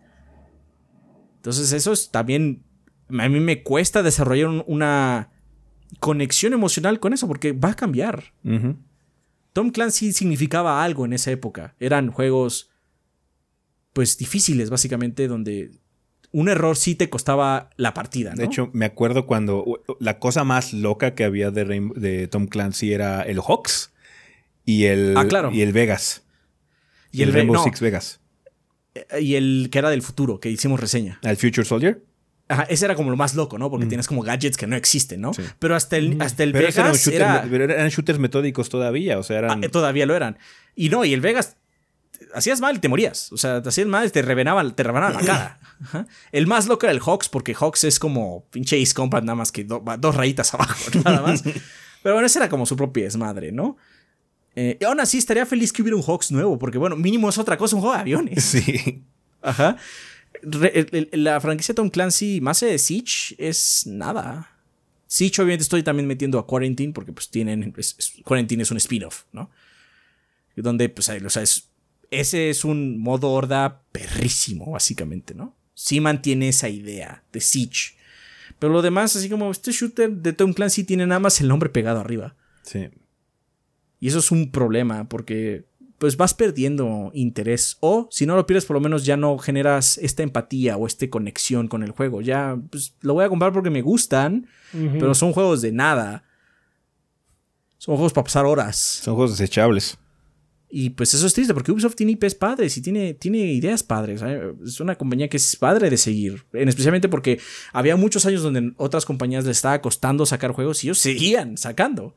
Entonces 1.46 1.72
eso 1.72 1.92
es 1.92 2.10
también, 2.10 2.64
a 3.08 3.28
mí 3.28 3.38
me 3.38 3.62
cuesta 3.62 4.02
desarrollar 4.02 4.64
una 4.66 5.30
conexión 6.00 6.52
emocional 6.52 6.98
con 6.98 7.12
eso 7.12 7.28
porque 7.28 7.52
va 7.52 7.70
a 7.70 7.76
cambiar. 7.76 8.32
Tom 9.52 9.70
Clancy 9.70 10.12
significaba 10.12 10.82
algo 10.82 11.04
en 11.04 11.12
esa 11.12 11.30
época. 11.30 11.76
Eran 11.78 12.10
juegos, 12.10 12.70
pues 13.92 14.18
difíciles 14.18 14.70
básicamente, 14.70 15.28
donde 15.28 15.70
un 16.32 16.48
error 16.48 16.76
sí 16.76 16.96
te 16.96 17.08
costaba 17.08 17.70
la 17.76 17.94
partida. 17.94 18.34
De 18.34 18.42
hecho, 18.42 18.68
me 18.72 18.86
acuerdo 18.86 19.24
cuando 19.26 19.84
la 20.00 20.18
cosa 20.18 20.42
más 20.42 20.72
loca 20.72 21.14
que 21.14 21.22
había 21.22 21.52
de, 21.52 21.92
de 21.94 22.26
Tom 22.26 22.48
Clancy 22.48 22.92
era 22.92 23.22
el 23.22 23.40
Hawks 23.40 23.92
y 24.64 24.86
el, 24.86 25.16
ah, 25.16 25.28
claro. 25.28 25.52
y 25.52 25.62
el 25.62 25.72
Vegas. 25.72 26.24
Y, 27.12 27.22
el, 27.22 27.32
Rainbow 27.32 27.62
Six 27.62 27.80
Vegas. 27.80 28.20
Eh, 29.10 29.22
y 29.22 29.34
el 29.34 29.68
que 29.70 29.78
era 29.78 29.90
del 29.90 30.02
futuro, 30.02 30.40
que 30.40 30.50
hicimos 30.50 30.80
reseña. 30.80 31.18
¿El 31.22 31.36
Future 31.36 31.64
Soldier? 31.64 32.02
Ajá, 32.48 32.62
ese 32.64 32.84
era 32.84 32.94
como 32.94 33.10
lo 33.10 33.16
más 33.16 33.34
loco, 33.34 33.58
¿no? 33.58 33.70
Porque 33.70 33.86
tienes 33.86 34.06
como 34.06 34.22
gadgets 34.22 34.56
que 34.56 34.68
no 34.68 34.76
existen, 34.76 35.20
¿no? 35.20 35.32
Pero 35.58 35.74
hasta 35.74 35.96
el, 35.96 36.20
hasta 36.22 36.44
el 36.44 36.52
Vegas. 36.52 37.06
Eran, 37.08 37.48
pero 37.50 37.64
eran 37.64 37.88
shooters 37.88 38.20
metódicos 38.20 38.68
todavía, 38.68 39.18
o 39.18 39.24
sea, 39.24 39.38
eran. 39.38 39.64
Ah, 39.64 39.68
todavía 39.68 40.06
lo 40.06 40.14
eran. 40.14 40.38
Y 40.76 40.88
no, 40.88 41.04
y 41.04 41.12
el 41.12 41.20
Vegas. 41.20 41.56
Hacías 42.34 42.60
mal 42.60 42.76
y 42.76 42.78
te 42.78 42.88
morías. 42.88 43.32
O 43.32 43.36
sea, 43.36 43.62
te 43.62 43.68
hacías 43.68 43.88
mal 43.88 44.06
y 44.06 44.10
te 44.10 44.22
revenaban, 44.22 44.74
te 44.74 44.84
la 44.84 45.20
cara. 45.24 45.58
El 46.32 46.46
más 46.46 46.66
loco 46.66 46.86
era 46.86 46.92
el 46.92 47.00
Hawks, 47.00 47.28
porque 47.28 47.54
Hawks 47.54 47.84
es 47.84 47.98
como 47.98 48.46
pinche 48.50 48.80
Ace 48.80 48.94
Combat, 48.94 49.22
nada 49.22 49.36
más 49.36 49.52
que 49.52 49.64
dos 49.64 50.14
rayitas 50.14 50.54
abajo, 50.54 50.74
nada 51.04 51.20
más. 51.20 51.42
Pero 51.42 52.14
bueno, 52.14 52.26
esa 52.26 52.38
era 52.38 52.48
como 52.48 52.64
su 52.64 52.76
propia 52.76 53.04
desmadre, 53.04 53.52
¿no? 53.52 53.76
Eh, 54.56 54.78
y 54.80 54.84
aún 54.84 54.98
así, 55.00 55.18
estaría 55.18 55.44
feliz 55.44 55.70
que 55.72 55.82
hubiera 55.82 55.96
un 55.96 56.02
Hawks 56.02 56.32
nuevo, 56.32 56.58
porque 56.58 56.78
bueno, 56.78 56.96
mínimo 56.96 57.28
es 57.28 57.36
otra 57.36 57.58
cosa, 57.58 57.76
un 57.76 57.82
juego 57.82 57.94
de 57.94 58.00
aviones. 58.00 58.42
Sí. 58.42 59.04
Ajá. 59.42 59.76
la 61.12 61.40
franquicia 61.40 61.74
Tom 61.74 61.90
Clancy, 61.90 62.40
más 62.40 62.60
de 62.60 62.78
Siege, 62.78 63.36
es 63.38 63.86
nada. 63.86 64.50
Siege, 65.06 65.42
obviamente, 65.42 65.62
estoy 65.62 65.82
también 65.82 66.06
metiendo 66.06 66.38
a 66.38 66.46
Quarantine, 66.46 66.92
porque 66.92 67.12
pues 67.12 67.28
tienen. 67.28 67.74
Quarantine 68.24 68.62
es 68.62 68.70
un 68.70 68.78
spin-off, 68.78 69.24
¿no? 69.32 69.50
Donde, 70.56 70.88
pues, 70.88 71.10
o 71.10 71.30
sea, 71.30 71.44
ese 72.10 72.50
es 72.50 72.64
un 72.64 72.98
modo 72.98 73.30
horda 73.30 73.82
perrísimo, 73.92 74.72
básicamente, 74.72 75.34
¿no? 75.34 75.54
Sí 75.74 76.00
mantiene 76.00 76.48
esa 76.48 76.70
idea 76.70 77.22
de 77.30 77.40
Siege. 77.40 77.94
Pero 78.58 78.72
lo 78.72 78.80
demás, 78.80 79.14
así 79.16 79.28
como 79.28 79.50
este 79.50 79.70
shooter 79.70 80.10
de 80.10 80.32
Tom 80.32 80.54
Clancy 80.54 80.84
tiene 80.84 81.06
nada 81.06 81.18
más 81.18 81.40
el 81.42 81.48
nombre 81.48 81.68
pegado 81.68 82.00
arriba. 82.00 82.34
Sí. 82.62 82.88
Y 84.00 84.08
eso 84.08 84.18
es 84.18 84.30
un 84.30 84.50
problema 84.50 85.08
porque 85.08 85.64
pues 85.98 86.16
vas 86.16 86.34
perdiendo 86.34 87.10
interés 87.14 87.78
o 87.80 88.06
si 88.10 88.26
no 88.26 88.36
lo 88.36 88.46
pierdes 88.46 88.66
por 88.66 88.74
lo 88.74 88.80
menos 88.80 89.04
ya 89.06 89.16
no 89.16 89.38
generas 89.38 89.98
esta 89.98 90.22
empatía 90.22 90.76
o 90.76 90.86
esta 90.86 91.08
conexión 91.08 91.68
con 91.68 91.82
el 91.82 91.92
juego. 91.92 92.20
Ya 92.20 92.58
pues 92.70 92.94
lo 93.00 93.14
voy 93.14 93.24
a 93.24 93.28
comprar 93.28 93.52
porque 93.52 93.70
me 93.70 93.82
gustan, 93.82 94.46
pero 94.72 95.14
son 95.14 95.32
juegos 95.32 95.62
de 95.62 95.72
nada. 95.72 96.24
Son 97.78 97.96
juegos 97.96 98.12
para 98.12 98.24
pasar 98.24 98.44
horas. 98.44 98.76
Son 98.76 99.14
juegos 99.14 99.38
desechables. 99.38 99.98
Y 100.68 100.90
pues 100.90 101.14
eso 101.14 101.26
es 101.26 101.32
triste 101.32 101.54
porque 101.54 101.70
Ubisoft 101.70 101.94
tiene 101.94 102.12
IPs 102.12 102.34
padres 102.34 102.76
y 102.76 102.82
tiene, 102.82 103.14
tiene 103.14 103.38
ideas 103.38 103.82
padres. 103.82 104.20
Es 104.64 104.80
una 104.80 104.96
compañía 104.96 105.28
que 105.28 105.36
es 105.36 105.56
padre 105.56 105.88
de 105.88 105.96
seguir. 105.96 106.44
Especialmente 106.52 107.08
porque 107.08 107.40
había 107.72 107.96
muchos 107.96 108.26
años 108.26 108.42
donde 108.42 108.72
otras 108.76 109.04
compañías 109.04 109.44
les 109.44 109.58
estaba 109.58 109.80
costando 109.80 110.26
sacar 110.26 110.50
juegos 110.52 110.82
y 110.82 110.88
ellos 110.88 110.98
seguían 110.98 111.56
sacando. 111.56 112.14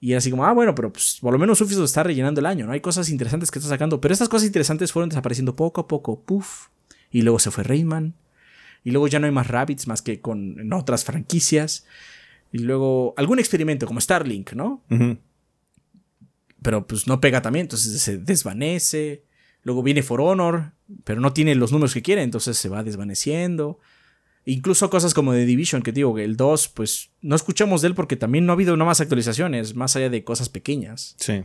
Y 0.00 0.12
era 0.12 0.18
así 0.18 0.30
como, 0.30 0.44
ah, 0.44 0.52
bueno, 0.52 0.74
pero 0.74 0.92
pues 0.92 1.18
por 1.20 1.32
lo 1.32 1.38
menos 1.38 1.60
Ubisoft 1.60 1.84
está 1.84 2.02
rellenando 2.02 2.40
el 2.40 2.46
año, 2.46 2.66
¿no? 2.66 2.72
Hay 2.72 2.80
cosas 2.80 3.08
interesantes 3.08 3.50
que 3.50 3.58
está 3.58 3.68
sacando. 3.68 4.00
Pero 4.00 4.12
estas 4.12 4.28
cosas 4.28 4.46
interesantes 4.46 4.92
fueron 4.92 5.08
desapareciendo 5.08 5.56
poco 5.56 5.80
a 5.80 5.88
poco, 5.88 6.20
puff. 6.20 6.68
Y 7.10 7.22
luego 7.22 7.38
se 7.38 7.50
fue 7.50 7.64
Rayman. 7.64 8.14
Y 8.84 8.90
luego 8.90 9.08
ya 9.08 9.18
no 9.18 9.26
hay 9.26 9.32
más 9.32 9.48
Rabbits 9.48 9.86
más 9.86 10.02
que 10.02 10.20
con 10.20 10.60
en 10.60 10.72
otras 10.72 11.04
franquicias. 11.04 11.86
Y 12.52 12.58
luego 12.58 13.14
algún 13.16 13.38
experimento 13.38 13.86
como 13.86 14.00
Starlink, 14.00 14.52
¿no? 14.52 14.82
Pero 16.62 16.86
pues 16.86 17.06
no 17.06 17.20
pega 17.20 17.42
también, 17.42 17.64
entonces 17.64 18.00
se 18.00 18.18
desvanece. 18.18 19.24
Luego 19.62 19.82
viene 19.82 20.02
For 20.02 20.20
Honor, 20.20 20.72
pero 21.04 21.20
no 21.20 21.32
tiene 21.32 21.54
los 21.54 21.72
números 21.72 21.94
que 21.94 22.02
quiere, 22.02 22.22
entonces 22.22 22.56
se 22.56 22.68
va 22.68 22.84
desvaneciendo. 22.84 23.80
Incluso 24.48 24.88
cosas 24.88 25.12
como 25.12 25.32
The 25.32 25.44
Division, 25.44 25.82
que 25.82 25.90
digo 25.90 26.14
que 26.14 26.22
el 26.22 26.36
2, 26.36 26.68
pues 26.68 27.10
no 27.20 27.34
escuchamos 27.34 27.82
de 27.82 27.88
él 27.88 27.94
porque 27.96 28.14
también 28.14 28.46
no 28.46 28.52
ha 28.52 28.54
habido 28.54 28.76
no 28.76 28.86
más 28.86 29.00
actualizaciones, 29.00 29.74
más 29.74 29.96
allá 29.96 30.08
de 30.08 30.22
cosas 30.22 30.48
pequeñas. 30.48 31.16
Sí. 31.18 31.42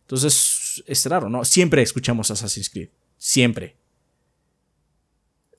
Entonces 0.00 0.82
es 0.86 1.06
raro, 1.06 1.28
¿no? 1.28 1.44
Siempre 1.44 1.82
escuchamos 1.82 2.30
Assassin's 2.30 2.70
Creed. 2.70 2.88
Siempre. 3.18 3.76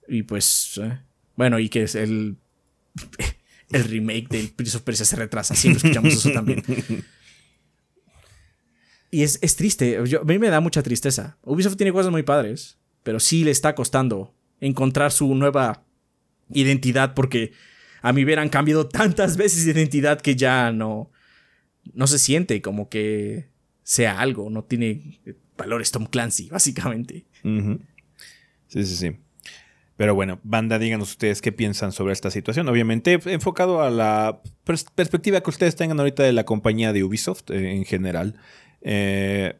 Y 0.08 0.24
pues. 0.24 0.80
Eh, 0.82 1.00
bueno, 1.36 1.60
y 1.60 1.70
que 1.70 1.84
es 1.84 1.94
el. 1.94 2.38
el 3.72 3.84
remake 3.84 4.28
del 4.28 4.50
Prince 4.50 4.78
of 4.78 4.84
Persia 4.84 5.06
se 5.06 5.16
retrasa. 5.16 5.54
Siempre 5.54 5.78
escuchamos 5.78 6.14
eso 6.14 6.32
también. 6.32 6.64
Y 9.12 9.24
es, 9.24 9.40
triste. 9.56 9.98
a 9.98 10.24
mí 10.24 10.38
me 10.38 10.50
da 10.50 10.60
mucha 10.60 10.84
tristeza. 10.84 11.40
Ubisoft 11.42 11.78
tiene 11.78 11.92
cosas 11.92 12.12
muy 12.12 12.22
padres, 12.22 12.78
pero 13.02 13.20
sí 13.20 13.44
le 13.44 13.50
está 13.50 13.74
costando 13.74 14.36
encontrar 14.60 15.12
su 15.12 15.34
nueva 15.34 15.84
identidad 16.52 17.14
porque 17.14 17.52
a 18.02 18.14
mí 18.14 18.24
hubieran 18.24 18.50
cambiado 18.50 18.88
tantas 18.88 19.38
veces 19.38 19.66
de 19.66 19.72
identidad 19.72 20.22
que 20.22 20.36
ya 20.36 20.72
no, 20.72 21.12
no 21.94 22.08
se 22.08 22.20
siente 22.20 22.62
como 22.62 22.90
que 22.90 23.50
sea 23.84 24.20
algo, 24.20 24.50
no 24.50 24.64
tiene 24.64 25.20
valores 25.58 25.92
Tom 25.92 26.06
Clancy, 26.06 26.50
básicamente. 26.52 27.26
Sí, 27.44 28.86
sí, 28.86 28.96
sí. 28.96 29.12
Pero 29.98 30.16
bueno, 30.16 30.40
banda, 30.44 30.80
díganos 30.80 31.10
ustedes 31.10 31.42
qué 31.42 31.52
piensan 31.52 31.92
sobre 31.92 32.14
esta 32.14 32.32
situación. 32.32 32.70
Obviamente, 32.70 33.20
enfocado 33.26 33.82
a 33.82 33.90
la 33.90 34.42
perspectiva 34.96 35.42
que 35.42 35.50
ustedes 35.50 35.76
tengan 35.76 36.00
ahorita 36.00 36.24
de 36.24 36.32
la 36.32 36.46
compañía 36.46 36.94
de 36.94 37.04
Ubisoft 37.04 37.52
eh, 37.52 37.74
en 37.74 37.84
general. 37.84 38.40
Eh, 38.82 39.56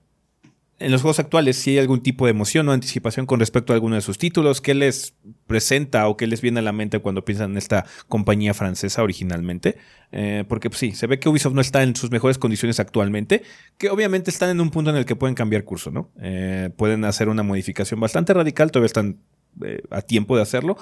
en 0.80 0.92
los 0.92 1.02
juegos 1.02 1.20
actuales, 1.20 1.58
si 1.58 1.72
hay 1.72 1.80
algún 1.80 2.02
tipo 2.02 2.26
de 2.26 2.32
emoción 2.32 2.68
o 2.70 2.72
anticipación 2.72 3.26
con 3.26 3.40
respecto 3.40 3.74
a 3.74 3.76
alguno 3.76 3.96
de 3.96 4.02
sus 4.02 4.18
títulos, 4.18 4.62
¿qué 4.62 4.74
les 4.74 5.14
presenta 5.46 6.08
o 6.08 6.16
qué 6.16 6.26
les 6.26 6.42
viene 6.42 6.60
a 6.60 6.62
la 6.62 6.72
mente 6.72 7.00
cuando 7.00 7.26
piensan 7.26 7.52
en 7.52 7.58
esta 7.58 7.86
compañía 8.08 8.54
francesa 8.54 9.04
originalmente? 9.04 9.78
Eh, 10.12 10.46
porque 10.48 10.70
pues, 10.70 10.80
sí, 10.80 10.94
se 10.94 11.06
ve 11.08 11.20
que 11.20 11.28
Ubisoft 11.28 11.54
no 11.54 11.62
está 11.62 11.84
en 11.84 11.96
sus 11.96 12.12
mejores 12.12 12.38
condiciones 12.38 12.80
actualmente, 12.80 13.44
que 13.78 13.90
obviamente 13.90 14.32
están 14.32 14.50
en 14.50 14.62
un 14.62 14.72
punto 14.72 14.90
en 14.90 14.96
el 14.96 15.06
que 15.06 15.18
pueden 15.18 15.36
cambiar 15.36 15.66
curso, 15.66 15.92
¿no? 15.92 16.12
Eh, 16.22 16.70
pueden 16.78 17.04
hacer 17.04 17.28
una 17.28 17.44
modificación 17.44 18.00
bastante 18.00 18.34
radical, 18.34 18.72
todavía 18.72 18.88
están 18.88 19.18
eh, 19.64 19.82
a 19.90 20.02
tiempo 20.02 20.38
de 20.38 20.44
hacerlo, 20.44 20.78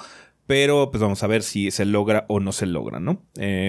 pero 0.46 0.92
pues 0.92 1.02
vamos 1.02 1.24
a 1.24 1.26
ver 1.26 1.42
si 1.42 1.72
se 1.72 1.84
logra 1.84 2.24
o 2.28 2.38
no 2.38 2.52
se 2.52 2.66
logra, 2.66 3.00
¿no? 3.00 3.22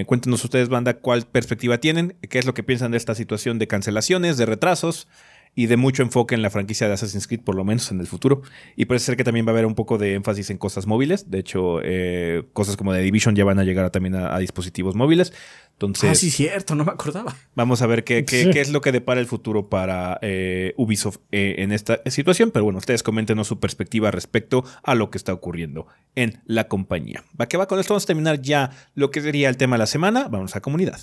cuéntenos 0.06 0.42
ustedes, 0.44 0.70
banda, 0.70 0.94
cuál 0.94 1.26
perspectiva 1.26 1.76
tienen, 1.76 2.16
qué 2.30 2.38
es 2.38 2.46
lo 2.46 2.54
que 2.54 2.62
piensan 2.62 2.92
de 2.92 2.96
esta 2.96 3.14
situación 3.14 3.58
de 3.58 3.66
cancelaciones, 3.66 4.38
de 4.38 4.46
retrasos 4.46 5.06
y 5.54 5.66
de 5.66 5.76
mucho 5.76 6.02
enfoque 6.02 6.34
en 6.34 6.42
la 6.42 6.50
franquicia 6.50 6.86
de 6.86 6.94
Assassin's 6.94 7.26
Creed, 7.26 7.40
por 7.40 7.54
lo 7.54 7.64
menos 7.64 7.90
en 7.90 8.00
el 8.00 8.06
futuro. 8.06 8.42
Y 8.76 8.84
parece 8.84 9.06
ser 9.06 9.16
que 9.16 9.24
también 9.24 9.46
va 9.46 9.50
a 9.50 9.54
haber 9.54 9.66
un 9.66 9.74
poco 9.74 9.98
de 9.98 10.14
énfasis 10.14 10.50
en 10.50 10.58
cosas 10.58 10.86
móviles. 10.86 11.30
De 11.30 11.38
hecho, 11.38 11.80
eh, 11.82 12.44
cosas 12.52 12.76
como 12.76 12.92
The 12.92 13.00
Division 13.00 13.34
ya 13.34 13.44
van 13.44 13.58
a 13.58 13.64
llegar 13.64 13.90
también 13.90 14.14
a, 14.14 14.38
dispositivos 14.38 14.94
móviles. 14.94 15.32
Entonces, 15.72 16.10
ah, 16.10 16.14
sí, 16.14 16.30
cierto, 16.30 16.74
no 16.74 16.84
me 16.84 16.92
acordaba. 16.92 17.34
Vamos 17.54 17.82
a 17.82 17.86
ver 17.86 18.04
qué, 18.04 18.24
qué, 18.24 18.50
es 18.60 18.70
lo 18.70 18.80
que 18.80 18.92
depara 18.92 19.20
el 19.20 19.26
futuro 19.26 19.68
para 19.68 20.18
eh, 20.22 20.74
Ubisoft 20.76 21.18
eh, 21.32 21.56
en 21.58 21.72
esta 21.72 22.00
situación. 22.06 22.50
Pero 22.50 22.64
bueno, 22.64 22.78
ustedes 22.78 23.02
coméntenos 23.02 23.48
su 23.48 23.58
perspectiva 23.58 24.10
respecto 24.10 24.64
a 24.82 24.94
lo 24.94 25.10
que 25.10 25.18
está 25.18 25.32
ocurriendo 25.32 25.86
en 26.14 26.40
la 26.44 26.68
compañía. 26.68 27.24
Va 27.38 27.48
que 27.48 27.56
va 27.56 27.66
con 27.66 27.80
esto, 27.80 27.94
vamos 27.94 28.04
a 28.04 28.06
terminar 28.06 28.40
ya 28.42 28.70
lo 28.94 29.10
que 29.10 29.20
sería 29.20 29.48
el 29.48 29.56
tema 29.56 29.76
de 29.76 29.80
la 29.80 29.86
semana. 29.86 30.28
Vamos 30.28 30.54
a 30.54 30.60
comunidad. 30.60 31.00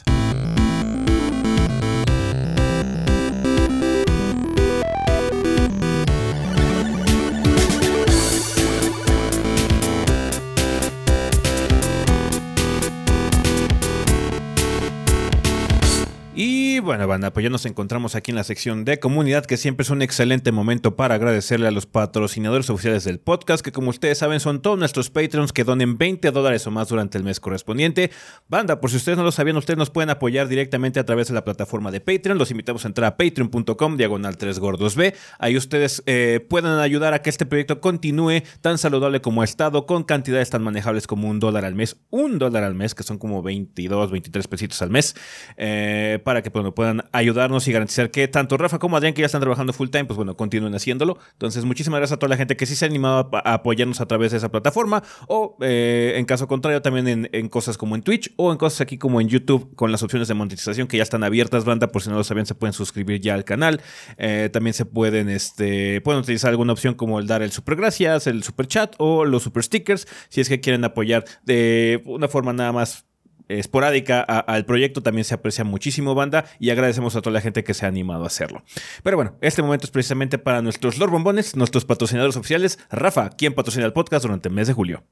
Bueno, 16.88 17.06
banda, 17.06 17.34
pues 17.34 17.44
ya 17.44 17.50
nos 17.50 17.66
encontramos 17.66 18.16
aquí 18.16 18.32
en 18.32 18.38
la 18.38 18.46
sección 18.46 18.86
de 18.86 18.98
comunidad, 18.98 19.46
que 19.46 19.58
siempre 19.58 19.84
es 19.84 19.90
un 19.90 20.02
excelente 20.02 20.54
momento 20.54 20.96
para 20.96 21.16
agradecerle 21.16 21.68
a 21.68 21.72
los 21.72 21.86
patrocinadores 21.86 22.70
oficiales 22.70 23.04
del 23.04 23.20
podcast, 23.20 23.62
que 23.62 23.74
como 23.74 23.90
ustedes 23.90 24.20
saben 24.20 24.40
son 24.40 24.62
todos 24.62 24.80
nuestros 24.80 25.10
Patreons 25.10 25.52
que 25.52 25.66
donen 25.66 25.98
20 25.98 26.32
dólares 26.32 26.66
o 26.66 26.72
más 26.72 26.88
durante 26.88 27.18
el 27.18 27.26
mes 27.26 27.42
correspondiente. 27.42 28.10
Banda, 28.48 28.80
por 28.80 28.90
si 28.90 28.96
ustedes 28.96 29.18
no 29.18 29.26
lo 29.26 29.34
sabían, 29.34 29.58
ustedes 29.58 29.78
nos 29.78 29.90
pueden 29.90 30.10
apoyar 30.10 30.48
directamente 30.48 31.02
a 31.02 31.06
través 31.06 31.28
de 31.28 31.34
la 31.34 31.44
plataforma 31.44 31.92
de 31.92 32.00
Patreon. 32.00 32.38
Los 32.38 32.52
invitamos 32.52 32.86
a 32.86 32.88
entrar 32.88 33.12
a 33.12 33.18
patreon.com, 33.18 33.98
diagonal 33.98 34.38
3 34.38 34.58
gordos 34.60 34.96
B. 34.96 35.14
Ahí 35.40 35.58
ustedes 35.58 36.04
eh, 36.06 36.40
pueden 36.50 36.72
ayudar 36.72 37.14
a 37.14 37.22
que 37.22 37.30
este 37.30 37.46
proyecto 37.46 37.82
continúe 37.82 38.44
tan 38.62 38.78
saludable 38.78 39.20
como 39.20 39.42
ha 39.42 39.46
estado, 39.46 39.86
con 39.86 40.06
cantidades 40.06 40.52
tan 40.52 40.64
manejables 40.64 41.06
como 41.06 41.28
un 41.28 41.42
dólar 41.42 41.66
al 41.66 41.76
mes. 41.76 41.98
Un 42.12 42.40
dólar 42.40 42.64
al 42.64 42.76
mes, 42.76 42.96
que 42.96 43.04
son 43.04 43.18
como 43.18 43.44
22, 43.44 44.10
23 44.10 44.48
pesitos 44.48 44.82
al 44.82 44.90
mes, 44.90 45.16
eh, 45.58 46.20
para 46.24 46.42
que, 46.42 46.50
bueno, 46.50 46.74
puedan 46.78 47.06
ayudarnos 47.12 47.68
y 47.68 47.72
garantizar 47.72 48.12
que 48.12 48.28
tanto 48.28 48.56
Rafa 48.56 48.78
como 48.78 48.98
Adrián, 48.98 49.16
que 49.16 49.22
ya 49.22 49.26
están 49.26 49.42
trabajando 49.42 49.74
full 49.74 49.90
time, 49.90 50.06
pues 50.06 50.16
bueno, 50.16 50.38
continúen 50.38 50.76
haciéndolo. 50.76 51.18
Entonces, 51.32 51.66
muchísimas 51.66 51.98
gracias 52.00 52.18
a 52.18 52.20
toda 52.20 52.30
la 52.30 52.38
gente 52.38 52.56
que 52.56 52.68
sí 52.68 52.76
se 52.76 52.86
ha 52.86 52.88
animado 52.88 53.32
a, 53.34 53.54
apoyarnos 53.54 54.00
a 54.00 54.06
través 54.06 54.30
de 54.30 54.38
esa 54.38 54.52
plataforma 54.52 55.02
o 55.28 55.58
eh, 55.62 56.14
en 56.18 56.26
caso 56.26 56.48
contrario 56.48 56.84
también 56.84 57.28
en, 57.32 57.50
cosas 57.50 57.80
como 57.80 57.96
en 57.96 58.04
Twitch 58.04 58.32
o 58.36 58.52
en 58.52 58.60
cosas 58.60 58.82
aquí 58.82 59.00
como 59.00 59.20
en 59.20 59.28
YouTube 59.28 59.74
con 59.74 59.92
las 59.92 60.04
opciones 60.04 60.28
de 60.28 60.36
monetización 60.36 60.86
que 60.86 60.98
ya 60.98 61.04
están 61.04 61.24
abiertas, 61.24 61.66
banda, 61.66 61.88
por 61.88 62.04
si 62.04 62.12
no 62.12 62.16
lo 62.16 62.24
sabían, 62.24 62.46
se 62.46 62.54
pueden 62.54 62.74
suscribir 62.74 63.22
ya 63.22 63.34
al 63.34 63.44
canal. 63.44 63.82
Eh, 64.20 64.52
también 64.54 64.76
se 64.76 64.86
pueden, 64.86 65.30
este, 65.30 66.00
pueden 66.02 66.22
utilizar 66.22 66.52
alguna 66.52 66.74
opción 66.74 66.94
como 66.94 67.18
el 67.18 67.26
dar 67.26 67.42
el 67.42 67.52
super 67.52 67.76
gracias, 67.76 68.28
el 68.28 68.44
super 68.44 68.68
chat 68.68 68.94
o 69.00 69.26
los 69.26 69.42
super 69.42 69.64
stickers 69.64 70.08
si 70.30 70.42
es 70.42 70.48
que 70.48 70.60
quieren 70.60 70.84
apoyar 70.84 71.26
de 71.44 72.04
una 72.06 72.28
forma 72.28 72.54
nada 72.54 72.72
más 72.72 73.08
esporádica 73.50 74.22
al 74.22 74.66
proyecto 74.66 75.02
también 75.02 75.26
se 75.26 75.34
aprecia 75.34 75.64
muchísimo 75.64 76.16
banda 76.16 76.46
y 76.60 76.70
agradecemos 76.70 77.16
a 77.16 77.22
toda 77.22 77.34
la 77.34 77.42
gente 77.42 77.64
que 77.64 77.74
se 77.74 77.86
ha 77.86 77.90
animado 77.90 78.24
a 78.24 78.28
hacerlo. 78.28 78.64
Pero 79.04 79.18
bueno, 79.18 79.36
este 79.42 79.62
momento 79.62 79.86
es 79.86 79.92
precisamente 79.92 80.38
para 80.38 80.62
nuestros 80.62 80.98
Lord 80.98 81.12
Bombones, 81.12 81.56
nuestros 81.56 81.86
patrocinadores 81.86 82.38
oficiales. 82.38 82.80
Rafa, 82.90 83.30
quien 83.30 83.54
patrocina 83.54 83.86
el 83.86 83.94
podcast 83.94 84.24
durante 84.24 84.50
el 84.50 84.56
mes 84.56 84.68
de 84.68 84.74
julio. 84.74 85.04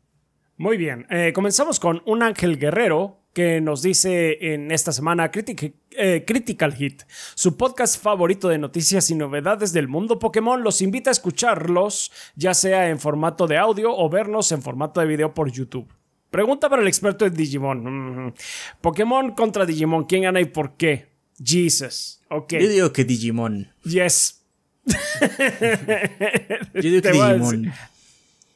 Muy 0.57 0.77
bien, 0.77 1.05
eh, 1.09 1.33
comenzamos 1.33 1.81
con 1.81 2.01
un 2.05 2.23
ángel 2.23 2.57
guerrero 2.57 3.25
que 3.33 3.59
nos 3.59 3.81
dice 3.81 4.53
en 4.53 4.71
esta 4.71 4.93
semana 4.93 5.29
eh, 5.33 6.23
Critical 6.25 6.73
Hit, 6.73 7.03
su 7.35 7.57
podcast 7.57 8.01
favorito 8.01 8.47
de 8.47 8.57
noticias 8.57 9.09
y 9.09 9.15
novedades 9.15 9.73
del 9.73 9.89
mundo 9.89 10.17
Pokémon. 10.17 10.63
Los 10.63 10.81
invita 10.81 11.09
a 11.09 11.11
escucharlos, 11.11 12.13
ya 12.37 12.53
sea 12.53 12.89
en 12.89 12.97
formato 12.97 13.47
de 13.47 13.57
audio 13.57 13.93
o 13.93 14.09
vernos 14.09 14.53
en 14.53 14.61
formato 14.61 15.01
de 15.01 15.07
video 15.07 15.33
por 15.33 15.51
YouTube. 15.51 15.91
Pregunta 16.29 16.69
para 16.69 16.81
el 16.81 16.87
experto 16.87 17.25
de 17.25 17.31
Digimon. 17.31 18.33
Pokémon 18.81 19.31
contra 19.31 19.65
Digimon. 19.65 20.05
¿Quién 20.05 20.23
gana 20.23 20.41
y 20.41 20.45
por 20.45 20.75
qué? 20.75 21.09
Jesus. 21.43 22.21
Ok. 22.29 22.53
Yo 22.53 22.67
digo 22.67 22.93
que 22.93 23.05
Digimon. 23.05 23.67
Yes. 23.83 24.43
Yo 24.85 26.81
digo 26.81 27.01
que 27.01 27.11
Digimon. 27.11 27.71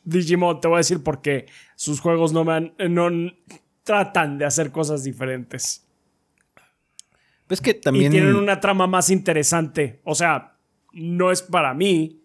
Digimon, 0.03 0.61
te 0.61 0.67
voy 0.67 0.75
a 0.75 0.79
decir 0.79 1.03
por 1.03 1.21
qué. 1.21 1.45
Sus 1.75 1.99
juegos 1.99 2.33
no, 2.33 2.43
me 2.43 2.73
no 2.89 3.09
tratan 3.83 4.37
de 4.37 4.45
hacer 4.45 4.71
cosas 4.71 5.03
diferentes. 5.03 5.85
Pues 7.47 7.61
que 7.61 7.73
también. 7.73 8.11
Y 8.11 8.15
tienen 8.15 8.35
una 8.35 8.59
trama 8.59 8.87
más 8.87 9.09
interesante. 9.09 10.01
O 10.03 10.15
sea, 10.15 10.57
no 10.93 11.31
es 11.31 11.41
para 11.41 11.73
mí, 11.73 12.21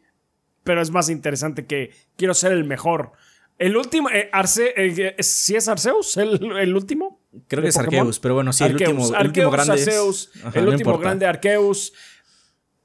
pero 0.63 0.83
es 0.83 0.91
más 0.91 1.09
interesante 1.09 1.67
que 1.67 1.91
quiero 2.17 2.35
ser 2.35 2.53
el 2.53 2.65
mejor. 2.65 3.13
El 3.59 3.77
último, 3.77 4.11
eh, 4.11 4.29
Arce, 4.33 4.75
eh, 4.77 5.17
¿sí 5.21 5.55
es 5.55 5.69
Arceus 5.69 6.17
el, 6.17 6.75
último? 6.75 7.21
Creo 7.47 7.63
que 7.63 7.69
es 7.69 7.77
Arceus, 7.77 8.19
pero 8.19 8.35
bueno, 8.35 8.53
sí, 8.53 8.65
el 8.65 8.73
último, 8.73 9.17
el 9.17 9.27
último 9.27 9.51
grande. 9.51 9.73
Arceus, 9.73 10.31
el 10.55 10.69
último 10.69 10.99
grande 10.99 11.27
Arceus. 11.27 11.93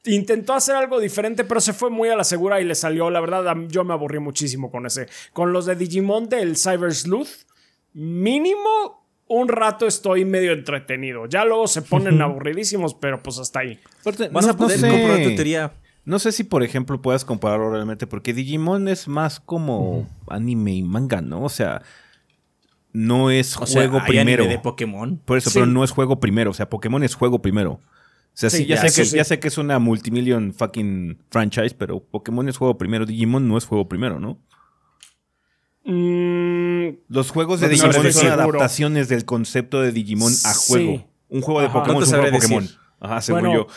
Intentó 0.05 0.53
hacer 0.53 0.75
algo 0.75 0.99
diferente, 0.99 1.43
pero 1.43 1.59
se 1.59 1.73
fue 1.73 1.89
muy 1.89 2.09
a 2.09 2.15
la 2.15 2.23
segura 2.23 2.61
y 2.61 2.65
le 2.65 2.73
salió. 2.73 3.09
La 3.09 3.19
verdad, 3.19 3.55
yo 3.67 3.83
me 3.83 3.93
aburrí 3.93 4.19
muchísimo 4.19 4.71
con 4.71 4.85
ese. 4.85 5.07
Con 5.33 5.51
los 5.51 5.65
de 5.65 5.75
Digimon 5.75 6.29
del 6.29 6.55
Cyber 6.55 6.93
Sleuth, 6.93 7.45
mínimo 7.93 8.99
un 9.27 9.47
rato 9.47 9.87
estoy 9.87 10.25
medio 10.25 10.53
entretenido. 10.53 11.25
Ya 11.27 11.45
luego 11.45 11.67
se 11.67 11.81
ponen 11.81 12.21
aburridísimos, 12.21 12.95
pero 12.95 13.21
pues 13.21 13.37
hasta 13.39 13.59
ahí. 13.59 13.79
Vas 14.31 14.47
a 14.47 14.57
poder 14.57 14.79
comprobar 14.79 15.23
tu 15.23 15.35
teoría. 15.35 15.73
No 16.09 16.17
sé 16.17 16.31
si, 16.31 16.43
por 16.43 16.63
ejemplo, 16.63 16.99
puedas 17.03 17.23
compararlo 17.23 17.69
realmente, 17.69 18.07
porque 18.07 18.33
Digimon 18.33 18.87
es 18.87 19.07
más 19.07 19.39
como 19.39 20.07
anime 20.27 20.73
y 20.73 20.81
manga, 20.81 21.21
¿no? 21.21 21.43
O 21.43 21.49
sea, 21.49 21.83
no 22.91 23.29
es 23.29 23.53
juego 23.53 24.01
primero. 24.07 24.45
de 24.45 24.57
Pokémon. 24.57 25.21
Por 25.23 25.37
eso, 25.37 25.51
pero 25.53 25.67
no 25.67 25.83
es 25.83 25.91
juego 25.91 26.19
primero. 26.19 26.49
O 26.49 26.53
sea, 26.55 26.67
Pokémon 26.67 27.03
es 27.03 27.13
juego 27.13 27.43
primero. 27.43 27.73
O 27.73 27.81
sea, 28.33 28.49
sí, 28.49 28.65
ya, 28.65 28.77
sé 28.77 29.03
que, 29.03 29.07
ya 29.07 29.23
sé 29.23 29.39
que 29.39 29.49
es 29.49 29.59
una 29.59 29.77
multimillion 29.77 30.51
fucking 30.51 31.19
franchise, 31.29 31.75
pero 31.77 31.99
Pokémon 31.99 32.49
es 32.49 32.57
juego 32.57 32.75
primero. 32.79 33.05
Digimon 33.05 33.47
no 33.47 33.55
es 33.55 33.65
juego 33.65 33.87
primero, 33.87 34.19
¿no? 34.19 34.39
Mm, 35.85 37.01
Los 37.07 37.29
juegos 37.29 37.59
de 37.59 37.69
Digimon 37.69 38.11
son 38.11 38.27
adaptaciones 38.29 39.09
del 39.09 39.25
concepto 39.25 39.79
de 39.79 39.91
Digimon 39.91 40.33
a 40.43 40.55
juego. 40.55 41.07
Un 41.27 41.41
juego 41.41 41.61
de 41.61 41.69
Pokémon 41.69 42.01
es 42.01 42.09
un 42.09 42.15
juego 42.15 42.25
de 42.25 42.31
Pokémon. 42.31 42.67
Ajá, 42.99 43.21
según 43.21 43.53
yo. 43.53 43.67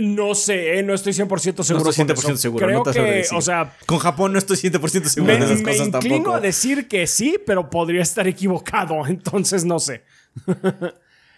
No 0.00 0.34
sé, 0.34 0.78
eh, 0.78 0.82
no 0.82 0.94
estoy 0.94 1.12
100% 1.12 1.62
seguro. 1.62 1.84
No 1.84 1.90
estoy 1.90 2.06
100% 2.06 2.36
seguro. 2.36 2.66
Creo 2.66 2.82
que, 2.84 3.24
o 3.32 3.40
sea. 3.40 3.76
Con 3.86 3.98
Japón 3.98 4.32
no 4.32 4.38
estoy 4.38 4.56
100% 4.56 5.04
seguro 5.04 5.32
me, 5.32 5.38
de 5.38 5.44
esas 5.44 5.62
me 5.62 5.72
cosas 5.72 5.90
tampoco. 5.90 6.08
Me 6.08 6.16
inclino 6.16 6.34
a 6.34 6.40
decir 6.40 6.88
que 6.88 7.06
sí, 7.06 7.38
pero 7.44 7.70
podría 7.70 8.02
estar 8.02 8.26
equivocado. 8.26 9.06
Entonces 9.08 9.64
no 9.64 9.78
sé. 9.78 10.04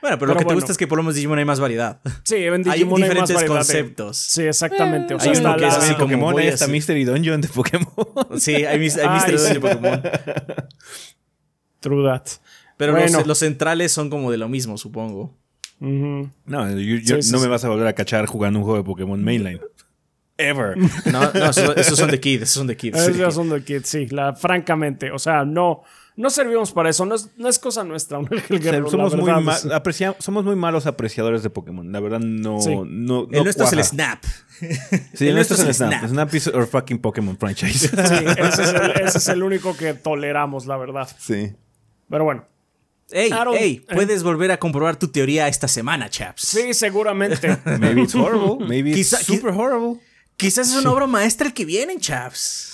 Bueno, 0.00 0.18
pero, 0.18 0.32
lo 0.32 0.36
que 0.36 0.44
te 0.46 0.54
gusta 0.54 0.72
es 0.72 0.78
que 0.78 0.86
por 0.86 0.96
lo 0.96 1.02
menos 1.02 1.14
Digimon 1.14 1.38
hay 1.38 1.44
más 1.44 1.60
variedad. 1.60 2.00
Sí, 2.22 2.36
en 2.36 2.62
Digimon 2.62 3.02
hay 3.02 3.08
diferentes 3.08 3.36
hay 3.36 3.48
más 3.48 3.56
conceptos. 3.58 4.16
Sí, 4.16 4.42
exactamente. 4.42 5.14
o 5.14 5.20
sea, 5.20 5.30
hay 5.30 5.38
uno 5.38 5.56
que 5.56 5.66
es 5.66 5.74
así 5.74 5.94
Pokémon, 5.94 6.38
hay 6.38 6.48
hasta 6.48 6.66
Mystery 6.66 7.04
Dungeon 7.04 7.40
de 7.40 7.48
Pokémon. 7.48 7.88
Sí, 8.38 8.54
hay, 8.54 8.64
hay 8.66 8.78
Mystery 8.78 9.06
Dungeon 9.06 9.54
de 9.54 9.60
Pokémon. 9.60 10.02
True 11.80 12.08
that. 12.08 12.28
Pero 12.76 12.92
los, 12.98 13.26
los, 13.26 13.38
centrales 13.38 13.92
son 13.92 14.08
como 14.08 14.30
de 14.30 14.38
lo 14.38 14.48
mismo, 14.48 14.78
supongo. 14.78 15.36
No, 15.80 16.30
no 16.46 17.40
me 17.40 17.48
vas 17.48 17.64
a 17.64 17.68
volver 17.68 17.86
a 17.86 17.94
cachar 17.94 18.26
jugando 18.26 18.58
un 18.58 18.64
juego 18.64 18.78
de 18.78 18.84
Pokémon 18.84 19.22
Mainline. 19.22 19.60
Ever. 20.36 20.76
No, 20.76 21.32
no, 21.32 21.50
esos, 21.50 21.98
son 21.98 22.10
de 22.10 22.18
kids, 22.18 22.42
esos 22.42 22.54
son 22.54 22.66
de 22.66 22.76
kids. 22.76 22.96
Esos 22.96 23.34
son 23.34 23.50
de 23.50 23.62
kids, 23.62 23.88
sí, 23.88 24.08
francamente. 24.38 25.10
O 25.10 25.18
sea, 25.18 25.44
no, 25.44 25.82
no 26.16 26.30
servimos 26.30 26.72
para 26.72 26.90
eso, 26.90 27.04
no 27.04 27.14
es, 27.14 27.30
no 27.36 27.48
es 27.48 27.58
cosa 27.58 27.84
nuestra. 27.84 28.18
somos, 28.90 29.16
muy 29.16 29.30
somos 30.18 30.44
muy 30.44 30.56
malos 30.56 30.86
apreciadores 30.86 31.42
de 31.42 31.50
Pokémon. 31.50 31.90
La 31.92 32.00
verdad, 32.00 32.20
no. 32.20 32.58
no, 32.86 33.28
el 33.30 33.42
nuestro 33.44 33.66
es 33.66 33.72
el 33.72 33.84
Snap. 33.84 34.24
Sí, 35.14 35.28
el, 35.28 35.34
nuestro 35.34 35.56
es 35.56 35.64
el 35.64 35.74
Snap. 35.74 36.06
Snap 36.08 36.34
is 36.34 36.46
our 36.48 36.66
fucking 36.66 36.98
Pokémon 36.98 37.36
franchise. 37.36 37.88
Sí, 37.88 38.24
ese 38.38 38.62
es, 38.62 38.72
el, 38.72 38.90
ese 39.06 39.18
es 39.18 39.28
el 39.28 39.42
único 39.42 39.76
que 39.76 39.94
toleramos, 39.94 40.66
la 40.66 40.76
verdad. 40.76 41.08
Sí. 41.18 41.52
Pero 42.08 42.24
bueno. 42.24 42.49
Ey, 43.12 43.30
ey, 43.58 43.84
eh. 43.88 43.94
puedes 43.94 44.22
volver 44.22 44.52
a 44.52 44.58
comprobar 44.58 44.96
tu 44.96 45.08
teoría 45.08 45.48
esta 45.48 45.68
semana, 45.68 46.08
chaps. 46.08 46.42
Sí, 46.42 46.74
seguramente. 46.74 47.58
Maybe 47.78 48.02
it's 48.02 48.14
horrible. 48.14 48.66
Maybe 48.66 48.92
it's 48.92 49.16
super 49.24 49.50
horrible. 49.50 50.00
Quizás 50.36 50.70
es 50.70 50.76
una 50.76 50.92
obra 50.92 51.06
maestra 51.06 51.48
el 51.48 51.54
que 51.54 51.64
viene, 51.64 51.98
chaps. 51.98 52.70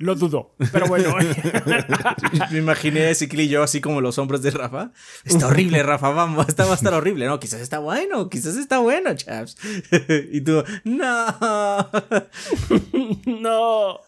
Lo 0.00 0.14
dudo, 0.14 0.54
pero 0.72 0.86
bueno. 0.86 1.14
Me 2.50 2.58
imaginé 2.58 3.08
a 3.08 3.14
Cicli 3.14 3.42
y 3.42 3.48
yo 3.48 3.62
así 3.62 3.82
como 3.82 4.00
los 4.00 4.16
hombres 4.16 4.40
de 4.40 4.50
Rafa. 4.50 4.92
Está 5.24 5.48
horrible, 5.48 5.82
Rafa, 5.82 6.08
vamos, 6.08 6.48
esta 6.48 6.64
va 6.64 6.72
a 6.72 6.74
estar 6.74 6.94
horrible. 6.94 7.26
No, 7.26 7.38
quizás 7.38 7.60
está 7.60 7.80
bueno, 7.80 8.30
quizás 8.30 8.56
está 8.56 8.78
bueno, 8.78 9.14
chaps. 9.14 9.58
y 10.32 10.40
tú, 10.40 10.64
no. 10.84 11.90
no. 13.26 14.00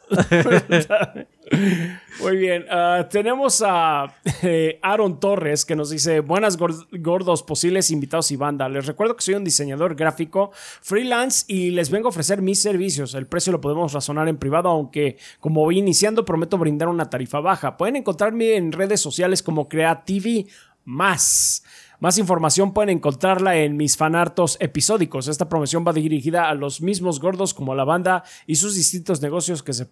Muy 2.20 2.36
bien, 2.36 2.64
ah, 2.70 3.08
tenemos 3.10 3.62
a 3.66 4.14
eh, 4.42 4.78
Aaron 4.82 5.18
Torres 5.18 5.64
que 5.64 5.74
nos 5.74 5.90
dice, 5.90 6.20
buenas 6.20 6.56
gordos, 6.56 7.42
posibles 7.42 7.90
invitados 7.90 8.30
y 8.30 8.36
banda. 8.36 8.68
Les 8.68 8.86
recuerdo 8.86 9.16
que 9.16 9.22
soy 9.22 9.34
un 9.34 9.44
diseñador 9.44 9.94
gráfico 9.94 10.50
freelance 10.82 11.44
y 11.48 11.70
les 11.70 11.90
vengo 11.90 12.08
a 12.08 12.10
ofrecer 12.10 12.40
mis 12.42 12.60
servicios. 12.60 13.14
El 13.14 13.26
precio 13.26 13.52
lo 13.52 13.60
podemos 13.60 13.92
razonar 13.92 14.28
en 14.28 14.36
privado, 14.36 14.68
aunque 14.68 15.16
como 15.40 15.62
voy 15.62 15.78
iniciando 15.78 16.24
prometo 16.24 16.58
brindar 16.58 16.88
una 16.88 17.10
tarifa 17.10 17.40
baja. 17.40 17.76
Pueden 17.76 17.96
encontrarme 17.96 18.56
en 18.56 18.72
redes 18.72 19.00
sociales 19.00 19.42
como 19.42 19.68
Creativi 19.68 20.48
Más. 20.84 21.64
Más 22.02 22.18
información 22.18 22.74
pueden 22.74 22.96
encontrarla 22.96 23.58
en 23.58 23.76
mis 23.76 23.96
fanartos 23.96 24.56
episódicos. 24.58 25.28
Esta 25.28 25.48
promoción 25.48 25.84
va 25.86 25.92
dirigida 25.92 26.48
a 26.48 26.54
los 26.54 26.80
mismos 26.80 27.20
gordos 27.20 27.54
como 27.54 27.76
la 27.76 27.84
banda 27.84 28.24
y 28.44 28.56
sus 28.56 28.74
distintos 28.74 29.22
negocios 29.22 29.62
que 29.62 29.72
se, 29.72 29.86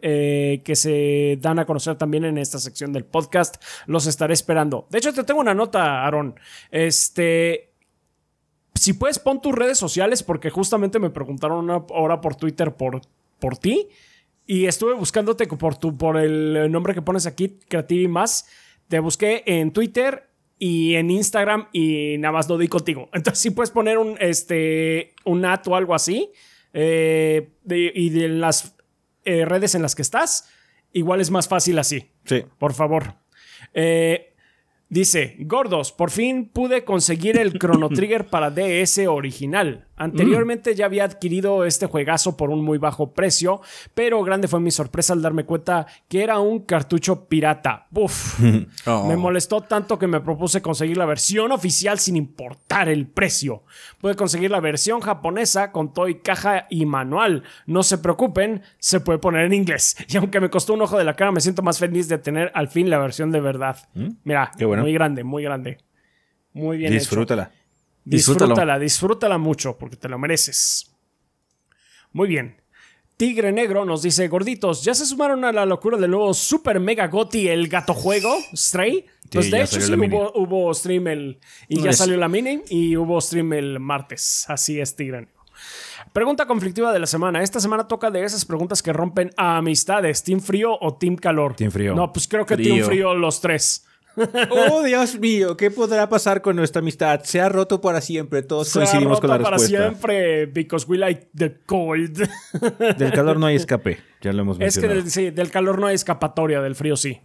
eh, 0.00 0.62
que 0.64 0.74
se 0.74 1.36
dan 1.38 1.58
a 1.58 1.66
conocer 1.66 1.96
también 1.96 2.24
en 2.24 2.38
esta 2.38 2.58
sección 2.58 2.94
del 2.94 3.04
podcast. 3.04 3.62
Los 3.84 4.06
estaré 4.06 4.32
esperando. 4.32 4.86
De 4.88 4.96
hecho, 4.96 5.12
te 5.12 5.22
tengo 5.22 5.38
una 5.38 5.52
nota, 5.52 6.06
Aaron. 6.06 6.34
Este, 6.70 7.74
si 8.74 8.94
puedes, 8.94 9.18
pon 9.18 9.42
tus 9.42 9.54
redes 9.54 9.76
sociales 9.76 10.22
porque 10.22 10.48
justamente 10.48 10.98
me 10.98 11.10
preguntaron 11.10 11.62
una 11.62 11.84
hora 11.90 12.22
por 12.22 12.36
Twitter 12.36 12.74
por, 12.74 13.02
por 13.38 13.58
ti 13.58 13.86
y 14.46 14.64
estuve 14.64 14.94
buscándote 14.94 15.46
por, 15.46 15.76
tu, 15.76 15.94
por 15.98 16.16
el 16.16 16.72
nombre 16.72 16.94
que 16.94 17.02
pones 17.02 17.26
aquí, 17.26 17.58
Creativi 17.68 18.08
Más. 18.08 18.46
Te 18.88 18.98
busqué 18.98 19.42
en 19.44 19.74
Twitter 19.74 20.29
y 20.62 20.94
en 20.96 21.10
Instagram 21.10 21.68
y 21.72 22.16
nada 22.18 22.32
más 22.32 22.48
lo 22.48 22.58
di 22.58 22.68
contigo. 22.68 23.08
Entonces, 23.14 23.42
si 23.42 23.50
puedes 23.50 23.70
poner 23.70 23.96
un, 23.98 24.16
este, 24.20 25.14
un 25.24 25.44
at 25.46 25.66
o 25.66 25.74
algo 25.74 25.94
así 25.94 26.30
eh, 26.74 27.48
y 27.66 28.10
de 28.10 28.28
las 28.28 28.76
eh, 29.24 29.46
redes 29.46 29.74
en 29.74 29.80
las 29.80 29.94
que 29.94 30.02
estás, 30.02 30.50
igual 30.92 31.22
es 31.22 31.30
más 31.30 31.48
fácil 31.48 31.78
así. 31.78 32.10
Sí. 32.26 32.44
Por 32.58 32.74
favor. 32.74 33.14
Eh, 33.72 34.34
dice, 34.90 35.36
gordos, 35.40 35.92
por 35.92 36.10
fin 36.10 36.50
pude 36.52 36.84
conseguir 36.84 37.38
el 37.38 37.58
Chrono 37.58 37.88
Trigger 37.88 38.26
para 38.26 38.50
DS 38.50 38.98
original. 39.08 39.88
Anteriormente 40.02 40.74
ya 40.74 40.86
había 40.86 41.04
adquirido 41.04 41.66
este 41.66 41.84
juegazo 41.84 42.34
por 42.36 42.48
un 42.48 42.64
muy 42.64 42.78
bajo 42.78 43.12
precio, 43.12 43.60
pero 43.92 44.22
grande 44.24 44.48
fue 44.48 44.58
mi 44.58 44.70
sorpresa 44.70 45.12
al 45.12 45.20
darme 45.20 45.44
cuenta 45.44 45.86
que 46.08 46.22
era 46.22 46.38
un 46.40 46.60
cartucho 46.60 47.26
pirata. 47.28 47.86
Uf, 47.94 48.40
Oh. 48.86 49.06
me 49.06 49.16
molestó 49.16 49.60
tanto 49.60 49.98
que 49.98 50.06
me 50.06 50.20
propuse 50.20 50.62
conseguir 50.62 50.96
la 50.96 51.04
versión 51.04 51.52
oficial 51.52 51.98
sin 51.98 52.16
importar 52.16 52.88
el 52.88 53.06
precio. 53.06 53.62
Pude 54.00 54.14
conseguir 54.16 54.50
la 54.50 54.60
versión 54.60 55.00
japonesa 55.00 55.70
con 55.70 55.92
toy, 55.92 56.20
caja 56.20 56.66
y 56.70 56.86
manual. 56.86 57.42
No 57.66 57.82
se 57.82 57.98
preocupen, 57.98 58.62
se 58.78 59.00
puede 59.00 59.18
poner 59.18 59.44
en 59.44 59.52
inglés. 59.52 59.96
Y 60.08 60.16
aunque 60.16 60.40
me 60.40 60.48
costó 60.48 60.72
un 60.72 60.80
ojo 60.82 60.96
de 60.96 61.04
la 61.04 61.14
cara, 61.14 61.30
me 61.30 61.40
siento 61.42 61.60
más 61.60 61.78
feliz 61.78 62.08
de 62.08 62.16
tener 62.16 62.50
al 62.54 62.68
fin 62.68 62.88
la 62.88 62.96
versión 62.98 63.30
de 63.30 63.40
verdad. 63.40 63.76
Mira, 64.24 64.50
Qué 64.56 64.64
bueno. 64.64 64.82
muy 64.82 64.94
grande, 64.94 65.24
muy 65.24 65.42
grande. 65.42 65.76
Muy 66.54 66.78
bien. 66.78 66.92
hecho. 66.94 67.10
Disfrútala. 68.04 68.46
Disfrútalo. 68.46 68.48
Disfrútala, 68.54 68.78
disfrútala 68.78 69.38
mucho 69.38 69.78
porque 69.78 69.96
te 69.96 70.08
lo 70.08 70.18
mereces. 70.18 70.90
Muy 72.12 72.28
bien. 72.28 72.56
Tigre 73.16 73.52
Negro 73.52 73.84
nos 73.84 74.00
dice, 74.02 74.26
gorditos, 74.28 74.82
¿ya 74.82 74.94
se 74.94 75.04
sumaron 75.04 75.44
a 75.44 75.52
la 75.52 75.66
locura 75.66 75.98
del 75.98 76.10
nuevo 76.10 76.32
Super 76.32 76.80
Mega 76.80 77.06
Goti, 77.08 77.48
el 77.48 77.68
gato 77.68 77.92
juego, 77.92 78.34
Stray? 78.56 79.04
Pues 79.30 79.50
de 79.50 79.60
hecho 79.62 79.78
sí 79.78 79.92
hubo, 79.92 80.32
hubo 80.34 80.72
stream 80.72 81.06
el... 81.08 81.38
Y 81.68 81.82
ya 81.82 81.90
Es- 81.90 81.98
salió 81.98 82.16
la 82.16 82.28
mini 82.28 82.62
y 82.70 82.96
hubo 82.96 83.20
stream 83.20 83.52
el 83.52 83.78
martes. 83.78 84.46
Así 84.48 84.80
es, 84.80 84.96
Tigre 84.96 85.18
Negro. 85.20 85.34
Pregunta 86.14 86.46
conflictiva 86.46 86.94
de 86.94 86.98
la 86.98 87.06
semana. 87.06 87.42
Esta 87.42 87.60
semana 87.60 87.86
toca 87.86 88.10
de 88.10 88.24
esas 88.24 88.46
preguntas 88.46 88.82
que 88.82 88.94
rompen 88.94 89.30
a 89.36 89.58
amistades. 89.58 90.24
¿Team 90.24 90.40
frío 90.40 90.76
o 90.80 90.96
team 90.96 91.16
calor? 91.16 91.54
Team 91.54 91.70
frío. 91.70 91.94
No, 91.94 92.10
pues 92.10 92.26
creo 92.26 92.46
que 92.46 92.56
team 92.56 92.82
frío 92.86 93.12
los 93.12 93.42
tres. 93.42 93.86
Oh, 94.50 94.82
Dios 94.82 95.18
mío, 95.18 95.56
¿qué 95.56 95.70
podrá 95.70 96.08
pasar 96.08 96.42
con 96.42 96.56
nuestra 96.56 96.80
amistad? 96.80 97.20
Se 97.24 97.40
ha 97.40 97.48
roto 97.48 97.80
para 97.80 98.00
siempre, 98.00 98.42
todos 98.42 98.68
Se 98.68 98.78
ha 98.78 98.82
coincidimos 98.82 99.20
con 99.20 99.30
la 99.30 99.36
roto 99.38 99.44
para 99.44 99.56
respuesta. 99.56 99.86
siempre 99.88 100.46
because 100.46 100.86
we 100.88 100.98
like 100.98 101.28
the 101.36 101.56
cold. 101.66 102.18
Del 102.98 103.12
calor 103.12 103.38
no 103.38 103.46
hay 103.46 103.56
escape, 103.56 103.98
ya 104.20 104.32
lo 104.32 104.42
hemos 104.42 104.56
Es 104.60 104.74
que 104.74 104.80
mencionado. 104.88 105.00
del, 105.02 105.10
sí, 105.10 105.30
del 105.30 105.50
calor 105.50 105.78
no 105.78 105.86
hay 105.86 105.94
escapatoria, 105.94 106.60
del 106.60 106.74
frío 106.74 106.96
sí. 106.96 107.20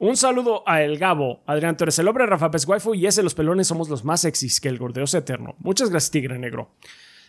Un 0.00 0.16
saludo 0.16 0.62
a 0.66 0.82
El 0.82 0.96
Gabo. 0.98 1.42
Adrián, 1.46 1.76
tú 1.76 1.84
eres 1.84 1.98
el 1.98 2.06
hombre, 2.06 2.24
Rafa 2.24 2.50
Pez 2.52 2.66
Waifu 2.68 2.94
y 2.94 3.06
ese 3.06 3.22
los 3.24 3.34
pelones 3.34 3.66
somos 3.66 3.88
los 3.88 4.04
más 4.04 4.20
sexys 4.20 4.60
que 4.60 4.68
el 4.68 4.78
gordeos 4.78 5.12
eterno. 5.14 5.56
Muchas 5.58 5.90
gracias, 5.90 6.12
Tigre 6.12 6.38
Negro. 6.38 6.70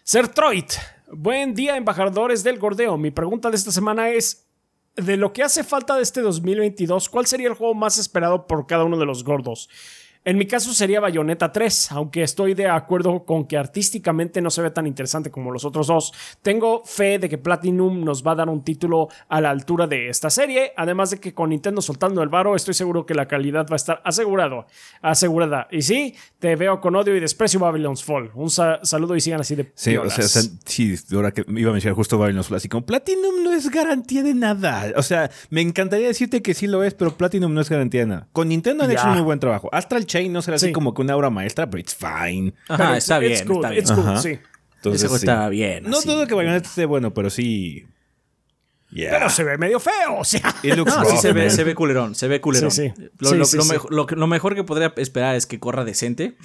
Sertroid. 0.04 0.66
Buen 1.12 1.56
día, 1.56 1.78
embajadores 1.78 2.44
del 2.44 2.60
gordeo. 2.60 2.98
Mi 2.98 3.10
pregunta 3.10 3.50
de 3.50 3.56
esta 3.56 3.72
semana 3.72 4.10
es: 4.12 4.49
de 4.96 5.18
lo 5.18 5.34
que 5.34 5.44
hace 5.44 5.64
falta 5.64 5.96
de 5.96 6.04
este 6.04 6.22
2022, 6.22 7.10
¿cuál 7.10 7.26
sería 7.26 7.48
el 7.48 7.54
juego 7.54 7.74
más 7.74 7.98
esperado 7.98 8.48
por 8.48 8.68
cada 8.68 8.84
uno 8.84 8.98
de 8.98 9.06
los 9.06 9.24
gordos? 9.24 9.70
En 10.26 10.38
mi 10.38 10.46
caso 10.46 10.74
sería 10.74 11.00
Bayonetta 11.00 11.52
3, 11.52 11.94
aunque 11.94 12.24
estoy 12.24 12.54
de 12.54 12.68
acuerdo 12.68 13.24
con 13.26 13.48
que 13.48 13.58
artísticamente 13.58 14.42
no 14.42 14.50
se 14.52 14.62
ve 14.62 14.70
tan 14.70 14.86
interesante 14.86 15.32
como 15.32 15.50
los 15.52 15.64
otros 15.66 15.88
dos. 15.88 16.14
Tengo 16.42 16.84
fe 16.86 17.18
de 17.20 17.30
que 17.30 17.38
Platinum 17.38 18.04
nos 18.04 18.22
va 18.26 18.34
a 18.34 18.36
dar 18.36 18.50
un 18.50 18.64
título 18.64 19.08
a 19.30 19.40
la 19.42 19.50
altura 19.50 19.88
de 19.88 20.10
esta 20.10 20.30
serie, 20.30 20.74
además 20.76 21.12
de 21.12 21.20
que 21.20 21.34
con 21.34 21.50
Nintendo 21.52 21.82
soltando 21.82 22.22
el 22.22 22.30
varo 22.30 22.56
estoy 22.56 22.74
seguro 22.74 23.06
que 23.06 23.16
la 23.16 23.28
calidad 23.28 23.66
va 23.70 23.74
a 23.74 23.78
estar 23.78 24.02
asegurado, 24.04 24.66
asegurada. 25.02 25.68
Y 25.72 25.82
sí, 25.82 26.16
te 26.40 26.56
veo 26.56 26.82
con 26.82 26.96
odio 26.96 27.16
y 27.16 27.20
desprecio 27.20 27.60
Babylon's 27.60 28.04
Fall. 28.04 28.32
Un 28.36 28.50
sa- 28.50 28.80
saludo 28.84 29.16
y 29.16 29.22
sigan 29.22 29.40
así 29.42 29.56
de 29.56 29.72
Sí, 29.76 29.96
o 29.98 30.10
sea, 30.10 30.26
o 30.26 30.28
sea, 30.28 30.42
piolas. 30.42 30.60
sí, 30.66 30.96
ahora 31.16 31.32
que 31.32 31.46
iba 31.48 31.70
a 31.70 31.74
mencionar 31.74 31.96
justo 31.96 32.18
Babylon's 32.18 32.48
Fall, 32.48 32.58
así 32.58 32.68
como 32.70 32.86
Platinum 32.86 33.44
no 33.44 33.54
es 33.54 33.70
garantía 33.70 34.22
de 34.24 34.34
nada. 34.34 34.88
O 34.98 35.02
sea, 35.02 35.32
me 35.50 35.62
encantaría 35.62 36.08
decirte 36.08 36.42
que 36.42 36.54
sí 36.54 36.68
lo 36.68 36.84
es, 36.84 36.94
pero 36.94 37.16
Platinum 37.16 37.54
no 37.54 37.62
es 37.62 37.70
garantía 37.70 38.02
de 38.02 38.08
nada. 38.08 38.28
Con 38.34 38.50
Nintendo 38.50 38.84
han 38.84 38.92
Ya. 38.92 38.98
hecho 39.00 39.08
un 39.08 39.14
muy 39.14 39.22
buen 39.22 39.40
trabajo. 39.40 39.70
Astral 39.72 40.06
Chain 40.10 40.34
no 40.34 40.42
será 40.42 40.56
así 40.56 40.68
Sí. 40.68 40.72
como 40.74 40.94
que 40.94 41.02
una 41.02 41.16
obra 41.16 41.30
maestra, 41.30 41.70
pero 41.70 41.80
it's 41.80 41.96
fine. 41.96 42.54
Ajá, 42.68 42.84
it's- 42.84 42.98
está 42.98 43.18
it's 43.24 43.46
bien, 43.46 43.56
está 43.56 43.70
bien. 43.70 43.82
it's 43.84 43.92
good, 43.96 44.08
Ajá. 44.08 44.22
sí. 44.22 44.40
Entonces, 44.76 45.02
Ese 45.02 45.08
juego 45.08 45.20
sí. 45.20 45.26
está 45.26 45.50
bien. 45.50 45.84
No 45.90 45.98
así. 46.00 46.08
dudo 46.10 46.26
que 46.28 46.34
Bayonetta 46.34 46.68
esté 46.68 46.86
bueno, 46.86 47.14
pero 47.14 47.30
sí. 47.30 47.86
Yeah. 48.92 49.12
Pero 49.12 49.30
se 49.30 49.44
ve 49.44 49.58
medio 49.58 49.80
feo, 49.80 50.18
o 50.20 50.24
sea. 50.24 50.56
It 50.64 50.74
looks 50.76 50.94
No, 50.98 51.06
sí 51.06 51.18
se 51.18 51.32
ve, 51.32 51.50
se 51.52 51.64
ve 51.64 51.76
culerón, 51.76 52.16
se 52.16 52.28
ve 52.28 52.42
culerón. 52.42 52.72
Sí, 52.72 52.92
sí. 52.96 53.10
Lo, 53.20 53.30
Sí, 53.30 53.36
lo- 53.38 53.46
sí, 53.46 53.58
lo 53.58 53.64
sí. 53.64 53.70
mejo- 53.72 53.90
lo 53.90 54.06
que- 54.08 54.16
lo 54.16 54.26
mejor 54.28 54.56
que 54.56 54.64
podría 54.64 54.92
esperar 54.98 55.36
es 55.36 55.46
que 55.46 55.60
corra 55.60 55.86
decente. 55.86 56.36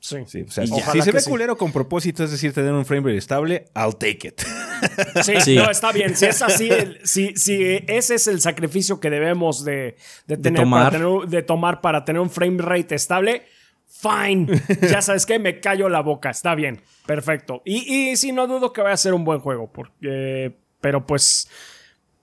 Sí. 0.00 0.18
Sí, 0.26 0.42
o 0.42 0.50
sea, 0.50 0.66
si- 0.66 1.00
se 1.02 1.12
ve 1.12 1.22
culero 1.22 1.56
con 1.56 1.72
propósito, 1.72 2.24
es 2.24 2.30
decir, 2.30 2.52
tener 2.52 2.72
un 2.74 2.84
frame 2.84 3.04
rate 3.06 3.16
estable, 3.16 3.64
I'll 3.74 3.96
take 3.96 4.28
it. 4.28 4.42
Sí, 5.22 5.40
Sí. 5.40 5.56
no, 5.56 5.70
está 5.70 5.92
bien. 5.92 6.16
Si 6.16 6.26
es 6.26 6.42
así, 6.42 6.68
el- 6.70 7.00
si, 7.04 7.34
si 7.36 7.62
ese 7.86 8.14
es 8.16 8.26
el 8.26 8.40
sacrificio 8.40 9.00
que 9.00 9.10
debemos 9.10 9.64
de, 9.64 9.96
de 10.26 10.36
tener 10.36 10.62
tomar. 10.62 10.90
Para 10.92 10.98
tener, 11.04 11.28
de 11.28 11.42
tomar 11.42 11.80
para 11.80 12.04
tener 12.04 12.20
un 12.20 12.30
frame 12.30 12.60
rate 12.62 12.94
estable, 12.94 13.42
fine. 13.88 14.46
ya 14.82 15.00
sabes 15.02 15.26
que 15.26 15.38
me 15.38 15.60
callo 15.60 15.88
la 15.88 16.00
boca. 16.00 16.30
Está 16.30 16.54
bien. 16.54 16.80
Perfecto. 17.06 17.62
Y, 17.64 18.10
y 18.10 18.16
sí, 18.16 18.32
no 18.32 18.46
dudo 18.46 18.72
que 18.72 18.80
vaya 18.82 18.94
a 18.94 18.98
ser 18.98 19.14
un 19.14 19.24
buen 19.24 19.40
juego. 19.40 19.70
Porque, 19.72 20.54
pero 20.80 21.06
pues, 21.06 21.48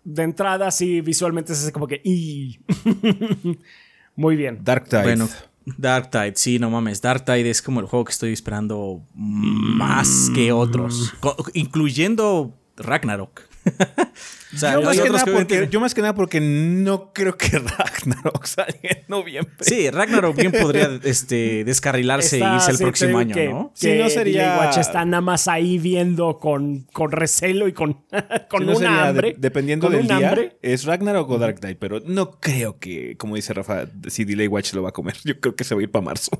de 0.03 0.23
entrada, 0.23 0.72
sí, 0.72 1.02
visualmente 1.02 1.53
hace 1.53 1.72
como 1.72 1.88
que... 1.88 2.02
"Y". 2.03 2.60
Muy 4.15 4.35
bien. 4.35 4.60
Dark 4.64 4.89
Tide. 4.89 5.03
Bueno, 5.03 5.30
Dark 5.77 6.10
Tide, 6.11 6.34
sí, 6.35 6.60
no 6.60 6.69
mames. 6.69 7.02
Dark 7.02 7.23
Tide 7.26 7.49
es 7.49 7.61
como 7.61 7.80
el 7.80 7.85
juego 7.85 8.06
que 8.06 8.11
estoy 8.11 8.34
esperando 8.34 9.02
más 9.15 10.30
que 10.35 10.52
otros, 10.52 11.14
co- 11.19 11.38
incluyendo 11.53 12.53
Ragnarok. 12.81 13.47
o 14.53 14.57
sea, 14.57 14.73
yo, 14.73 14.81
más 14.81 14.97
que 14.99 15.09
nada 15.09 15.23
que 15.25 15.31
porque, 15.31 15.67
yo 15.69 15.79
más 15.79 15.93
que 15.93 16.01
nada 16.01 16.13
porque 16.15 16.39
no 16.41 17.11
creo 17.13 17.37
que 17.37 17.59
Ragnarok 17.59 18.45
salga 18.45 18.77
en 18.83 19.03
noviembre. 19.07 19.53
Sí, 19.61 19.89
Ragnarok 19.89 20.35
bien 20.35 20.51
podría 20.51 20.89
este, 21.03 21.63
descarrilarse 21.63 22.37
Está- 22.37 22.51
e 22.53 22.55
irse 22.55 22.71
el 22.71 22.77
sí, 22.77 22.83
próximo 22.83 23.17
año, 23.19 23.35
digo 23.35 23.47
que- 23.47 23.53
¿no? 23.53 23.71
Sí, 23.73 23.93
no 23.97 24.09
sería- 24.09 24.41
Delay 24.53 24.59
Watch 24.67 24.77
está 24.77 25.05
nada 25.05 25.21
más 25.21 25.47
ahí 25.47 25.77
viendo 25.77 26.37
con, 26.39 26.81
con 26.91 27.11
recelo 27.11 27.67
y 27.67 27.73
con, 27.73 27.93
con 28.49 28.61
Si 28.61 28.65
no 28.67 28.75
sería 28.75 28.91
de- 29.03 29.09
hambre. 29.09 29.35
dependiendo 29.37 29.87
con 29.87 29.93
del 29.93 30.01
un 30.01 30.07
día, 30.17 30.29
hambre. 30.29 30.57
es 30.61 30.85
Ragnarok 30.85 31.29
o 31.29 31.37
Dark 31.37 31.59
Tide, 31.59 31.75
pero 31.75 31.99
no 32.05 32.31
creo 32.39 32.77
que, 32.79 33.15
como 33.17 33.35
dice 33.35 33.53
Rafa, 33.53 33.85
si 34.07 34.25
Delay 34.25 34.47
Watch 34.47 34.73
lo 34.73 34.83
va 34.83 34.89
a 34.89 34.93
comer. 34.93 35.15
Yo 35.23 35.39
creo 35.39 35.55
que 35.55 35.63
se 35.63 35.75
va 35.75 35.81
a 35.81 35.83
ir 35.83 35.91
para 35.91 36.03
marzo. 36.05 36.31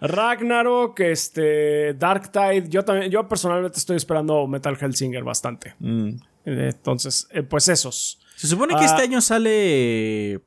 Ragnarok, 0.00 1.00
este, 1.00 1.94
Dark 1.94 2.30
Tide. 2.32 2.64
Yo 2.68 2.84
también, 2.84 3.10
yo 3.10 3.26
personalmente 3.28 3.78
estoy 3.78 3.96
esperando 3.96 4.46
Metal 4.46 4.76
Hellsinger 4.80 5.22
bastante. 5.24 5.74
Mm. 5.78 6.10
Entonces, 6.44 7.28
eh, 7.32 7.42
pues 7.42 7.68
esos. 7.68 8.20
Se 8.36 8.46
supone 8.46 8.74
que 8.74 8.82
Ah. 8.82 8.86
este 8.86 9.02
año 9.02 9.20
sale. 9.20 10.40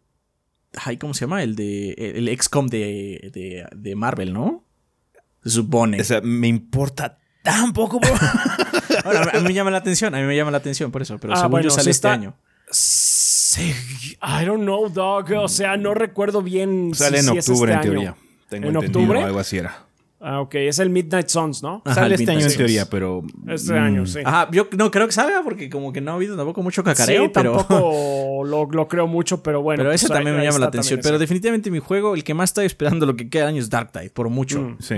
Ay, 0.76 0.98
¿cómo 0.98 1.14
se 1.14 1.22
llama? 1.22 1.44
El 1.44 1.56
de. 1.56 1.92
El 1.92 2.28
XCOM 2.42 2.68
de, 2.68 3.30
de, 3.34 3.66
de 3.76 3.96
Marvel, 3.96 4.34
¿no? 4.34 4.64
Se 5.44 5.50
supone. 5.52 6.02
O 6.02 6.04
sea, 6.04 6.22
me 6.22 6.48
importa 6.48 7.20
tan 7.44 7.74
poco. 7.74 8.00
Ahora, 9.04 9.30
a 9.34 9.40
mí 9.40 9.44
me 9.50 9.54
llama 9.54 9.70
la 9.72 9.78
atención, 9.78 10.16
a 10.16 10.20
mí 10.20 10.24
me 10.26 10.36
llama 10.36 10.50
la 10.52 10.58
atención 10.58 10.92
por 10.92 11.02
eso, 11.02 11.18
pero 11.20 11.34
Ah, 11.34 11.38
según 11.38 11.52
bueno, 11.52 11.66
yo 11.66 11.70
sale 11.70 11.92
este 11.92 12.08
está- 12.08 12.14
año. 12.14 12.36
Sí, 12.72 13.72
I 14.22 14.46
don't 14.46 14.64
know, 14.64 14.90
dog. 14.90 15.32
O 15.34 15.48
sea, 15.48 15.78
no 15.78 15.94
recuerdo 15.94 16.42
bien. 16.42 16.92
Sale 16.96 17.22
si- 17.22 17.28
en 17.28 17.34
si 17.34 17.38
es 17.40 17.50
octubre, 17.50 17.74
este 17.74 17.88
en 17.88 17.92
año. 17.94 18.02
teoría. 18.02 18.16
Tengo 18.50 18.70
¿En 18.70 18.76
entendido, 18.76 19.00
octubre? 19.02 19.24
Algo 19.24 19.40
así 19.40 19.58
era. 19.58 19.86
Ah, 20.26 20.40
ok. 20.40 20.56
Es 20.56 20.80
el 20.80 20.90
Midnight 20.90 21.28
Suns, 21.28 21.62
¿no? 21.62 21.82
Ajá, 21.84 21.96
Sale 21.96 22.16
este 22.16 22.32
año 22.32 22.46
en 22.46 22.56
teoría, 22.56 22.90
pero. 22.90 23.24
Este 23.48 23.74
mm, 23.74 23.78
año, 23.78 24.06
sí. 24.06 24.20
Ajá, 24.24 24.50
yo 24.52 24.70
no 24.78 24.90
creo 24.90 25.06
que 25.06 25.12
salga 25.12 25.44
porque 25.44 25.70
como 25.70 25.92
que 25.92 26.00
no 26.00 26.12
ha 26.12 26.14
habido 26.16 26.38
tampoco 26.38 26.64
mucho 26.64 26.82
cacareo, 26.82 27.26
sí, 27.26 27.32
pero, 27.34 27.58
tampoco 27.58 28.44
lo, 28.46 28.66
lo 28.72 28.88
creo 28.88 29.06
mucho, 29.06 29.44
pero 29.44 29.62
bueno. 29.62 29.80
pero 29.82 29.90
pues 29.90 30.02
ese 30.02 30.14
ahí- 30.14 30.18
también 30.20 30.38
me 30.38 30.44
llama 30.46 30.60
la 30.60 30.68
atención. 30.68 31.02
Pero 31.04 31.16
ese. 31.16 31.22
definitivamente 31.24 31.70
mi 31.70 31.80
juego, 31.80 32.16
el 32.16 32.24
que 32.24 32.34
más 32.34 32.52
estoy 32.52 32.66
esperando 32.66 33.06
lo 33.06 33.16
que 33.18 33.30
queda 33.30 33.44
de 33.44 33.50
año 33.50 33.60
es 33.60 33.70
Dark 33.70 33.92
Tide, 33.92 34.10
por 34.12 34.30
mucho. 34.30 34.62
Mm. 34.62 34.78
Sí. 34.80 34.96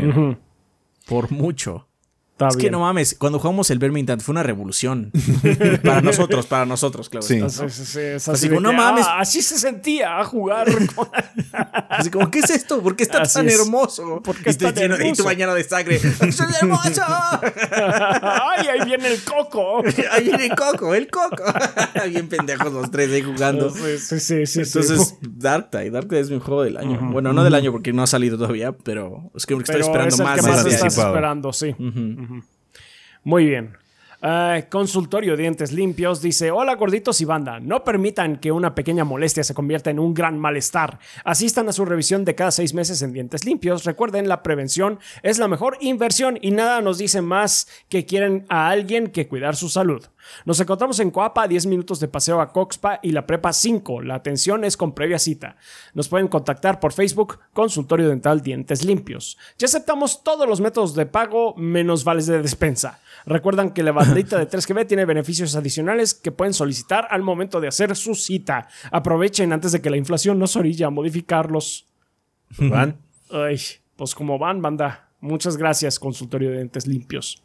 Por 1.08 1.32
mucho. 1.32 1.88
Está 2.36 2.50
es 2.50 2.58
que 2.58 2.70
no 2.70 2.82
mames, 2.82 3.16
cuando 3.18 3.40
jugamos 3.40 3.70
el 3.72 3.80
Vermintide 3.80 4.20
fue 4.20 4.34
una 4.34 4.44
revolución. 4.44 5.10
para 5.86 6.02
nosotros, 6.02 6.46
para 6.46 6.66
nosotros, 6.66 7.08
claro. 7.08 7.26
Sí. 7.26 7.36
está, 7.38 7.64
¿no? 7.64 7.70
Sí, 7.70 7.76
sí, 7.78 7.86
sí, 7.94 8.00
es 8.02 8.28
Así 8.28 8.32
así 8.32 8.50
como, 8.50 8.60
no 8.60 8.72
que, 8.72 8.76
mames. 8.76 9.06
ah, 9.08 9.20
así 9.22 9.42
se 9.42 9.58
sentía 9.58 10.20
a 10.20 10.26
jugar. 10.26 10.68
con- 10.94 11.08
Así 11.90 12.10
como, 12.10 12.30
¿qué 12.30 12.40
es 12.40 12.50
esto? 12.50 12.82
¿Por 12.82 12.98
qué 12.98 13.04
está 13.04 13.22
Así 13.22 13.36
tan 13.36 13.48
es. 13.48 13.58
hermoso? 13.62 14.22
¿Por 14.22 14.36
qué 14.36 14.44
y, 14.48 14.50
es 14.50 14.58
te 14.58 14.66
tan 14.66 14.76
lleno- 14.76 14.98
y 14.98 15.02
hermoso? 15.04 15.24
tu 15.24 15.26
bañado 15.30 15.54
de 15.54 15.64
sangre. 15.64 15.98
¡Soy 15.98 16.48
hermoso! 16.62 17.02
Ay, 17.72 18.68
ahí 18.68 18.86
viene 18.86 19.08
el 19.14 19.24
coco. 19.24 19.82
Ahí 20.12 20.24
viene 20.26 20.50
Coco, 20.50 20.94
el 20.94 21.08
Coco. 21.10 21.44
Bien 22.10 22.28
pendejos 22.28 22.72
los 22.74 22.92
tres 22.92 23.12
ahí 23.12 23.22
jugando. 23.22 23.70
Sí, 23.70 23.98
sí, 23.98 24.20
sí, 24.20 24.46
sí, 24.46 24.66
sí. 24.66 24.80
Entonces, 24.80 25.16
Dark 25.22 25.70
Tide, 25.72 25.90
Dark 25.92 26.08
Tide 26.10 26.20
es 26.22 26.30
mi 26.30 26.40
juego 26.40 26.64
del 26.64 26.78
año. 26.78 27.00
Bueno, 27.12 27.32
no 27.34 27.44
del 27.44 27.56
año 27.56 27.72
porque 27.72 27.94
no 27.94 28.04
ha 28.04 28.08
salido 28.08 28.38
todavía, 28.38 28.74
pero 28.74 29.32
es 29.36 29.46
que 29.46 29.54
estoy 29.54 29.64
Pero 29.76 29.86
esperando 29.86 30.14
es 30.16 30.20
el 30.20 30.26
más. 30.26 30.36
que 30.36 30.42
de 30.46 30.52
más 30.52 30.66
estás 30.66 30.98
esperando, 30.98 31.54
sí. 31.54 31.76
Muy 33.24 33.46
bien. 33.46 33.76
Ah, 34.28 34.60
consultorio 34.72 35.38
Dientes 35.38 35.72
Limpios 35.72 36.20
dice: 36.20 36.50
Hola 36.50 36.74
gorditos 36.74 37.22
y 37.22 37.26
banda, 37.26 37.60
no 37.60 37.84
permitan 37.84 38.38
que 38.38 38.52
una 38.52 38.74
pequeña 38.74 39.04
molestia 39.04 39.44
se 39.44 39.54
convierta 39.54 39.92
en 39.92 40.00
un 40.00 40.16
gran 40.16 40.40
malestar. 40.40 40.98
Asistan 41.24 41.70
a 41.70 41.74
su 41.74 41.86
revisión 41.86 42.26
de 42.26 42.34
cada 42.34 42.50
seis 42.50 42.74
meses 42.74 43.04
en 43.04 43.14
Dientes 43.14 43.46
Limpios. 43.46 43.84
Recuerden, 43.84 44.28
la 44.28 44.42
prevención 44.42 44.98
es 45.22 45.38
la 45.38 45.48
mejor 45.48 45.78
inversión 45.80 46.40
y 46.42 46.50
nada 46.50 46.82
nos 46.82 46.98
dice 46.98 47.22
más 47.22 47.68
que 47.88 48.08
quieren 48.08 48.48
a 48.50 48.70
alguien 48.70 49.12
que 49.12 49.28
cuidar 49.28 49.56
su 49.56 49.70
salud. 49.70 50.04
Nos 50.44 50.60
encontramos 50.60 51.00
en 51.00 51.12
Coapa 51.12 51.44
a 51.44 51.48
10 51.48 51.68
minutos 51.68 52.00
de 52.00 52.08
paseo 52.08 52.42
a 52.42 52.52
Coxpa 52.52 53.00
y 53.04 53.12
la 53.12 53.28
Prepa 53.28 53.54
5. 53.54 54.02
La 54.02 54.16
atención 54.16 54.64
es 54.64 54.76
con 54.76 54.94
previa 54.94 55.20
cita. 55.20 55.58
Nos 55.94 56.10
pueden 56.10 56.30
contactar 56.30 56.80
por 56.80 56.94
Facebook, 56.94 57.40
Consultorio 57.54 58.10
Dental 58.10 58.42
Dientes 58.42 58.84
Limpios. 58.84 59.38
Ya 59.60 59.66
aceptamos 59.66 60.24
todos 60.24 60.50
los 60.50 60.62
métodos 60.62 60.96
de 60.96 61.06
pago 61.06 61.54
menos 61.58 62.04
vales 62.04 62.26
de 62.26 62.42
despensa. 62.42 63.00
Recuerdan 63.26 63.72
que 63.72 63.84
la 63.84 63.92
bandita 63.92 64.38
de 64.38 64.48
3GB 64.48 64.88
tiene 64.88 65.06
beneficios 65.06 65.56
adicionales 65.56 66.14
que 66.14 66.32
pueden 66.32 66.54
solicitar 66.54 67.08
al 67.10 67.24
momento 67.24 67.60
de 67.60 67.68
hacer 67.68 67.96
su 67.96 68.14
cita. 68.14 68.68
Aprovechen 68.92 69.52
antes 69.52 69.72
de 69.72 69.82
que 69.82 69.90
la 69.90 69.98
inflación 69.98 70.38
nos 70.38 70.56
orilla 70.56 70.88
a 70.88 70.92
modificarlos. 70.92 71.88
¿Van? 72.58 72.98
Ay, 73.32 73.60
pues 73.96 74.14
como 74.14 74.38
van, 74.38 74.62
banda. 74.62 75.10
Muchas 75.22 75.58
gracias, 75.58 76.00
consultorio 76.00 76.52
de 76.52 76.58
dentes 76.58 76.86
limpios. 76.86 77.42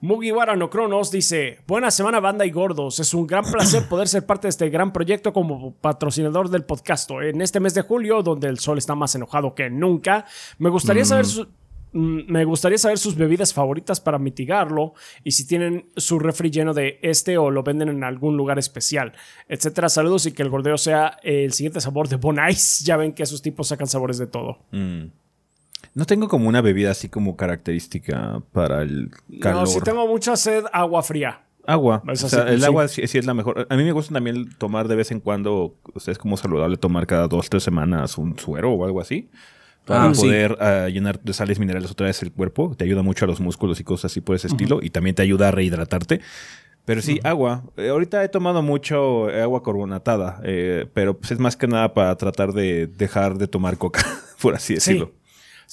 Mugiwara 0.00 0.56
no 0.56 0.70
Cronos 0.70 1.10
dice: 1.10 1.58
Buena 1.66 1.90
semana, 1.90 2.20
banda 2.20 2.46
y 2.46 2.50
gordos. 2.50 3.00
Es 3.00 3.12
un 3.12 3.26
gran 3.26 3.44
placer 3.44 3.86
poder 3.88 4.08
ser 4.08 4.24
parte 4.24 4.46
de 4.46 4.50
este 4.50 4.70
gran 4.70 4.92
proyecto 4.92 5.32
como 5.32 5.74
patrocinador 5.74 6.48
del 6.48 6.64
podcast. 6.64 7.10
En 7.10 7.42
este 7.42 7.60
mes 7.60 7.74
de 7.74 7.82
julio, 7.82 8.22
donde 8.22 8.48
el 8.48 8.60
sol 8.60 8.78
está 8.78 8.94
más 8.94 9.14
enojado 9.14 9.54
que 9.54 9.68
nunca, 9.68 10.24
me 10.58 10.70
gustaría 10.70 11.04
saber 11.04 11.26
su 11.26 11.44
Mm, 11.44 11.50
me 11.92 12.44
gustaría 12.44 12.78
saber 12.78 12.98
sus 12.98 13.16
bebidas 13.16 13.54
favoritas 13.54 14.00
para 14.00 14.18
mitigarlo 14.18 14.94
y 15.24 15.32
si 15.32 15.46
tienen 15.46 15.86
su 15.96 16.18
refri 16.18 16.50
lleno 16.50 16.74
de 16.74 16.98
este 17.02 17.38
o 17.38 17.50
lo 17.50 17.62
venden 17.62 17.88
en 17.88 18.04
algún 18.04 18.36
lugar 18.36 18.58
especial, 18.58 19.12
etcétera. 19.48 19.88
Saludos 19.88 20.26
y 20.26 20.32
que 20.32 20.42
el 20.42 20.50
gordeo 20.50 20.76
sea 20.76 21.18
el 21.22 21.52
siguiente 21.52 21.80
sabor 21.80 22.08
de 22.08 22.16
Bon 22.16 22.36
Ice. 22.48 22.84
Ya 22.84 22.96
ven 22.96 23.12
que 23.12 23.22
esos 23.22 23.42
tipos 23.42 23.68
sacan 23.68 23.86
sabores 23.86 24.18
de 24.18 24.26
todo. 24.26 24.58
Mm. 24.70 25.06
No 25.94 26.04
tengo 26.04 26.28
como 26.28 26.48
una 26.48 26.60
bebida 26.60 26.90
así 26.90 27.08
como 27.08 27.36
característica 27.36 28.42
para 28.52 28.82
el 28.82 29.10
calor. 29.40 29.62
No, 29.62 29.66
si 29.66 29.80
tengo 29.80 30.06
mucha 30.06 30.36
sed, 30.36 30.64
agua 30.72 31.02
fría. 31.02 31.42
Agua. 31.66 32.02
O 32.06 32.16
sea, 32.16 32.44
el 32.44 32.64
agua 32.64 32.88
sí. 32.88 33.02
es 33.02 33.26
la 33.26 33.34
mejor. 33.34 33.66
A 33.68 33.76
mí 33.76 33.84
me 33.84 33.92
gusta 33.92 34.14
también 34.14 34.50
tomar 34.58 34.88
de 34.88 34.96
vez 34.96 35.10
en 35.10 35.20
cuando, 35.20 35.76
o 35.94 36.00
sea, 36.00 36.12
es 36.12 36.18
como 36.18 36.36
saludable 36.36 36.76
tomar 36.76 37.06
cada 37.06 37.28
dos, 37.28 37.50
tres 37.50 37.62
semanas 37.62 38.16
un 38.18 38.38
suero 38.38 38.72
o 38.72 38.84
algo 38.84 39.00
así 39.00 39.28
para 39.88 40.04
ah, 40.04 40.12
poder 40.12 40.56
ah, 40.60 40.88
llenar 40.88 41.20
de 41.20 41.32
sales 41.32 41.58
minerales 41.58 41.90
otra 41.90 42.06
vez 42.06 42.22
el 42.22 42.30
cuerpo. 42.30 42.74
Te 42.76 42.84
ayuda 42.84 43.02
mucho 43.02 43.24
a 43.24 43.28
los 43.28 43.40
músculos 43.40 43.80
y 43.80 43.84
cosas 43.84 44.12
así 44.12 44.20
por 44.20 44.36
ese 44.36 44.48
estilo. 44.48 44.80
Y 44.82 44.90
también 44.90 45.16
te 45.16 45.22
ayuda 45.22 45.48
a 45.48 45.50
rehidratarte. 45.50 46.20
Pero 46.84 47.02
sí, 47.02 47.20
agua. 47.24 47.64
Eh, 47.76 47.88
ahorita 47.88 48.22
he 48.22 48.28
tomado 48.28 48.62
mucho 48.62 49.28
agua 49.28 49.62
carbonatada, 49.62 50.40
eh, 50.44 50.86
pero 50.94 51.18
pues 51.18 51.32
es 51.32 51.38
más 51.38 51.56
que 51.56 51.66
nada 51.66 51.92
para 51.92 52.14
tratar 52.16 52.52
de 52.52 52.86
dejar 52.86 53.36
de 53.36 53.46
tomar 53.46 53.76
coca, 53.76 54.00
por 54.40 54.54
así 54.54 54.74
decirlo. 54.74 55.06
Sí, 55.06 55.17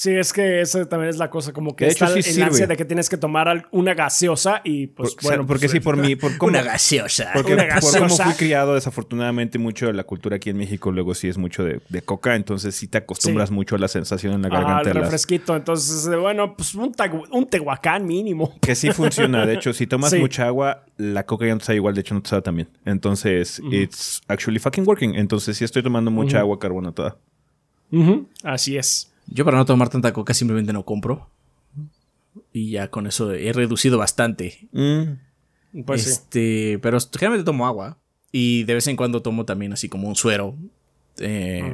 es 0.04 0.34
que 0.34 0.62
esa 0.62 0.88
también 0.88 1.10
es 1.10 1.18
la 1.18 1.30
cosa, 1.30 1.54
como 1.54 1.76
que 1.76 1.88
está 1.88 2.08
el 2.08 2.44
ansia 2.44 2.68
de 2.68 2.76
que 2.76 2.84
tienes 2.84 3.10
que 3.10 3.16
tomar 3.18 3.68
una 3.72 3.94
gaseosa 3.94 4.62
y 4.64 4.88
pues 4.88 5.16
bueno. 5.24 5.48
porque 5.48 5.68
pues, 5.68 5.72
sí, 5.72 5.80
por 5.80 5.96
mí, 6.06 6.16
por 6.16 6.38
cómo, 6.38 6.50
una 6.50 6.62
gaseosa. 6.62 7.32
Porque 7.34 7.54
una 7.54 7.66
gaseosa. 7.66 8.00
por 8.00 8.10
cómo 8.10 8.24
fui 8.24 8.34
criado, 8.34 8.76
desafortunadamente, 8.76 9.58
mucho 9.58 9.88
de 9.88 9.94
la 9.94 10.04
cultura 10.04 10.36
aquí 10.36 10.50
en 10.50 10.58
México, 10.58 10.92
luego 10.92 11.16
sí 11.16 11.30
es 11.30 11.38
mucho 11.38 11.64
de, 11.64 11.80
coca, 12.04 12.36
entonces 12.36 12.76
sí 12.76 12.88
te 12.88 12.98
acostumbras 12.98 13.52
mucho 13.52 13.76
a 13.76 13.80
la 13.80 13.88
sensación 13.88 14.34
en 14.34 14.42
la 14.42 14.50
garganta. 14.50 14.90
Al 14.90 14.96
refresquito, 14.96 15.56
entonces, 15.56 16.08
bueno, 16.20 16.56
pues 16.56 16.76
un, 16.76 16.94
un, 17.32 17.46
tehuacán 17.48 18.06
mínimo. 18.06 18.54
Que 18.60 18.76
sí 18.76 18.92
funciona, 18.92 19.46
de 19.46 19.54
hecho, 19.54 19.72
si 19.74 19.88
tomas 19.88 20.14
mucha 20.20 20.46
agua, 20.46 20.84
la 20.98 21.26
coca 21.26 21.46
ya 21.46 21.54
no 21.54 21.60
te 21.60 21.66
sabe 21.66 21.78
igual, 21.78 21.96
de 21.96 22.02
hecho 22.02 22.16
no 22.16 22.22
te 22.22 22.30
sabe 22.30 22.42
también. 22.42 22.68
Entonces, 22.84 23.62
it's 23.72 24.22
actually 24.28 24.60
fucking 24.60 24.86
working. 24.86 25.16
Entonces 25.16 25.58
sí 25.58 25.64
estoy 25.64 25.84
tomando 25.84 26.12
mucha 26.12 26.40
agua 26.40 26.60
carbonatada. 26.60 27.18
Así 28.44 28.78
es. 28.78 29.15
Yo 29.28 29.46
para 29.46 29.58
no 29.58 29.66
tomar 29.66 29.90
tanta 29.90 30.14
coca 30.14 30.34
simplemente 30.34 30.74
no 30.74 30.86
compro. 30.86 31.30
Y 32.52 32.72
ya 32.72 32.90
con 32.90 33.08
eso 33.08 33.34
he 33.34 33.52
reducido 33.54 33.98
bastante. 33.98 34.68
Mm. 34.72 35.84
Pues 35.86 36.08
este, 36.08 36.80
pero 36.82 36.98
generalmente 37.00 37.46
tomo 37.46 37.68
agua. 37.68 37.98
Y 38.32 38.64
de 38.64 38.76
vez 38.76 38.88
en 38.88 38.96
cuando 38.96 39.22
tomo 39.22 39.46
también 39.46 39.74
así 39.74 39.90
como 39.90 40.08
un 40.08 40.16
suero. 40.16 40.56
Eh, 41.18 41.74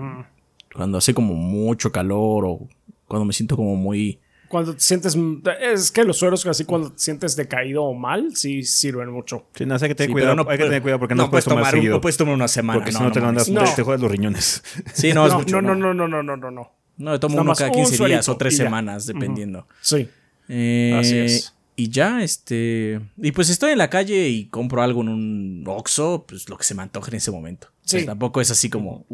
cuando 0.74 0.98
hace 0.98 1.14
como 1.14 1.34
mucho 1.34 1.92
calor 1.92 2.46
o 2.46 2.68
cuando 3.08 3.26
me 3.26 3.34
siento 3.34 3.56
como 3.56 3.76
muy... 3.76 4.20
Cuando 4.48 4.74
te 4.74 4.82
sientes... 4.82 5.18
Es 5.62 5.92
que 5.92 6.04
los 6.04 6.18
sueros 6.18 6.46
así 6.46 6.66
cuando 6.66 6.92
te 6.92 7.00
sientes 7.00 7.36
decaído 7.36 7.84
o 7.84 7.94
mal, 7.94 8.36
sí 8.36 8.64
sirven 8.64 9.10
mucho. 9.10 9.46
Sí, 9.56 9.66
no, 9.66 9.76
hay 9.76 9.80
que 9.80 9.96
tener 9.96 10.12
cuidado. 10.12 10.50
hay 10.50 10.58
que 10.58 10.64
tener 10.66 10.82
cuidado 10.82 11.00
porque 11.00 11.16
no, 11.16 11.30
puedes 11.30 11.46
tomar, 11.46 11.72
seguido. 11.72 11.96
No 11.96 12.02
puedes 12.02 12.18
tomar 12.18 12.36
una 12.36 12.48
semana. 12.48 12.80
Porque 12.80 12.92
si 12.92 13.02
no, 13.02 13.12
te, 13.12 13.22
mandas, 13.22 13.46
te, 13.76 13.84
juegas 13.84 14.02
los 14.02 14.12
riñones. 14.12 14.64
Sí, 14.94 15.14
no, 15.14 15.26
es 15.26 15.34
mucho. 15.34 15.62
No, 15.62 15.74
no, 15.76 15.94
no, 15.94 16.08
no, 16.08 16.24
no, 16.24 16.38
no, 16.38 16.52
no. 16.52 16.81
No, 16.98 17.20
tomo 17.20 17.42
uno 17.42 17.54
cada 17.56 17.72
15 17.72 18.06
días 18.06 18.30
o 18.30 18.38
3 18.38 18.56
semanas, 18.56 19.06
dependiendo. 19.06 19.68
Sí. 19.82 20.08
Eh, 20.50 20.98
Así 21.00 21.18
es. 21.18 21.54
Y 21.76 21.90
ya, 21.90 22.22
este. 22.22 23.00
Y 23.18 23.32
pues 23.32 23.50
estoy 23.50 23.72
en 23.72 23.78
la 23.78 23.90
calle 23.90 24.30
y 24.30 24.48
compro 24.50 24.84
algo 24.84 25.02
en 25.02 25.10
un 25.10 25.64
Oxxo, 25.66 26.26
pues 26.28 26.48
lo 26.50 26.58
que 26.58 26.64
se 26.64 26.76
me 26.76 26.84
antoje 26.84 27.10
en 27.12 27.18
ese 27.18 27.32
momento. 27.32 27.70
Sí. 27.84 28.06
tampoco 28.06 28.42
es 28.42 28.52
así 28.52 28.70
como. 28.70 29.06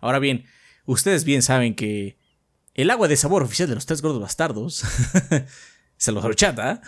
Ahora 0.00 0.18
bien, 0.18 0.44
ustedes 0.86 1.24
bien 1.24 1.42
saben 1.42 1.74
que 1.74 2.16
el 2.74 2.90
agua 2.90 3.08
de 3.08 3.16
sabor 3.16 3.42
oficial 3.42 3.68
de 3.68 3.74
los 3.74 3.86
tres 3.86 4.00
gordos 4.00 4.20
bastardos 4.20 4.84
se 5.96 6.12
los 6.12 6.24
horchata. 6.24 6.80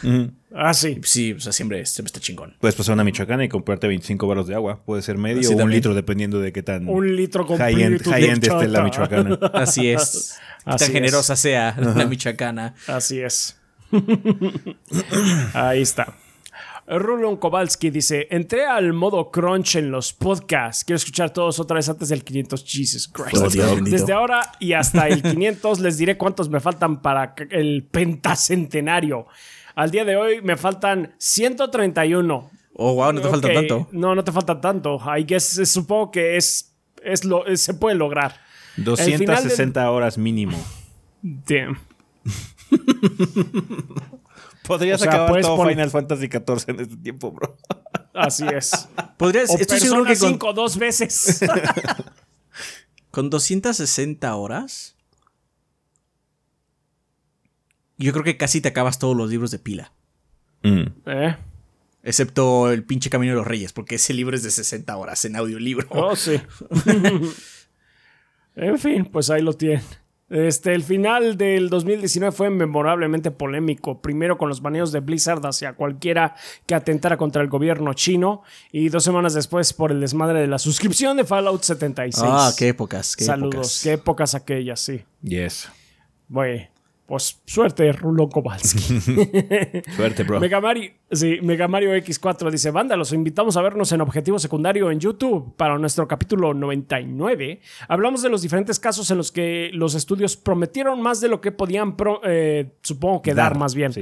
Ah, 0.55 0.75
sí. 0.75 1.01
Sí, 1.03 1.33
o 1.33 1.41
sea, 1.41 1.53
siempre, 1.53 1.81
está 1.81 2.21
chingón. 2.21 2.57
Puedes 2.61 2.75
pasar 2.75 2.95
una 2.95 3.05
michoacana 3.05 3.45
y 3.45 3.49
comprarte 3.49 3.87
25 3.87 4.27
baros 4.27 4.47
de 4.47 4.55
agua. 4.55 4.83
Puede 4.85 5.03
ser 5.03 5.19
medio 5.19 5.49
o 5.51 5.57
un 5.57 5.71
litro, 5.71 5.95
dependiendo 5.95 6.41
de 6.41 6.53
qué 6.53 6.63
tan. 6.63 6.89
Un 6.89 7.17
litro 7.17 7.47
con 7.47 7.59
high-end 7.59 8.03
high 8.03 8.25
esté 8.25 8.69
la 8.69 8.83
michoacana. 8.83 9.39
Así 9.53 9.89
es. 9.89 10.39
Qué 10.65 10.77
tan 10.77 10.93
generosa 10.93 11.37
sea 11.37 11.77
la 11.79 12.07
michoacana. 12.07 12.75
Así 12.87 13.21
es. 13.21 13.59
Ahí 15.55 15.83
está. 15.83 16.15
Rulon 16.89 17.37
Kowalski 17.37 17.91
dice: 17.91 18.29
Entré 18.31 18.65
al 18.65 18.93
modo 18.93 19.31
crunch 19.31 19.77
en 19.77 19.91
los 19.91 20.13
podcasts. 20.13 20.85
Quiero 20.85 20.97
escuchar 20.97 21.31
todos 21.31 21.59
otra 21.59 21.77
vez 21.77 21.89
antes 21.89 22.09
del 22.09 22.23
500. 22.23 22.65
Jesus 22.65 23.09
Christ. 23.09 23.55
Desde 23.83 24.13
ahora 24.13 24.53
y 24.61 24.73
hasta 24.73 25.09
el 25.09 25.23
500 25.23 25.81
les 25.81 25.99
diré 25.99 26.17
cuántos 26.17 26.49
me 26.49 26.61
faltan 26.61 27.03
para 27.03 27.35
el 27.51 27.85
pentacentenario. 27.91 29.27
Al 29.75 29.91
día 29.91 30.05
de 30.05 30.17
hoy 30.17 30.41
me 30.43 30.57
faltan 30.57 31.15
131. 31.19 32.51
Oh, 32.79 32.95
wow, 32.95 33.13
no 33.13 33.21
te 33.21 33.29
falta 33.29 33.53
tanto. 33.53 33.89
No, 33.93 34.15
no 34.15 34.23
te 34.23 34.33
falta 34.33 34.61
tanto. 34.61 35.01
I 35.17 35.25
guess, 35.25 35.61
supongo 35.65 36.11
que 36.11 36.37
es, 36.37 36.75
es 37.03 37.25
lo, 37.25 37.45
se 37.57 37.75
puede 37.75 37.97
lograr. 37.97 38.37
260 38.77 39.91
horas 39.91 40.19
mínimo. 40.19 40.57
Damn. 41.23 41.79
Podrías 44.67 45.03
acabar 45.03 45.41
todo 45.41 45.69
Final 45.69 45.91
Fantasy 45.91 46.27
XIV 46.27 46.65
en 46.69 46.81
este 46.81 46.97
tiempo, 46.97 47.33
bro. 47.33 47.57
Así 48.15 48.45
es. 48.53 48.89
Podrías. 49.17 49.51
O 49.51 49.59
estoy 49.59 49.81
seguro 49.81 50.05
que 50.05 50.17
con... 50.17 50.55
dos 50.55 50.79
veces. 50.79 51.41
con 53.11 53.31
260 53.31 54.35
horas. 54.35 54.97
Yo 57.99 58.13
creo 58.13 58.25
que 58.25 58.37
casi 58.37 58.61
te 58.61 58.69
acabas 58.69 58.99
todos 58.99 59.17
los 59.17 59.31
libros 59.31 59.51
de 59.51 59.59
pila. 59.59 59.93
Mm. 60.63 60.85
¿Eh? 61.07 61.37
Excepto 62.03 62.71
el 62.71 62.85
pinche 62.85 63.11
Camino 63.11 63.33
de 63.33 63.39
los 63.39 63.47
Reyes, 63.47 63.73
porque 63.73 63.97
ese 63.97 64.15
libro 64.15 64.37
es 64.37 64.43
de 64.43 64.51
60 64.51 64.97
horas 64.97 65.25
en 65.25 65.37
audiolibro. 65.37 65.89
Oh, 65.91 66.15
sí. 66.15 66.41
en 68.55 68.79
fin, 68.79 69.07
pues 69.07 69.31
ahí 69.31 69.43
lo 69.43 69.55
tienen. 69.55 69.83
Este, 70.29 70.75
el 70.75 70.83
final 70.83 71.37
del 71.37 71.71
2019 71.71 72.35
fue 72.35 72.51
memorablemente 72.51 73.31
polémico. 73.31 74.01
Primero 74.01 74.39
con 74.39 74.49
los 74.49 74.61
baneos 74.61 74.91
de 74.91 75.01
Blizzard 75.01 75.45
hacia 75.47 75.75
cualquiera 75.75 76.35
que 76.67 76.75
atentara 76.75 77.17
contra 77.17 77.43
el 77.43 77.49
gobierno 77.49 77.95
chino. 77.95 78.43
Y 78.73 78.89
dos 78.89 79.05
semanas 79.05 79.35
después 79.35 79.73
por 79.73 79.93
el 79.93 80.01
desmadre 80.01 80.41
de 80.41 80.49
la 80.49 80.59
suscripción 80.59 81.17
de 81.17 81.25
Fallout 81.25 81.63
76. 81.63 82.25
Ah, 82.27 82.53
qué 82.59 82.69
épocas. 82.69 83.15
Qué 83.15 83.25
Saludos. 83.25 83.81
Qué 83.83 83.93
épocas 83.95 84.35
aquellas, 84.35 84.81
sí. 84.81 85.05
Yes. 85.23 85.69
Bueno. 86.29 86.76
Pues 87.07 87.41
suerte, 87.47 87.93
Rulo 87.93 88.29
Kowalski. 88.29 89.01
suerte, 89.97 90.25
bro. 90.25 90.41
Megamario, 90.41 90.91
sí, 91.09 91.39
Megamario 91.41 91.95
X4 91.95 92.51
dice: 92.51 92.73
Banda, 92.73 92.97
los 92.97 93.13
invitamos 93.13 93.57
a 93.57 93.63
vernos 93.63 93.93
en 93.93 94.01
Objetivo 94.01 94.41
Secundario 94.41 94.91
en 94.91 94.99
YouTube 94.99 95.55
para 95.57 95.79
nuestro 95.79 96.09
capítulo 96.09 96.53
99. 96.53 97.61
Hablamos 97.87 98.23
de 98.23 98.29
los 98.29 98.43
diferentes 98.43 98.81
casos 98.81 99.09
en 99.13 99.19
los 99.19 99.31
que 99.31 99.71
los 99.73 99.95
estudios 99.95 100.37
prometieron 100.37 101.01
más 101.01 101.21
de 101.21 101.29
lo 101.29 101.41
que 101.41 101.53
podían, 101.53 101.97
eh, 102.25 102.73
supongo 102.83 103.23
que 103.23 103.35
dar, 103.35 103.57
más 103.57 103.77
bien. 103.77 103.93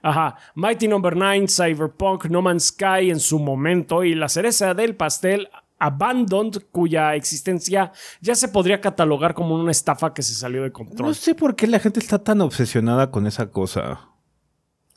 Ajá. 0.00 0.36
Mighty 0.54 0.88
Number 0.88 1.16
no. 1.16 1.24
9, 1.24 1.46
Cyberpunk, 1.48 2.26
No 2.26 2.42
Man's 2.42 2.68
Sky 2.68 3.10
en 3.10 3.20
su 3.20 3.38
momento 3.38 4.04
y 4.04 4.14
la 4.14 4.28
cereza 4.28 4.74
del 4.74 4.96
pastel 4.96 5.48
Abandoned, 5.78 6.62
cuya 6.70 7.14
existencia 7.14 7.92
ya 8.20 8.34
se 8.34 8.48
podría 8.48 8.80
catalogar 8.80 9.34
como 9.34 9.54
una 9.54 9.70
estafa 9.70 10.14
que 10.14 10.22
se 10.22 10.34
salió 10.34 10.62
de 10.62 10.72
control. 10.72 11.08
No 11.08 11.14
sé 11.14 11.34
por 11.34 11.56
qué 11.56 11.66
la 11.66 11.78
gente 11.78 12.00
está 12.00 12.18
tan 12.18 12.40
obsesionada 12.40 13.10
con 13.10 13.26
esa 13.26 13.50
cosa. 13.50 14.08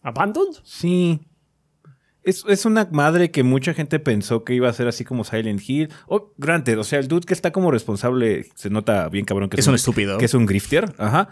¿Abandoned? 0.04 0.58
Sí. 0.64 1.22
Es, 2.24 2.66
una 2.66 2.90
madre 2.91 3.32
que 3.32 3.44
mucha 3.44 3.74
gente 3.74 3.99
pensó 3.99 4.44
que 4.44 4.54
iba 4.54 4.68
a 4.68 4.74
ser 4.74 4.90
así 4.90 5.06
como 5.06 5.24
Silent 5.24 5.62
Hill. 5.66 5.90
O 6.08 6.34
Granted, 6.38 6.78
o 6.78 6.84
sea, 6.84 6.99
el 6.99 7.08
dude 7.08 7.26
que 7.26 7.34
está 7.34 7.52
como 7.52 7.72
responsable 7.72 8.48
se 8.54 8.70
nota 8.70 9.08
bien 9.08 9.24
cabrón 9.24 9.49
que 9.49 9.58
es, 9.58 9.68
un, 9.68 9.76
estúpido. 9.76 10.18
Que 10.18 10.26
es 10.26 10.34
un 10.34 10.45
grifter. 10.45 10.94
Ajá. 10.98 11.30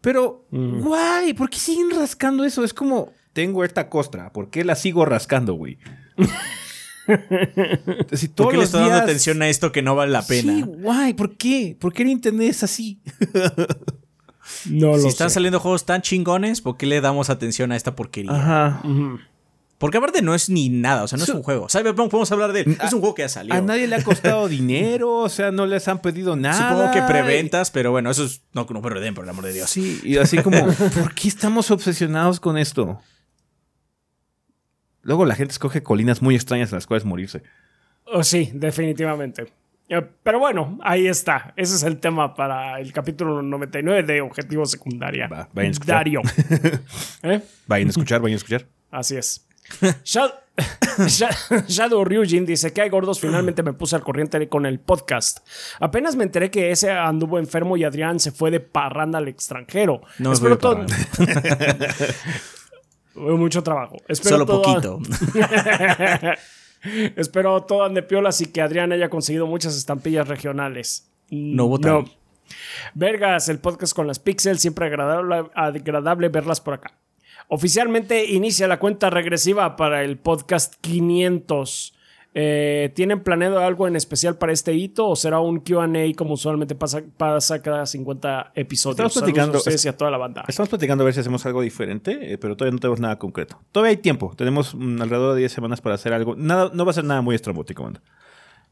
Pero, 0.00 0.46
guay, 0.52 1.34
¿por 1.34 1.50
qué 1.50 1.58
siguen 1.58 1.90
rascando 1.90 2.44
eso? 2.44 2.62
Es 2.62 2.72
como, 2.72 3.12
tengo 3.32 3.64
esta 3.64 3.88
costra, 3.88 4.32
¿por 4.32 4.50
qué 4.50 4.64
la 4.64 4.76
sigo 4.76 5.04
rascando, 5.04 5.54
güey? 5.54 5.78
¿Por 7.06 8.50
qué 8.50 8.56
le 8.56 8.64
está 8.64 8.80
dando 8.80 8.96
atención 8.96 9.40
a 9.42 9.48
esto 9.48 9.72
que 9.72 9.82
no 9.82 9.94
vale 9.94 10.12
la 10.12 10.26
pena? 10.26 10.54
Sí, 10.56 10.64
guay, 10.66 11.14
¿por 11.14 11.36
qué? 11.36 11.76
¿Por 11.78 11.92
qué 11.92 12.02
el 12.02 12.10
internet 12.10 12.50
es 12.50 12.62
así? 12.62 13.00
no 14.70 14.92
lo 14.92 15.00
Si 15.00 15.08
están 15.08 15.30
saliendo 15.30 15.60
juegos 15.60 15.84
tan 15.84 16.02
chingones, 16.02 16.60
¿por 16.60 16.76
qué 16.76 16.86
le 16.86 17.00
damos 17.00 17.30
atención 17.30 17.72
a 17.72 17.76
esta 17.76 17.94
porquería? 17.94 18.32
Ajá. 18.32 18.82
Porque 19.78 19.98
aparte 19.98 20.22
no 20.22 20.34
es 20.34 20.48
ni 20.48 20.70
nada, 20.70 21.04
o 21.04 21.08
sea, 21.08 21.18
no 21.18 21.24
es 21.24 21.30
un 21.30 21.42
juego. 21.42 21.68
Cyberpunk 21.68 22.10
podemos 22.10 22.32
hablar 22.32 22.52
de 22.54 22.62
él. 22.62 22.78
Es 22.82 22.94
un 22.94 23.00
juego 23.00 23.14
que 23.14 23.24
ha 23.24 23.28
salido. 23.28 23.54
A 23.54 23.60
nadie 23.60 23.86
le 23.86 23.96
ha 23.96 24.02
costado 24.02 24.48
dinero, 24.48 25.18
o 25.18 25.28
sea, 25.28 25.50
no 25.50 25.66
les 25.66 25.86
han 25.86 26.00
pedido 26.00 26.34
nada. 26.34 26.70
Supongo 26.70 26.92
que 26.92 27.02
preventas, 27.02 27.70
pero 27.70 27.90
bueno, 27.90 28.10
eso 28.10 28.24
es. 28.24 28.40
No, 28.54 28.66
no 28.70 28.80
prevén, 28.80 29.14
por 29.14 29.24
el 29.24 29.30
amor 29.30 29.44
de 29.44 29.52
Dios. 29.52 29.68
Sí, 29.68 30.00
y 30.02 30.16
así 30.16 30.38
como, 30.38 30.64
¿por 30.94 31.14
qué 31.14 31.28
estamos 31.28 31.70
obsesionados 31.70 32.40
con 32.40 32.56
esto? 32.56 32.98
Luego 35.06 35.24
la 35.24 35.36
gente 35.36 35.52
escoge 35.52 35.84
colinas 35.84 36.20
muy 36.20 36.34
extrañas 36.34 36.72
en 36.72 36.76
las 36.78 36.86
cuales 36.88 37.04
morirse. 37.04 37.44
Oh, 38.06 38.24
sí, 38.24 38.50
definitivamente. 38.52 39.46
Eh, 39.88 40.02
pero 40.24 40.40
bueno, 40.40 40.80
ahí 40.82 41.06
está. 41.06 41.54
Ese 41.56 41.76
es 41.76 41.84
el 41.84 41.98
tema 41.98 42.34
para 42.34 42.80
el 42.80 42.92
capítulo 42.92 43.40
99 43.40 44.02
de 44.02 44.20
Objetivo 44.20 44.66
Secundaria. 44.66 45.28
Va, 45.28 45.48
vayan 45.52 45.70
a 45.70 45.72
escuchar. 45.72 45.94
Dario. 45.94 46.22
¿Eh? 47.22 47.40
Vayan 47.68 47.86
a 47.86 47.90
escuchar, 47.90 48.20
vayan 48.20 48.34
a 48.34 48.36
escuchar. 48.38 48.66
Así 48.90 49.16
es. 49.16 49.46
Shadow 51.68 52.04
Ryujin 52.04 52.44
dice 52.44 52.72
que 52.72 52.82
hay 52.82 52.88
gordos, 52.88 53.20
finalmente 53.20 53.62
me 53.62 53.74
puse 53.74 53.94
al 53.94 54.02
corriente 54.02 54.48
con 54.48 54.66
el 54.66 54.80
podcast. 54.80 55.46
Apenas 55.78 56.16
me 56.16 56.24
enteré 56.24 56.50
que 56.50 56.72
ese 56.72 56.90
anduvo 56.90 57.38
enfermo 57.38 57.76
y 57.76 57.84
Adrián 57.84 58.18
se 58.18 58.32
fue 58.32 58.50
de 58.50 58.58
parranda 58.58 59.18
al 59.18 59.28
extranjero. 59.28 60.00
No, 60.18 60.32
Espero 60.32 60.58
todo... 60.58 60.84
Mucho 63.16 63.62
trabajo. 63.62 63.96
Espero 64.08 64.38
Solo 64.38 64.46
poquito. 64.46 65.00
Espero 67.16 67.62
todo 67.64 67.84
ande 67.84 68.02
piolas 68.02 68.40
y 68.40 68.46
que 68.46 68.60
Adrián 68.60 68.92
haya 68.92 69.08
conseguido 69.08 69.46
muchas 69.46 69.76
estampillas 69.76 70.28
regionales. 70.28 71.10
No 71.30 71.66
votaron. 71.66 72.04
No. 72.04 72.10
Vergas, 72.94 73.48
el 73.48 73.58
podcast 73.58 73.94
con 73.94 74.06
las 74.06 74.18
pixels, 74.18 74.60
siempre 74.60 74.86
agradable, 74.86 75.50
agradable 75.54 76.28
verlas 76.28 76.60
por 76.60 76.74
acá. 76.74 76.92
Oficialmente 77.48 78.24
inicia 78.26 78.68
la 78.68 78.78
cuenta 78.78 79.10
regresiva 79.10 79.76
para 79.76 80.02
el 80.04 80.16
podcast 80.18 80.74
500. 80.80 81.95
Eh, 82.38 82.92
¿Tienen 82.94 83.20
planeado 83.20 83.60
algo 83.60 83.88
en 83.88 83.96
especial 83.96 84.36
para 84.36 84.52
este 84.52 84.74
hito 84.74 85.08
o 85.08 85.16
será 85.16 85.40
un 85.40 85.60
QA 85.60 85.88
como 86.14 86.34
usualmente 86.34 86.74
pasa, 86.74 87.02
pasa 87.16 87.62
cada 87.62 87.86
50 87.86 88.52
episodios? 88.54 88.98
Estamos 88.98 89.14
platicando, 89.14 89.58
a 89.58 89.92
toda 89.96 90.10
la 90.10 90.18
banda. 90.18 90.44
Estamos 90.46 90.68
platicando 90.68 91.02
a 91.02 91.06
ver 91.06 91.14
si 91.14 91.20
hacemos 91.20 91.46
algo 91.46 91.62
diferente, 91.62 92.34
eh, 92.34 92.36
pero 92.36 92.54
todavía 92.54 92.74
no 92.74 92.78
tenemos 92.78 93.00
nada 93.00 93.18
concreto. 93.18 93.58
Todavía 93.72 93.92
hay 93.92 93.96
tiempo. 93.96 94.34
Tenemos 94.36 94.74
mm, 94.74 95.00
alrededor 95.00 95.32
de 95.32 95.40
10 95.40 95.52
semanas 95.52 95.80
para 95.80 95.94
hacer 95.94 96.12
algo. 96.12 96.36
Nada, 96.36 96.70
no 96.74 96.84
va 96.84 96.90
a 96.90 96.94
ser 96.94 97.04
nada 97.04 97.22
muy 97.22 97.34
estrambótico, 97.34 97.84
banda. 97.84 98.02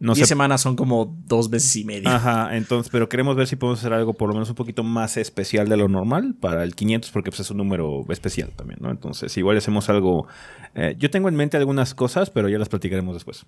No 0.00 0.14
10 0.14 0.28
semanas 0.28 0.60
son 0.60 0.76
como 0.76 1.16
dos 1.26 1.48
veces 1.50 1.76
y 1.76 1.84
media. 1.84 2.16
Ajá, 2.16 2.56
entonces, 2.56 2.90
pero 2.90 3.08
queremos 3.08 3.36
ver 3.36 3.46
si 3.46 3.56
podemos 3.56 3.78
hacer 3.78 3.92
algo 3.92 4.12
por 4.12 4.28
lo 4.28 4.34
menos 4.34 4.48
un 4.50 4.56
poquito 4.56 4.82
más 4.82 5.16
especial 5.16 5.68
de 5.68 5.76
lo 5.76 5.88
normal 5.88 6.34
para 6.38 6.62
el 6.64 6.74
500, 6.74 7.10
porque 7.10 7.30
pues, 7.30 7.40
es 7.40 7.50
un 7.50 7.58
número 7.58 8.04
especial 8.08 8.50
también, 8.50 8.80
¿no? 8.82 8.90
Entonces, 8.90 9.36
igual 9.36 9.56
hacemos 9.56 9.88
algo. 9.88 10.26
Eh, 10.74 10.96
yo 10.98 11.10
tengo 11.10 11.28
en 11.28 11.36
mente 11.36 11.56
algunas 11.56 11.94
cosas, 11.94 12.30
pero 12.30 12.48
ya 12.48 12.58
las 12.58 12.68
platicaremos 12.68 13.14
después. 13.14 13.46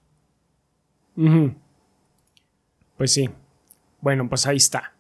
Pues 2.96 3.12
sí. 3.12 3.28
Bueno, 4.00 4.28
pues 4.28 4.46
ahí 4.46 4.56
está. 4.56 4.92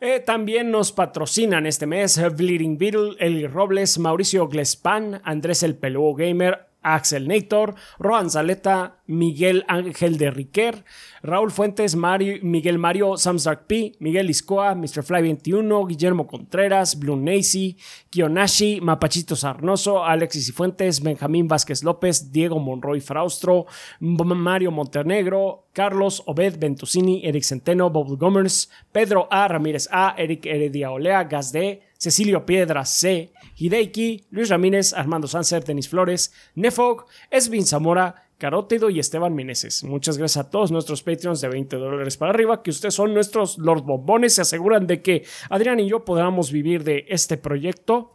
Eh, 0.00 0.20
también 0.20 0.70
nos 0.70 0.92
patrocinan 0.92 1.66
este 1.66 1.86
mes 1.86 2.20
Bleeding 2.36 2.78
Beetle, 2.78 3.16
Eli 3.18 3.46
Robles, 3.48 3.98
Mauricio 3.98 4.46
Glespan, 4.46 5.20
Andrés 5.24 5.64
el 5.64 5.74
Peludo 5.74 6.14
Gamer, 6.14 6.67
Axel 6.82 7.28
Nator, 7.28 7.74
Rohan 7.98 8.30
Zaleta, 8.30 8.96
Miguel 9.06 9.64
Ángel 9.68 10.18
de 10.18 10.30
Riquer, 10.30 10.84
Raúl 11.22 11.50
Fuentes, 11.50 11.96
Miguel 11.96 12.78
Mario, 12.78 13.16
Samstark 13.16 13.66
P, 13.66 13.92
Miguel 13.98 14.30
Iscoa, 14.30 14.74
Mr. 14.74 15.02
Fly 15.02 15.22
21, 15.22 15.86
Guillermo 15.86 16.26
Contreras, 16.26 16.98
Blue 16.98 17.16
Nacy, 17.16 17.76
Kionashi, 18.10 18.80
Mapachito 18.80 19.34
Sarnoso, 19.34 20.04
Alexis 20.04 20.48
y 20.48 20.52
Fuentes, 20.52 21.02
Benjamín 21.02 21.48
Vázquez 21.48 21.82
López, 21.82 22.32
Diego 22.32 22.58
Monroy 22.58 23.00
Fraustro, 23.00 23.66
Mario 24.00 24.70
Montenegro, 24.70 25.68
Carlos 25.72 26.22
Obed 26.26 26.58
Ventusini, 26.58 27.22
Eric 27.24 27.44
Centeno, 27.44 27.90
Bob 27.90 28.18
Gomers, 28.18 28.70
Pedro 28.92 29.28
A. 29.30 29.48
Ramírez 29.48 29.88
A, 29.90 30.14
Eric 30.18 30.46
Heredia 30.46 30.90
Olea, 30.90 31.24
Gas 31.24 31.52
D, 31.52 31.82
Cecilio 31.96 32.46
Piedra 32.46 32.84
C, 32.84 33.32
Hideiki, 33.58 34.26
Luis 34.30 34.48
Ramírez, 34.48 34.92
Armando 34.92 35.26
Sanser, 35.26 35.64
Denis 35.64 35.88
Flores, 35.88 36.32
Nefog, 36.54 37.06
Esvin 37.30 37.66
Zamora, 37.66 38.28
Carótido 38.38 38.88
y 38.88 39.00
Esteban 39.00 39.34
Meneses. 39.34 39.82
Muchas 39.82 40.16
gracias 40.16 40.46
a 40.46 40.50
todos 40.50 40.70
nuestros 40.70 41.02
Patreons 41.02 41.40
de 41.40 41.48
20 41.48 41.76
dólares 41.76 42.16
para 42.16 42.30
arriba, 42.30 42.62
que 42.62 42.70
ustedes 42.70 42.94
son 42.94 43.12
nuestros 43.12 43.58
Lord 43.58 43.82
Bombones. 43.82 44.36
Se 44.36 44.42
aseguran 44.42 44.86
de 44.86 45.02
que 45.02 45.24
Adrián 45.50 45.80
y 45.80 45.88
yo 45.88 46.04
podamos 46.04 46.52
vivir 46.52 46.84
de 46.84 47.04
este 47.08 47.36
proyecto. 47.36 48.12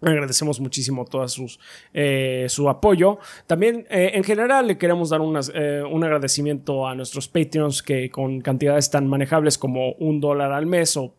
Agradecemos 0.00 0.60
muchísimo 0.60 1.04
todo 1.04 1.26
eh, 1.92 2.46
su 2.48 2.68
apoyo. 2.68 3.18
También, 3.46 3.86
eh, 3.90 4.12
en 4.14 4.24
general, 4.24 4.66
le 4.66 4.78
queremos 4.78 5.10
dar 5.10 5.20
eh, 5.54 5.82
un 5.82 6.04
agradecimiento 6.04 6.86
a 6.86 6.94
nuestros 6.94 7.28
Patreons 7.28 7.82
que 7.82 8.10
con 8.10 8.40
cantidades 8.40 8.90
tan 8.90 9.06
manejables 9.06 9.58
como 9.58 9.92
un 9.92 10.20
dólar 10.20 10.52
al 10.52 10.64
mes 10.64 10.96
o 10.96 11.14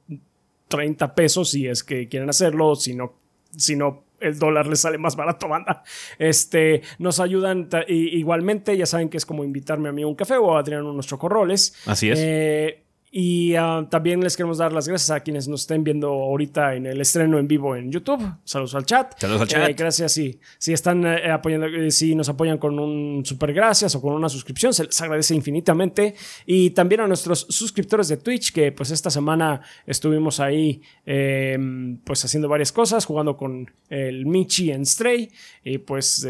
30 0.67 1.15
pesos 1.15 1.51
si 1.51 1.67
es 1.67 1.83
que 1.83 2.07
quieren 2.07 2.29
hacerlo, 2.29 2.75
si 2.75 2.95
no, 2.95 3.13
si 3.57 3.75
no 3.75 4.03
el 4.19 4.39
dólar 4.39 4.67
les 4.67 4.79
sale 4.79 4.97
más 4.97 5.15
barato, 5.15 5.47
banda. 5.49 5.83
Este, 6.17 6.81
nos 6.99 7.19
ayudan 7.19 7.69
igualmente, 7.87 8.77
ya 8.77 8.85
saben 8.85 9.09
que 9.09 9.17
es 9.17 9.25
como 9.25 9.43
invitarme 9.43 9.89
a 9.89 9.91
mí 9.91 10.03
a 10.03 10.07
un 10.07 10.15
café 10.15 10.37
o 10.37 10.55
a 10.55 10.59
Adrián 10.59 10.85
unos 10.85 11.07
chocorroles. 11.07 11.75
Así 11.85 12.09
es. 12.09 12.19
Eh, 12.21 12.83
y 13.09 13.55
ah, 13.55 13.87
también 13.89 14.21
les 14.21 14.35
queremos 14.35 14.57
dar 14.57 14.73
las 14.73 14.87
gracias 14.87 15.11
a 15.11 15.21
quienes 15.21 15.47
nos 15.47 15.61
estén 15.61 15.83
viendo 15.83 16.09
ahorita 16.09 16.75
en 16.75 16.85
el 16.85 16.99
estreno 16.99 17.39
en 17.39 17.47
vivo 17.47 17.75
en 17.75 17.91
YouTube. 17.91 18.21
Saludos 18.43 18.75
al 18.75 18.85
chat. 18.85 19.17
Saludos 19.17 19.41
al 19.41 19.47
chat. 19.47 19.69
Eh, 19.69 19.73
gracias 19.73 20.11
si, 20.11 20.39
si 20.57 20.73
están 20.73 21.05
eh, 21.05 21.31
apoyando, 21.31 21.67
eh, 21.67 21.89
si 21.89 22.15
nos 22.15 22.27
apoyan 22.27 22.57
con 22.57 22.77
un 22.77 23.25
super 23.25 23.53
gracias 23.53 23.95
o 23.95 24.01
con 24.01 24.13
una 24.13 24.27
suscripción, 24.27 24.73
se 24.73 24.85
les 24.85 25.01
agradece 25.01 25.33
infinitamente. 25.35 26.15
Y 26.45 26.71
también 26.71 27.01
a 27.01 27.07
nuestros 27.07 27.47
suscriptores 27.49 28.09
de 28.09 28.17
Twitch, 28.17 28.51
que 28.51 28.73
pues 28.73 28.91
esta 28.91 29.09
semana 29.09 29.61
estuvimos 29.85 30.41
ahí 30.41 30.81
em, 31.05 31.97
pues 32.03 32.25
haciendo 32.25 32.49
varias 32.49 32.73
cosas, 32.73 33.05
jugando 33.05 33.37
con 33.37 33.71
el 33.89 34.25
Michi 34.25 34.71
en 34.71 34.85
Stray 34.85 35.31
y 35.63 35.77
pues 35.77 36.27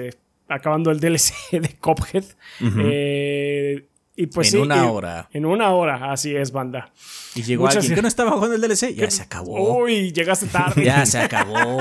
acabando 0.48 0.92
el 0.92 1.00
DLC 1.00 1.34
de 1.52 1.76
Cophead. 1.80 2.26
Y 4.20 4.26
pues 4.26 4.52
en 4.56 4.62
una 4.62 4.92
hora. 4.92 5.30
En 5.32 5.46
una 5.46 5.70
hora, 5.70 6.12
así 6.12 6.36
es, 6.36 6.52
banda. 6.52 6.92
Y 7.36 7.44
llegó 7.44 7.68
alguien 7.68 7.94
que 7.94 8.02
no 8.02 8.08
estaba 8.08 8.32
jugando 8.32 8.56
el 8.56 8.62
DLC. 8.62 8.96
Ya 8.96 9.12
se 9.12 9.22
acabó. 9.22 9.84
Uy, 9.84 10.12
llegaste 10.12 10.48
tarde. 10.48 10.84
ya 10.84 11.06
se 11.06 11.20
acabó. 11.20 11.78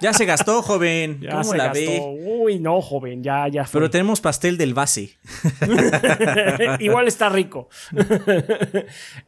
Ya 0.00 0.14
se 0.14 0.24
gastó, 0.24 0.62
joven. 0.62 1.20
Ya 1.20 1.32
¿Cómo 1.32 1.52
la 1.52 1.72
ve? 1.74 2.02
Uy, 2.02 2.60
no, 2.60 2.80
joven, 2.80 3.22
ya, 3.22 3.46
ya 3.48 3.66
fue. 3.66 3.78
Pero 3.78 3.90
tenemos 3.90 4.22
pastel 4.22 4.56
del 4.56 4.72
base. 4.72 5.18
Igual 6.80 7.08
está 7.08 7.28
rico. 7.28 7.68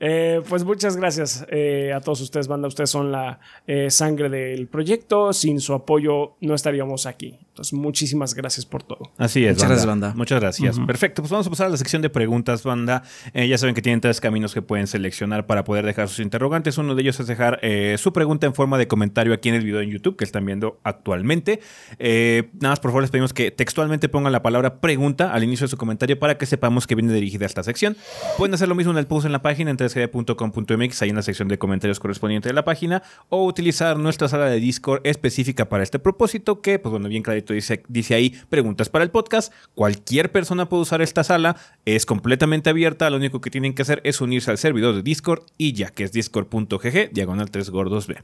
Eh, 0.00 0.42
pues 0.48 0.64
muchas 0.64 0.96
gracias 0.96 1.44
eh, 1.50 1.92
a 1.94 2.00
todos 2.00 2.20
ustedes, 2.20 2.46
banda. 2.46 2.68
Ustedes 2.68 2.90
son 2.90 3.10
la 3.10 3.40
eh, 3.66 3.90
sangre 3.90 4.28
del 4.28 4.68
proyecto. 4.68 5.32
Sin 5.32 5.60
su 5.60 5.74
apoyo 5.74 6.36
no 6.40 6.54
estaríamos 6.54 7.06
aquí. 7.06 7.38
Entonces, 7.58 7.72
muchísimas 7.72 8.34
gracias 8.34 8.64
por 8.64 8.84
todo. 8.84 9.10
Así 9.18 9.44
es. 9.44 9.56
Muchas 9.56 9.68
gracias, 9.68 9.86
banda. 9.86 10.14
Muchas 10.14 10.40
gracias. 10.40 10.78
Perfecto. 10.78 11.22
Pues 11.22 11.32
vamos 11.32 11.48
a 11.48 11.50
pasar 11.50 11.66
a 11.66 11.70
la 11.70 11.76
sección 11.76 12.02
de 12.02 12.08
preguntas, 12.08 12.62
banda. 12.62 13.02
ya 13.34 13.58
saben 13.58 13.74
que 13.74 13.82
tienen 13.82 14.00
tres 14.00 14.20
caminos 14.20 14.54
que 14.54 14.62
pueden 14.62 14.86
seleccionar 14.86 15.46
para 15.46 15.64
poder 15.64 15.84
dejar 15.84 16.08
sus 16.08 16.20
interrogantes. 16.20 16.78
Uno 16.78 16.94
de 16.94 17.02
ellos 17.02 17.18
es 17.18 17.26
dejar 17.26 17.60
su 17.96 18.12
pregunta 18.12 18.46
en 18.46 18.54
forma 18.54 18.78
de 18.78 18.86
comentario 18.86 19.34
aquí 19.34 19.48
en 19.48 19.56
el 19.56 19.64
video 19.64 19.80
en 19.80 19.90
YouTube 19.90 20.16
que 20.16 20.24
están 20.24 20.46
viendo 20.46 20.78
actualmente. 20.84 21.60
nada 21.98 22.70
más, 22.70 22.80
por 22.80 22.92
favor, 22.92 23.02
les 23.02 23.10
pedimos 23.10 23.32
que 23.32 23.50
textualmente 23.50 24.08
pongan 24.08 24.30
la 24.32 24.42
palabra 24.42 24.80
pregunta 24.80 25.32
al 25.32 25.42
inicio 25.42 25.66
de 25.66 25.70
su 25.70 25.76
comentario 25.76 26.18
para 26.18 26.38
que 26.38 26.46
sepamos 26.46 26.86
que 26.86 26.94
viene 26.94 27.12
dirigida 27.12 27.44
a 27.44 27.48
esta 27.48 27.64
sección. 27.64 27.96
Pueden 28.36 28.54
hacer 28.54 28.68
lo 28.68 28.76
mismo 28.76 28.92
en 28.92 28.98
el 28.98 29.06
post 29.06 29.26
en 29.26 29.32
la 29.32 29.42
página 29.42 29.70
en 29.70 29.76
3gd.com.mx, 29.76 31.02
ahí 31.02 31.10
en 31.10 31.16
la 31.16 31.22
sección 31.22 31.48
de 31.48 31.58
comentarios 31.58 31.98
correspondiente 31.98 32.48
de 32.48 32.54
la 32.54 32.64
página, 32.64 33.02
o 33.28 33.44
utilizar 33.44 33.98
nuestra 33.98 34.28
sala 34.28 34.46
de 34.46 34.60
Discord 34.60 35.00
específica 35.04 35.68
para 35.68 35.82
este 35.82 35.98
propósito, 35.98 36.60
que, 36.60 36.78
pues 36.78 36.90
bueno, 36.90 37.08
bien 37.08 37.22
clarito 37.22 37.47
dice, 37.54 37.82
dice 37.88 38.14
ahí 38.14 38.30
preguntas 38.48 38.88
para 38.88 39.04
el 39.04 39.10
podcast. 39.10 39.52
Cualquier 39.74 40.32
persona 40.32 40.68
puede 40.68 40.82
usar 40.82 41.02
esta 41.02 41.24
sala, 41.24 41.56
es 41.84 42.06
completamente 42.06 42.70
abierta, 42.70 43.10
lo 43.10 43.16
único 43.16 43.40
que 43.40 43.50
tienen 43.50 43.74
que 43.74 43.82
hacer 43.82 44.00
es 44.04 44.20
unirse 44.20 44.50
al 44.50 44.58
servidor 44.58 44.94
de 44.94 45.02
Discord 45.02 45.42
y 45.56 45.72
ya 45.72 45.90
que 45.90 46.04
es 46.04 46.12
discord.gg, 46.12 47.12
diagonal 47.12 47.50
3 47.50 47.70
gordos 47.70 48.06
B. 48.06 48.16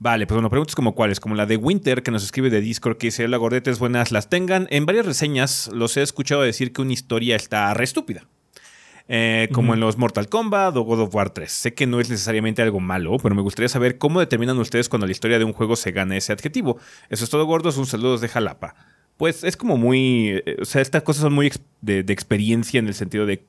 Vale, 0.00 0.26
pues 0.28 0.36
bueno, 0.36 0.48
preguntas 0.48 0.76
como 0.76 0.94
cuáles, 0.94 1.18
como 1.18 1.34
la 1.34 1.46
de 1.46 1.56
Winter 1.56 2.04
que 2.04 2.12
nos 2.12 2.22
escribe 2.22 2.50
de 2.50 2.60
Discord 2.60 2.98
que 2.98 3.08
dice, 3.08 3.24
hola 3.24 3.36
gordetes, 3.36 3.80
buenas, 3.80 4.12
las 4.12 4.30
tengan. 4.30 4.68
En 4.70 4.86
varias 4.86 5.06
reseñas 5.06 5.68
los 5.74 5.96
he 5.96 6.02
escuchado 6.02 6.42
decir 6.42 6.72
que 6.72 6.82
una 6.82 6.92
historia 6.92 7.34
está 7.34 7.74
re 7.74 7.82
estúpida. 7.82 8.28
Eh, 9.10 9.48
como 9.52 9.72
en 9.72 9.80
los 9.80 9.96
Mortal 9.96 10.28
Kombat 10.28 10.76
o 10.76 10.82
God 10.82 11.00
of 11.00 11.14
War 11.14 11.30
3. 11.30 11.50
Sé 11.50 11.72
que 11.72 11.86
no 11.86 11.98
es 11.98 12.10
necesariamente 12.10 12.60
algo 12.60 12.78
malo, 12.78 13.16
pero 13.22 13.34
me 13.34 13.40
gustaría 13.40 13.70
saber 13.70 13.96
cómo 13.96 14.20
determinan 14.20 14.58
ustedes 14.58 14.90
cuando 14.90 15.06
la 15.06 15.12
historia 15.12 15.38
de 15.38 15.44
un 15.44 15.54
juego 15.54 15.76
se 15.76 15.92
gana 15.92 16.14
ese 16.14 16.34
adjetivo. 16.34 16.78
Eso 17.08 17.24
es 17.24 17.30
todo, 17.30 17.46
gordos. 17.46 17.78
Un 17.78 17.86
saludo 17.86 18.18
de 18.18 18.28
Jalapa. 18.28 18.74
pues 19.16 19.44
es 19.44 19.56
como 19.56 19.78
muy, 19.78 20.42
eh, 20.44 20.58
o 20.60 20.66
sea, 20.66 20.82
estas 20.82 21.02
cosas 21.02 21.22
son 21.22 21.32
muy 21.32 21.50
de, 21.80 22.00
experiencia 22.00 22.78
en 22.78 22.86
el 22.86 22.94
sentido 22.94 23.24
de 23.24 23.44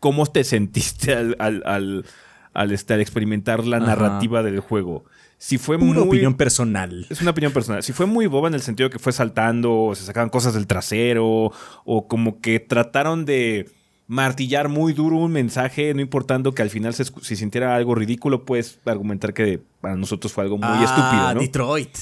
cómo 0.00 0.26
te 0.26 0.42
sentiste 0.44 1.14
al, 1.14 1.36
al, 1.38 2.04
al, 2.52 2.72
este, 2.72 3.00
experimentar 3.00 3.64
la 3.64 3.78
narrativa 3.78 4.42
del 4.42 4.58
juego. 4.58 5.04
Si 5.40 5.58
fue 5.58 5.76
una 5.76 6.00
opinión 6.00 6.34
personal. 6.34 7.06
Es 7.08 7.20
una 7.20 7.30
opinión 7.30 7.52
personal. 7.52 7.84
Si 7.84 7.92
fue 7.92 8.06
muy 8.06 8.26
boba 8.26 8.48
en 8.48 8.54
el 8.54 8.62
sentido 8.62 8.90
que 8.90 8.98
fue 8.98 9.12
saltando, 9.12 9.72
o 9.72 9.94
se 9.94 10.02
sacaban 10.02 10.30
cosas 10.30 10.54
del 10.54 10.66
trasero, 10.66 11.52
o 11.84 12.08
como 12.08 12.40
que 12.40 12.58
trataron 12.58 13.24
de 13.24 13.70
martillar 14.08 14.68
muy 14.68 14.94
duro 14.94 15.18
un 15.18 15.30
mensaje, 15.30 15.92
no 15.94 16.00
importando 16.00 16.54
que 16.54 16.62
al 16.62 16.70
final 16.70 16.94
se, 16.94 17.04
si 17.04 17.36
sintiera 17.36 17.76
algo 17.76 17.94
ridículo, 17.94 18.44
puedes 18.44 18.80
argumentar 18.86 19.34
que 19.34 19.60
para 19.80 19.96
nosotros 19.96 20.32
fue 20.32 20.44
algo 20.44 20.56
muy 20.56 20.66
ah, 20.68 20.84
estúpido. 20.84 21.34
¿no? 21.34 21.40
Detroit. 21.40 21.96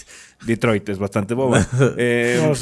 Detroit 0.46 0.88
es 0.88 0.98
bastante 0.98 1.34
boba. 1.34 1.66
eh, 1.98 2.52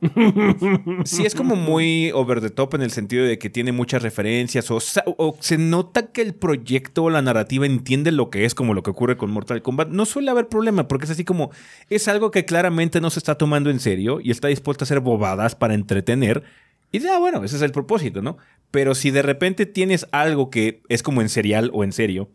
sí, 1.04 1.26
es 1.26 1.34
como 1.34 1.54
muy 1.54 2.10
over 2.12 2.40
the 2.40 2.50
top 2.50 2.74
en 2.74 2.82
el 2.82 2.90
sentido 2.90 3.24
de 3.24 3.38
que 3.38 3.50
tiene 3.50 3.70
muchas 3.70 4.02
referencias 4.02 4.68
o, 4.70 4.80
se 4.80 5.58
nota 5.58 6.06
que 6.06 6.22
el 6.22 6.34
proyecto 6.34 7.04
o 7.04 7.10
la 7.10 7.22
narrativa 7.22 7.66
entiende 7.66 8.10
lo 8.10 8.30
que 8.30 8.44
es, 8.44 8.54
como 8.54 8.74
lo 8.74 8.82
que 8.82 8.90
ocurre 8.90 9.16
con 9.16 9.30
Mortal 9.30 9.62
Kombat. 9.62 9.90
No 9.90 10.06
suele 10.06 10.30
haber 10.32 10.48
problema 10.48 10.88
porque 10.88 11.04
es 11.04 11.12
así 11.12 11.24
como 11.24 11.52
es 11.88 12.08
algo 12.08 12.32
que 12.32 12.44
claramente 12.44 13.00
no 13.00 13.10
se 13.10 13.20
está 13.20 13.36
tomando 13.36 13.70
en 13.70 13.78
serio 13.78 14.20
y 14.20 14.32
está 14.32 14.48
dispuesto 14.48 14.82
a 14.82 14.86
hacer 14.86 15.00
bobadas 15.00 15.54
para 15.54 15.74
entretener 15.74 16.42
y 16.90 17.00
ya, 17.00 17.16
ah, 17.16 17.18
bueno, 17.18 17.44
ese 17.44 17.56
es 17.56 17.62
el 17.62 17.72
propósito, 17.72 18.22
¿no? 18.22 18.38
Pero 18.70 18.94
si 18.94 19.10
de 19.10 19.22
repente 19.22 19.66
tienes 19.66 20.06
algo 20.12 20.50
que 20.50 20.82
es 20.88 21.02
como 21.02 21.20
en 21.20 21.28
serial 21.28 21.70
o 21.72 21.84
en 21.84 21.92
serio 21.92 22.30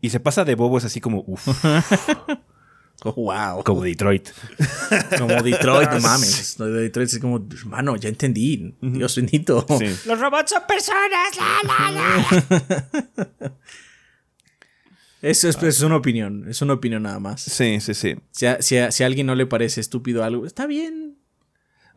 y 0.00 0.10
se 0.10 0.20
pasa 0.20 0.44
de 0.44 0.54
bobo, 0.54 0.78
es 0.78 0.84
así 0.84 1.00
como, 1.00 1.24
uff. 1.26 1.46
wow. 3.16 3.62
Como 3.64 3.82
Detroit. 3.82 4.30
como 5.18 5.42
Detroit, 5.42 5.90
no 5.90 6.00
mames. 6.00 6.56
Detroit 6.58 7.08
es 7.08 7.18
como, 7.18 7.46
hermano, 7.52 7.96
ya 7.96 8.08
entendí. 8.08 8.74
Dios 8.80 9.16
bendito. 9.16 9.66
Los 10.06 10.20
robots 10.20 10.50
son 10.50 10.62
personas. 10.66 11.36
La, 11.64 11.90
la, 11.90 13.52
Eso 15.22 15.48
es, 15.48 15.62
es, 15.62 15.80
una 15.80 15.96
opinión. 15.96 16.46
Es 16.48 16.60
una 16.62 16.74
opinión 16.74 17.04
nada 17.04 17.18
más. 17.18 17.40
Sí, 17.40 17.80
sí, 17.80 17.94
sí. 17.94 18.16
Si 18.30 18.46
si 18.60 18.76
a 18.76 19.06
alguien 19.06 19.26
no 19.26 19.34
le 19.34 19.46
parece 19.46 19.80
estúpido 19.80 20.22
algo, 20.22 20.44
está 20.44 20.66
bien. 20.66 21.13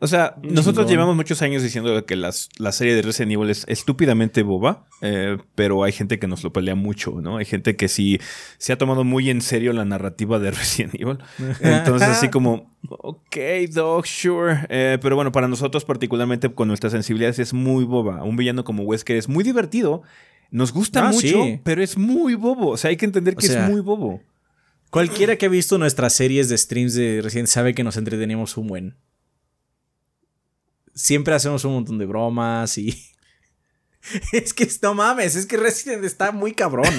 O 0.00 0.06
sea, 0.06 0.36
nosotros 0.42 0.88
llevamos 0.88 1.16
muchos 1.16 1.42
años 1.42 1.62
diciendo 1.62 2.06
que 2.06 2.14
la 2.14 2.32
serie 2.72 2.94
de 2.94 3.02
Resident 3.02 3.32
Evil 3.32 3.50
es 3.50 3.64
estúpidamente 3.66 4.42
boba, 4.44 4.86
eh, 5.00 5.38
pero 5.56 5.82
hay 5.82 5.90
gente 5.90 6.20
que 6.20 6.28
nos 6.28 6.44
lo 6.44 6.52
pelea 6.52 6.76
mucho, 6.76 7.20
¿no? 7.20 7.38
Hay 7.38 7.44
gente 7.44 7.74
que 7.74 7.88
sí 7.88 8.20
se 8.58 8.72
ha 8.72 8.78
tomado 8.78 9.02
muy 9.02 9.28
en 9.28 9.40
serio 9.40 9.72
la 9.72 9.84
narrativa 9.84 10.38
de 10.38 10.50
Resident 10.52 10.94
Evil. 10.94 11.18
Entonces, 11.60 12.08
así 12.08 12.28
como, 12.28 12.76
ok, 12.88 13.36
dog, 13.72 14.06
sure. 14.06 14.66
Eh, 14.68 14.98
pero 15.02 15.16
bueno, 15.16 15.32
para 15.32 15.48
nosotros, 15.48 15.84
particularmente 15.84 16.48
con 16.54 16.68
nuestras 16.68 16.92
sensibilidades, 16.92 17.40
es 17.40 17.52
muy 17.52 17.84
boba. 17.84 18.22
Un 18.22 18.36
villano 18.36 18.62
como 18.62 18.84
Wesker 18.84 19.16
es 19.16 19.28
muy 19.28 19.42
divertido, 19.42 20.02
nos 20.52 20.72
gusta 20.72 21.08
ah, 21.08 21.12
mucho, 21.12 21.44
pero 21.64 21.82
es 21.82 21.98
muy 21.98 22.34
bobo. 22.34 22.68
O 22.68 22.76
sea, 22.76 22.90
hay 22.90 22.96
que 22.96 23.04
entender 23.04 23.34
que 23.34 23.46
es 23.46 23.58
muy 23.68 23.80
bobo. 23.80 24.20
Cualquiera 24.90 25.36
que 25.36 25.46
ha 25.46 25.50
visto 25.50 25.76
nuestras 25.76 26.12
series 26.12 26.48
de 26.48 26.56
streams 26.56 26.94
de 26.94 27.20
Resident 27.20 27.48
sabe 27.48 27.74
que 27.74 27.82
nos 27.82 27.96
entretenemos 27.96 28.56
un 28.56 28.68
buen 28.68 28.96
siempre 30.98 31.34
hacemos 31.34 31.64
un 31.64 31.74
montón 31.74 31.98
de 31.98 32.06
bromas 32.06 32.76
y... 32.76 32.94
es 34.32 34.54
que 34.54 34.68
no 34.82 34.94
mames, 34.94 35.36
es 35.36 35.46
que 35.46 35.56
Resident 35.56 36.04
está 36.04 36.32
muy 36.32 36.52
cabrón. 36.52 36.88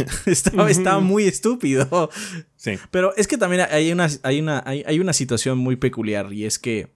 está, 0.26 0.98
muy 0.98 1.24
estúpido. 1.24 2.10
Sí. 2.56 2.72
Pero 2.90 3.14
es 3.16 3.26
que 3.26 3.38
también 3.38 3.66
hay 3.70 3.92
una, 3.92 4.08
hay, 4.22 4.40
una, 4.40 4.62
hay, 4.66 5.00
una 5.00 5.12
situación 5.12 5.58
muy 5.58 5.76
peculiar 5.76 6.32
y 6.32 6.44
es 6.44 6.58
que 6.58 6.94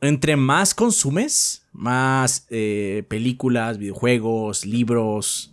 entre 0.00 0.36
más 0.36 0.74
consumes, 0.74 1.66
más 1.72 2.46
eh, 2.50 3.04
películas, 3.08 3.78
videojuegos, 3.78 4.64
libros, 4.64 5.52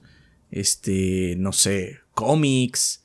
este, 0.52 1.36
no 1.38 1.52
sé, 1.52 2.00
cómics, 2.14 3.04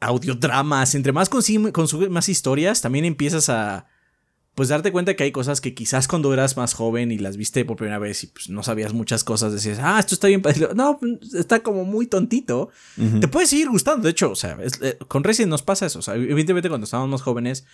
audiodramas, 0.00 0.96
entre 0.96 1.12
más 1.12 1.28
consumes 1.28 2.10
más 2.10 2.28
historias, 2.28 2.82
también 2.82 3.04
empiezas 3.04 3.48
a 3.48 3.86
pues 4.56 4.70
darte 4.70 4.90
cuenta 4.90 5.14
que 5.14 5.22
hay 5.22 5.32
cosas 5.32 5.60
que 5.60 5.74
quizás 5.74 6.08
cuando 6.08 6.32
eras 6.32 6.56
más 6.56 6.72
joven 6.72 7.12
y 7.12 7.18
las 7.18 7.36
viste 7.36 7.66
por 7.66 7.76
primera 7.76 7.98
vez 7.98 8.24
y 8.24 8.28
pues 8.28 8.48
no 8.48 8.62
sabías 8.62 8.94
muchas 8.94 9.22
cosas, 9.22 9.52
decías, 9.52 9.78
ah, 9.82 10.00
esto 10.00 10.14
está 10.14 10.28
bien, 10.28 10.42
no, 10.74 10.98
está 11.38 11.60
como 11.60 11.84
muy 11.84 12.06
tontito. 12.06 12.70
Te 13.20 13.28
puede 13.28 13.46
seguir 13.46 13.68
gustando, 13.68 14.04
de 14.04 14.12
hecho, 14.12 14.30
o 14.30 14.34
sea, 14.34 14.56
eh, 14.80 14.96
con 15.08 15.24
Resident 15.24 15.50
nos 15.50 15.60
pasa 15.60 15.84
eso, 15.84 15.98
o 15.98 16.02
sea, 16.02 16.14
evidentemente 16.14 16.70
cuando 16.70 16.86
estábamos 16.86 17.10
más 17.10 17.20
jóvenes, 17.20 17.66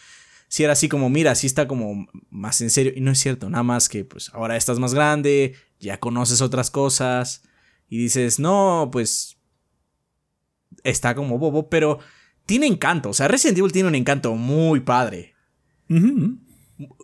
si 0.48 0.64
era 0.64 0.72
así 0.72 0.88
como, 0.88 1.08
mira, 1.08 1.36
sí 1.36 1.46
está 1.46 1.68
como 1.68 2.08
más 2.30 2.60
en 2.60 2.70
serio, 2.70 2.92
y 2.96 3.00
no 3.00 3.12
es 3.12 3.20
cierto, 3.20 3.48
nada 3.48 3.62
más 3.62 3.88
que 3.88 4.04
pues 4.04 4.30
ahora 4.34 4.56
estás 4.56 4.80
más 4.80 4.92
grande, 4.92 5.54
ya 5.78 6.00
conoces 6.00 6.40
otras 6.40 6.72
cosas 6.72 7.44
y 7.88 7.98
dices, 7.98 8.40
no, 8.40 8.88
pues 8.90 9.36
está 10.82 11.14
como 11.14 11.38
bobo, 11.38 11.70
pero 11.70 12.00
tiene 12.44 12.66
encanto, 12.66 13.10
o 13.10 13.14
sea, 13.14 13.28
Resident 13.28 13.58
Evil 13.58 13.70
tiene 13.70 13.88
un 13.88 13.94
encanto 13.94 14.34
muy 14.34 14.80
padre. 14.80 15.36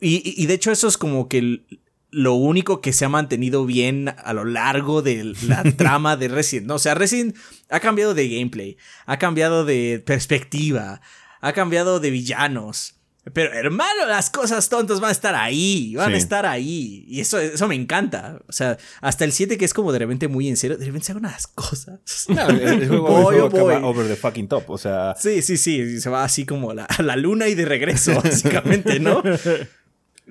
Y, 0.01 0.47
de 0.47 0.55
hecho 0.55 0.71
eso 0.71 0.89
es 0.89 0.97
como 0.99 1.29
que 1.29 1.63
lo 2.11 2.35
único 2.35 2.81
que 2.81 2.93
se 2.93 3.05
ha 3.05 3.09
mantenido 3.09 3.67
bien 3.67 4.09
a 4.09 4.33
lo 4.33 4.45
largo 4.45 5.03
de 5.03 5.35
la 5.47 5.63
trama 5.77 6.17
de 6.17 6.29
Resident. 6.29 6.67
No, 6.67 6.77
o 6.77 6.79
sea, 6.79 6.95
Resident 6.95 7.37
ha 7.69 7.81
cambiado 7.81 8.15
de 8.15 8.29
gameplay, 8.29 8.77
ha 9.07 9.19
cambiado 9.19 9.65
de 9.65 10.03
perspectiva, 10.05 11.01
ha 11.41 11.53
cambiado 11.53 12.01
de 12.01 12.11
villanos. 12.11 12.98
Pero 13.33 13.53
hermano, 13.53 14.07
las 14.07 14.31
cosas 14.31 14.69
tontas 14.69 15.01
van 15.01 15.09
a 15.09 15.13
estar 15.13 15.35
ahí, 15.35 15.95
van 15.97 16.13
a 16.13 16.17
estar 16.17 16.47
ahí. 16.47 17.05
Y 17.09 17.21
eso, 17.21 17.39
eso 17.39 17.69
me 17.69 17.75
encanta. 17.75 18.41
O 18.49 18.53
sea, 18.53 18.79
hasta 19.01 19.25
el 19.25 19.33
7 19.33 19.59
que 19.59 19.65
es 19.65 19.75
como 19.75 19.93
de 19.93 19.99
repente 20.01 20.29
muy 20.29 20.49
en 20.49 20.57
serio, 20.57 20.77
de 20.77 20.87
repente 20.87 21.07
se 21.07 21.13
hagan 21.13 21.25
unas 21.25 21.47
cosas. 21.47 22.01
No, 22.29 22.49
el, 22.49 22.89
juego, 22.89 23.45
over 23.89 24.07
the 24.07 24.17
fucking 24.17 24.49
top, 24.49 24.69
o 24.71 24.79
sea... 24.79 25.15
Sí, 25.19 25.43
sí, 25.43 25.57
sí, 25.57 26.01
se 26.01 26.11
va 26.11 26.25
así 26.25 26.45
como 26.45 26.71
a 26.71 26.75
la, 26.75 26.89
la 27.03 27.17
luna 27.17 27.49
y 27.49 27.55
de 27.55 27.65
regreso, 27.65 28.15
básicamente, 28.23 29.01
¿no? 29.01 29.23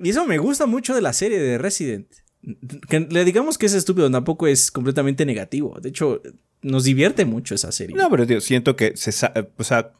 Y 0.02 0.10
eso 0.10 0.26
me 0.26 0.38
gusta 0.38 0.66
mucho 0.66 0.94
de 0.94 1.00
la 1.00 1.12
serie 1.12 1.38
de 1.38 1.58
Resident. 1.58 2.06
Que 2.88 3.00
le 3.00 3.24
digamos 3.24 3.58
que 3.58 3.66
es 3.66 3.74
estúpido, 3.74 4.10
tampoco 4.10 4.46
es 4.46 4.70
completamente 4.70 5.26
negativo. 5.26 5.78
De 5.80 5.88
hecho, 5.88 6.22
nos 6.62 6.84
divierte 6.84 7.24
mucho 7.24 7.54
esa 7.54 7.72
serie. 7.72 7.96
No, 7.96 8.08
pero 8.08 8.26
tío, 8.26 8.40
siento 8.40 8.76
que 8.76 8.96
se 8.96 9.10
o 9.56 9.64
sea, 9.64 9.92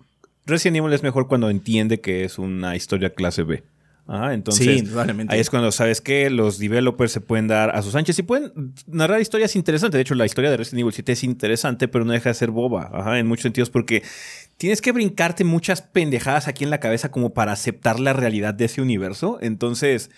Resident 0.49 0.79
Evil 0.79 0.93
es 0.93 1.03
mejor 1.03 1.29
cuando 1.29 1.51
entiende 1.51 2.01
que 2.01 2.25
es 2.25 2.39
una 2.39 2.75
historia 2.75 3.11
clase 3.11 3.43
B. 3.45 3.63
Ah, 4.11 4.33
entonces 4.33 4.67
ahí 5.29 5.39
es 5.39 5.51
cuando 5.51 5.71
sabes 5.71 6.01
que 6.01 6.31
los 6.31 6.59
developers 6.59 7.13
se 7.13 7.21
pueden 7.21 7.47
dar 7.47 7.77
a 7.77 7.83
sus 7.83 7.95
anchas 7.95 8.19
y 8.19 8.23
pueden 8.23 8.73
narrar 8.87 9.21
historias 9.21 9.55
interesantes. 9.55 9.99
De 9.99 10.03
hecho, 10.03 10.15
la 10.15 10.25
historia 10.25 10.51
de 10.51 10.57
Resident 10.57 10.81
Evil 10.81 10.95
7 10.95 11.13
es 11.13 11.25
interesante, 11.25 11.89
pero 11.89 12.07
no 12.07 12.13
deja 12.13 12.31
de 12.31 12.35
ser 12.35 12.51
boba, 12.51 12.91
Ajá, 12.91 13.19
en 13.19 13.27
muchos 13.27 13.43
sentidos, 13.43 13.69
porque 13.69 14.03
tienes 14.57 14.81
que 14.81 14.93
brincarte 14.93 15.45
muchas 15.45 15.83
pendejadas 15.83 16.49
aquí 16.49 16.65
en 16.65 16.71
la 16.71 16.81
cabeza 16.81 17.11
como 17.11 17.35
para 17.35 17.53
aceptar 17.53 18.01
la 18.01 18.15
realidad 18.15 18.55
de 18.55 18.65
ese 18.65 18.81
universo. 18.81 19.39
Entonces, 19.43 20.11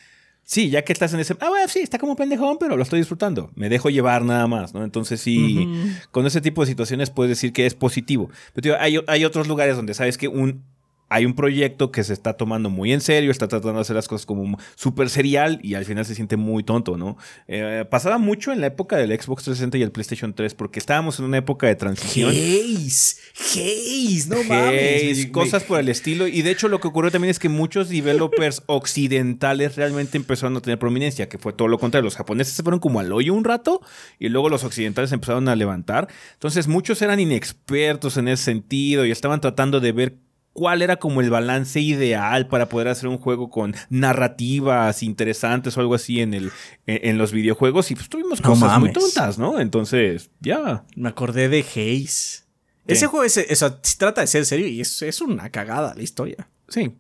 sí, 0.45 0.71
ya 0.71 0.83
que 0.83 0.93
estás 0.93 1.13
en 1.15 1.21
ese. 1.21 1.37
Ah, 1.41 1.49
bueno, 1.49 1.69
sí, 1.69 1.81
está 1.81 1.99
como 1.99 2.17
pendejón, 2.17 2.59
pero 2.59 2.77
lo 2.77 2.83
estoy 2.83 3.01
disfrutando. 3.01 3.51
Me 3.55 3.69
dejo 3.69 3.91
llevar 3.91 4.25
nada 4.25 4.47
más, 4.47 4.75
¿no? 4.75 4.85
Entonces, 4.85 5.21
sí, 5.21 5.69
con 6.11 6.27
ese 6.27 6.41
tipo 6.41 6.63
de 6.63 6.67
situaciones 6.69 7.11
puedes 7.11 7.31
decir 7.31 7.53
que 7.53 7.67
es 7.67 7.75
positivo. 7.75 8.31
Pero, 8.55 8.63
tío, 8.63 8.81
hay, 8.81 8.99
hay 9.07 9.25
otros 9.25 9.49
lugares 9.49 9.77
donde 9.77 9.95
sabes 9.95 10.19
que 10.19 10.29
un 10.29 10.63
hay 11.11 11.27
un 11.27 11.35
proyecto 11.35 11.91
que 11.91 12.05
se 12.05 12.13
está 12.13 12.35
tomando 12.35 12.71
muy 12.71 12.93
en 12.93 13.01
serio, 13.01 13.33
está 13.33 13.49
tratando 13.49 13.75
de 13.75 13.81
hacer 13.81 13.97
las 13.97 14.07
cosas 14.07 14.27
como 14.27 14.57
súper 14.77 15.11
serial 15.11 15.59
y 15.61 15.75
al 15.75 15.85
final 15.85 16.07
se 16.07 16.15
siente 16.15 16.37
muy 16.37 16.63
tonto, 16.63 16.97
¿no? 16.97 17.19
Eh, 17.49 17.85
pasaba 17.91 18.17
mucho 18.19 18.53
en 18.53 18.61
la 18.61 18.69
época 18.69 18.97
del 18.97 19.11
Xbox 19.11 19.43
360 19.43 19.79
y 19.79 19.83
el 19.83 19.91
PlayStation 19.91 20.33
3 20.33 20.55
porque 20.55 20.79
estábamos 20.79 21.19
en 21.19 21.25
una 21.25 21.39
época 21.39 21.67
de 21.67 21.75
transición. 21.75 22.31
Haze, 22.31 23.17
Haze, 23.37 24.29
no 24.29 24.45
mames. 24.45 25.27
cosas 25.33 25.65
por 25.65 25.81
el 25.81 25.89
estilo. 25.89 26.29
Y 26.29 26.43
de 26.43 26.53
hecho 26.53 26.69
lo 26.69 26.81
que 26.81 26.87
ocurrió 26.87 27.11
también 27.11 27.31
es 27.31 27.41
que 27.41 27.49
muchos 27.49 27.89
developers 27.89 28.63
occidentales 28.67 29.75
realmente 29.75 30.17
empezaron 30.17 30.57
a 30.57 30.61
tener 30.61 30.79
prominencia, 30.79 31.29
que 31.29 31.39
fue 31.39 31.53
todo 31.53 31.67
lo 31.67 31.81
contrario. 31.81 32.05
Los 32.05 32.17
japoneses 32.17 32.55
se 32.55 32.63
fueron 32.63 32.79
como 32.79 33.01
al 33.01 33.13
hoyo 33.13 33.35
un 33.35 33.43
rato 33.43 33.83
y 34.21 34.29
luego 34.29 34.49
los 34.49 34.63
occidentales 34.63 35.11
empezaron 35.11 35.49
a 35.49 35.57
levantar. 35.57 36.07
Entonces 36.35 36.69
muchos 36.69 37.03
eran 37.03 37.19
inexpertos 37.19 38.17
en 38.17 38.29
ese 38.29 38.45
sentido 38.45 39.05
y 39.05 39.11
estaban 39.11 39.41
tratando 39.41 39.81
de 39.81 39.91
ver 39.91 40.30
cuál 40.53 40.83
era 40.83 40.97
como 40.97 41.21
el 41.21 41.31
balance 41.31 41.81
ideal 41.81 42.49
para 42.49 42.69
poder 42.69 42.89
hacer 42.89 43.09
un 43.09 43.19
juego 43.19 43.51
con 43.51 43.75
narrativas 43.89 45.03
interesantes 45.03 45.77
o 45.77 45.81
algo 45.81 45.95
así 45.95 46.21
en, 46.21 46.35
el, 46.35 46.51
en, 46.87 47.19
los 47.19 47.33
videojuegos 47.33 47.91
y 47.91 47.95
pues 47.95 48.09
tuvimos 48.09 48.41
cosas 48.41 48.79
muy 48.79 48.93
tontas, 48.93 49.39
¿no? 49.39 49.61
Entonces, 49.61 50.31
ya. 50.41 50.85
Me 50.97 51.09
acordé 51.09 51.49
de 51.49 51.61
Haze. 51.61 52.45
Ese 52.87 53.07
juego 53.07 53.25
es, 53.25 53.37
eso, 53.37 53.79
trata 53.99 54.21
de 54.21 54.27
ser 54.27 54.45
serio 54.45 54.67
y 54.67 54.81
es, 54.81 55.03
es 55.03 55.21
una 55.21 55.51
cagada 55.51 55.95
la 55.95 56.03
historia. 56.03 56.49
Sí. 56.69 56.93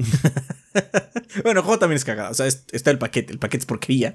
bueno, 1.44 1.60
el 1.60 1.64
juego 1.64 1.78
también 1.78 1.96
es 1.96 2.04
cagado. 2.04 2.30
O 2.30 2.34
sea, 2.34 2.46
está 2.46 2.90
el 2.90 2.98
paquete. 2.98 3.32
El 3.32 3.38
paquete 3.38 3.62
es 3.62 3.66
porquería. 3.66 4.14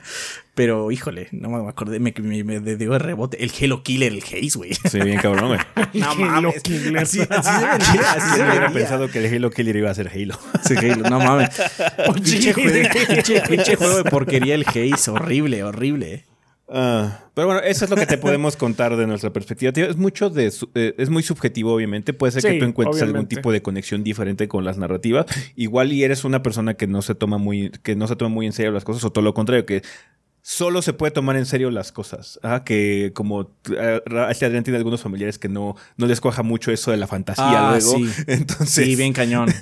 Pero, 0.53 0.91
híjole, 0.91 1.28
no 1.32 1.49
me 1.49 1.70
acordé. 1.70 1.99
Me, 1.99 2.14
me, 2.44 2.60
dio 2.60 2.94
el 2.94 2.99
rebote. 2.99 3.44
El 3.44 3.52
Halo 3.62 3.84
Killer, 3.84 4.12
el 4.12 4.24
Haze, 4.24 4.57
güey. 4.57 4.74
Sí, 4.74 4.99
bien 4.99 5.20
cabrón, 5.20 5.49
güey. 5.49 5.60
no 5.94 6.16
mames. 6.16 6.56
Así, 6.57 6.78
así, 6.95 7.20
así, 7.30 8.41
hubiera 8.41 8.72
pensado 8.72 9.10
que 9.10 9.26
el 9.26 9.34
Halo 9.34 9.52
Killer 9.52 9.76
iba 9.76 9.90
a 9.90 9.95
ser 9.95 10.10
Halo. 10.10 10.40
Sí, 10.64 10.76
Halo. 10.76 11.10
No 11.10 11.20
mames. 11.20 11.49
pinche, 12.14 12.53
juego, 12.53 13.78
juego 13.78 13.98
de 13.98 14.10
porquería, 14.10 14.56
el 14.56 14.66
Haze. 14.66 15.12
Horrible, 15.12 15.64
horrible. 15.64 16.26
Ah, 16.68 17.26
pero 17.36 17.48
bueno, 17.48 17.62
eso 17.62 17.86
es 17.86 17.92
lo 17.92 17.96
que 17.96 18.08
te 18.08 18.18
podemos 18.18 18.56
contar 18.58 18.96
de 18.96 19.06
nuestra 19.06 19.32
perspectiva. 19.32 19.72
Es 19.76 19.98
mucho 19.98 20.30
de 20.30 20.52
eh, 20.74 20.96
es 20.98 21.10
muy 21.10 21.22
subjetivo, 21.22 21.74
obviamente. 21.74 22.14
Puede 22.14 22.32
ser 22.32 22.52
que 22.52 22.60
tú 22.60 22.66
encuentres 22.66 23.04
algún 23.04 23.28
tipo 23.28 23.52
de 23.52 23.62
conexión 23.62 24.04
diferente 24.04 24.48
con 24.48 24.66
las 24.66 24.78
narrativas. 24.78 25.26
Igual 25.56 25.94
y 25.94 26.04
eres 26.04 26.24
una 26.24 26.42
persona 26.42 26.74
que 26.74 26.88
no 26.88 27.02
se 27.02 27.14
toma 27.14 27.38
muy, 27.38 27.70
que 27.84 27.96
no 27.96 28.08
se 28.08 28.16
toma 28.16 28.30
muy 28.30 28.46
en 28.48 28.54
serio 28.54 28.72
las 28.72 28.84
cosas, 28.84 29.04
o 29.04 29.12
todo 29.12 29.24
lo 29.24 29.34
contrario, 29.34 29.66
que 29.66 29.84
solo 30.42 30.82
se 30.82 30.94
puede 30.94 31.12
tomar 31.12 31.38
en 31.38 31.46
serio 31.46 31.70
las 31.70 31.92
cosas. 31.92 32.40
Ah, 32.42 32.64
que 32.64 33.12
como 33.14 33.52
este 34.30 34.46
Adrián 34.46 34.64
tiene 34.64 34.78
algunos 34.78 35.02
familiares 35.02 35.38
que 35.38 35.50
no, 35.50 35.76
no 35.98 36.08
les 36.08 36.20
cuaja 36.20 36.42
mucho 36.42 36.72
eso 36.72 36.92
de 36.92 36.98
la 36.98 37.08
fantasía 37.08 37.70
ah, 37.70 37.72
luego. 37.72 37.98
Sí. 37.98 38.10
Entonces. 38.28 38.86
Sí, 38.86 38.96
bien 38.96 39.14
cañón. 39.14 39.54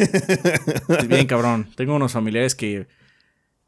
bien 1.08 1.26
cabrón. 1.26 1.70
Tengo 1.76 1.96
unos 1.96 2.14
familiares 2.14 2.56
que 2.56 2.88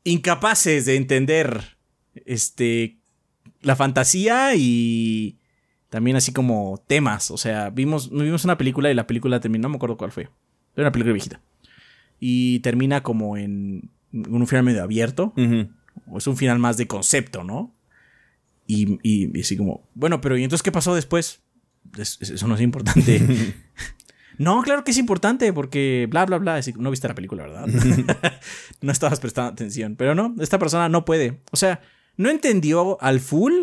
incapaces 0.05 0.85
de 0.85 0.95
entender 0.95 1.77
este 2.25 2.99
la 3.65 3.75
fantasía 3.75 4.55
y 4.55 5.37
también 5.89 6.17
así 6.17 6.31
como 6.31 6.83
temas. 6.87 7.31
O 7.31 7.37
sea, 7.37 7.69
vimos, 7.69 8.09
vimos 8.11 8.45
una 8.45 8.57
película 8.57 8.91
y 8.91 8.93
la 8.93 9.07
película 9.07 9.39
terminó, 9.39 9.63
no 9.63 9.69
me 9.69 9.75
acuerdo 9.77 9.97
cuál 9.97 10.11
fue. 10.11 10.23
Era 10.75 10.83
una 10.83 10.91
película 10.91 11.13
viejita. 11.13 11.41
Y 12.19 12.59
termina 12.59 13.01
como 13.01 13.37
en 13.37 13.89
un 14.11 14.47
final 14.47 14.63
medio 14.63 14.83
abierto. 14.83 15.33
O 16.07 16.17
es 16.17 16.27
un 16.27 16.37
final 16.37 16.59
más 16.59 16.77
de 16.77 16.87
concepto, 16.87 17.43
¿no? 17.43 17.73
Y, 18.67 18.99
y, 19.03 19.39
así 19.39 19.57
como, 19.57 19.87
bueno, 19.93 20.21
pero 20.21 20.37
¿y 20.37 20.43
entonces 20.43 20.63
qué 20.63 20.71
pasó 20.71 20.95
después? 20.95 21.41
eso 21.97 22.47
no 22.47 22.55
es 22.55 22.61
importante. 22.61 23.53
no, 24.37 24.61
claro 24.63 24.83
que 24.83 24.91
es 24.91 24.97
importante 24.97 25.51
porque 25.53 26.07
bla, 26.09 26.25
bla, 26.25 26.37
bla. 26.37 26.59
No 26.77 26.91
viste 26.91 27.07
la 27.07 27.15
película, 27.15 27.43
¿verdad? 27.43 27.67
no 28.81 28.91
estabas 28.91 29.19
prestando 29.19 29.51
atención. 29.51 29.95
Pero 29.95 30.13
no, 30.13 30.35
esta 30.39 30.59
persona 30.59 30.89
no 30.89 31.05
puede. 31.05 31.41
O 31.51 31.57
sea, 31.57 31.81
no 32.17 32.29
entendió 32.29 33.01
al 33.01 33.19
full 33.19 33.53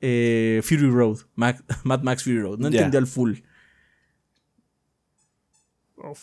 eh, 0.00 0.60
Fury 0.62 0.90
Road, 0.90 1.18
Mad 1.34 1.56
Max 1.84 2.24
Fury 2.24 2.40
Road. 2.40 2.58
No 2.58 2.68
entendió 2.68 2.98
al 2.98 3.06
full. 3.06 3.38
Oh 5.96 6.14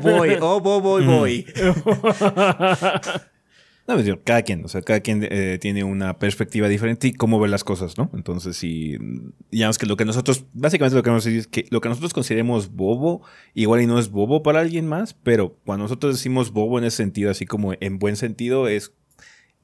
boy, 0.00 0.36
oh 0.40 0.60
boy, 0.60 0.80
boy, 0.80 1.06
boy. 1.06 1.46
No, 3.88 3.94
pues, 3.94 4.06
cada 4.22 4.42
quien, 4.42 4.66
o 4.66 4.68
sea, 4.68 4.82
cada 4.82 5.00
quien 5.00 5.26
eh, 5.30 5.56
tiene 5.58 5.82
una 5.82 6.18
perspectiva 6.18 6.68
diferente 6.68 7.08
y 7.08 7.14
cómo 7.14 7.40
ve 7.40 7.48
las 7.48 7.64
cosas, 7.64 7.96
¿no? 7.96 8.10
Entonces, 8.12 8.54
si 8.54 8.98
digamos 9.50 9.78
que 9.78 9.86
lo 9.86 9.96
que 9.96 10.04
nosotros, 10.04 10.44
básicamente 10.52 10.94
lo 10.94 11.02
que 11.02 11.08
nos 11.10 11.24
es 11.24 11.46
que 11.46 11.64
lo 11.70 11.80
que 11.80 11.88
nosotros 11.88 12.12
consideremos 12.12 12.70
bobo, 12.72 13.22
igual 13.54 13.80
y 13.80 13.86
no 13.86 13.98
es 13.98 14.10
bobo 14.10 14.42
para 14.42 14.60
alguien 14.60 14.86
más, 14.86 15.14
pero 15.14 15.56
cuando 15.64 15.84
nosotros 15.84 16.16
decimos 16.16 16.52
bobo 16.52 16.78
en 16.78 16.84
ese 16.84 16.98
sentido, 16.98 17.30
así 17.30 17.46
como 17.46 17.72
en 17.80 17.98
buen 17.98 18.16
sentido, 18.16 18.68
es 18.68 18.92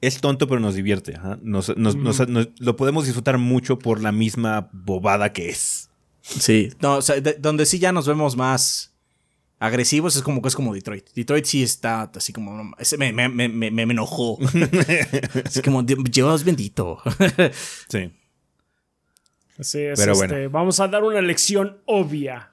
es 0.01 0.21
tonto, 0.21 0.47
pero 0.47 0.59
nos 0.59 0.75
divierte. 0.75 1.17
lo 1.41 2.75
podemos 2.75 3.05
disfrutar 3.05 3.37
mucho 3.37 3.79
por 3.79 4.01
la 4.01 4.11
misma 4.11 4.69
bobada 4.71 5.33
que 5.33 5.49
es. 5.49 5.89
Sí, 6.21 6.71
no, 6.79 6.95
o 6.95 7.01
sea, 7.01 7.15
donde 7.39 7.65
sí 7.65 7.79
ya 7.79 7.91
nos 7.91 8.07
vemos 8.07 8.35
más 8.35 8.95
agresivos 9.59 10.15
es 10.15 10.21
como 10.21 10.41
que 10.41 10.47
es 10.47 10.55
como 10.55 10.73
Detroit. 10.73 11.09
Detroit 11.13 11.45
sí 11.45 11.63
está 11.63 12.11
así 12.15 12.33
como 12.33 12.63
me, 12.97 13.13
me, 13.13 13.29
me, 13.29 13.71
me 13.71 13.83
enojó. 13.83 14.37
es 15.45 15.61
como 15.63 15.83
Dios 15.83 16.43
bendito. 16.43 17.01
sí. 17.89 18.11
Así 19.57 19.79
es. 19.79 19.97
Pero 19.97 20.15
bueno. 20.15 20.33
Este, 20.35 20.47
vamos 20.49 20.79
a 20.81 20.87
dar 20.89 21.03
una 21.03 21.21
lección 21.21 21.77
obvia. 21.85 22.51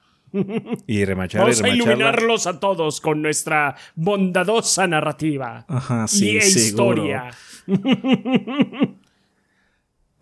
Y 0.87 1.05
remachar 1.05 1.41
Vamos 1.41 1.61
a 1.61 1.69
iluminarlos 1.69 2.47
a 2.47 2.59
todos 2.59 2.99
con 3.01 3.21
nuestra 3.21 3.75
bondadosa 3.95 4.87
narrativa. 4.87 5.65
Ajá, 5.67 6.07
sí, 6.07 6.31
y 6.31 6.37
historia. 6.37 7.29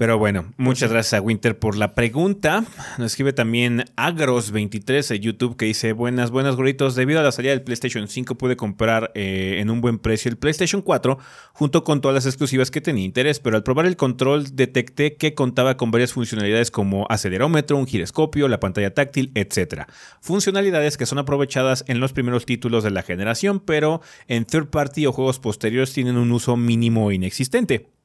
Pero 0.01 0.17
bueno, 0.17 0.51
muchas 0.57 0.89
gracias 0.89 1.13
a 1.13 1.21
Winter 1.21 1.59
por 1.59 1.77
la 1.77 1.93
pregunta. 1.93 2.65
Nos 2.97 3.11
escribe 3.11 3.33
también 3.33 3.83
Agros23 3.97 5.07
de 5.07 5.19
YouTube 5.19 5.55
que 5.55 5.65
dice: 5.65 5.93
Buenas, 5.93 6.31
buenas 6.31 6.55
gorritos. 6.55 6.95
Debido 6.95 7.19
a 7.19 7.23
la 7.23 7.31
salida 7.31 7.51
del 7.51 7.61
PlayStation 7.61 8.07
5, 8.07 8.33
pude 8.33 8.55
comprar 8.55 9.11
eh, 9.13 9.57
en 9.59 9.69
un 9.69 9.79
buen 9.79 9.99
precio 9.99 10.31
el 10.31 10.39
PlayStation 10.39 10.81
4 10.81 11.19
junto 11.53 11.83
con 11.83 12.01
todas 12.01 12.15
las 12.15 12.25
exclusivas 12.25 12.71
que 12.71 12.81
tenía 12.81 13.05
interés. 13.05 13.39
Pero 13.39 13.57
al 13.57 13.61
probar 13.61 13.85
el 13.85 13.95
control, 13.95 14.55
detecté 14.55 15.17
que 15.17 15.35
contaba 15.35 15.77
con 15.77 15.91
varias 15.91 16.13
funcionalidades 16.13 16.71
como 16.71 17.05
acelerómetro, 17.11 17.77
un 17.77 17.85
giroscopio, 17.85 18.47
la 18.47 18.59
pantalla 18.59 18.95
táctil, 18.95 19.31
etc. 19.35 19.83
Funcionalidades 20.19 20.97
que 20.97 21.05
son 21.05 21.19
aprovechadas 21.19 21.85
en 21.87 21.99
los 21.99 22.11
primeros 22.11 22.47
títulos 22.47 22.83
de 22.83 22.89
la 22.89 23.03
generación, 23.03 23.59
pero 23.59 24.01
en 24.27 24.45
third 24.45 24.69
party 24.71 25.05
o 25.05 25.11
juegos 25.11 25.37
posteriores 25.37 25.93
tienen 25.93 26.17
un 26.17 26.31
uso 26.31 26.57
mínimo 26.57 27.05
o 27.05 27.11
inexistente 27.11 28.00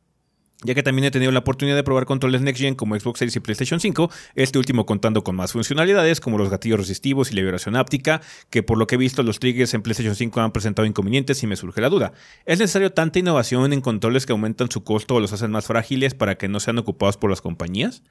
ya 0.64 0.74
que 0.74 0.82
también 0.82 1.04
he 1.04 1.10
tenido 1.10 1.32
la 1.32 1.40
oportunidad 1.40 1.76
de 1.76 1.84
probar 1.84 2.06
controles 2.06 2.40
Next 2.40 2.60
Gen 2.60 2.74
como 2.74 2.98
Xbox 2.98 3.18
Series 3.18 3.36
y 3.36 3.40
PlayStation 3.40 3.78
5, 3.78 4.10
este 4.34 4.58
último 4.58 4.86
contando 4.86 5.22
con 5.22 5.36
más 5.36 5.52
funcionalidades 5.52 6.20
como 6.20 6.38
los 6.38 6.48
gatillos 6.48 6.78
resistivos 6.80 7.30
y 7.30 7.34
la 7.34 7.42
vibración 7.42 7.76
áptica, 7.76 8.22
que 8.48 8.62
por 8.62 8.78
lo 8.78 8.86
que 8.86 8.94
he 8.94 8.98
visto 8.98 9.22
los 9.22 9.38
triggers 9.38 9.74
en 9.74 9.82
PlayStation 9.82 10.14
5 10.14 10.40
han 10.40 10.52
presentado 10.52 10.86
inconvenientes 10.86 11.42
y 11.42 11.46
me 11.46 11.56
surge 11.56 11.80
la 11.80 11.90
duda. 11.90 12.12
¿Es 12.46 12.58
necesario 12.58 12.92
tanta 12.92 13.18
innovación 13.18 13.72
en 13.72 13.80
controles 13.80 14.24
que 14.24 14.32
aumentan 14.32 14.70
su 14.70 14.82
costo 14.82 15.16
o 15.16 15.20
los 15.20 15.32
hacen 15.32 15.50
más 15.50 15.66
frágiles 15.66 16.14
para 16.14 16.36
que 16.36 16.48
no 16.48 16.58
sean 16.58 16.78
ocupados 16.78 17.16
por 17.16 17.28
las 17.28 17.42
compañías? 17.42 18.02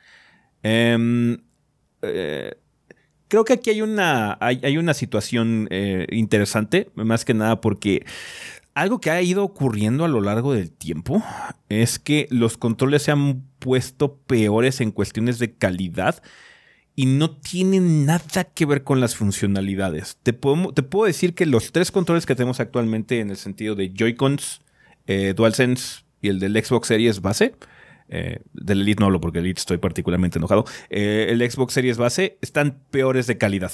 Em, 0.62 1.38
eh, 2.04 2.56
creo 3.28 3.44
que 3.44 3.54
aquí 3.54 3.70
hay 3.70 3.82
una, 3.82 4.38
hay, 4.40 4.78
una 4.78 4.94
situación 4.94 5.68
eh, 5.72 6.08
interesante, 6.12 6.90
más 6.96 7.26
que 7.26 7.34
nada 7.34 7.60
porque 7.60 8.06
algo 8.76 9.00
que 9.00 9.10
ha 9.10 9.22
ido 9.22 9.44
ocurriendo 9.44 10.04
a 10.04 10.10
lo 10.10 10.22
largo 10.22 10.54
del 10.54 10.70
tiempo 10.70 11.24
es 11.70 11.98
que 11.98 12.28
los 12.30 12.58
controles 12.58 13.04
se 13.04 13.12
han 13.12 13.44
puesto 13.60 14.18
peores 14.18 14.82
en 14.82 14.92
cuestiones 14.92 15.40
de 15.40 15.54
calidad 15.54 16.22
y 16.94 17.06
no 17.06 17.38
tienen 17.38 18.06
nada 18.06 18.44
que 18.44 18.66
ver 18.66 18.84
con 18.84 19.00
las 19.00 19.16
funcionalidades. 19.16 20.18
Te 20.24 20.34
puedo, 20.34 20.74
te 20.74 20.84
puedo 20.84 21.06
decir 21.06 21.34
que 21.36 21.46
los 21.46 21.72
tres 21.72 21.92
controles 21.92 22.26
que 22.26 22.36
tenemos 22.36 22.60
actualmente 22.60 23.22
en 23.22 23.30
el 23.30 23.38
sentido 23.38 23.76
de 23.76 23.92
Joy-Cons, 23.94 24.62
eh, 25.08 25.34
DualSense 25.36 26.04
y 26.22 26.28
el 26.28 26.40
del 26.40 26.62
Xbox 26.62 26.88
Series 26.90 27.22
base, 27.22 27.56
eh, 28.10 28.40
del 28.54 28.82
Elite 28.82 29.00
no 29.00 29.08
hablo 29.08 29.22
porque 29.22 29.40
el 29.40 29.46
Elite 29.46 29.60
estoy 29.60 29.78
particularmente 29.78 30.38
enojado, 30.38 30.66
eh, 30.90 31.28
el 31.30 31.50
Xbox 31.50 31.74
Series 31.74 31.98
base 31.98 32.38
están 32.42 32.82
peores 32.92 33.26
de 33.26 33.38
calidad 33.38 33.72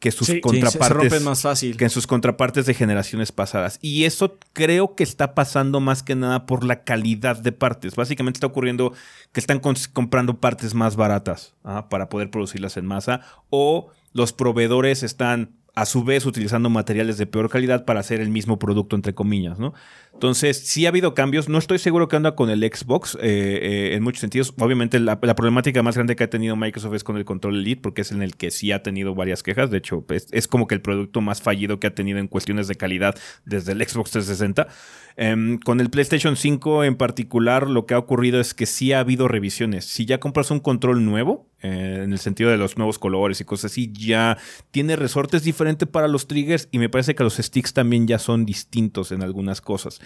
que 0.00 0.10
sus 0.10 0.32
contrapartes. 0.40 1.22
más 1.22 1.42
fácil. 1.42 1.76
Que 1.76 1.84
en 1.84 1.90
sus 1.90 2.06
contrapartes 2.06 2.64
de 2.64 2.72
generaciones 2.74 3.32
pasadas. 3.32 3.78
Y 3.82 4.04
eso 4.04 4.38
creo 4.54 4.96
que 4.96 5.04
está 5.04 5.34
pasando 5.34 5.78
más 5.78 6.02
que 6.02 6.16
nada 6.16 6.46
por 6.46 6.64
la 6.64 6.84
calidad 6.84 7.36
de 7.36 7.52
partes. 7.52 7.94
Básicamente 7.96 8.38
está 8.38 8.46
ocurriendo 8.46 8.94
que 9.32 9.40
están 9.40 9.60
comprando 9.60 10.40
partes 10.40 10.74
más 10.74 10.96
baratas 10.96 11.54
para 11.90 12.08
poder 12.08 12.30
producirlas 12.30 12.78
en 12.78 12.86
masa. 12.86 13.20
O 13.50 13.90
los 14.14 14.32
proveedores 14.32 15.02
están 15.02 15.54
a 15.74 15.84
su 15.86 16.02
vez 16.02 16.26
utilizando 16.26 16.70
materiales 16.70 17.18
de 17.18 17.26
peor 17.26 17.48
calidad 17.48 17.84
para 17.84 18.00
hacer 18.00 18.20
el 18.20 18.30
mismo 18.30 18.58
producto, 18.58 18.96
entre 18.96 19.14
comillas, 19.14 19.58
¿no? 19.58 19.74
Entonces, 20.20 20.58
sí 20.58 20.84
ha 20.84 20.90
habido 20.90 21.14
cambios. 21.14 21.48
No 21.48 21.56
estoy 21.56 21.78
seguro 21.78 22.06
que 22.06 22.14
anda 22.14 22.36
con 22.36 22.50
el 22.50 22.60
Xbox 22.60 23.14
eh, 23.14 23.20
eh, 23.22 23.94
en 23.94 24.02
muchos 24.02 24.20
sentidos. 24.20 24.52
Obviamente, 24.58 25.00
la, 25.00 25.18
problemática 25.18 25.82
más 25.82 25.94
grande 25.94 26.14
que 26.14 26.24
ha 26.24 26.28
tenido 26.28 26.56
Microsoft 26.56 26.92
es 26.92 27.04
con 27.04 27.16
el 27.16 27.24
control 27.24 27.60
Elite, 27.60 27.80
porque 27.80 28.02
es 28.02 28.12
en 28.12 28.20
el 28.20 28.36
que 28.36 28.50
sí 28.50 28.70
ha 28.70 28.82
tenido 28.82 29.14
varias 29.14 29.42
quejas. 29.42 29.70
De 29.70 29.78
hecho, 29.78 30.04
es, 30.10 30.46
como 30.46 30.66
que 30.66 30.74
el 30.74 30.82
producto 30.82 31.22
más 31.22 31.40
fallido 31.40 31.80
que 31.80 31.86
ha 31.86 31.94
tenido 31.94 32.18
en 32.18 32.28
cuestiones 32.28 32.68
de 32.68 32.74
calidad 32.74 33.14
desde 33.46 33.72
el 33.72 33.78
Xbox 33.78 34.10
360. 34.10 34.68
Em, 35.16 35.58
con 35.58 35.80
el 35.80 35.90
PlayStation 35.90 36.36
5 36.36 36.84
en 36.84 36.96
particular, 36.96 37.68
lo 37.68 37.86
que 37.86 37.94
ha 37.94 37.98
ocurrido 37.98 38.40
es 38.40 38.54
que 38.54 38.66
sí 38.66 38.92
ha 38.92 39.00
habido 39.00 39.28
revisiones. 39.28 39.84
Si 39.84 40.06
ya 40.06 40.20
compras 40.20 40.50
un 40.50 40.60
control 40.60 41.04
nuevo, 41.04 41.48
eh, 41.62 42.02
en 42.04 42.12
el 42.12 42.18
sentido 42.18 42.50
de 42.50 42.56
los 42.56 42.76
nuevos 42.78 42.98
colores 42.98 43.40
y 43.40 43.44
cosas 43.44 43.72
así, 43.72 43.92
ya 43.92 44.38
tiene 44.70 44.96
resortes 44.96 45.42
diferentes 45.42 45.88
para 45.88 46.08
los 46.08 46.26
triggers 46.26 46.68
y 46.70 46.78
me 46.78 46.88
parece 46.88 47.14
que 47.14 47.24
los 47.24 47.36
sticks 47.36 47.72
también 47.72 48.06
ya 48.06 48.18
son 48.18 48.46
distintos 48.46 49.12
en 49.12 49.22
algunas 49.22 49.60
cosas. 49.60 50.00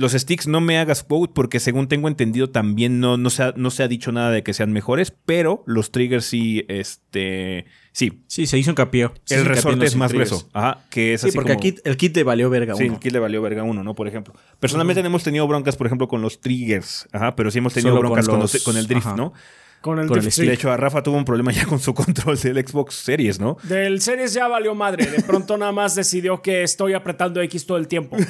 Los 0.00 0.12
sticks 0.12 0.46
no 0.46 0.62
me 0.62 0.78
hagas 0.78 1.02
quote 1.02 1.30
porque 1.34 1.60
según 1.60 1.86
tengo 1.86 2.08
entendido 2.08 2.48
también 2.48 3.00
no, 3.00 3.18
no, 3.18 3.28
se 3.28 3.42
ha, 3.42 3.52
no 3.54 3.70
se 3.70 3.82
ha 3.82 3.88
dicho 3.88 4.12
nada 4.12 4.30
de 4.30 4.42
que 4.42 4.54
sean 4.54 4.72
mejores, 4.72 5.12
pero 5.26 5.62
los 5.66 5.92
triggers 5.92 6.24
sí, 6.24 6.64
este, 6.68 7.66
sí. 7.92 8.22
Sí, 8.26 8.46
se 8.46 8.56
hizo 8.56 8.70
un 8.70 8.76
capío. 8.76 9.12
el 9.28 9.44
resorte 9.44 9.84
es 9.84 9.96
más 9.96 10.10
grueso. 10.10 10.48
Ajá, 10.54 10.86
que 10.88 11.12
es 11.12 11.20
sí, 11.20 11.32
porque 11.34 11.52
el 11.84 11.96
kit 11.98 12.16
le 12.16 12.22
valió 12.22 12.48
verga 12.48 12.74
uno. 12.74 12.82
Sí, 12.82 12.90
el 12.90 12.98
kit 12.98 13.12
le 13.12 13.18
valió 13.18 13.42
verga 13.42 13.62
uno, 13.62 13.84
¿no? 13.84 13.92
Por 13.92 14.08
ejemplo. 14.08 14.32
Personalmente 14.58 15.02
hemos 15.02 15.22
tenido 15.22 15.46
broncas, 15.46 15.76
por 15.76 15.86
ejemplo, 15.86 16.08
con 16.08 16.22
los 16.22 16.40
triggers, 16.40 17.06
ajá, 17.12 17.36
pero 17.36 17.50
sí 17.50 17.58
hemos 17.58 17.74
tenido 17.74 17.98
broncas 17.98 18.26
con, 18.26 18.78
el 18.78 18.86
drift, 18.86 19.14
¿no? 19.16 19.34
Con 19.80 19.98
el, 19.98 20.08
con 20.08 20.20
De 20.20 20.52
hecho, 20.52 20.70
a 20.70 20.76
Rafa 20.76 21.02
tuvo 21.02 21.16
un 21.16 21.24
problema 21.24 21.52
ya 21.52 21.64
con 21.64 21.80
su 21.80 21.94
control 21.94 22.38
del 22.38 22.66
Xbox 22.66 22.94
Series, 22.96 23.40
¿no? 23.40 23.56
Del 23.62 24.02
Series 24.02 24.34
ya 24.34 24.46
valió 24.46 24.74
madre. 24.74 25.06
De 25.06 25.22
pronto 25.22 25.56
nada 25.56 25.72
más 25.72 25.94
decidió 25.94 26.42
que 26.42 26.62
estoy 26.62 26.92
apretando 26.92 27.40
X 27.40 27.64
todo 27.64 27.78
el 27.78 27.88
tiempo. 27.88 28.16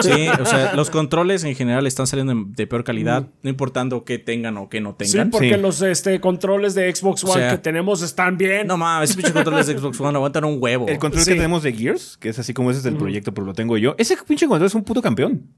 Sí, 0.00 0.28
o 0.40 0.44
sea, 0.44 0.74
los 0.74 0.90
controles 0.90 1.44
en 1.44 1.54
general 1.54 1.86
están 1.86 2.06
saliendo 2.06 2.34
de 2.46 2.66
peor 2.66 2.84
calidad, 2.84 3.22
mm. 3.22 3.30
no 3.42 3.50
importando 3.50 4.04
qué 4.04 4.18
tengan 4.18 4.56
o 4.56 4.68
qué 4.68 4.80
no 4.80 4.94
tengan. 4.94 5.26
Sí, 5.26 5.30
porque 5.30 5.56
los 5.56 5.80
este, 5.82 6.20
controles 6.20 6.74
de 6.74 6.94
Xbox 6.94 7.24
One 7.24 7.48
que 7.50 7.58
tenemos 7.58 8.02
están 8.02 8.36
bien. 8.36 8.66
No 8.66 8.76
mames, 8.76 9.10
esos 9.10 9.16
pinches 9.16 9.32
controles 9.32 9.66
de 9.66 9.78
Xbox 9.78 10.00
One 10.00 10.16
aguantan 10.16 10.44
un 10.44 10.58
huevo. 10.60 10.86
El 10.88 10.98
control 10.98 11.24
que 11.24 11.34
tenemos 11.34 11.62
de 11.62 11.72
Gears, 11.72 12.16
que 12.18 12.28
es 12.28 12.38
así 12.38 12.52
como 12.52 12.70
ese 12.70 12.78
es 12.78 12.84
del 12.84 12.96
proyecto, 12.96 13.32
pero 13.32 13.46
lo 13.46 13.54
tengo 13.54 13.76
yo. 13.78 13.94
Ese 13.98 14.16
pinche 14.26 14.46
control 14.46 14.66
es 14.66 14.74
un 14.74 14.84
puto 14.84 15.00
campeón. 15.02 15.48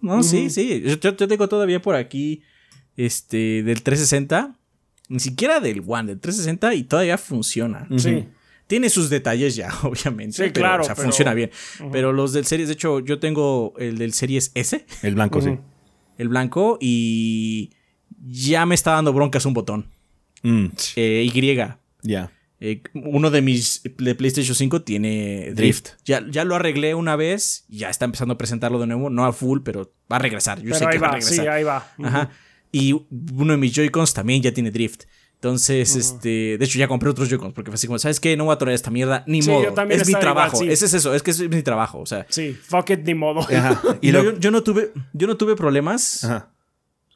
No, 0.00 0.22
sí, 0.22 0.50
sí. 0.50 0.82
Yo, 0.84 0.96
yo 0.96 1.28
tengo 1.28 1.48
todavía 1.48 1.80
por 1.80 1.94
aquí 1.94 2.42
este 2.96 3.62
del 3.62 3.82
360 3.82 4.56
ni 5.08 5.20
siquiera 5.20 5.60
del 5.60 5.82
One, 5.86 6.08
del 6.08 6.20
360 6.20 6.74
y 6.74 6.84
todavía 6.84 7.18
funciona. 7.18 7.86
Sí. 7.96 8.26
Tiene 8.66 8.90
sus 8.90 9.08
detalles 9.08 9.54
ya, 9.54 9.70
obviamente. 9.82 10.44
Sí, 10.44 10.50
claro. 10.50 10.82
O 10.82 10.86
sea, 10.86 10.96
funciona 10.96 11.34
bien. 11.34 11.50
Pero 11.92 12.12
los 12.12 12.32
del 12.32 12.46
Series, 12.46 12.68
de 12.68 12.74
hecho, 12.74 13.00
yo 13.00 13.18
tengo 13.18 13.74
el 13.78 13.98
del 13.98 14.12
Series 14.12 14.50
S. 14.54 14.84
El 15.02 15.14
blanco, 15.14 15.40
sí. 15.40 15.58
El 16.18 16.28
blanco 16.28 16.78
y 16.80 17.70
ya 18.24 18.66
me 18.66 18.74
está 18.74 18.92
dando 18.92 19.12
broncas 19.12 19.46
un 19.46 19.54
botón. 19.54 19.90
Mm. 20.42 20.66
Eh, 20.96 21.30
y. 21.32 21.56
Ya. 22.02 22.32
Eh, 22.58 22.82
uno 22.94 23.30
de 23.30 23.42
mis 23.42 23.82
de 23.82 24.14
PlayStation 24.14 24.54
5 24.54 24.82
tiene 24.82 25.52
drift. 25.52 25.90
Ya, 26.04 26.24
ya 26.28 26.44
lo 26.44 26.54
arreglé 26.54 26.94
una 26.94 27.14
vez, 27.14 27.66
ya 27.68 27.90
está 27.90 28.06
empezando 28.06 28.34
a 28.34 28.38
presentarlo 28.38 28.78
de 28.78 28.86
nuevo, 28.86 29.10
no 29.10 29.26
a 29.26 29.32
full, 29.32 29.60
pero 29.62 29.92
va 30.10 30.16
a 30.16 30.20
regresar. 30.20 30.62
Yo 30.62 30.74
sé 30.74 30.86
que 30.86 30.98
va, 30.98 31.08
a 31.08 31.12
regresar. 31.12 31.34
Sí, 31.34 31.46
ahí 31.46 31.64
va. 31.64 31.92
Ajá. 32.02 32.30
Y 32.72 32.92
uno 32.92 33.52
de 33.52 33.56
mis 33.56 33.72
Joy-Cons 33.72 34.14
también 34.14 34.42
ya 34.42 34.52
tiene 34.52 34.70
drift. 34.70 35.04
Entonces, 35.34 35.94
este, 35.96 36.56
de 36.58 36.64
hecho 36.64 36.78
ya 36.78 36.88
compré 36.88 37.10
otros 37.10 37.28
Joy-Cons 37.28 37.52
porque 37.52 37.70
fue 37.70 37.76
así 37.76 37.86
como, 37.86 37.98
¿sabes 37.98 38.20
qué? 38.20 38.36
No 38.36 38.46
voy 38.46 38.54
a 38.54 38.58
tolerar 38.58 38.74
esta 38.74 38.90
mierda, 38.90 39.22
ni 39.26 39.42
modo. 39.42 39.74
es 39.90 40.06
mi 40.06 40.14
trabajo. 40.14 40.62
Ese 40.62 40.86
es 40.86 40.94
eso, 40.94 41.14
es 41.14 41.22
que 41.22 41.30
es 41.30 41.48
mi 41.48 41.62
trabajo, 41.62 42.00
o 42.00 42.06
sea. 42.06 42.26
Sí, 42.28 42.52
fuck 42.52 42.90
it, 42.90 43.00
ni 43.04 43.14
modo. 43.14 43.46
Y 44.00 44.12
yo, 44.12 44.38
yo, 44.38 44.50
no 44.50 44.62
tuve, 44.62 44.92
yo 45.12 45.26
no 45.26 45.36
tuve 45.36 45.54
problemas 45.54 46.26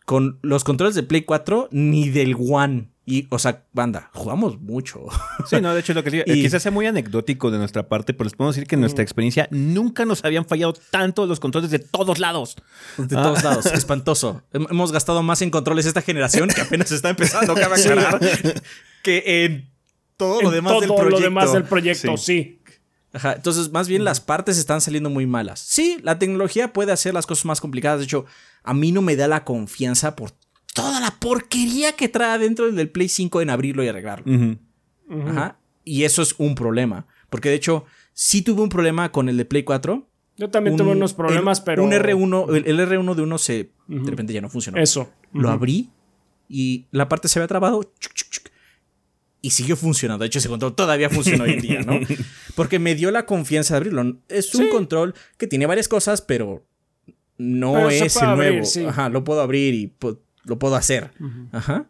con 0.04 0.38
los 0.42 0.64
controles 0.64 0.94
de 0.94 1.02
Play 1.02 1.22
4 1.22 1.68
ni 1.72 2.10
del 2.10 2.36
One. 2.38 2.89
Y, 3.06 3.26
o 3.30 3.38
sea, 3.38 3.64
banda, 3.72 4.10
jugamos 4.14 4.60
mucho. 4.60 5.06
Sí, 5.48 5.60
no, 5.60 5.74
de 5.74 5.80
hecho, 5.80 5.94
lo 5.94 6.04
que 6.04 6.22
y... 6.26 6.42
quizás 6.42 6.62
sea 6.62 6.70
muy 6.70 6.86
anecdótico 6.86 7.50
de 7.50 7.58
nuestra 7.58 7.88
parte, 7.88 8.12
pero 8.12 8.24
les 8.24 8.34
podemos 8.34 8.54
decir 8.54 8.68
que 8.68 8.74
en 8.76 8.82
nuestra 8.82 9.02
experiencia 9.02 9.48
nunca 9.50 10.04
nos 10.04 10.24
habían 10.24 10.44
fallado 10.44 10.74
tanto 10.90 11.26
los 11.26 11.40
controles 11.40 11.70
de 11.70 11.78
todos 11.78 12.18
lados. 12.18 12.56
De 12.98 13.16
todos 13.16 13.40
ah. 13.40 13.44
lados, 13.44 13.66
espantoso. 13.66 14.42
Hemos 14.52 14.92
gastado 14.92 15.22
más 15.22 15.40
en 15.42 15.50
controles 15.50 15.86
esta 15.86 16.02
generación 16.02 16.50
que 16.50 16.60
apenas 16.60 16.92
está 16.92 17.08
empezando, 17.10 17.54
cabe 17.54 17.80
aclarar, 17.80 18.20
que 19.02 19.44
en 19.44 19.70
todo 20.16 20.42
lo 20.42 20.50
demás 20.50 20.80
del 20.80 20.88
proyecto. 20.88 21.10
lo 21.10 21.20
demás 21.20 21.52
del 21.52 21.64
proyecto, 21.64 22.16
sí. 22.16 22.60
Ajá, 23.12 23.32
entonces 23.32 23.72
más 23.72 23.88
bien 23.88 24.04
las 24.04 24.20
partes 24.20 24.56
están 24.56 24.80
saliendo 24.80 25.10
muy 25.10 25.26
malas. 25.26 25.58
Sí, 25.60 25.98
la 26.02 26.18
tecnología 26.18 26.72
puede 26.72 26.92
hacer 26.92 27.14
las 27.14 27.26
cosas 27.26 27.44
más 27.44 27.60
complicadas. 27.60 27.98
De 27.98 28.04
hecho, 28.04 28.26
a 28.62 28.74
mí 28.74 28.92
no 28.92 29.02
me 29.02 29.16
da 29.16 29.26
la 29.26 29.44
confianza 29.44 30.14
por 30.14 30.32
toda 30.80 31.00
la 31.00 31.10
porquería 31.18 31.92
que 31.92 32.08
trae 32.08 32.38
dentro 32.38 32.70
del 32.70 32.88
Play 32.90 33.08
5 33.08 33.40
en 33.42 33.50
abrirlo 33.50 33.84
y 33.84 33.88
arreglarlo. 33.88 34.58
Ajá. 35.26 35.58
Y 35.84 36.04
eso 36.04 36.22
es 36.22 36.34
un 36.38 36.54
problema. 36.54 37.06
Porque 37.30 37.48
de 37.48 37.54
hecho, 37.54 37.84
sí 38.12 38.42
tuve 38.42 38.62
un 38.62 38.68
problema 38.68 39.12
con 39.12 39.28
el 39.28 39.36
de 39.36 39.44
Play 39.44 39.62
4. 39.62 40.06
Yo 40.36 40.50
también 40.50 40.76
tuve 40.76 40.92
unos 40.92 41.14
problemas, 41.14 41.60
pero. 41.60 41.84
Un 41.84 41.92
R1, 41.92 42.64
el, 42.66 42.78
R1 42.78 43.14
de 43.14 43.22
uno 43.22 43.38
se. 43.38 43.72
De 43.86 44.10
repente 44.10 44.32
ya 44.32 44.40
no 44.40 44.48
funcionó. 44.48 44.78
Eso. 44.78 45.10
Lo 45.32 45.50
abrí 45.50 45.90
y 46.48 46.86
la 46.90 47.08
parte 47.08 47.28
se 47.28 47.38
había 47.38 47.48
trabado. 47.48 47.92
y 49.42 49.50
siguió 49.50 49.76
funcionando. 49.76 50.22
De 50.22 50.26
hecho, 50.26 50.38
ese 50.38 50.48
control 50.48 50.74
todavía 50.74 51.10
funciona 51.10 51.44
hoy 51.44 51.52
en 51.52 51.60
día, 51.60 51.80
¿no? 51.80 51.98
Porque 52.56 52.78
me 52.78 52.94
dio 52.94 53.10
la 53.10 53.26
confianza 53.26 53.74
de 53.74 53.78
abrirlo. 53.78 54.18
Es 54.28 54.54
un 54.54 54.68
control 54.68 55.14
que 55.38 55.46
tiene 55.46 55.66
varias 55.66 55.88
cosas, 55.88 56.22
pero 56.22 56.66
no 57.38 57.88
es 57.88 58.16
el 58.16 58.36
nuevo. 58.36 58.66
Ajá, 58.88 59.08
lo 59.08 59.24
puedo 59.24 59.40
abrir 59.40 59.74
y 59.74 59.86
lo 60.44 60.58
puedo 60.58 60.76
hacer. 60.76 61.10
Ajá. 61.52 61.86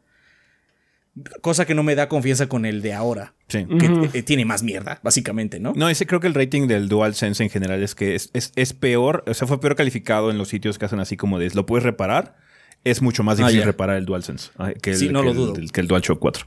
Cosa 1.41 1.67
que 1.67 1.75
no 1.75 1.83
me 1.83 1.95
da 1.95 2.09
confianza 2.09 2.49
con 2.49 2.65
el 2.65 2.83
de 2.83 2.93
ahora. 2.93 3.35
Sí. 3.49 3.67
Que 3.67 4.19
eh, 4.19 4.23
tiene 4.23 4.45
más 4.45 4.63
mierda, 4.63 5.01
básicamente, 5.03 5.59
¿no? 5.59 5.73
No, 5.75 5.89
ese 5.89 6.07
creo 6.07 6.21
que 6.21 6.29
el 6.29 6.35
rating 6.35 6.69
del 6.69 6.89
DualSense 6.89 7.43
en 7.43 7.51
general 7.51 7.83
es 7.83 7.95
que 7.95 8.15
es, 8.15 8.31
es, 8.33 8.73
peor, 8.73 9.25
o 9.27 9.35
sea, 9.35 9.49
fue 9.49 9.61
peor 9.61 9.75
calificado 9.75 10.31
en 10.31 10.39
los 10.39 10.49
sitios 10.49 10.79
que 10.79 10.85
hacen 10.85 11.01
así 11.01 11.17
como 11.17 11.39
de 11.39 11.51
lo 11.51 11.67
puedes 11.67 11.85
reparar. 11.85 12.37
Es 12.85 13.03
mucho 13.03 13.23
más 13.23 13.39
ah, 13.39 13.43
difícil 13.43 13.65
reparar 13.65 13.97
el 13.97 14.07
DualSense 14.07 14.51
que 14.81 14.93
el, 14.93 14.97
sí, 14.97 15.09
no 15.11 15.23
lo 15.23 15.35
dudo. 15.35 15.55
que 15.71 15.81
el 15.81 15.87
DualShock 15.87 16.19
4. 16.19 16.47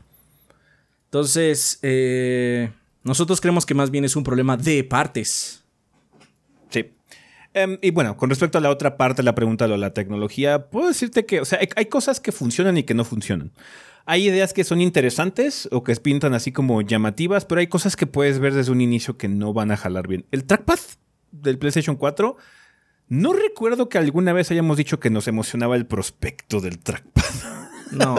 Entonces, 1.05 1.77
eh, 1.83 2.71
nosotros 3.03 3.39
creemos 3.39 3.67
que 3.67 3.75
más 3.75 3.91
bien 3.91 4.05
es 4.05 4.15
un 4.15 4.23
problema 4.23 4.57
de 4.57 4.83
partes. 4.83 5.63
Em, 7.53 7.77
y 7.81 7.91
bueno, 7.91 8.17
con 8.17 8.29
respecto 8.29 8.57
a 8.57 8.61
la 8.61 8.69
otra 8.69 8.97
parte 8.97 9.21
de 9.21 9.25
la 9.25 9.35
pregunta 9.35 9.67
de 9.67 9.77
la 9.77 9.93
tecnología, 9.93 10.69
puedo 10.69 10.87
decirte 10.87 11.25
que, 11.25 11.39
o 11.39 11.45
sea, 11.45 11.59
hay, 11.75 11.85
cosas 11.85 12.19
que 12.19 12.31
funcionan 12.31 12.77
y 12.77 12.83
que 12.83 12.93
no 12.93 13.05
funcionan. 13.05 13.51
Hay 14.05 14.27
ideas 14.27 14.53
que 14.53 14.63
son 14.63 14.81
interesantes 14.81 15.69
o 15.71 15.83
que 15.83 15.95
pintan 15.95 16.33
así 16.33 16.51
como 16.51 16.81
llamativas, 16.81 17.45
pero 17.45 17.59
hay 17.59 17.67
cosas 17.67 17.95
que 17.95 18.07
puedes 18.07 18.39
ver 18.39 18.53
desde 18.53 18.71
un 18.71 18.81
inicio 18.81 19.17
que 19.17 19.27
no 19.27 19.53
van 19.53 19.71
a 19.71 19.77
jalar 19.77 20.07
bien. 20.07 20.25
El 20.31 20.45
trackpad 20.45 20.79
del 21.31 21.57
PlayStation 21.57 21.95
4, 21.95 22.35
no 23.09 23.33
recuerdo 23.33 23.87
que 23.87 23.97
alguna 23.97 24.33
vez 24.33 24.49
hayamos 24.51 24.77
dicho 24.77 24.99
que 24.99 25.09
nos 25.09 25.27
emocionaba 25.27 25.75
el 25.75 25.85
prospecto 25.85 26.59
del 26.59 26.79
trackpad. 26.79 27.23
No, 27.93 28.15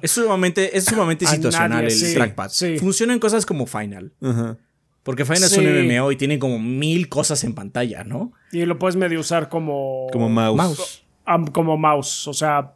es 0.00 0.12
sumamente, 0.12 0.78
es 0.78 0.86
sumamente 0.86 1.26
situacional 1.26 1.84
el 1.84 2.14
trackpad. 2.14 2.50
Funciona 2.78 3.12
en 3.12 3.18
cosas 3.18 3.44
como 3.44 3.66
Final. 3.66 4.14
Ajá. 4.22 4.56
Porque 5.02 5.24
Final 5.24 5.44
es 5.44 5.56
un 5.56 5.64
MMO 5.64 6.12
y 6.12 6.16
tiene 6.16 6.38
como 6.38 6.58
mil 6.58 7.08
cosas 7.08 7.42
en 7.44 7.54
pantalla, 7.54 8.04
¿no? 8.04 8.32
Y 8.52 8.64
lo 8.66 8.78
puedes 8.78 8.96
medio 8.96 9.20
usar 9.20 9.48
como. 9.48 10.08
Como 10.12 10.28
mouse. 10.28 11.04
Como 11.52 11.76
mouse. 11.76 12.28
O 12.28 12.34
sea. 12.34 12.74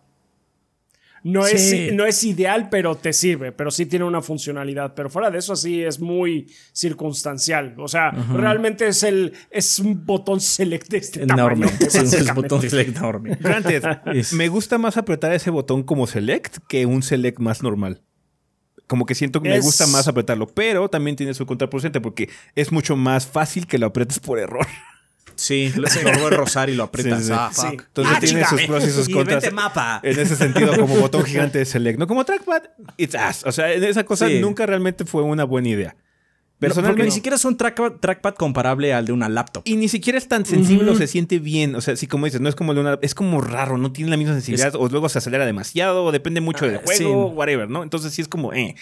No, 1.22 1.46
es, 1.46 1.90
no 1.94 2.04
es 2.04 2.22
ideal, 2.22 2.68
pero 2.68 2.96
te 2.96 3.14
sirve. 3.14 3.50
Pero 3.50 3.70
sí 3.70 3.86
tiene 3.86 4.04
una 4.04 4.20
funcionalidad. 4.20 4.92
Pero 4.94 5.08
fuera 5.08 5.30
de 5.30 5.38
eso, 5.38 5.56
sí 5.56 5.82
es 5.82 5.98
muy 5.98 6.52
circunstancial. 6.72 7.74
O 7.78 7.88
sea, 7.88 8.10
realmente 8.10 8.88
es 8.88 9.02
el. 9.02 9.32
Es 9.50 9.78
un 9.78 10.04
botón 10.04 10.40
select 10.40 10.88
de 10.88 10.98
este 10.98 11.22
enorme. 11.22 11.66
es 11.80 11.94
un 12.28 12.34
botón 12.34 12.62
select 12.62 12.96
enorme. 12.96 13.38
Granted, 13.40 13.84
me 14.32 14.48
gusta 14.48 14.76
más 14.76 14.96
apretar 14.96 15.32
ese 15.32 15.50
botón 15.50 15.82
como 15.82 16.06
select 16.06 16.58
que 16.68 16.86
un 16.86 17.02
select 17.02 17.38
más 17.38 17.62
normal 17.62 18.02
como 18.86 19.06
que 19.06 19.14
siento 19.14 19.40
que 19.42 19.48
me 19.48 19.60
gusta 19.60 19.86
más 19.86 20.08
apretarlo, 20.08 20.46
pero 20.46 20.88
también 20.88 21.16
tiene 21.16 21.34
su 21.34 21.46
contraproducente 21.46 22.00
porque 22.00 22.28
es 22.54 22.72
mucho 22.72 22.96
más 22.96 23.26
fácil 23.26 23.66
que 23.66 23.78
lo 23.78 23.86
apretes 23.86 24.20
por 24.20 24.38
error. 24.38 24.66
Sí, 25.36 25.72
lo, 25.76 25.88
a 26.26 26.30
rozar 26.30 26.70
y 26.70 26.74
lo 26.74 26.84
aprietas. 26.84 27.30
Ah, 27.30 27.50
Entonces 27.70 28.14
ah, 28.16 28.20
tiene 28.20 28.44
sus 28.44 28.62
pros 28.62 28.84
y 28.84 28.90
sus 28.90 29.08
contras. 29.12 29.52
mapa. 29.52 30.00
En 30.02 30.18
ese 30.18 30.36
sentido, 30.36 30.76
como 30.78 30.96
botón 30.96 31.24
gigante 31.24 31.58
de 31.58 31.64
select, 31.64 31.98
no 31.98 32.06
como 32.06 32.24
trackpad, 32.24 32.62
it's 32.96 33.14
ass. 33.14 33.44
O 33.44 33.52
sea, 33.52 33.72
esa 33.72 34.04
cosa 34.04 34.28
nunca 34.28 34.66
realmente 34.66 35.04
fue 35.04 35.22
una 35.22 35.44
buena 35.44 35.68
idea. 35.68 35.96
Personalmente, 36.68 37.02
porque 37.02 37.08
ni 37.10 37.14
siquiera 37.14 37.36
es 37.36 37.44
un 37.44 37.56
trackpad 37.56 38.34
comparable 38.34 38.92
al 38.92 39.06
de 39.06 39.12
una 39.12 39.28
laptop. 39.28 39.62
Y 39.66 39.76
ni 39.76 39.88
siquiera 39.88 40.18
es 40.18 40.28
tan 40.28 40.44
sensible 40.46 40.90
o 40.90 40.94
se 40.94 41.06
siente 41.06 41.38
bien. 41.38 41.74
O 41.74 41.80
sea, 41.80 41.96
sí, 41.96 42.06
como 42.06 42.26
dices, 42.26 42.40
no 42.40 42.48
es 42.48 42.54
como 42.54 42.72
el 42.72 42.76
de 42.76 42.80
una. 42.80 42.98
Es 43.02 43.14
como 43.14 43.40
raro, 43.40 43.78
no 43.78 43.92
tiene 43.92 44.10
la 44.10 44.16
misma 44.16 44.34
sensibilidad. 44.34 44.74
o 44.74 44.88
luego 44.88 45.08
se 45.08 45.18
acelera 45.18 45.46
demasiado, 45.46 46.04
o 46.04 46.12
depende 46.12 46.40
mucho 46.40 46.66
del 46.66 46.76
ah, 46.76 46.82
juego, 46.84 47.28
whatever, 47.28 47.68
¿no? 47.68 47.82
Entonces 47.82 48.12
sí 48.12 48.22
es 48.22 48.28
como. 48.28 48.52
Eh. 48.52 48.74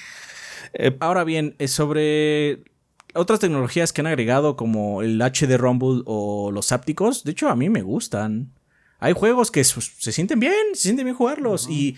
Eh, 0.75 0.97
ahora 1.01 1.25
bien, 1.25 1.55
es 1.59 1.73
sobre 1.73 2.63
otras 3.15 3.41
tecnologías 3.41 3.93
que 3.93 4.01
han 4.01 4.07
agregado, 4.07 4.57
como 4.57 5.03
el 5.03 5.21
HD 5.21 5.57
Rumble 5.59 6.03
o 6.07 6.51
los 6.51 6.73
ápticos. 6.73 7.25
De 7.25 7.33
hecho, 7.33 7.49
a 7.49 7.57
mí 7.57 7.69
me 7.69 7.83
gustan. 7.83 8.53
Hay 8.99 9.15
juegos 9.15 9.51
que 9.51 9.65
se 9.65 10.13
sienten 10.13 10.39
bien, 10.41 10.53
se 10.75 10.83
sienten 10.83 11.05
bien 11.05 11.17
jugarlos. 11.17 11.69
Y 11.69 11.97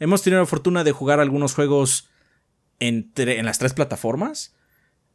hemos 0.00 0.22
tenido 0.22 0.40
la 0.40 0.46
fortuna 0.46 0.84
de 0.84 0.92
jugar 0.92 1.20
algunos 1.20 1.54
juegos 1.54 2.08
entre, 2.80 3.38
en 3.38 3.46
las 3.46 3.58
tres 3.58 3.74
plataformas. 3.74 4.54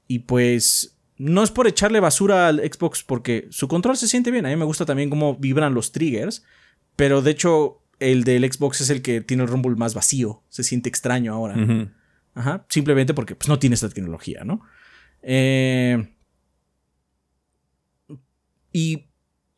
Y 0.08 0.20
pues 0.20 0.98
no 1.18 1.44
es 1.44 1.52
por 1.52 1.68
echarle 1.68 2.00
basura 2.00 2.48
al 2.48 2.60
Xbox 2.60 3.04
porque 3.04 3.48
su 3.50 3.68
control 3.68 3.98
se 3.98 4.08
siente 4.08 4.32
bien. 4.32 4.46
A 4.46 4.50
mí 4.50 4.56
me 4.56 4.66
gusta 4.66 4.86
también 4.86 5.10
cómo 5.10 5.36
vibran 5.36 5.74
los 5.74 5.92
triggers. 5.92 6.44
Pero 6.96 7.22
de 7.22 7.32
hecho, 7.32 7.82
el 8.00 8.24
del 8.24 8.52
Xbox 8.52 8.82
es 8.82 8.90
el 8.90 9.02
que 9.02 9.22
tiene 9.22 9.44
el 9.44 9.50
Rumble 9.50 9.76
más 9.76 9.94
vacío. 9.94 10.44
Se 10.50 10.64
siente 10.64 10.90
extraño 10.90 11.34
ahora. 11.34 11.56
Ajá. 12.36 12.66
Simplemente 12.70 13.14
porque 13.14 13.36
pues, 13.36 13.50
no 13.50 13.60
tiene 13.60 13.74
esta 13.74 13.90
tecnología, 13.90 14.44
¿no? 14.44 14.62
Eh, 15.22 16.14
y 18.72 19.08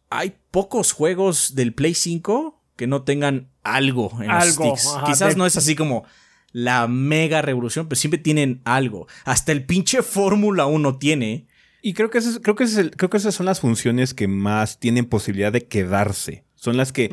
hay 0.10 0.38
pocos 0.52 0.94
juegos 0.94 1.56
del 1.56 1.74
Play 1.74 1.94
5 1.94 2.62
que 2.76 2.88
no 2.88 3.04
tengan 3.04 3.50
algo 3.64 4.18
en 4.22 4.30
los 4.30 4.54
sticks. 4.54 4.96
Quizás 5.06 5.36
no 5.36 5.46
es 5.46 5.58
así 5.58 5.76
como 5.76 6.06
la 6.52 6.88
mega 6.88 7.42
revolución, 7.42 7.88
pero 7.88 8.00
siempre 8.00 8.18
tienen 8.18 8.62
algo. 8.66 9.08
Hasta 9.26 9.52
el 9.52 9.66
pinche 9.66 10.02
Fórmula 10.02 10.66
1 10.66 10.98
tiene. 10.98 11.48
Y 11.82 11.94
creo 11.94 12.10
que, 12.10 12.20
creo, 12.42 12.56
que 12.56 12.66
creo 12.96 13.10
que 13.10 13.18
esas 13.18 13.36
son 13.36 13.46
las 13.46 13.60
funciones 13.60 14.14
que 14.14 14.28
más 14.28 14.80
tienen 14.80 15.06
posibilidad 15.06 15.52
de 15.52 15.66
quedarse. 15.66 16.44
Son 16.56 16.76
las 16.76 16.92
que 16.92 17.10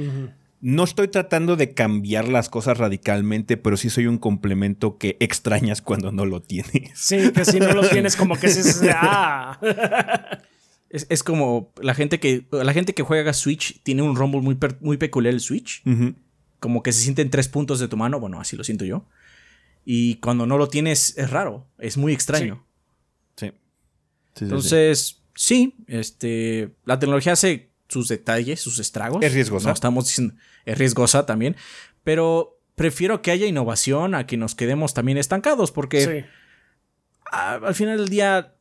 no 0.61 0.85
estoy 0.85 1.09
tratando 1.09 1.55
de 1.57 1.75
cambiar 1.75 2.29
las 2.29 2.49
cosas 2.49 2.79
radicalmente, 2.79 3.57
pero 3.57 3.77
sí 3.77 3.91
soy 3.91 4.07
un 4.07 4.19
complemento 4.19 4.99
que 4.99 5.17
extrañas 5.21 5.83
cuando 5.83 6.11
no 6.11 6.27
lo 6.27 6.43
tienes. 6.43 6.91
Sí, 6.99 7.31
que 7.33 7.45
si 7.45 7.61
no 7.61 7.73
lo 7.73 7.89
tienes, 7.89 8.17
como 8.17 8.37
que 8.37 8.49
se. 8.49 8.91
¡Ah! 8.93 9.61
Es, 10.89 11.23
como 11.23 11.73
la 11.81 11.95
gente 11.95 12.19
que 12.19 12.47
la 12.51 12.73
gente 12.73 12.95
que 12.95 13.03
juega 13.03 13.33
Switch 13.35 13.83
tiene 13.83 14.03
un 14.03 14.17
rumble 14.17 14.41
muy, 14.41 14.59
muy 14.81 14.97
peculiar 14.97 15.35
el 15.35 15.41
Switch. 15.41 15.83
Como 16.59 16.83
que 16.83 16.93
se 16.93 17.03
siente 17.03 17.23
en 17.23 17.31
tres 17.31 17.49
puntos 17.49 17.79
de 17.79 17.87
tu 17.87 17.97
mano. 17.97 18.19
Bueno, 18.19 18.41
así 18.41 18.57
lo 18.57 18.65
siento 18.65 18.85
yo. 18.85 19.07
Y 19.89 20.17
cuando 20.17 20.47
no 20.47 20.59
lo 20.59 20.69
tienes 20.69 21.17
es 21.17 21.31
raro. 21.31 21.69
Es 21.79 21.97
muy 21.97 22.13
extraño. 22.13 22.67
Sí. 23.37 23.53
Entonces, 24.41 25.23
sí. 25.37 25.77
este, 25.87 26.75
la 26.85 26.99
tecnología 26.99 27.35
hace 27.35 27.71
sus 27.89 28.09
detalles, 28.09 28.61
sus 28.61 28.81
estragos. 28.81 29.25
Es 29.25 29.33
riesgosa. 29.33 29.69
No 29.69 29.73
estamos 29.73 30.07
diciendo, 30.07 30.35
es 30.65 30.77
riesgosa 30.77 31.25
también. 31.25 31.55
Pero 32.03 32.59
prefiero 32.75 33.23
que 33.23 33.31
haya 33.31 33.47
innovación 33.47 34.17
a 34.17 34.27
que 34.27 34.37
nos 34.37 34.57
quedemos 34.57 34.93
también 34.93 35.19
estancados. 35.19 35.71
Porque 35.71 36.27
al 37.31 37.75
final 37.77 37.99
del 37.99 38.09
día 38.09 38.57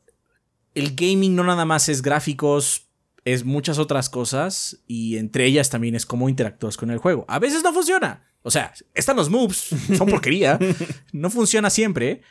el 0.74 0.94
gaming 0.94 1.34
no 1.34 1.42
nada 1.42 1.64
más 1.64 1.88
es 1.88 2.02
gráficos, 2.02 2.85
es 3.26 3.44
muchas 3.44 3.78
otras 3.78 4.08
cosas 4.08 4.78
y 4.86 5.16
entre 5.16 5.46
ellas 5.46 5.68
también 5.68 5.96
es 5.96 6.06
cómo 6.06 6.28
interactúas 6.28 6.76
con 6.76 6.92
el 6.92 6.98
juego. 6.98 7.24
A 7.26 7.40
veces 7.40 7.64
no 7.64 7.72
funciona. 7.72 8.22
O 8.42 8.52
sea, 8.52 8.72
están 8.94 9.16
los 9.16 9.28
moves, 9.28 9.70
son 9.98 10.08
porquería. 10.08 10.60
no 11.12 11.28
funciona 11.28 11.68
siempre. 11.68 12.22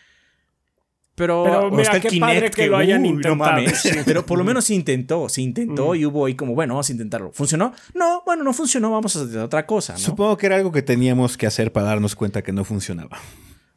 Pero, 1.13 1.43
pero 1.43 1.72
mira, 1.72 1.99
qué 1.99 2.17
padre 2.17 2.49
que, 2.49 2.67
lo 2.67 2.77
hayan 2.77 3.05
intentado. 3.05 3.61
Pero 4.05 4.26
por 4.26 4.38
lo 4.38 4.45
menos 4.45 4.63
se 4.63 4.73
intentó, 4.73 5.27
se 5.27 5.41
intentó 5.41 5.91
mm. 5.91 5.95
y 5.95 6.05
hubo 6.05 6.26
ahí 6.26 6.35
como, 6.35 6.55
bueno, 6.55 6.76
vamos 6.76 6.88
a 6.88 6.93
intentarlo. 6.93 7.31
¿Funcionó? 7.34 7.73
No, 7.93 8.23
bueno, 8.26 8.43
no 8.43 8.53
funcionó, 8.53 8.91
vamos 8.91 9.17
a 9.17 9.23
hacer 9.23 9.39
otra 9.39 9.65
cosa. 9.65 9.97
Supongo 9.97 10.38
que 10.38 10.45
era 10.45 10.55
algo 10.55 10.72
que 10.72 10.81
teníamos 10.81 11.35
que 11.35 11.45
hacer 11.45 11.73
para 11.73 11.88
darnos 11.88 12.15
cuenta 12.15 12.41
que 12.41 12.53
no 12.53 12.63
funcionaba. 12.63 13.19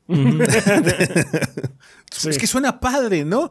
Es 2.26 2.38
que 2.38 2.46
suena 2.46 2.80
padre, 2.80 3.24
¿no? 3.24 3.50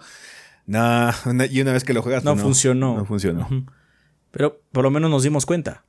No, 0.68 1.10
y 1.49 1.61
una 1.61 1.73
vez 1.73 1.84
que 1.84 1.94
lo 1.94 2.03
juegas, 2.03 2.23
no, 2.23 2.35
funcionó. 2.38 2.98
No 2.98 3.06
funcionó. 3.06 3.65
Pero 4.31 4.61
por 4.72 4.84
lo 4.84 4.91
menos 4.91 5.10
nos 5.10 5.23
dimos 5.23 5.45
cuenta. 5.45 5.84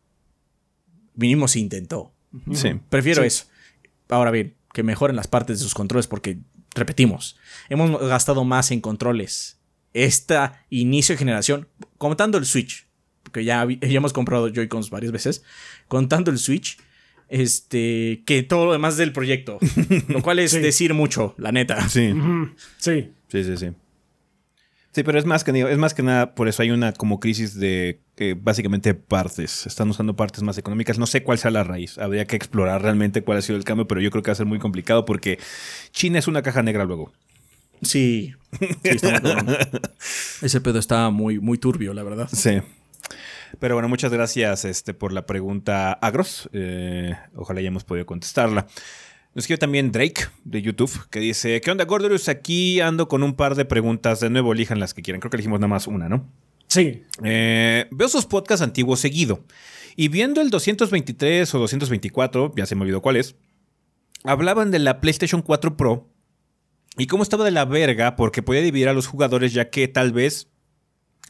Vinimos 1.14 1.56
e 1.56 1.58
intentó. 1.58 2.12
Sí. 2.52 2.80
Prefiero 2.88 3.24
eso. 3.24 3.46
Ahora 4.08 4.30
bien, 4.30 4.54
que 4.72 4.82
mejoren 4.82 5.16
las 5.16 5.26
partes 5.26 5.58
de 5.58 5.64
sus 5.64 5.74
controles 5.74 6.06
porque, 6.06 6.38
repetimos, 6.74 7.36
hemos 7.68 8.00
gastado 8.08 8.44
más 8.44 8.70
en 8.70 8.80
controles. 8.80 9.58
Esta 9.92 10.64
inicio 10.70 11.14
de 11.14 11.18
generación, 11.18 11.68
contando 11.98 12.38
el 12.38 12.46
Switch, 12.46 12.86
porque 13.24 13.44
ya, 13.44 13.66
ya 13.80 13.96
hemos 13.96 14.12
comprado 14.12 14.48
Joy-Cons 14.48 14.90
varias 14.90 15.10
veces, 15.10 15.42
contando 15.88 16.30
el 16.30 16.38
Switch, 16.38 16.78
este, 17.28 18.22
que 18.24 18.44
todo 18.44 18.66
lo 18.66 18.72
demás 18.72 18.96
del 18.96 19.12
proyecto. 19.12 19.58
lo 20.06 20.22
cual 20.22 20.38
es 20.38 20.52
decir 20.62 20.94
mucho, 20.94 21.34
la 21.36 21.50
neta. 21.50 21.88
Sí. 21.88 22.14
Sí. 22.76 23.12
Sí, 23.28 23.44
sí, 23.44 23.56
sí. 23.56 23.72
Sí, 24.92 25.02
pero 25.02 25.18
es 25.18 25.26
más 25.26 25.44
que 25.44 25.50
es 25.50 25.78
más 25.78 25.94
que 25.94 26.02
nada, 26.02 26.34
por 26.34 26.48
eso 26.48 26.62
hay 26.62 26.70
una 26.70 26.92
como 26.92 27.20
crisis 27.20 27.54
de 27.58 28.00
básicamente 28.36 28.94
partes. 28.94 29.66
Están 29.66 29.90
usando 29.90 30.16
partes 30.16 30.42
más 30.42 30.58
económicas. 30.58 30.98
No 30.98 31.06
sé 31.06 31.22
cuál 31.22 31.38
sea 31.38 31.50
la 31.50 31.64
raíz. 31.64 31.98
Habría 31.98 32.26
que 32.26 32.36
explorar 32.36 32.82
realmente 32.82 33.22
cuál 33.22 33.38
ha 33.38 33.42
sido 33.42 33.56
el 33.56 33.64
cambio, 33.64 33.86
pero 33.86 34.00
yo 34.00 34.10
creo 34.10 34.22
que 34.22 34.30
va 34.30 34.32
a 34.32 34.36
ser 34.36 34.46
muy 34.46 34.58
complicado 34.58 35.04
porque 35.04 35.38
China 35.92 36.18
es 36.18 36.26
una 36.26 36.42
caja 36.42 36.62
negra 36.62 36.84
luego. 36.84 37.12
Sí. 37.82 38.34
Ese 40.42 40.60
pedo 40.60 40.78
está 40.78 41.10
muy, 41.10 41.38
muy 41.38 41.58
turbio, 41.58 41.94
la 41.94 42.02
verdad. 42.02 42.28
Sí. 42.32 42.60
Pero 43.60 43.74
bueno, 43.74 43.88
muchas 43.88 44.12
gracias 44.12 44.64
este, 44.64 44.94
por 44.94 45.12
la 45.12 45.26
pregunta, 45.26 45.92
Agros. 45.92 46.48
Eh, 46.52 47.14
ojalá 47.34 47.60
hayamos 47.60 47.84
podido 47.84 48.06
contestarla. 48.06 48.66
Nos 49.38 49.44
escribe 49.44 49.58
también 49.58 49.92
Drake 49.92 50.26
de 50.42 50.62
YouTube 50.62 50.90
que 51.10 51.20
dice: 51.20 51.60
¿Qué 51.60 51.70
onda, 51.70 51.84
Gordorus? 51.84 52.28
Aquí 52.28 52.80
ando 52.80 53.06
con 53.06 53.22
un 53.22 53.34
par 53.34 53.54
de 53.54 53.64
preguntas. 53.64 54.18
De 54.18 54.30
nuevo, 54.30 54.52
elijan 54.52 54.80
las 54.80 54.94
que 54.94 55.00
quieran. 55.00 55.20
Creo 55.20 55.30
que 55.30 55.36
elegimos 55.36 55.60
nada 55.60 55.68
más 55.68 55.86
una, 55.86 56.08
¿no? 56.08 56.28
Sí. 56.66 57.04
Eh, 57.22 57.86
veo 57.92 58.08
sus 58.08 58.26
podcasts 58.26 58.64
antiguos 58.64 58.98
seguido. 58.98 59.44
Y 59.94 60.08
viendo 60.08 60.40
el 60.40 60.50
223 60.50 61.54
o 61.54 61.58
224, 61.60 62.52
ya 62.56 62.66
se 62.66 62.74
me 62.74 62.82
olvidó 62.82 63.00
cuál 63.00 63.14
es, 63.14 63.36
hablaban 64.24 64.72
de 64.72 64.80
la 64.80 65.00
PlayStation 65.00 65.40
4 65.40 65.76
Pro 65.76 66.08
y 66.96 67.06
cómo 67.06 67.22
estaba 67.22 67.44
de 67.44 67.52
la 67.52 67.64
verga 67.64 68.16
porque 68.16 68.42
podía 68.42 68.62
dividir 68.62 68.88
a 68.88 68.92
los 68.92 69.06
jugadores 69.06 69.52
ya 69.52 69.70
que 69.70 69.86
tal 69.86 70.10
vez 70.10 70.48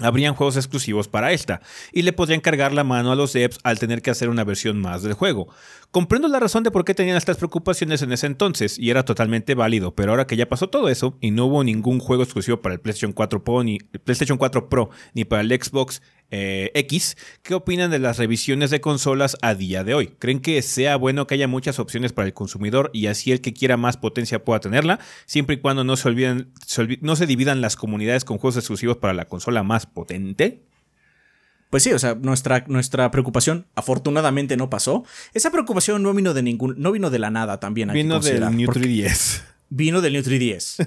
habrían 0.00 0.34
juegos 0.34 0.56
exclusivos 0.56 1.08
para 1.08 1.32
esta, 1.32 1.60
y 1.92 2.02
le 2.02 2.12
podrían 2.12 2.40
cargar 2.40 2.72
la 2.72 2.84
mano 2.84 3.12
a 3.12 3.16
los 3.16 3.32
devs 3.32 3.58
al 3.62 3.78
tener 3.78 4.02
que 4.02 4.10
hacer 4.10 4.28
una 4.28 4.44
versión 4.44 4.80
más 4.80 5.02
del 5.02 5.14
juego. 5.14 5.48
Comprendo 5.90 6.28
la 6.28 6.38
razón 6.38 6.64
de 6.64 6.70
por 6.70 6.84
qué 6.84 6.94
tenían 6.94 7.16
estas 7.16 7.38
preocupaciones 7.38 8.02
en 8.02 8.12
ese 8.12 8.26
entonces, 8.26 8.78
y 8.78 8.90
era 8.90 9.04
totalmente 9.04 9.54
válido, 9.54 9.94
pero 9.94 10.12
ahora 10.12 10.26
que 10.26 10.36
ya 10.36 10.48
pasó 10.48 10.68
todo 10.68 10.88
eso, 10.88 11.16
y 11.20 11.30
no 11.30 11.46
hubo 11.46 11.64
ningún 11.64 11.98
juego 11.98 12.22
exclusivo 12.22 12.60
para 12.60 12.74
el 12.74 12.80
PlayStation 12.80 13.12
4 13.12 13.42
Pro, 13.42 13.64
ni, 13.64 13.78
PlayStation 13.78 14.38
4 14.38 14.68
Pro, 14.68 14.90
ni 15.14 15.24
para 15.24 15.42
el 15.42 15.50
Xbox 15.50 16.02
eh, 16.30 16.70
X, 16.74 17.16
¿qué 17.42 17.54
opinan 17.54 17.90
de 17.90 17.98
las 17.98 18.18
revisiones 18.18 18.70
de 18.70 18.80
consolas 18.80 19.38
a 19.40 19.54
día 19.54 19.82
de 19.82 19.94
hoy? 19.94 20.08
¿Creen 20.18 20.40
que 20.40 20.60
sea 20.60 20.96
bueno 20.96 21.26
que 21.26 21.34
haya 21.34 21.48
muchas 21.48 21.78
opciones 21.78 22.12
para 22.12 22.26
el 22.26 22.34
consumidor 22.34 22.90
y 22.92 23.06
así 23.06 23.32
el 23.32 23.40
que 23.40 23.54
quiera 23.54 23.76
más 23.78 23.96
potencia 23.96 24.44
pueda 24.44 24.60
tenerla, 24.60 25.00
siempre 25.24 25.56
y 25.56 25.60
cuando 25.60 25.84
no 25.84 25.96
se, 25.96 26.08
olviden, 26.08 26.52
no 27.00 27.16
se 27.16 27.26
dividan 27.26 27.60
las 27.60 27.76
comunidades 27.76 28.24
con 28.24 28.38
juegos 28.38 28.56
exclusivos 28.56 28.98
para 28.98 29.14
la 29.14 29.24
consola 29.24 29.62
más 29.62 29.86
potente? 29.86 30.64
Pues 31.70 31.82
sí, 31.82 31.92
o 31.92 31.98
sea, 31.98 32.14
nuestra, 32.14 32.64
nuestra 32.66 33.10
preocupación 33.10 33.66
afortunadamente 33.74 34.56
no 34.56 34.70
pasó. 34.70 35.04
Esa 35.34 35.50
preocupación 35.50 36.02
no 36.02 36.14
vino 36.14 36.34
de 36.34 36.42
ningún, 36.42 36.74
no 36.78 36.92
vino 36.92 37.10
de 37.10 37.18
la 37.18 37.30
nada 37.30 37.60
también. 37.60 37.92
Vino 37.92 38.20
del 38.20 38.56
New 38.56 38.70
3DS. 38.70 39.42
Vino 39.70 40.00
del 40.00 40.14
New 40.14 40.22
3DS. 40.22 40.86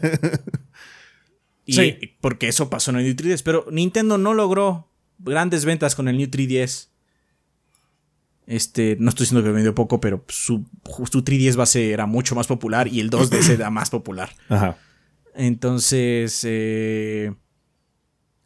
y 1.65 1.73
sí. 1.73 2.17
porque 2.19 2.47
eso 2.47 2.69
pasó 2.69 2.91
en 2.91 2.97
el 2.97 3.03
New 3.05 3.15
3DS, 3.15 3.41
pero 3.43 3.67
Nintendo 3.71 4.17
no 4.17 4.33
logró 4.33 4.90
grandes 5.23 5.65
ventas 5.65 5.95
con 5.95 6.07
el 6.07 6.17
New 6.17 6.27
3DS. 6.27 6.87
Este, 8.47 8.97
no 8.99 9.09
estoy 9.09 9.25
diciendo 9.25 9.45
que 9.45 9.51
vendió 9.51 9.73
poco, 9.73 10.01
pero 10.01 10.25
su, 10.27 10.65
su 11.09 11.23
3DS 11.23 11.55
base 11.55 11.91
era 11.91 12.05
mucho 12.05 12.35
más 12.35 12.47
popular 12.47 12.87
y 12.87 12.99
el 12.99 13.09
2DS 13.09 13.49
era 13.49 13.69
más 13.69 13.89
popular. 13.89 14.31
Ajá. 14.49 14.77
Entonces, 15.35 16.41
eh, 16.43 17.33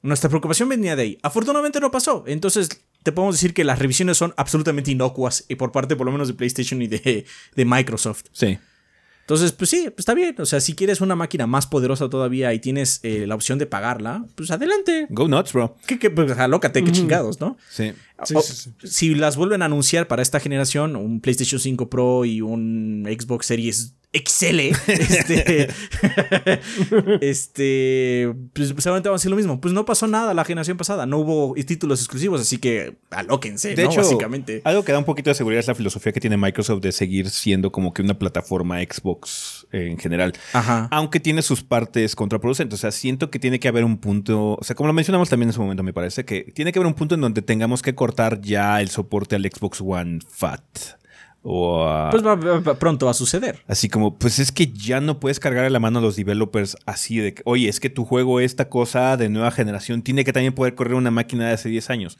nuestra 0.02 0.30
preocupación 0.30 0.70
venía 0.70 0.96
de 0.96 1.02
ahí. 1.02 1.18
Afortunadamente 1.24 1.80
no 1.80 1.92
pasó. 1.92 2.24
Entonces, 2.28 2.70
te 3.04 3.12
podemos 3.12 3.36
decir 3.36 3.54
que 3.54 3.64
las 3.64 3.80
revisiones 3.80 4.18
son 4.18 4.34
absolutamente 4.38 4.92
inocuas 4.92 5.46
y 5.48 5.56
por 5.56 5.72
parte 5.72 5.96
por 5.96 6.06
lo 6.06 6.12
menos 6.12 6.28
de 6.28 6.34
PlayStation 6.34 6.82
y 6.82 6.88
de, 6.88 7.26
de 7.56 7.66
Microsoft. 7.66 8.26
Sí. 8.32 8.58
Entonces, 9.26 9.54
pues 9.54 9.72
sí, 9.72 9.86
pues 9.86 10.00
está 10.00 10.14
bien. 10.14 10.36
O 10.38 10.46
sea, 10.46 10.60
si 10.60 10.76
quieres 10.76 11.02
una 11.02 11.16
máquina 11.16 11.48
más 11.48 11.66
poderosa 11.66 12.08
todavía 12.12 12.54
y 12.54 12.60
tienes 12.60 13.00
eh, 13.02 13.26
la 13.26 13.34
opción 13.34 13.58
de 13.58 13.66
pagarla, 13.66 14.24
pues 14.36 14.52
adelante. 14.52 15.08
Go 15.10 15.28
nuts, 15.28 15.52
bro. 15.52 15.76
Que, 15.88 15.98
que 15.98 16.12
pues, 16.12 16.38
alócate, 16.38 16.84
qué 16.84 16.92
chingados, 16.92 17.42
¿no? 17.42 17.58
Sí. 17.68 17.94
Si 18.84 19.16
las 19.16 19.36
vuelven 19.36 19.64
a 19.64 19.66
anunciar 19.66 20.08
para 20.08 20.22
esta 20.22 20.40
generación, 20.40 20.96
un 20.96 21.22
PlayStation 21.22 21.60
5 21.60 21.90
Pro 21.90 22.24
y 22.24 22.42
un 22.42 23.08
Xbox 23.10 23.48
Series 23.48 23.96
XL, 24.16 24.60
este, 24.88 25.68
este, 27.22 28.34
pues 28.54 28.70
seguramente 28.78 29.10
va 29.10 29.16
a 29.16 29.20
ser 29.20 29.32
lo 29.32 29.38
mismo. 29.38 29.60
Pues 29.60 29.74
no 29.74 29.86
pasó 29.86 30.08
nada 30.08 30.34
la 30.34 30.46
generación 30.46 30.78
pasada, 30.78 31.06
no 31.06 31.18
hubo 31.20 31.54
títulos 31.66 32.00
exclusivos, 32.00 32.42
así 32.42 32.58
que 32.58 32.96
alóquense, 33.12 33.76
de 33.76 33.84
hecho, 33.84 34.02
básicamente. 34.02 34.62
Algo 34.64 34.84
que 34.84 34.92
da 34.92 35.00
un 35.00 35.06
poquito 35.06 35.30
de 35.30 35.36
seguridad 35.36 35.60
es 35.60 35.68
la 35.68 35.76
filosofía 35.76 36.14
que 36.14 36.20
tiene 36.20 36.38
Microsoft 36.38 36.82
de 36.82 36.92
seguir 36.92 37.30
siendo 37.30 37.72
como 37.72 37.94
que 37.94 38.02
una 38.02 38.18
plataforma 38.18 38.80
Xbox 38.80 39.68
en 39.72 39.98
general. 39.98 40.34
Ajá. 40.54 40.88
Aunque 40.92 41.20
tiene 41.20 41.42
sus 41.42 41.64
partes 41.64 42.16
contraproducentes. 42.16 42.80
O 42.80 42.82
sea, 42.82 42.92
siento 42.92 43.30
que 43.30 43.40
tiene 43.40 43.60
que 43.60 43.68
haber 43.68 43.84
un 43.84 43.98
punto, 43.98 44.58
o 44.60 44.64
sea, 44.64 44.76
como 44.76 44.88
lo 44.88 44.94
mencionamos 44.94 45.30
también 45.30 45.50
en 45.50 45.54
su 45.54 45.62
momento, 45.62 45.84
me 45.84 45.94
parece, 45.94 46.26
que 46.26 46.44
tiene 46.54 46.72
que 46.72 46.80
haber 46.80 46.88
un 46.88 46.94
punto 46.94 47.16
en 47.16 47.22
donde 47.22 47.42
tengamos 47.42 47.82
que 47.82 47.96
cortar 47.96 48.42
ya 48.42 48.82
el 48.82 48.90
soporte 48.90 49.36
al 49.36 49.44
Xbox 49.44 49.82
One 49.82 50.20
Fat. 50.28 50.62
O 51.48 52.10
Pues 52.10 52.78
pronto 52.80 53.06
va 53.06 53.12
a 53.12 53.14
suceder. 53.14 53.60
Así 53.68 53.88
como, 53.88 54.18
pues 54.18 54.40
es 54.40 54.52
que 54.52 54.72
ya 54.72 55.00
no 55.00 55.20
puedes 55.20 55.40
cargar 55.40 55.66
a 55.66 55.70
la 55.70 55.80
mano 55.80 56.00
a 56.00 56.02
los 56.02 56.16
developers 56.16 56.76
así 56.88 57.20
de 57.20 57.36
que, 57.36 57.44
oye, 57.46 57.70
es 57.70 57.80
que 57.80 57.92
tu 57.92 58.04
juego, 58.04 58.40
esta 58.40 58.68
cosa 58.68 59.16
de 59.16 59.30
nueva 59.30 59.52
generación, 59.52 60.02
tiene 60.02 60.24
que 60.24 60.34
también 60.34 60.54
poder 60.54 60.74
correr 60.74 60.96
una 60.96 61.12
máquina 61.12 61.48
de 61.48 61.54
hace 61.54 61.70
10 61.70 61.92
años. 61.92 62.18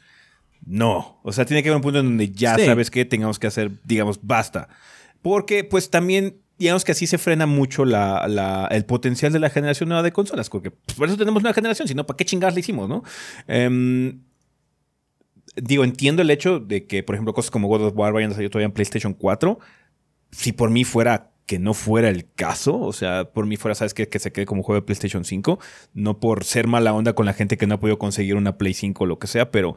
No. 0.64 1.18
O 1.24 1.32
sea, 1.32 1.44
tiene 1.44 1.64
que 1.64 1.70
haber 1.70 1.78
un 1.78 1.82
punto 1.82 1.98
en 1.98 2.06
donde 2.06 2.30
ya 2.30 2.56
sabes 2.56 2.88
que 2.88 3.04
tengamos 3.04 3.40
que 3.40 3.48
hacer, 3.48 3.72
digamos, 3.82 4.20
basta. 4.22 4.68
Porque, 5.22 5.64
pues 5.64 5.90
también, 5.90 6.36
digamos 6.56 6.84
que 6.84 6.92
así 6.92 7.08
se 7.08 7.18
frena 7.18 7.46
mucho 7.46 7.84
la, 7.84 8.68
el 8.70 8.84
potencial 8.84 9.32
de 9.32 9.40
la 9.40 9.50
generación 9.50 9.88
nueva 9.88 10.04
de 10.04 10.12
consolas. 10.12 10.48
Porque 10.50 10.70
pues, 10.70 10.96
por 10.96 11.08
eso 11.08 11.16
tenemos 11.16 11.42
una 11.42 11.52
generación, 11.52 11.88
si 11.88 11.96
no, 11.96 12.06
¿para 12.06 12.16
qué 12.16 12.24
chingadas 12.24 12.54
le 12.54 12.60
hicimos, 12.60 12.88
no? 12.88 13.02
Eh, 13.48 14.14
digo, 15.56 15.84
entiendo 15.84 16.22
el 16.22 16.30
hecho 16.30 16.60
de 16.60 16.86
que, 16.86 17.02
por 17.02 17.14
ejemplo, 17.14 17.34
cosas 17.34 17.50
como 17.50 17.68
God 17.68 17.86
of 17.86 17.96
War 17.96 18.12
vayan 18.12 18.30
a 18.30 18.34
salir 18.34 18.50
todavía 18.50 18.66
en 18.66 18.72
PlayStation 18.72 19.14
4. 19.14 19.58
Si 20.30 20.52
por 20.52 20.70
mí 20.70 20.84
fuera 20.84 21.32
que 21.46 21.58
no 21.58 21.74
fuera 21.74 22.08
el 22.08 22.30
caso, 22.32 22.78
o 22.78 22.92
sea, 22.92 23.32
por 23.32 23.46
mí 23.46 23.56
fuera, 23.56 23.74
sabes 23.74 23.94
que, 23.94 24.08
que 24.08 24.18
se 24.18 24.32
quede 24.32 24.46
como 24.46 24.62
juego 24.62 24.80
de 24.80 24.84
PlayStation 24.84 25.24
5, 25.24 25.58
no 25.94 26.18
por 26.18 26.44
ser 26.44 26.66
mala 26.66 26.92
onda 26.92 27.14
con 27.14 27.24
la 27.24 27.32
gente 27.32 27.56
que 27.56 27.66
no 27.66 27.76
ha 27.76 27.80
podido 27.80 27.98
conseguir 27.98 28.34
una 28.34 28.58
Play 28.58 28.74
5 28.74 29.04
o 29.04 29.06
lo 29.06 29.18
que 29.18 29.28
sea, 29.28 29.50
pero 29.50 29.76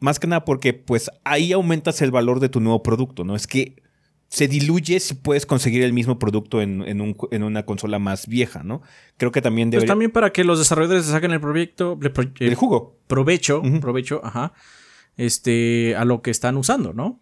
Más 0.00 0.20
que 0.20 0.28
nada 0.28 0.44
porque 0.44 0.74
pues 0.74 1.10
ahí 1.24 1.52
aumentas 1.52 2.00
el 2.02 2.12
valor 2.12 2.38
de 2.38 2.48
tu 2.48 2.60
nuevo 2.60 2.84
producto, 2.84 3.24
¿no? 3.24 3.34
Es 3.34 3.48
que 3.48 3.82
se 4.28 4.46
diluye 4.46 5.00
si 5.00 5.14
puedes 5.14 5.46
conseguir 5.46 5.82
el 5.82 5.92
mismo 5.92 6.18
producto 6.18 6.60
en, 6.60 6.82
una 7.42 7.64
consola 7.64 7.98
más 7.98 8.26
vieja, 8.26 8.62
¿no? 8.62 8.82
Creo 9.16 9.32
que 9.32 9.42
también 9.42 9.70
debe. 9.70 9.80
Pues 9.80 9.88
también 9.88 10.10
para 10.10 10.30
que 10.30 10.44
los 10.44 10.58
desarrolladores 10.58 11.06
saquen 11.06 11.32
el 11.32 11.40
proyecto. 11.40 11.98
El, 12.38 12.54
jugo. 12.54 12.98
Provecho, 13.06 13.62
provecho, 13.80 14.20
ajá. 14.22 14.52
Este, 15.18 15.94
a 15.96 16.06
lo 16.06 16.22
que 16.22 16.30
están 16.30 16.56
usando, 16.56 16.94
¿no? 16.94 17.20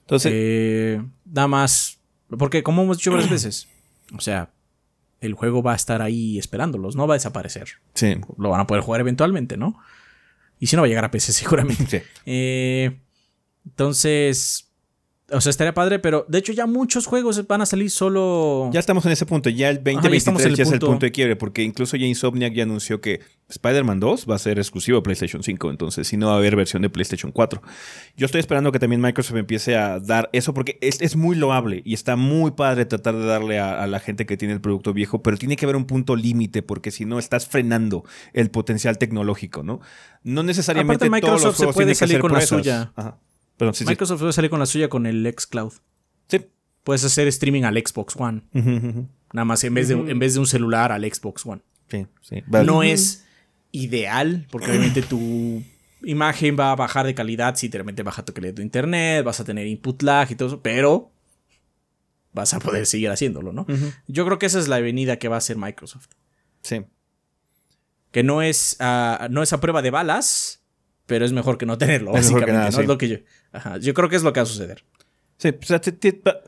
Entonces. 0.00 0.32
Eh, 0.34 1.02
nada 1.24 1.48
más. 1.48 1.98
Porque, 2.38 2.62
como 2.62 2.82
hemos 2.82 2.98
dicho 2.98 3.12
varias 3.12 3.30
veces, 3.30 3.68
o 4.14 4.20
sea, 4.20 4.50
el 5.20 5.32
juego 5.32 5.62
va 5.62 5.72
a 5.72 5.76
estar 5.76 6.02
ahí 6.02 6.38
esperándolos, 6.38 6.96
no 6.96 7.06
va 7.06 7.14
a 7.14 7.16
desaparecer. 7.16 7.68
Sí. 7.94 8.16
Lo 8.36 8.50
van 8.50 8.60
a 8.60 8.66
poder 8.66 8.82
jugar 8.82 9.00
eventualmente, 9.00 9.56
¿no? 9.56 9.78
Y 10.58 10.66
si 10.66 10.76
no, 10.76 10.82
va 10.82 10.86
a 10.86 10.88
llegar 10.88 11.04
a 11.04 11.10
PC 11.10 11.32
seguramente. 11.32 12.00
Sí. 12.00 12.06
Eh, 12.26 13.00
entonces, 13.64 14.65
o 15.32 15.40
sea, 15.40 15.50
estaría 15.50 15.74
padre, 15.74 15.98
pero 15.98 16.24
de 16.28 16.38
hecho 16.38 16.52
ya 16.52 16.66
muchos 16.66 17.06
juegos 17.06 17.44
van 17.48 17.60
a 17.60 17.66
salir 17.66 17.90
solo. 17.90 18.70
Ya 18.72 18.78
estamos 18.78 19.04
en 19.06 19.12
ese 19.12 19.26
punto. 19.26 19.50
Ya 19.50 19.70
el 19.70 19.82
2023 19.82 20.56
ya, 20.56 20.62
es 20.62 20.70
el 20.70 20.78
punto 20.78 21.04
de 21.04 21.10
quiebre, 21.10 21.34
porque 21.34 21.62
incluso 21.62 21.96
ya 21.96 22.06
Insomniac 22.06 22.54
ya 22.54 22.62
anunció 22.62 23.00
que 23.00 23.20
Spider-Man 23.48 23.98
2 23.98 24.26
va 24.30 24.36
a 24.36 24.38
ser 24.38 24.58
exclusivo 24.58 24.98
de 24.98 25.02
PlayStation 25.02 25.42
5, 25.42 25.70
entonces 25.70 26.06
si 26.06 26.16
no 26.16 26.28
va 26.28 26.34
a 26.34 26.36
haber 26.36 26.54
versión 26.54 26.82
de 26.82 26.90
PlayStation 26.90 27.32
4. 27.32 27.60
Yo 28.16 28.26
estoy 28.26 28.40
esperando 28.40 28.70
que 28.70 28.78
también 28.78 29.00
Microsoft 29.00 29.36
empiece 29.36 29.76
a 29.76 29.98
dar 29.98 30.30
eso, 30.32 30.54
porque 30.54 30.78
es, 30.80 31.16
muy 31.16 31.34
loable 31.34 31.82
y 31.84 31.94
está 31.94 32.14
muy 32.14 32.52
padre 32.52 32.84
tratar 32.84 33.16
de 33.16 33.24
darle 33.24 33.58
a, 33.58 33.86
la 33.86 33.98
gente 33.98 34.26
que 34.26 34.36
tiene 34.36 34.54
el 34.54 34.60
producto 34.60 34.92
viejo, 34.92 35.22
pero 35.22 35.36
tiene 35.36 35.56
que 35.56 35.64
haber 35.64 35.76
un 35.76 35.86
punto 35.86 36.14
límite, 36.14 36.62
porque 36.62 36.92
si 36.92 37.04
no 37.04 37.18
estás 37.18 37.46
frenando 37.46 38.04
el 38.32 38.50
potencial 38.50 38.98
tecnológico, 38.98 39.64
¿no? 39.64 39.80
No 40.22 40.44
necesariamente 40.44 41.10
Microsoft 41.10 41.40
todos 41.40 41.44
los 41.44 41.56
juegos 41.56 41.74
se 41.74 41.78
puede 41.78 41.94
salir 41.94 42.20
con 42.20 42.32
la 42.32 42.40
suya. 42.40 42.92
Ajá. 42.94 43.18
Microsoft 43.58 44.20
puede 44.20 44.32
salir 44.32 44.50
con 44.50 44.60
la 44.60 44.66
suya 44.66 44.88
con 44.88 45.06
el 45.06 45.32
xCloud. 45.36 45.72
Sí. 46.28 46.46
Puedes 46.84 47.04
hacer 47.04 47.26
streaming 47.28 47.62
al 47.62 47.76
Xbox 47.76 48.14
One. 48.16 48.42
Nada 49.32 49.44
más 49.44 49.64
en 49.64 49.74
vez, 49.74 49.88
de, 49.88 49.94
en 49.94 50.18
vez 50.18 50.34
de 50.34 50.40
un 50.40 50.46
celular 50.46 50.92
al 50.92 51.02
Xbox 51.02 51.44
One. 51.46 51.62
Sí, 51.88 52.06
sí. 52.20 52.42
No 52.48 52.82
es 52.82 53.24
ideal, 53.72 54.46
porque 54.50 54.70
obviamente 54.70 55.02
tu 55.02 55.62
imagen 56.02 56.56
va 56.58 56.72
a 56.72 56.76
bajar 56.76 57.06
de 57.06 57.14
calidad 57.14 57.56
si 57.56 57.68
te 57.68 57.78
realmente 57.78 58.02
baja 58.02 58.24
tu 58.24 58.32
calidad 58.32 58.54
de 58.54 58.62
internet, 58.62 59.24
vas 59.24 59.40
a 59.40 59.44
tener 59.44 59.66
input 59.66 60.02
lag 60.02 60.30
y 60.30 60.36
todo 60.36 60.48
eso, 60.48 60.62
pero 60.62 61.12
vas 62.32 62.54
a 62.54 62.60
poder 62.60 62.86
seguir 62.86 63.10
haciéndolo, 63.10 63.52
¿no? 63.52 63.66
Yo 64.06 64.24
creo 64.24 64.38
que 64.38 64.46
esa 64.46 64.58
es 64.58 64.68
la 64.68 64.76
avenida 64.76 65.18
que 65.18 65.28
va 65.28 65.36
a 65.36 65.38
hacer 65.38 65.56
Microsoft. 65.56 66.08
Sí. 66.62 66.84
Que 68.12 68.22
no 68.22 68.42
es, 68.42 68.76
ah, 68.78 69.28
no 69.30 69.42
es 69.42 69.52
a 69.52 69.60
prueba 69.60 69.82
de 69.82 69.90
balas, 69.90 70.62
pero 71.06 71.24
es 71.24 71.32
mejor 71.32 71.58
que 71.58 71.66
no 71.66 71.78
tenerlo, 71.78 72.12
básicamente. 72.12 72.52
¿no? 72.52 72.68
Es 72.68 72.86
lo 72.86 72.98
que 72.98 73.08
yo, 73.08 73.16
yo 73.80 73.94
creo 73.94 74.08
que 74.08 74.16
es 74.16 74.22
lo 74.22 74.32
que 74.32 74.40
va 74.40 74.44
a 74.44 74.46
suceder. 74.46 74.84
Sí, 75.38 75.50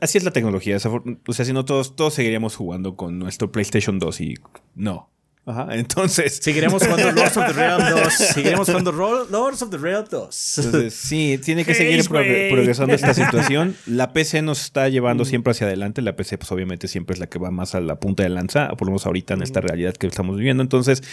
así 0.01 0.17
es 0.17 0.23
la 0.23 0.31
tecnología. 0.31 0.77
O 0.77 1.33
sea, 1.33 1.45
si 1.45 1.53
no, 1.53 1.63
todos, 1.63 1.95
todos 1.95 2.13
seguiríamos 2.13 2.55
jugando 2.55 2.95
con 2.95 3.19
nuestro 3.19 3.51
PlayStation 3.51 3.99
2 3.99 4.21
y 4.21 4.33
no. 4.75 5.11
Ajá, 5.45 5.67
entonces. 5.71 6.39
Seguiremos 6.41 6.83
jugando 6.83 7.11
Lords 7.21 7.37
of 7.37 7.45
the 7.45 7.53
Realm 7.53 7.83
2. 8.03 8.13
Seguiremos 8.13 8.67
jugando 8.67 8.91
Lords 8.91 9.61
of 9.61 9.69
the 9.69 9.77
Realm 9.77 10.05
2. 10.09 10.57
Entonces, 10.57 10.93
sí, 10.95 11.39
tiene 11.43 11.65
que 11.65 11.75
seguir 11.75 12.03
progresando 12.07 12.95
esta 12.95 13.13
situación. 13.13 13.75
La 13.85 14.11
PC 14.11 14.41
nos 14.41 14.61
está 14.61 14.89
llevando 14.89 15.23
mm. 15.23 15.27
siempre 15.27 15.51
hacia 15.51 15.67
adelante. 15.67 16.01
La 16.01 16.15
PC, 16.15 16.39
pues 16.39 16.51
obviamente, 16.51 16.87
siempre 16.87 17.13
es 17.13 17.19
la 17.19 17.27
que 17.27 17.37
va 17.37 17.51
más 17.51 17.75
a 17.75 17.81
la 17.81 17.99
punta 17.99 18.23
de 18.23 18.29
lanza, 18.29 18.69
por 18.69 18.87
lo 18.87 18.91
menos 18.91 19.05
ahorita 19.05 19.35
en 19.35 19.43
esta 19.43 19.61
mm. 19.61 19.63
realidad 19.63 19.93
que 19.93 20.07
estamos 20.07 20.35
viviendo. 20.35 20.63
Entonces, 20.63 21.03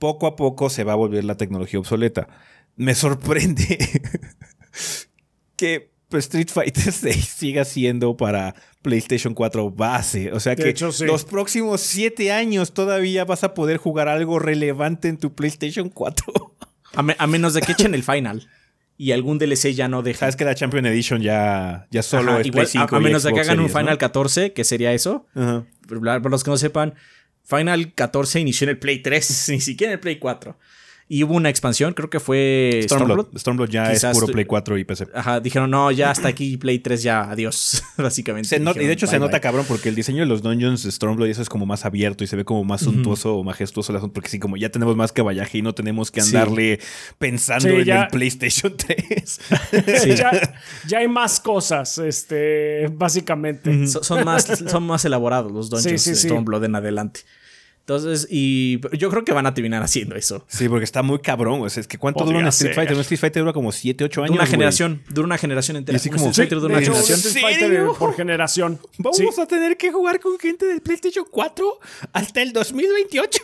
poco 0.00 0.26
a 0.26 0.34
poco 0.34 0.68
se 0.68 0.82
va 0.82 0.94
a 0.94 0.96
volver 0.96 1.22
la 1.22 1.36
tecnología 1.36 1.78
obsoleta 1.78 2.28
me 2.76 2.94
sorprende 2.94 3.78
que 5.60 5.90
pues, 6.08 6.24
Street 6.24 6.48
Fighter 6.48 6.92
6 6.92 7.24
siga 7.24 7.64
siendo 7.64 8.16
para 8.16 8.54
PlayStation 8.82 9.34
4 9.34 9.70
base. 9.70 10.32
O 10.32 10.40
sea 10.40 10.56
que 10.56 10.74
los 11.06 11.24
próximos 11.24 11.82
7 11.82 12.32
años 12.32 12.72
todavía 12.72 13.24
vas 13.24 13.44
a 13.44 13.52
poder 13.52 13.76
jugar 13.76 14.08
algo 14.08 14.38
relevante 14.38 15.08
en 15.08 15.18
tu 15.18 15.34
PlayStation 15.34 15.90
4. 15.90 16.32
A, 16.92 17.26
menos 17.28 17.54
de 17.54 17.60
que 17.60 17.70
echen 17.70 17.94
el 17.94 18.02
final. 18.02 18.48
Y 18.96 19.12
algún 19.12 19.38
DLC 19.38 19.74
ya 19.74 19.86
no 19.86 20.02
deja. 20.02 20.20
Sabes 20.20 20.34
que 20.34 20.44
la 20.44 20.56
Champion 20.56 20.84
Edition 20.86 21.22
ya, 21.22 21.86
ya 21.90 22.02
solo 22.02 22.40
es 22.40 22.50
Play 22.50 22.66
5 22.66 22.96
A, 22.96 23.00
menos 23.00 23.22
de 23.22 23.32
que 23.32 23.40
hagan 23.40 23.60
un 23.60 23.70
Final 23.70 23.96
14, 23.96 24.52
que 24.52 24.64
sería 24.64 24.92
eso. 24.92 25.24
Para 25.32 26.18
los 26.18 26.42
que 26.42 26.50
no 26.50 26.56
sepan, 26.56 26.94
Final 27.44 27.94
14 27.94 28.40
inició 28.40 28.64
en 28.64 28.70
el 28.70 28.78
Play 28.78 28.98
3, 28.98 29.46
ni 29.50 29.60
siquiera 29.60 29.92
en 29.92 29.98
el 29.98 30.00
Play 30.00 30.16
4. 30.16 30.58
Y 31.12 31.24
hubo 31.24 31.34
una 31.34 31.48
expansión, 31.48 31.92
creo 31.92 32.08
que 32.08 32.20
fue 32.20 32.82
Stormblood. 32.84 33.36
Stormblood, 33.36 33.68
ya 33.68 33.90
es 33.90 34.04
puro 34.12 34.28
Play 34.28 34.44
4 34.44 34.78
y 34.78 34.84
PC. 34.84 35.08
Ajá, 35.12 35.40
dijeron, 35.40 35.68
no, 35.68 35.90
ya 35.90 36.12
hasta 36.12 36.28
aquí 36.28 36.56
Play 36.56 36.78
3, 36.78 37.02
ya, 37.02 37.28
adiós, 37.28 37.82
básicamente. 37.96 38.56
y 38.56 38.86
de 38.86 38.92
hecho 38.92 39.08
se 39.08 39.18
nota 39.18 39.40
cabrón 39.40 39.64
porque 39.66 39.88
el 39.88 39.96
diseño 39.96 40.20
de 40.20 40.26
los 40.26 40.40
dungeons 40.40 40.84
de 40.84 40.92
Stormblood 40.92 41.26
eso 41.26 41.42
es 41.42 41.48
como 41.48 41.66
más 41.66 41.84
abierto 41.84 42.22
y 42.22 42.28
se 42.28 42.36
ve 42.36 42.44
como 42.44 42.62
más 42.62 42.82
suntuoso 42.82 43.34
o 43.34 43.42
majestuoso. 43.42 43.92
Porque 44.12 44.28
sí, 44.28 44.38
como 44.38 44.56
ya 44.56 44.68
tenemos 44.68 44.94
más 44.94 45.10
caballaje 45.10 45.58
y 45.58 45.62
no 45.62 45.74
tenemos 45.74 46.12
que 46.12 46.20
andarle 46.20 46.78
pensando 47.18 47.70
en 47.70 47.90
el 47.90 48.06
PlayStation 48.06 48.76
3. 48.76 49.40
ya, 50.86 50.98
hay 50.98 51.08
más 51.08 51.40
cosas, 51.40 51.98
este, 51.98 52.86
básicamente. 52.92 53.88
son, 53.88 54.24
más, 54.24 54.44
son 54.64 54.84
más 54.84 55.04
elaborados 55.04 55.50
los 55.50 55.70
dungeons 55.70 56.04
de 56.04 56.14
Stormblood 56.14 56.62
en 56.66 56.76
adelante. 56.76 57.22
Entonces, 57.90 58.28
y 58.30 58.78
yo 58.96 59.10
creo 59.10 59.24
que 59.24 59.32
van 59.32 59.46
a 59.46 59.54
terminar 59.54 59.82
haciendo 59.82 60.14
eso. 60.14 60.44
Sí, 60.46 60.68
porque 60.68 60.84
está 60.84 61.02
muy 61.02 61.18
cabrón. 61.18 61.60
O 61.62 61.68
sea, 61.68 61.80
es 61.80 61.88
que 61.88 61.98
¿cuánto 61.98 62.24
dura 62.24 62.38
un 62.38 62.46
Street 62.46 62.72
Fighter? 62.72 62.94
Un 62.94 63.00
Street 63.00 63.18
Fighter 63.18 63.42
dura 63.42 63.52
como 63.52 63.72
7, 63.72 64.04
8 64.04 64.22
años. 64.22 64.36
una 64.36 64.46
generación. 64.46 65.02
Dura 65.08 65.26
una 65.26 65.38
generación 65.38 65.76
entera. 65.76 65.98
Y 65.98 66.08
como, 66.08 66.30
Street 66.30 66.34
Fighter 66.34 66.60
dura 66.60 66.74
una 66.74 66.84
generación. 66.84 67.18
Street 67.18 67.42
Fighter 67.42 67.86
por 67.98 68.14
generación. 68.14 68.78
Vamos 68.98 69.40
a 69.40 69.46
tener 69.46 69.76
que 69.76 69.90
jugar 69.90 70.20
con 70.20 70.38
gente 70.38 70.66
del 70.66 70.80
PlayStation 70.82 71.26
4 71.28 71.80
hasta 72.12 72.42
el 72.42 72.52
2028. 72.52 73.42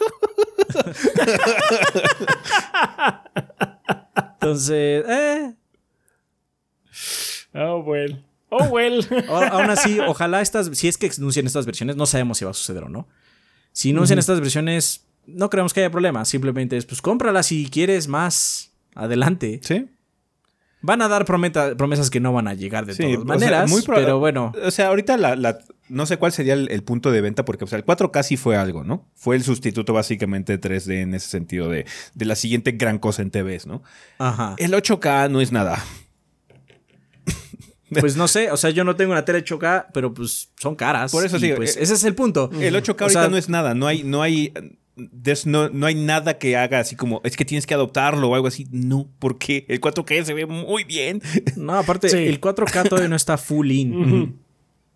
Entonces, 4.34 5.04
eh. 5.08 5.54
Oh, 7.52 7.78
well. 7.78 8.24
Oh, 8.50 8.64
well. 8.66 9.04
Aún 9.28 9.70
así, 9.70 9.98
ojalá 9.98 10.40
estas, 10.40 10.70
si 10.78 10.86
es 10.86 10.96
que 10.96 11.10
anuncian 11.18 11.46
estas 11.46 11.66
versiones, 11.66 11.96
no 11.96 12.06
sabemos 12.06 12.38
si 12.38 12.44
va 12.44 12.52
a 12.52 12.54
suceder 12.54 12.84
o 12.84 12.88
no. 12.88 13.08
Si 13.76 13.92
no 13.92 14.00
usan 14.00 14.18
estas 14.18 14.40
versiones, 14.40 15.04
no 15.26 15.50
creemos 15.50 15.74
que 15.74 15.80
haya 15.80 15.90
problema. 15.90 16.24
Simplemente 16.24 16.78
es, 16.78 16.86
pues 16.86 17.02
cómprala 17.02 17.42
si 17.42 17.68
quieres 17.68 18.08
más 18.08 18.72
adelante. 18.94 19.60
Sí. 19.62 19.84
Van 20.80 21.02
a 21.02 21.08
dar 21.08 21.26
promesas 21.26 22.08
que 22.08 22.18
no 22.18 22.32
van 22.32 22.48
a 22.48 22.54
llegar 22.54 22.86
de 22.86 22.94
todas 22.94 23.26
maneras, 23.26 23.70
pero 23.86 24.18
bueno. 24.18 24.52
O 24.64 24.70
sea, 24.70 24.86
ahorita 24.86 25.18
la, 25.18 25.58
no 25.90 26.06
sé 26.06 26.16
cuál 26.16 26.32
sería 26.32 26.54
el, 26.54 26.82
punto 26.84 27.10
de 27.10 27.20
venta, 27.20 27.44
porque 27.44 27.64
o 27.64 27.66
sea, 27.66 27.78
el 27.78 27.84
4K 27.84 28.22
sí 28.22 28.38
fue 28.38 28.56
algo, 28.56 28.82
¿no? 28.82 29.06
Fue 29.14 29.36
el 29.36 29.42
sustituto 29.42 29.92
básicamente 29.92 30.58
3D 30.58 31.02
en 31.02 31.12
ese 31.12 31.28
sentido 31.28 31.68
de, 31.68 31.84
de 32.14 32.24
la 32.24 32.34
siguiente 32.34 32.72
gran 32.72 32.98
cosa 32.98 33.20
en 33.20 33.30
TVs, 33.30 33.66
¿no? 33.66 33.82
Ajá. 34.16 34.54
El 34.56 34.72
8K 34.72 35.30
no 35.30 35.42
es 35.42 35.52
nada. 35.52 35.84
Pues 38.00 38.16
no 38.16 38.26
sé, 38.28 38.50
o 38.50 38.56
sea, 38.56 38.70
yo 38.70 38.84
no 38.84 38.96
tengo 38.96 39.12
una 39.12 39.24
tele 39.24 39.44
8K, 39.44 39.86
pero 39.92 40.12
pues 40.12 40.50
son 40.56 40.74
caras. 40.74 41.12
Por 41.12 41.24
eso 41.24 41.38
sí. 41.38 41.52
Pues, 41.54 41.76
eh, 41.76 41.82
ese 41.82 41.94
es 41.94 42.04
el 42.04 42.14
punto. 42.14 42.50
El 42.60 42.74
8K 42.74 43.02
ahorita 43.02 43.28
no 43.28 43.36
es 43.36 43.48
nada, 43.48 43.74
no 43.74 43.86
hay, 43.86 44.02
no 44.02 44.22
hay. 44.22 44.52
No, 45.44 45.68
no, 45.68 45.86
hay 45.86 45.94
nada 45.94 46.38
que 46.38 46.56
haga 46.56 46.80
así 46.80 46.96
como 46.96 47.20
es 47.22 47.36
que 47.36 47.44
tienes 47.44 47.66
que 47.66 47.74
adoptarlo 47.74 48.30
o 48.30 48.34
algo 48.34 48.48
así. 48.48 48.66
No, 48.70 49.08
porque 49.18 49.66
el 49.68 49.80
4K 49.80 50.24
se 50.24 50.34
ve 50.34 50.46
muy 50.46 50.84
bien. 50.84 51.20
No, 51.56 51.74
aparte, 51.74 52.28
el 52.28 52.40
4K 52.40 52.88
todavía 52.88 53.08
no 53.08 53.16
está 53.16 53.36
full 53.36 53.70
in. 53.70 54.40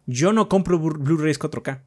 Yo 0.07 0.33
no 0.33 0.49
compro 0.49 0.79
Blu-rays 0.79 1.39
4K. 1.39 1.83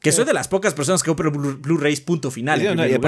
Que 0.00 0.12
soy 0.12 0.24
de 0.24 0.32
las 0.32 0.48
pocas 0.48 0.74
personas 0.74 1.02
que 1.02 1.08
compro 1.08 1.30
Blu-rays 1.30 2.00
punto 2.00 2.30
final. 2.30 2.60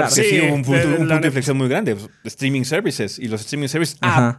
Sí, 0.09 0.23
sí, 0.23 0.39
un 0.41 0.61
punto, 0.61 0.87
un 0.87 0.97
punto 0.97 1.19
de 1.19 1.27
inflexión 1.27 1.57
muy 1.57 1.67
grande. 1.67 1.97
Streaming 2.23 2.63
services. 2.63 3.17
Y 3.17 3.27
los 3.27 3.41
streaming 3.41 3.67
services 3.67 3.97
apenas. 3.99 4.37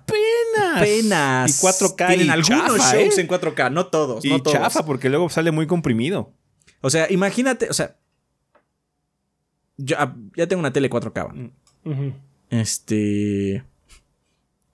Apenas. 0.76 1.62
Y 1.62 1.66
4K. 1.66 2.06
Tienen 2.08 2.30
algunos 2.30 2.78
shows 2.78 3.18
¿eh? 3.18 3.20
en 3.20 3.28
4K, 3.28 3.72
no 3.72 3.86
todos. 3.86 4.24
Y 4.24 4.30
no 4.30 4.42
todos. 4.42 4.56
chafa, 4.56 4.84
porque 4.84 5.08
luego 5.08 5.28
sale 5.28 5.50
muy 5.50 5.66
comprimido. 5.66 6.32
O 6.80 6.90
sea, 6.90 7.10
imagínate, 7.10 7.68
o 7.68 7.72
sea. 7.72 7.96
Yo 9.76 9.96
ah, 9.98 10.14
ya 10.36 10.46
tengo 10.46 10.60
una 10.60 10.72
tele 10.72 10.90
4K. 10.90 11.52
Este. 12.50 13.64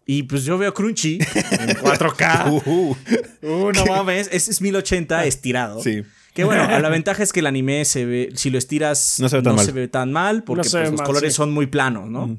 Y 0.04 0.22
pues 0.22 0.44
yo 0.44 0.56
veo 0.56 0.72
Crunchy 0.72 1.18
en 1.18 1.76
4K. 1.76 2.62
Uh, 2.66 2.96
uh, 3.46 3.72
no 3.72 3.86
mames. 3.86 4.28
Ese 4.32 4.50
es 4.50 4.60
1080 4.60 5.26
estirado. 5.26 5.82
Sí. 5.82 6.02
Que 6.38 6.44
bueno, 6.44 6.68
la 6.78 6.88
ventaja 6.88 7.24
es 7.24 7.32
que 7.32 7.40
el 7.40 7.46
anime 7.46 7.84
se 7.84 8.06
ve, 8.06 8.30
si 8.36 8.48
lo 8.50 8.58
estiras, 8.58 9.18
no 9.18 9.28
se 9.28 9.40
ve 9.72 9.88
tan, 9.88 10.12
mal. 10.12 10.44
porque 10.44 10.70
pues, 10.70 10.92
los 10.92 11.02
colores 11.02 11.34
son 11.34 11.50
muy 11.50 11.66
planos, 11.66 12.08
¿no? 12.08 12.38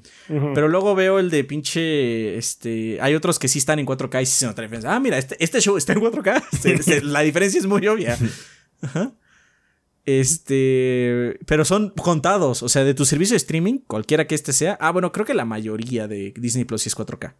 Pero 0.56 0.70
luego 0.70 0.96
veo 0.96 1.20
el 1.20 1.30
de 1.30 1.44
pinche, 1.44 2.38
este, 2.38 2.98
hay 3.02 3.14
otros 3.14 3.40
que 3.40 3.50
sí 3.50 3.60
están 3.60 3.78
en 3.78 3.86
4K 3.86 4.22
y 4.22 4.26
sí 4.26 4.40
se 4.40 4.46
nota 4.46 4.62
la 4.62 4.68
diferencia. 4.68 4.96
Ah, 4.96 5.02
mira, 5.02 5.18
este, 5.18 5.36
este 5.44 5.60
show 5.60 5.76
está 5.76 5.92
en 5.92 6.00
4K. 6.00 7.02
la 7.04 7.20
diferencia 7.20 7.60
es 7.60 7.66
muy 7.66 7.86
obvia. 7.88 8.18
Este, 10.06 11.38
pero 11.46 11.66
son 11.66 11.90
contados, 11.90 12.64
o 12.64 12.70
sea, 12.70 12.86
de 12.86 12.94
tu 12.94 13.04
servicio 13.04 13.34
de 13.34 13.40
streaming, 13.40 13.80
cualquiera 13.80 14.28
que 14.28 14.36
este 14.36 14.54
sea. 14.54 14.78
Ah, 14.80 14.92
bueno, 14.92 15.12
creo 15.12 15.26
que 15.26 15.34
la 15.34 15.44
mayoría 15.44 16.08
de 16.08 16.34
Disney 16.38 16.64
Plus 16.64 16.84
sí 16.84 16.88
es 16.88 16.96
4K. 16.96 17.34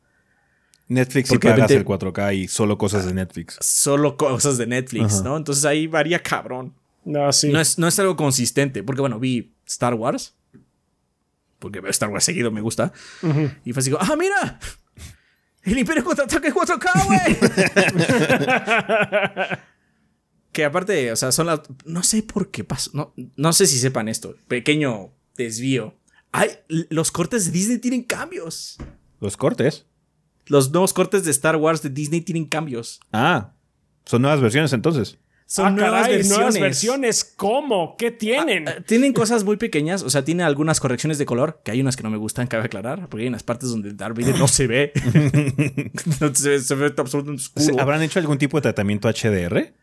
Netflix 0.90 1.30
Porque 1.30 1.50
pagas 1.50 1.72
el 1.72 1.86
4K 1.86 2.36
y 2.36 2.48
solo 2.48 2.78
cosas 2.78 3.06
de 3.06 3.14
Netflix. 3.14 3.58
Solo 3.62 4.18
cosas 4.18 4.58
de 4.58 4.66
Netflix, 4.66 5.22
¿no? 5.22 5.38
Entonces 5.38 5.64
ahí 5.66 5.88
varía 5.88 6.22
cabrón. 6.22 6.74
No, 7.06 7.32
sí. 7.32 7.50
no, 7.50 7.60
es, 7.60 7.78
no 7.78 7.88
es 7.88 7.98
algo 8.00 8.16
consistente. 8.16 8.84
Porque 8.84 9.02
bueno, 9.02 9.20
vi 9.20 9.54
Star 9.68 9.94
Wars. 9.94 10.36
Porque 11.60 11.80
Star 11.90 12.10
Wars 12.10 12.24
seguido 12.26 12.52
me 12.52 12.62
gusta. 12.62 12.92
Y 13.64 13.72
fue 13.72 13.82
así, 13.82 13.92
¡ah, 14.00 14.16
mira! 14.18 14.60
El 15.62 15.78
Imperio 15.78 16.04
contraataque 16.04 16.52
4K, 16.52 17.06
güey. 17.06 17.38
que 20.52 20.66
aparte, 20.66 21.12
o 21.12 21.16
sea, 21.16 21.32
son 21.32 21.46
las. 21.46 21.62
No 21.86 22.02
sé 22.02 22.24
por 22.24 22.50
qué 22.50 22.64
pasó. 22.64 22.90
No, 22.94 23.14
no 23.36 23.54
sé 23.54 23.68
si 23.68 23.78
sepan 23.78 24.08
esto. 24.08 24.36
Pequeño 24.48 25.12
desvío. 25.36 25.96
Ay, 26.32 26.50
los 26.68 27.12
cortes 27.12 27.46
de 27.46 27.52
Disney 27.52 27.78
tienen 27.78 28.04
cambios. 28.04 28.78
¿Los 29.20 29.38
cortes? 29.38 29.86
Los 30.50 30.72
nuevos 30.72 30.94
cortes 30.94 31.24
de 31.24 31.32
Star 31.32 31.56
Wars 31.56 31.82
de 31.82 31.90
Disney 31.90 32.22
tienen 32.22 32.46
cambios. 32.46 33.00
Ah, 33.14 33.54
son 34.06 34.24
nuevas 34.24 34.42
versiones 34.42 34.74
entonces. 34.74 35.20
Son 35.46 35.66
ah, 35.66 35.72
nuevas, 35.72 36.08
versiones. 36.60 37.24
¿Cómo? 37.24 37.96
¿Qué 37.98 38.12
tienen? 38.12 38.68
Ah, 38.68 38.76
tienen 38.86 39.14
cosas 39.14 39.44
muy 39.44 39.58
pequeñas. 39.58 40.04
O 40.04 40.10
sea, 40.10 40.24
tiene 40.24 40.44
algunas 40.44 40.80
correcciones 40.80 41.18
de 41.18 41.26
color, 41.26 41.62
que 41.64 41.72
hay 41.72 41.82
unas 41.82 41.96
que 41.96 42.04
no 42.04 42.10
me 42.10 42.18
gustan, 42.18 42.48
cabe 42.48 42.66
aclarar, 42.66 43.10
porque 43.10 43.24
hay 43.24 43.30
unas 43.30 43.42
partes 43.44 43.70
donde 43.70 43.94
Darth 43.94 44.18
Vader 44.18 44.38
no 44.38 44.48
se 44.48 44.68
ve. 44.68 44.92
se, 46.34 46.76
ve 46.76 46.94
absolutamente 46.98 47.44
oscuro. 47.44 47.82
¿Habrán 47.82 48.02
hecho 48.02 48.20
algún 48.20 48.38
tipo 48.38 48.58
de 48.58 48.62
tratamiento 48.62 49.10
HDR? 49.10 49.74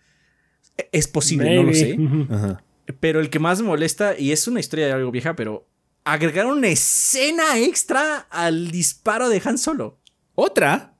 Es 0.92 1.08
posible, 1.08 1.56
no 1.56 1.62
lo 1.64 1.74
sé. 1.74 1.98
Pero 3.00 3.20
el 3.20 3.30
que 3.30 3.38
más 3.38 3.60
me 3.60 3.68
molesta, 3.68 4.18
y 4.18 4.32
es 4.32 4.46
una 4.46 4.60
historia 4.60 4.86
de 4.86 4.92
algo 4.92 5.10
vieja, 5.10 5.34
pero 5.34 5.68
agregaron 6.04 6.58
una 6.58 6.68
escena 6.68 7.58
extra 7.58 8.28
al 8.30 8.70
disparo 8.70 9.28
de 9.28 9.42
Han 9.44 9.58
Solo. 9.58 9.98
¿Otra? 10.36 10.94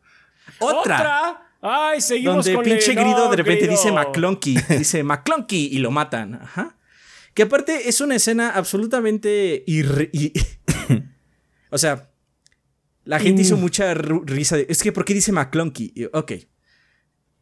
¿Otra? 0.59 1.47
Ay, 1.61 2.01
seguimos 2.01 2.45
Donde 2.45 2.53
el 2.53 2.79
pinche 2.79 2.95
grido 2.95 3.31
de 3.31 3.37
repente 3.37 3.69
dice 3.69 3.93
McClunky. 3.93 4.57
Dice 4.79 5.03
McClunky 5.03 5.69
y 5.73 5.79
lo 5.79 5.91
matan. 5.91 6.35
Ajá. 6.35 6.77
Que 7.35 7.43
aparte 7.43 7.89
es 7.89 8.01
una 8.01 8.17
escena 8.17 8.51
absolutamente 8.51 9.65
o 11.71 11.79
sea, 11.79 12.11
la 13.05 13.21
gente 13.21 13.43
hizo 13.43 13.57
mm. 13.57 13.61
mucha 13.61 13.95
risa. 13.95 14.59
es 14.59 14.83
que, 14.83 14.93
¿por 14.93 15.05
qué 15.05 15.13
dice 15.13 15.33
McClunky? 15.33 16.09
Ok. 16.13 16.33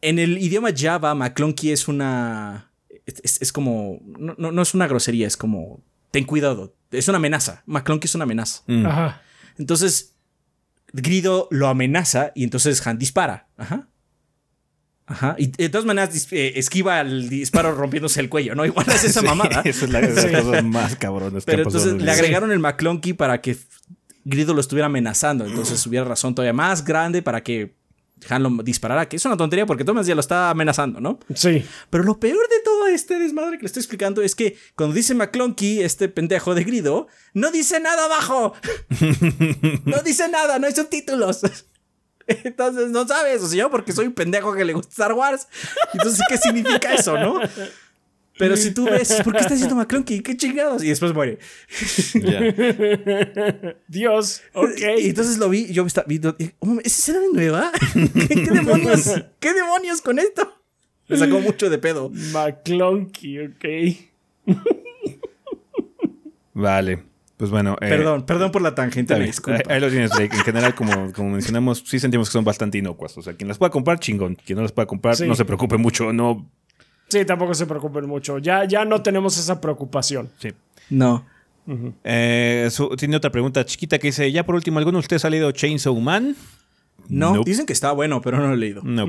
En 0.01 0.19
el 0.19 0.39
idioma 0.39 0.71
Java, 0.77 1.15
McClunky 1.15 1.71
es 1.71 1.89
una. 1.89 2.73
Es, 3.07 3.53
como. 3.53 4.01
No, 4.19 4.35
no, 4.37 4.63
es 4.63 4.75
una 4.75 4.87
grosería, 4.87 5.27
es 5.27 5.37
como. 5.37 5.83
Ten 6.11 6.25
cuidado. 6.25 6.75
Es 6.91 7.09
una 7.09 7.19
amenaza. 7.19 7.63
McClunky 7.67 8.07
es 8.07 8.15
una 8.15 8.25
amenaza. 8.25 8.63
Mm. 8.67 8.87
Ajá. 8.87 9.23
Entonces, 9.59 10.14
Grido 10.97 11.49
lo 11.51 11.67
amenaza 11.67 12.31
y 12.37 12.45
entonces 12.45 12.87
Han 12.87 12.99
dispara. 12.99 13.49
Ajá. 13.57 13.89
Ajá. 15.07 15.35
Y 15.39 15.49
de 15.49 15.69
todas 15.69 15.85
maneras 15.85 16.29
eh, 16.31 16.53
esquiva 16.55 17.01
el 17.01 17.29
disparo 17.29 17.75
rompiéndose 17.75 18.21
el 18.21 18.29
cuello, 18.29 18.55
¿no? 18.55 18.65
Igual 18.65 18.87
es 18.89 19.03
esa 19.03 19.21
mamada. 19.23 19.63
Esa 19.65 19.87
es 19.87 19.91
la 19.91 20.01
cosa 20.01 20.63
más 20.63 20.95
cabrones. 20.95 21.45
Pero 21.45 21.65
entonces 21.65 21.95
le 22.01 22.11
agregaron 22.11 22.53
el 22.53 22.61
McClunky 22.61 23.13
para 23.13 23.41
que 23.41 23.57
Grido 24.25 24.55
lo 24.55 24.61
estuviera 24.61 24.87
amenazando. 24.87 25.45
Entonces 25.45 25.85
hubiera 25.89 26.07
razón 26.07 26.35
todavía 26.35 26.53
más 26.53 26.85
grande 26.85 27.23
para 27.23 27.43
que 27.43 27.75
Han 28.29 28.43
lo 28.43 28.51
disparara. 28.63 29.09
Que 29.09 29.17
es 29.17 29.25
una 29.25 29.37
tontería 29.37 29.67
porque 29.67 29.85
Thomas 29.85 30.07
ya 30.07 30.15
lo 30.15 30.21
está 30.21 30.51
amenazando, 30.51 31.01
¿no? 31.01 31.19
Sí. 31.35 31.65
Pero 31.91 32.05
lo 32.05 32.19
peor 32.19 32.49
de 32.49 32.61
todo 32.65 32.87
este 32.89 33.19
desmadre 33.19 33.57
que 33.57 33.63
le 33.63 33.67
estoy 33.67 33.81
explicando 33.81 34.23
es 34.23 34.35
que 34.35 34.57
cuando 34.77 34.95
dice 34.95 35.15
McClunky, 35.15 35.83
este 35.83 36.09
pendejo 36.09 36.55
de 36.55 36.65
Grido, 36.65 37.09
no 37.33 37.51
dice 37.51 37.81
nada 37.81 38.07
abajo. 38.07 38.55
no 39.85 40.03
dice 40.03 40.29
nada, 40.29 40.59
no 40.59 40.67
hay 40.67 40.75
subtítulos. 40.75 41.43
Entonces 42.27 42.91
no 42.91 43.07
sabes, 43.07 43.43
o 43.43 43.49
sea, 43.49 43.59
yo 43.59 43.71
porque 43.71 43.93
soy 43.93 44.07
un 44.07 44.15
pendejo 44.15 44.55
que 44.55 44.65
le 44.65 44.73
gusta 44.73 44.91
Star 44.91 45.13
Wars. 45.13 45.47
Entonces, 45.93 46.21
¿qué 46.29 46.39
significa 46.39 46.95
eso, 46.95 47.19
no? 47.19 47.41
Pero 48.39 48.57
si 48.57 48.73
tú 48.73 48.85
ves, 48.85 49.21
¿por 49.23 49.33
qué 49.33 49.41
está 49.41 49.53
diciendo 49.53 49.77
McClunky? 49.77 50.21
¿Qué 50.21 50.37
chingados? 50.37 50.83
Y 50.83 50.89
después 50.89 51.15
muere. 51.15 51.39
Dios, 53.89 54.43
ok. 54.53 54.81
Y 54.99 55.11
entonces 55.11 55.39
lo 55.39 55.49
vi, 55.49 55.73
yo 55.73 55.87
estaba 55.87 56.07
viendo, 56.09 56.37
¿esa 56.39 57.13
escena 57.13 57.21
nueva? 57.33 57.71
¿Qué, 57.93 58.51
demonios? 58.51 59.11
¿Qué 59.39 59.53
demonios 59.53 60.01
con 60.01 60.19
esto? 60.19 60.53
Me 61.09 61.17
sacó 61.17 61.39
mucho 61.39 61.71
de 61.71 61.79
pedo. 61.79 62.11
McClunky, 62.11 63.41
ok. 63.41 63.65
vale. 66.55 67.15
Pues 67.37 67.51
bueno. 67.51 67.77
Eh, 67.81 67.89
perdón, 67.89 68.27
perdón 68.27 68.53
por 68.53 68.63
la 68.63 68.75
tangente, 68.75 69.15
Ahí, 69.15 69.81
lo 69.81 69.91
tienes, 69.91 70.11
Drake. 70.11 70.37
En 70.37 70.43
general, 70.43 70.75
como, 70.75 71.13
como 71.13 71.31
mencionamos, 71.31 71.83
sí 71.87 71.99
sentimos 71.99 72.29
que 72.29 72.33
son 72.33 72.45
bastante 72.45 72.79
inocuas. 72.79 73.17
O 73.19 73.23
sea, 73.23 73.35
quien 73.35 73.49
las 73.49 73.59
pueda 73.59 73.71
comprar, 73.71 73.99
chingón. 73.99 74.37
Quien 74.37 74.57
no 74.57 74.63
las 74.63 74.73
pueda 74.73 74.87
comprar, 74.87 75.21
no 75.21 75.35
se 75.35 75.45
preocupe 75.45 75.77
mucho, 75.77 76.13
no. 76.13 76.49
Sí, 77.09 77.25
tampoco 77.25 77.55
se 77.55 77.67
preocupen 77.67 78.07
mucho. 78.07 78.39
Ya, 78.39 78.65
ya 78.65 78.85
no 78.85 79.03
tenemos 79.03 79.39
esa 79.39 79.61
preocupación. 79.61 80.31
Sí. 80.39 80.53
No. 80.91 81.25
Eh, 82.05 82.69
tiene 82.99 83.17
otra 83.17 83.31
pregunta 83.31 83.65
chiquita 83.65 83.99
que 83.99 84.09
dice: 84.09 84.31
Ya 84.31 84.45
por 84.45 84.55
último, 84.55 84.79
¿alguno 84.79 84.99
de 84.99 85.01
ustedes 85.01 85.25
ha 85.25 85.31
leído 85.31 85.51
Chainsaw 85.53 85.99
Man? 85.99 86.37
No, 87.09 87.43
dicen 87.45 87.67
que 87.67 87.73
está 87.73 87.93
bueno, 87.93 88.21
pero 88.21 88.39
no 88.39 88.49
lo 88.49 88.55
he 88.55 88.57
leído. 88.57 88.83
No. 88.83 89.07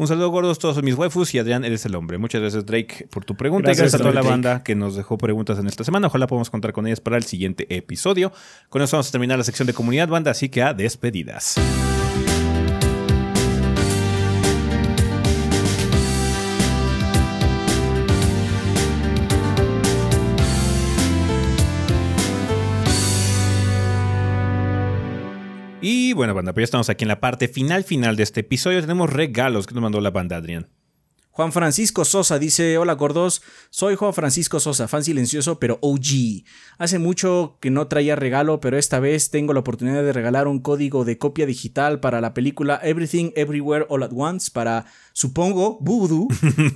Un 0.00 0.06
saludo 0.06 0.30
gordos, 0.30 0.58
todos 0.58 0.76
son 0.76 0.84
mis 0.86 0.94
waifus 0.94 1.34
y 1.34 1.38
Adrián, 1.38 1.62
eres 1.62 1.84
el 1.84 1.94
hombre. 1.94 2.16
Muchas 2.16 2.40
gracias 2.40 2.64
Drake 2.64 3.06
por 3.10 3.26
tu 3.26 3.36
pregunta 3.36 3.66
gracias, 3.66 3.80
y 3.80 3.82
gracias 3.82 4.00
a 4.00 4.10
toda 4.10 4.14
la 4.14 4.26
banda 4.26 4.62
que 4.62 4.74
nos 4.74 4.96
dejó 4.96 5.18
preguntas 5.18 5.58
en 5.58 5.66
esta 5.66 5.84
semana. 5.84 6.06
Ojalá 6.06 6.26
podamos 6.26 6.48
contar 6.48 6.72
con 6.72 6.86
ellas 6.86 7.00
para 7.00 7.18
el 7.18 7.24
siguiente 7.24 7.66
episodio. 7.68 8.32
Con 8.70 8.80
eso 8.80 8.96
vamos 8.96 9.10
a 9.10 9.12
terminar 9.12 9.36
la 9.36 9.44
sección 9.44 9.66
de 9.66 9.74
comunidad 9.74 10.08
banda, 10.08 10.30
así 10.30 10.48
que 10.48 10.62
a 10.62 10.72
despedidas. 10.72 11.56
Y 26.20 26.22
bueno, 26.22 26.34
banda, 26.34 26.52
pues 26.52 26.62
ya 26.62 26.64
estamos 26.64 26.90
aquí 26.90 27.04
en 27.04 27.08
la 27.08 27.20
parte 27.20 27.48
final 27.48 27.82
final 27.82 28.14
de 28.14 28.24
este 28.24 28.40
episodio. 28.40 28.80
Tenemos 28.82 29.10
regalos 29.10 29.66
que 29.66 29.72
nos 29.72 29.82
mandó 29.82 30.02
la 30.02 30.10
banda, 30.10 30.36
Adrián. 30.36 30.68
Juan 31.32 31.52
Francisco 31.52 32.04
Sosa 32.04 32.40
dice, 32.40 32.76
hola 32.76 32.94
gordos, 32.94 33.40
soy 33.70 33.94
Juan 33.94 34.12
Francisco 34.12 34.58
Sosa, 34.58 34.88
fan 34.88 35.04
silencioso 35.04 35.60
pero 35.60 35.78
OG. 35.80 36.42
Hace 36.76 36.98
mucho 36.98 37.56
que 37.60 37.70
no 37.70 37.86
traía 37.86 38.16
regalo, 38.16 38.60
pero 38.60 38.76
esta 38.76 38.98
vez 38.98 39.30
tengo 39.30 39.52
la 39.52 39.60
oportunidad 39.60 40.02
de 40.02 40.12
regalar 40.12 40.48
un 40.48 40.58
código 40.58 41.04
de 41.04 41.18
copia 41.18 41.46
digital 41.46 42.00
para 42.00 42.20
la 42.20 42.34
película 42.34 42.80
Everything 42.82 43.30
Everywhere 43.36 43.86
All 43.88 44.02
at 44.02 44.10
Once 44.12 44.50
para, 44.52 44.86
supongo, 45.12 45.78
Voodoo. 45.80 46.26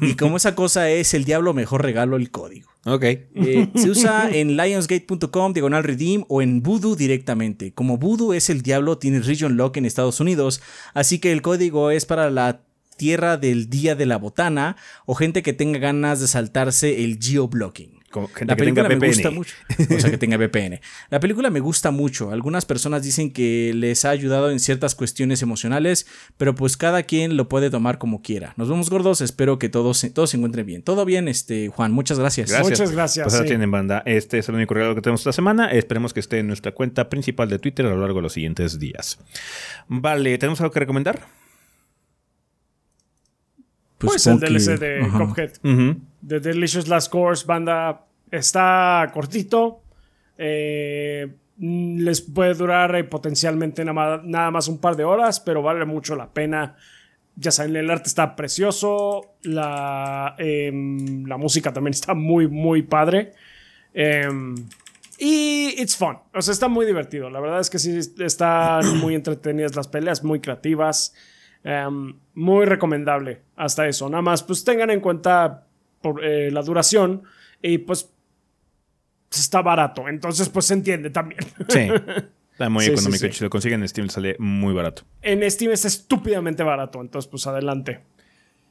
y 0.00 0.14
como 0.16 0.36
esa 0.36 0.54
cosa 0.54 0.88
es 0.88 1.14
el 1.14 1.24
diablo, 1.24 1.52
mejor 1.52 1.82
regalo 1.82 2.16
el 2.16 2.30
código. 2.30 2.70
Ok. 2.86 3.02
Eh, 3.02 3.70
se 3.74 3.90
usa 3.90 4.30
en 4.30 4.56
lionsgate.com, 4.56 5.52
diagonal 5.52 5.82
redeem 5.82 6.24
o 6.28 6.42
en 6.42 6.62
Voodoo 6.62 6.94
directamente. 6.94 7.72
Como 7.72 7.98
Voodoo 7.98 8.34
es 8.34 8.50
el 8.50 8.62
diablo, 8.62 8.98
tiene 8.98 9.20
region 9.20 9.56
lock 9.56 9.78
en 9.78 9.86
Estados 9.86 10.20
Unidos, 10.20 10.60
así 10.92 11.18
que 11.18 11.32
el 11.32 11.42
código 11.42 11.90
es 11.90 12.06
para 12.06 12.30
la 12.30 12.60
tierra 12.96 13.36
del 13.36 13.68
día 13.68 13.94
de 13.94 14.06
la 14.06 14.16
botana 14.16 14.76
o 15.06 15.14
gente 15.14 15.42
que 15.42 15.52
tenga 15.52 15.78
ganas 15.78 16.20
de 16.20 16.28
saltarse 16.28 17.04
el 17.04 17.18
geoblocking. 17.20 18.02
la 18.46 18.56
película 18.56 18.88
me 18.88 19.08
gusta 19.08 19.30
mucho. 19.30 19.54
O 19.90 20.00
sea, 20.00 20.10
que 20.10 20.18
tenga 20.18 20.36
VPN. 20.36 20.80
La 21.10 21.20
película 21.20 21.50
me 21.50 21.60
gusta 21.60 21.90
mucho. 21.90 22.30
Algunas 22.30 22.64
personas 22.64 23.02
dicen 23.02 23.32
que 23.32 23.72
les 23.74 24.04
ha 24.04 24.10
ayudado 24.10 24.50
en 24.50 24.60
ciertas 24.60 24.94
cuestiones 24.94 25.42
emocionales, 25.42 26.06
pero 26.36 26.54
pues 26.54 26.76
cada 26.76 27.02
quien 27.02 27.36
lo 27.36 27.48
puede 27.48 27.70
tomar 27.70 27.98
como 27.98 28.22
quiera. 28.22 28.54
Nos 28.56 28.68
vemos 28.68 28.90
gordos. 28.90 29.20
Espero 29.20 29.58
que 29.58 29.68
todos, 29.68 30.06
todos 30.14 30.30
se 30.30 30.36
encuentren 30.36 30.66
bien. 30.66 30.82
Todo 30.82 31.04
bien, 31.04 31.28
este 31.28 31.68
Juan. 31.68 31.92
Muchas 31.92 32.18
gracias. 32.18 32.50
Muchas 32.62 32.92
gracias. 32.92 33.26
Pues 33.28 33.46
tienen 33.46 33.70
banda. 33.70 34.02
Este 34.06 34.38
es 34.38 34.48
el 34.48 34.54
único 34.54 34.74
regalo 34.74 34.94
que 34.94 35.00
tenemos 35.00 35.20
esta 35.20 35.32
semana. 35.32 35.70
Esperemos 35.70 36.14
que 36.14 36.20
esté 36.20 36.38
en 36.38 36.46
nuestra 36.46 36.72
cuenta 36.72 37.08
principal 37.08 37.48
de 37.48 37.58
Twitter 37.58 37.86
a 37.86 37.90
lo 37.90 38.00
largo 38.00 38.16
de 38.16 38.22
los 38.22 38.32
siguientes 38.32 38.78
días. 38.78 39.18
Vale, 39.88 40.38
¿tenemos 40.38 40.60
algo 40.60 40.72
que 40.72 40.80
recomendar? 40.80 41.26
Pues, 44.04 44.24
pues 44.24 44.26
el 44.26 44.40
DLC 44.40 44.78
de 44.78 45.08
Cuphead. 45.10 45.52
The 46.26 46.40
Delicious 46.40 46.88
Last 46.88 47.10
Course, 47.10 47.46
banda, 47.46 48.06
está 48.30 49.10
cortito. 49.12 49.82
Eh, 50.38 51.28
les 51.58 52.20
puede 52.20 52.54
durar 52.54 52.94
eh, 52.96 53.04
potencialmente 53.04 53.84
nada 53.84 54.50
más, 54.50 54.68
un 54.68 54.78
par 54.78 54.96
de 54.96 55.04
horas, 55.04 55.40
pero 55.40 55.62
vale 55.62 55.84
mucho 55.84 56.16
la 56.16 56.32
pena. 56.32 56.76
Ya 57.36 57.50
saben, 57.50 57.76
el 57.76 57.90
arte 57.90 58.08
está 58.08 58.36
precioso. 58.36 59.36
La, 59.42 60.34
em, 60.38 61.24
la 61.26 61.36
música 61.36 61.72
también 61.72 61.92
está 61.92 62.14
muy, 62.14 62.48
muy 62.48 62.82
padre. 62.82 63.32
Em, 63.92 64.54
y 65.18 65.74
it's 65.80 65.96
fun. 65.96 66.18
O 66.32 66.42
sea, 66.42 66.52
está 66.52 66.68
muy 66.68 66.86
divertido. 66.86 67.30
La 67.30 67.40
verdad 67.40 67.60
es 67.60 67.70
que 67.70 67.78
sí, 67.78 67.98
están 68.18 68.98
muy 68.98 69.14
entretenidas 69.14 69.76
las 69.76 69.88
peleas, 69.88 70.24
muy 70.24 70.40
creativas. 70.40 71.14
Em, 71.64 72.14
muy 72.34 72.66
recomendable 72.66 73.40
hasta 73.56 73.88
eso. 73.88 74.08
Nada 74.10 74.22
más, 74.22 74.42
pues 74.42 74.62
tengan 74.64 74.90
en 74.90 75.00
cuenta 75.00 75.66
por, 76.02 76.22
eh, 76.22 76.50
la 76.50 76.60
duración 76.62 77.22
y 77.62 77.78
pues 77.78 78.12
está 79.30 79.62
barato. 79.62 80.06
Entonces, 80.08 80.48
pues 80.50 80.66
se 80.66 80.74
entiende 80.74 81.10
también. 81.10 81.40
Sí. 81.68 81.88
Está 82.54 82.68
muy 82.68 82.84
económico. 82.84 83.26
Si 83.32 83.42
lo 83.42 83.50
consiguen 83.50 83.82
en 83.82 83.88
Steam, 83.88 84.08
sale 84.08 84.36
muy 84.38 84.72
barato. 84.72 85.02
En 85.22 85.50
Steam 85.50 85.72
es 85.72 85.84
estúpidamente 85.84 86.62
barato. 86.62 87.00
Entonces, 87.00 87.28
pues 87.28 87.48
adelante. 87.48 88.02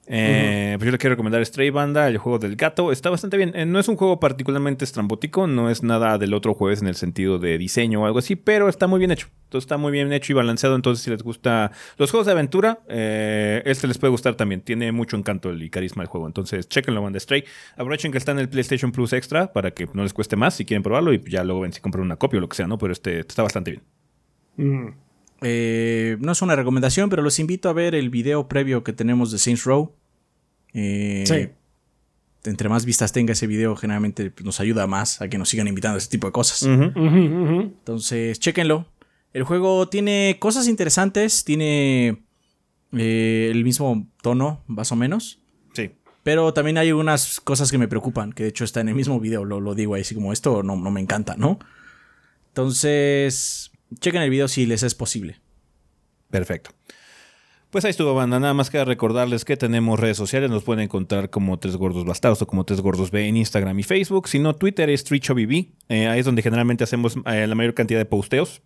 Eh, 0.05 0.75
pues 0.77 0.85
yo 0.85 0.91
le 0.91 0.97
quiero 0.97 1.13
recomendar 1.13 1.45
Stray 1.45 1.69
Banda, 1.69 2.07
el 2.07 2.17
juego 2.17 2.39
del 2.39 2.55
gato. 2.55 2.91
Está 2.91 3.09
bastante 3.09 3.37
bien. 3.37 3.53
Eh, 3.55 3.65
no 3.65 3.79
es 3.79 3.87
un 3.87 3.95
juego 3.95 4.19
particularmente 4.19 4.83
estrambótico, 4.83 5.47
no 5.47 5.69
es 5.69 5.83
nada 5.83 6.17
del 6.17 6.33
otro 6.33 6.53
jueves 6.53 6.81
en 6.81 6.87
el 6.87 6.95
sentido 6.95 7.39
de 7.39 7.57
diseño 7.57 8.01
o 8.01 8.05
algo 8.05 8.19
así, 8.19 8.35
pero 8.35 8.67
está 8.67 8.87
muy 8.87 8.99
bien 8.99 9.11
hecho. 9.11 9.27
Entonces 9.45 9.65
está 9.65 9.77
muy 9.77 9.91
bien 9.91 10.11
hecho 10.11 10.33
y 10.33 10.35
balanceado. 10.35 10.75
Entonces, 10.75 11.03
si 11.03 11.11
les 11.11 11.23
gusta 11.23 11.71
los 11.97 12.11
juegos 12.11 12.25
de 12.25 12.33
aventura, 12.33 12.79
eh, 12.89 13.61
este 13.65 13.87
les 13.87 13.97
puede 13.97 14.11
gustar 14.11 14.35
también. 14.35 14.61
Tiene 14.61 14.91
mucho 14.91 15.15
encanto 15.15 15.53
y 15.53 15.69
carisma 15.69 16.03
el 16.03 16.09
juego. 16.09 16.27
Entonces, 16.27 16.67
chequenlo, 16.67 17.01
Banda 17.01 17.19
Stray. 17.19 17.45
Aprovechen 17.77 18.11
que 18.11 18.17
está 18.17 18.31
en 18.31 18.39
el 18.39 18.49
PlayStation 18.49 18.91
Plus 18.91 19.13
Extra 19.13 19.53
para 19.53 19.71
que 19.71 19.87
no 19.93 20.03
les 20.03 20.13
cueste 20.13 20.35
más 20.35 20.55
si 20.55 20.65
quieren 20.65 20.83
probarlo 20.83 21.13
y 21.13 21.23
ya 21.29 21.43
luego 21.43 21.61
ven 21.61 21.71
si 21.71 21.81
compran 21.81 22.03
una 22.03 22.17
copia 22.17 22.39
o 22.39 22.41
lo 22.41 22.49
que 22.49 22.55
sea, 22.55 22.67
¿no? 22.67 22.77
Pero 22.77 22.93
este 22.93 23.19
está 23.19 23.43
bastante 23.43 23.71
bien. 23.71 23.83
Mm. 24.57 24.89
Eh, 25.43 26.17
no 26.19 26.31
es 26.31 26.41
una 26.41 26.55
recomendación, 26.55 27.09
pero 27.09 27.21
los 27.21 27.39
invito 27.39 27.69
a 27.69 27.73
ver 27.73 27.95
el 27.95 28.09
video 28.09 28.47
previo 28.47 28.83
que 28.83 28.93
tenemos 28.93 29.31
de 29.31 29.37
Saints 29.37 29.65
Row. 29.65 29.93
Eh, 30.73 31.23
sí. 31.27 31.49
Entre 32.49 32.67
más 32.67 32.85
vistas 32.85 33.11
tenga 33.13 33.33
ese 33.33 33.47
video, 33.47 33.75
generalmente 33.75 34.33
nos 34.43 34.59
ayuda 34.59 34.87
más 34.87 35.21
a 35.21 35.29
que 35.29 35.37
nos 35.37 35.49
sigan 35.49 35.67
invitando 35.67 35.95
a 35.95 35.97
ese 35.99 36.09
tipo 36.09 36.27
de 36.27 36.33
cosas. 36.33 36.63
Entonces, 36.63 38.39
chéquenlo. 38.39 38.87
El 39.33 39.43
juego 39.43 39.87
tiene 39.87 40.37
cosas 40.39 40.67
interesantes, 40.67 41.43
tiene 41.43 42.23
eh, 42.91 43.49
el 43.51 43.63
mismo 43.63 44.07
tono, 44.21 44.63
más 44.67 44.91
o 44.91 44.95
menos. 44.95 45.39
Sí. 45.73 45.91
Pero 46.23 46.53
también 46.53 46.77
hay 46.77 46.91
unas 46.91 47.39
cosas 47.39 47.71
que 47.71 47.77
me 47.77 47.87
preocupan, 47.87 48.31
que 48.33 48.43
de 48.43 48.49
hecho 48.49 48.63
está 48.63 48.81
en 48.81 48.89
el 48.89 48.95
mismo 48.95 49.19
video, 49.19 49.43
lo, 49.43 49.59
lo 49.59 49.73
digo 49.73 49.95
ahí, 49.95 50.01
así 50.01 50.13
como 50.13 50.31
esto 50.31 50.63
no, 50.63 50.75
no 50.75 50.91
me 50.91 51.01
encanta, 51.01 51.35
¿no? 51.37 51.59
Entonces, 52.49 53.71
chequen 53.99 54.21
el 54.21 54.29
video 54.29 54.47
si 54.47 54.65
les 54.65 54.83
es 54.83 54.95
posible. 54.95 55.39
Perfecto. 56.29 56.71
Pues 57.73 57.85
ahí 57.85 57.91
estuvo, 57.91 58.13
banda. 58.13 58.39
Nada 58.39 58.53
más 58.53 58.69
que 58.69 58.85
recordarles 58.85 59.45
que 59.45 59.57
tenemos 59.57 59.99
redes 59.99 60.15
sociales. 60.15 60.51
Nos 60.51 60.63
pueden 60.63 60.83
encontrar 60.83 61.31
como 61.31 61.57
Tres 61.57 61.75
Gordos 61.75 62.05
Bastados 62.05 62.39
o 62.43 62.45
como 62.45 62.65
Tres 62.65 62.81
Gordos 62.81 63.09
B 63.09 63.27
en 63.27 63.35
Instagram 63.35 63.79
y 63.79 63.83
Facebook. 63.83 64.27
Si 64.27 64.37
no, 64.37 64.55
Twitter 64.55 64.91
es 64.91 65.03
TrichoBB. 65.03 65.69
Eh, 65.89 66.07
ahí 66.07 66.19
es 66.19 66.25
donde 66.25 66.43
generalmente 66.43 66.83
hacemos 66.83 67.15
eh, 67.25 67.47
la 67.47 67.55
mayor 67.55 67.73
cantidad 67.73 67.99
de 67.99 68.05
posteos. 68.05 68.61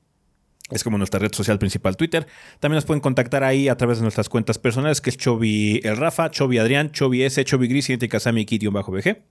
Es 0.72 0.84
como 0.84 0.98
nuestra 0.98 1.22
red 1.22 1.32
social 1.34 1.58
principal, 1.58 1.96
Twitter. 1.96 2.28
También 2.60 2.76
nos 2.76 2.86
pueden 2.86 3.00
contactar 3.00 3.46
ahí 3.46 3.70
a 3.70 3.78
través 3.78 4.00
de 4.00 4.02
nuestras 4.02 4.28
cuentas 4.28 4.60
personales, 4.60 5.00
que 5.00 5.10
es 5.10 5.18
Chobi 5.18 5.80
el 5.86 5.96
Rafa, 5.96 6.30
Chobi 6.30 6.58
Adrián, 6.58 6.92
Chobi 6.92 7.24
S, 7.24 7.42
Chobi 7.46 7.70
Gris 7.70 7.90
y 7.90 7.98
Kasami 7.98 8.46
bajo 8.70 8.92
bg 8.92 9.24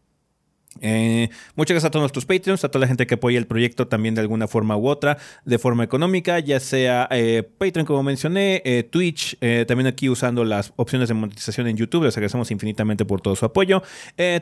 eh, 0.81 1.31
muchas 1.55 1.75
gracias 1.75 1.89
a 1.89 1.91
todos 1.91 2.03
nuestros 2.03 2.27
Patreons, 2.27 2.65
a 2.65 2.69
toda 2.69 2.81
la 2.81 2.87
gente 2.87 3.07
que 3.07 3.15
apoya 3.15 3.39
el 3.39 3.47
proyecto 3.47 3.89
también 3.89 4.15
de 4.15 4.21
alguna 4.21 4.49
forma 4.49 4.77
u 4.77 4.89
otra, 4.89 5.19
de 5.45 5.59
forma 5.59 5.85
económica, 5.85 6.39
ya 6.39 6.61
sea 6.61 7.09
eh, 7.11 7.43
Patreon 7.43 7.87
como 7.87 8.03
mencioné, 8.03 8.63
eh, 8.65 8.83
Twitch, 8.83 9.39
también 9.67 9.87
aquí 9.87 10.09
usando 10.09 10.45
las 10.45 10.73
opciones 10.77 11.09
de 11.09 11.15
monetización 11.15 11.67
en 11.69 11.77
YouTube, 11.77 12.05
les 12.05 12.17
agradecemos 12.17 12.51
infinitamente 12.51 13.05
por 13.05 13.21
todo 13.21 13.37
su 13.37 13.45
apoyo. 13.45 13.83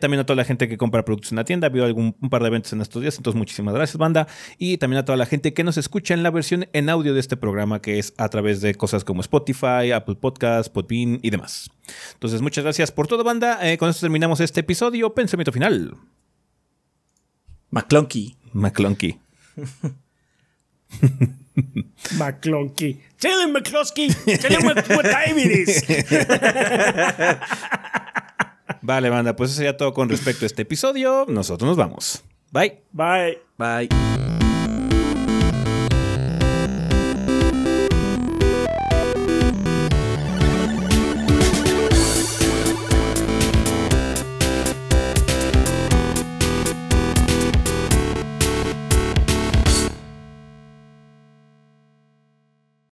también 0.00 0.20
a 0.20 0.26
toda 0.26 0.36
la 0.36 0.44
gente 0.44 0.68
que 0.68 0.76
compra 0.76 1.04
productos 1.04 1.32
en 1.32 1.36
la 1.36 1.44
tienda, 1.44 1.66
habido 1.66 1.84
algún, 1.84 2.16
un 2.20 2.30
par 2.30 2.42
de 2.42 2.48
eventos 2.48 2.72
en 2.72 2.80
estos 2.80 3.02
días, 3.02 3.16
entonces 3.16 3.38
muchísimas 3.38 3.74
gracias 3.74 3.96
banda. 3.96 4.26
Y 4.58 4.78
también 4.78 5.00
a 5.00 5.04
toda 5.04 5.16
la 5.16 5.26
gente 5.26 5.52
que 5.52 5.64
nos 5.64 5.76
escucha 5.76 6.14
en 6.14 6.22
la 6.22 6.30
versión 6.30 6.66
en 6.72 6.88
audio 6.88 7.14
de 7.14 7.20
este 7.20 7.36
programa, 7.36 7.80
que 7.80 7.98
es 7.98 8.14
a 8.16 8.28
través 8.28 8.60
de 8.60 8.74
cosas 8.74 9.04
como 9.04 9.20
Spotify, 9.20 9.92
Apple 9.94 10.16
Podcasts, 10.16 10.70
Podbean 10.70 11.18
y 11.22 11.30
demás. 11.30 11.70
Entonces 12.14 12.40
muchas 12.40 12.64
gracias 12.64 12.90
por 12.92 13.06
todo 13.06 13.24
banda, 13.24 13.58
con 13.78 13.90
esto 13.90 14.00
terminamos 14.00 14.40
este 14.40 14.60
episodio, 14.60 15.14
pensamiento 15.14 15.52
final. 15.52 15.94
McClunky. 17.74 18.36
McClunky. 18.52 19.18
McClunky. 22.16 23.00
Tell 23.18 23.40
him, 23.40 23.52
McClunkey. 23.52 24.14
Tell 24.38 24.52
him 24.52 24.64
what, 24.64 24.76
time 25.04 25.36
it 25.38 25.50
is. 25.50 25.82
Vale, 28.82 29.10
banda, 29.10 29.34
pues 29.34 29.50
eso 29.52 29.64
ya 29.64 29.76
todo 29.76 29.92
con 29.92 30.08
respecto 30.08 30.44
a 30.44 30.46
este 30.46 30.62
episodio. 30.62 31.26
Nosotros 31.28 31.66
nos 31.66 31.76
vamos. 31.76 32.22
Bye. 32.52 32.82
Bye. 32.92 33.40
Bye. 33.58 33.88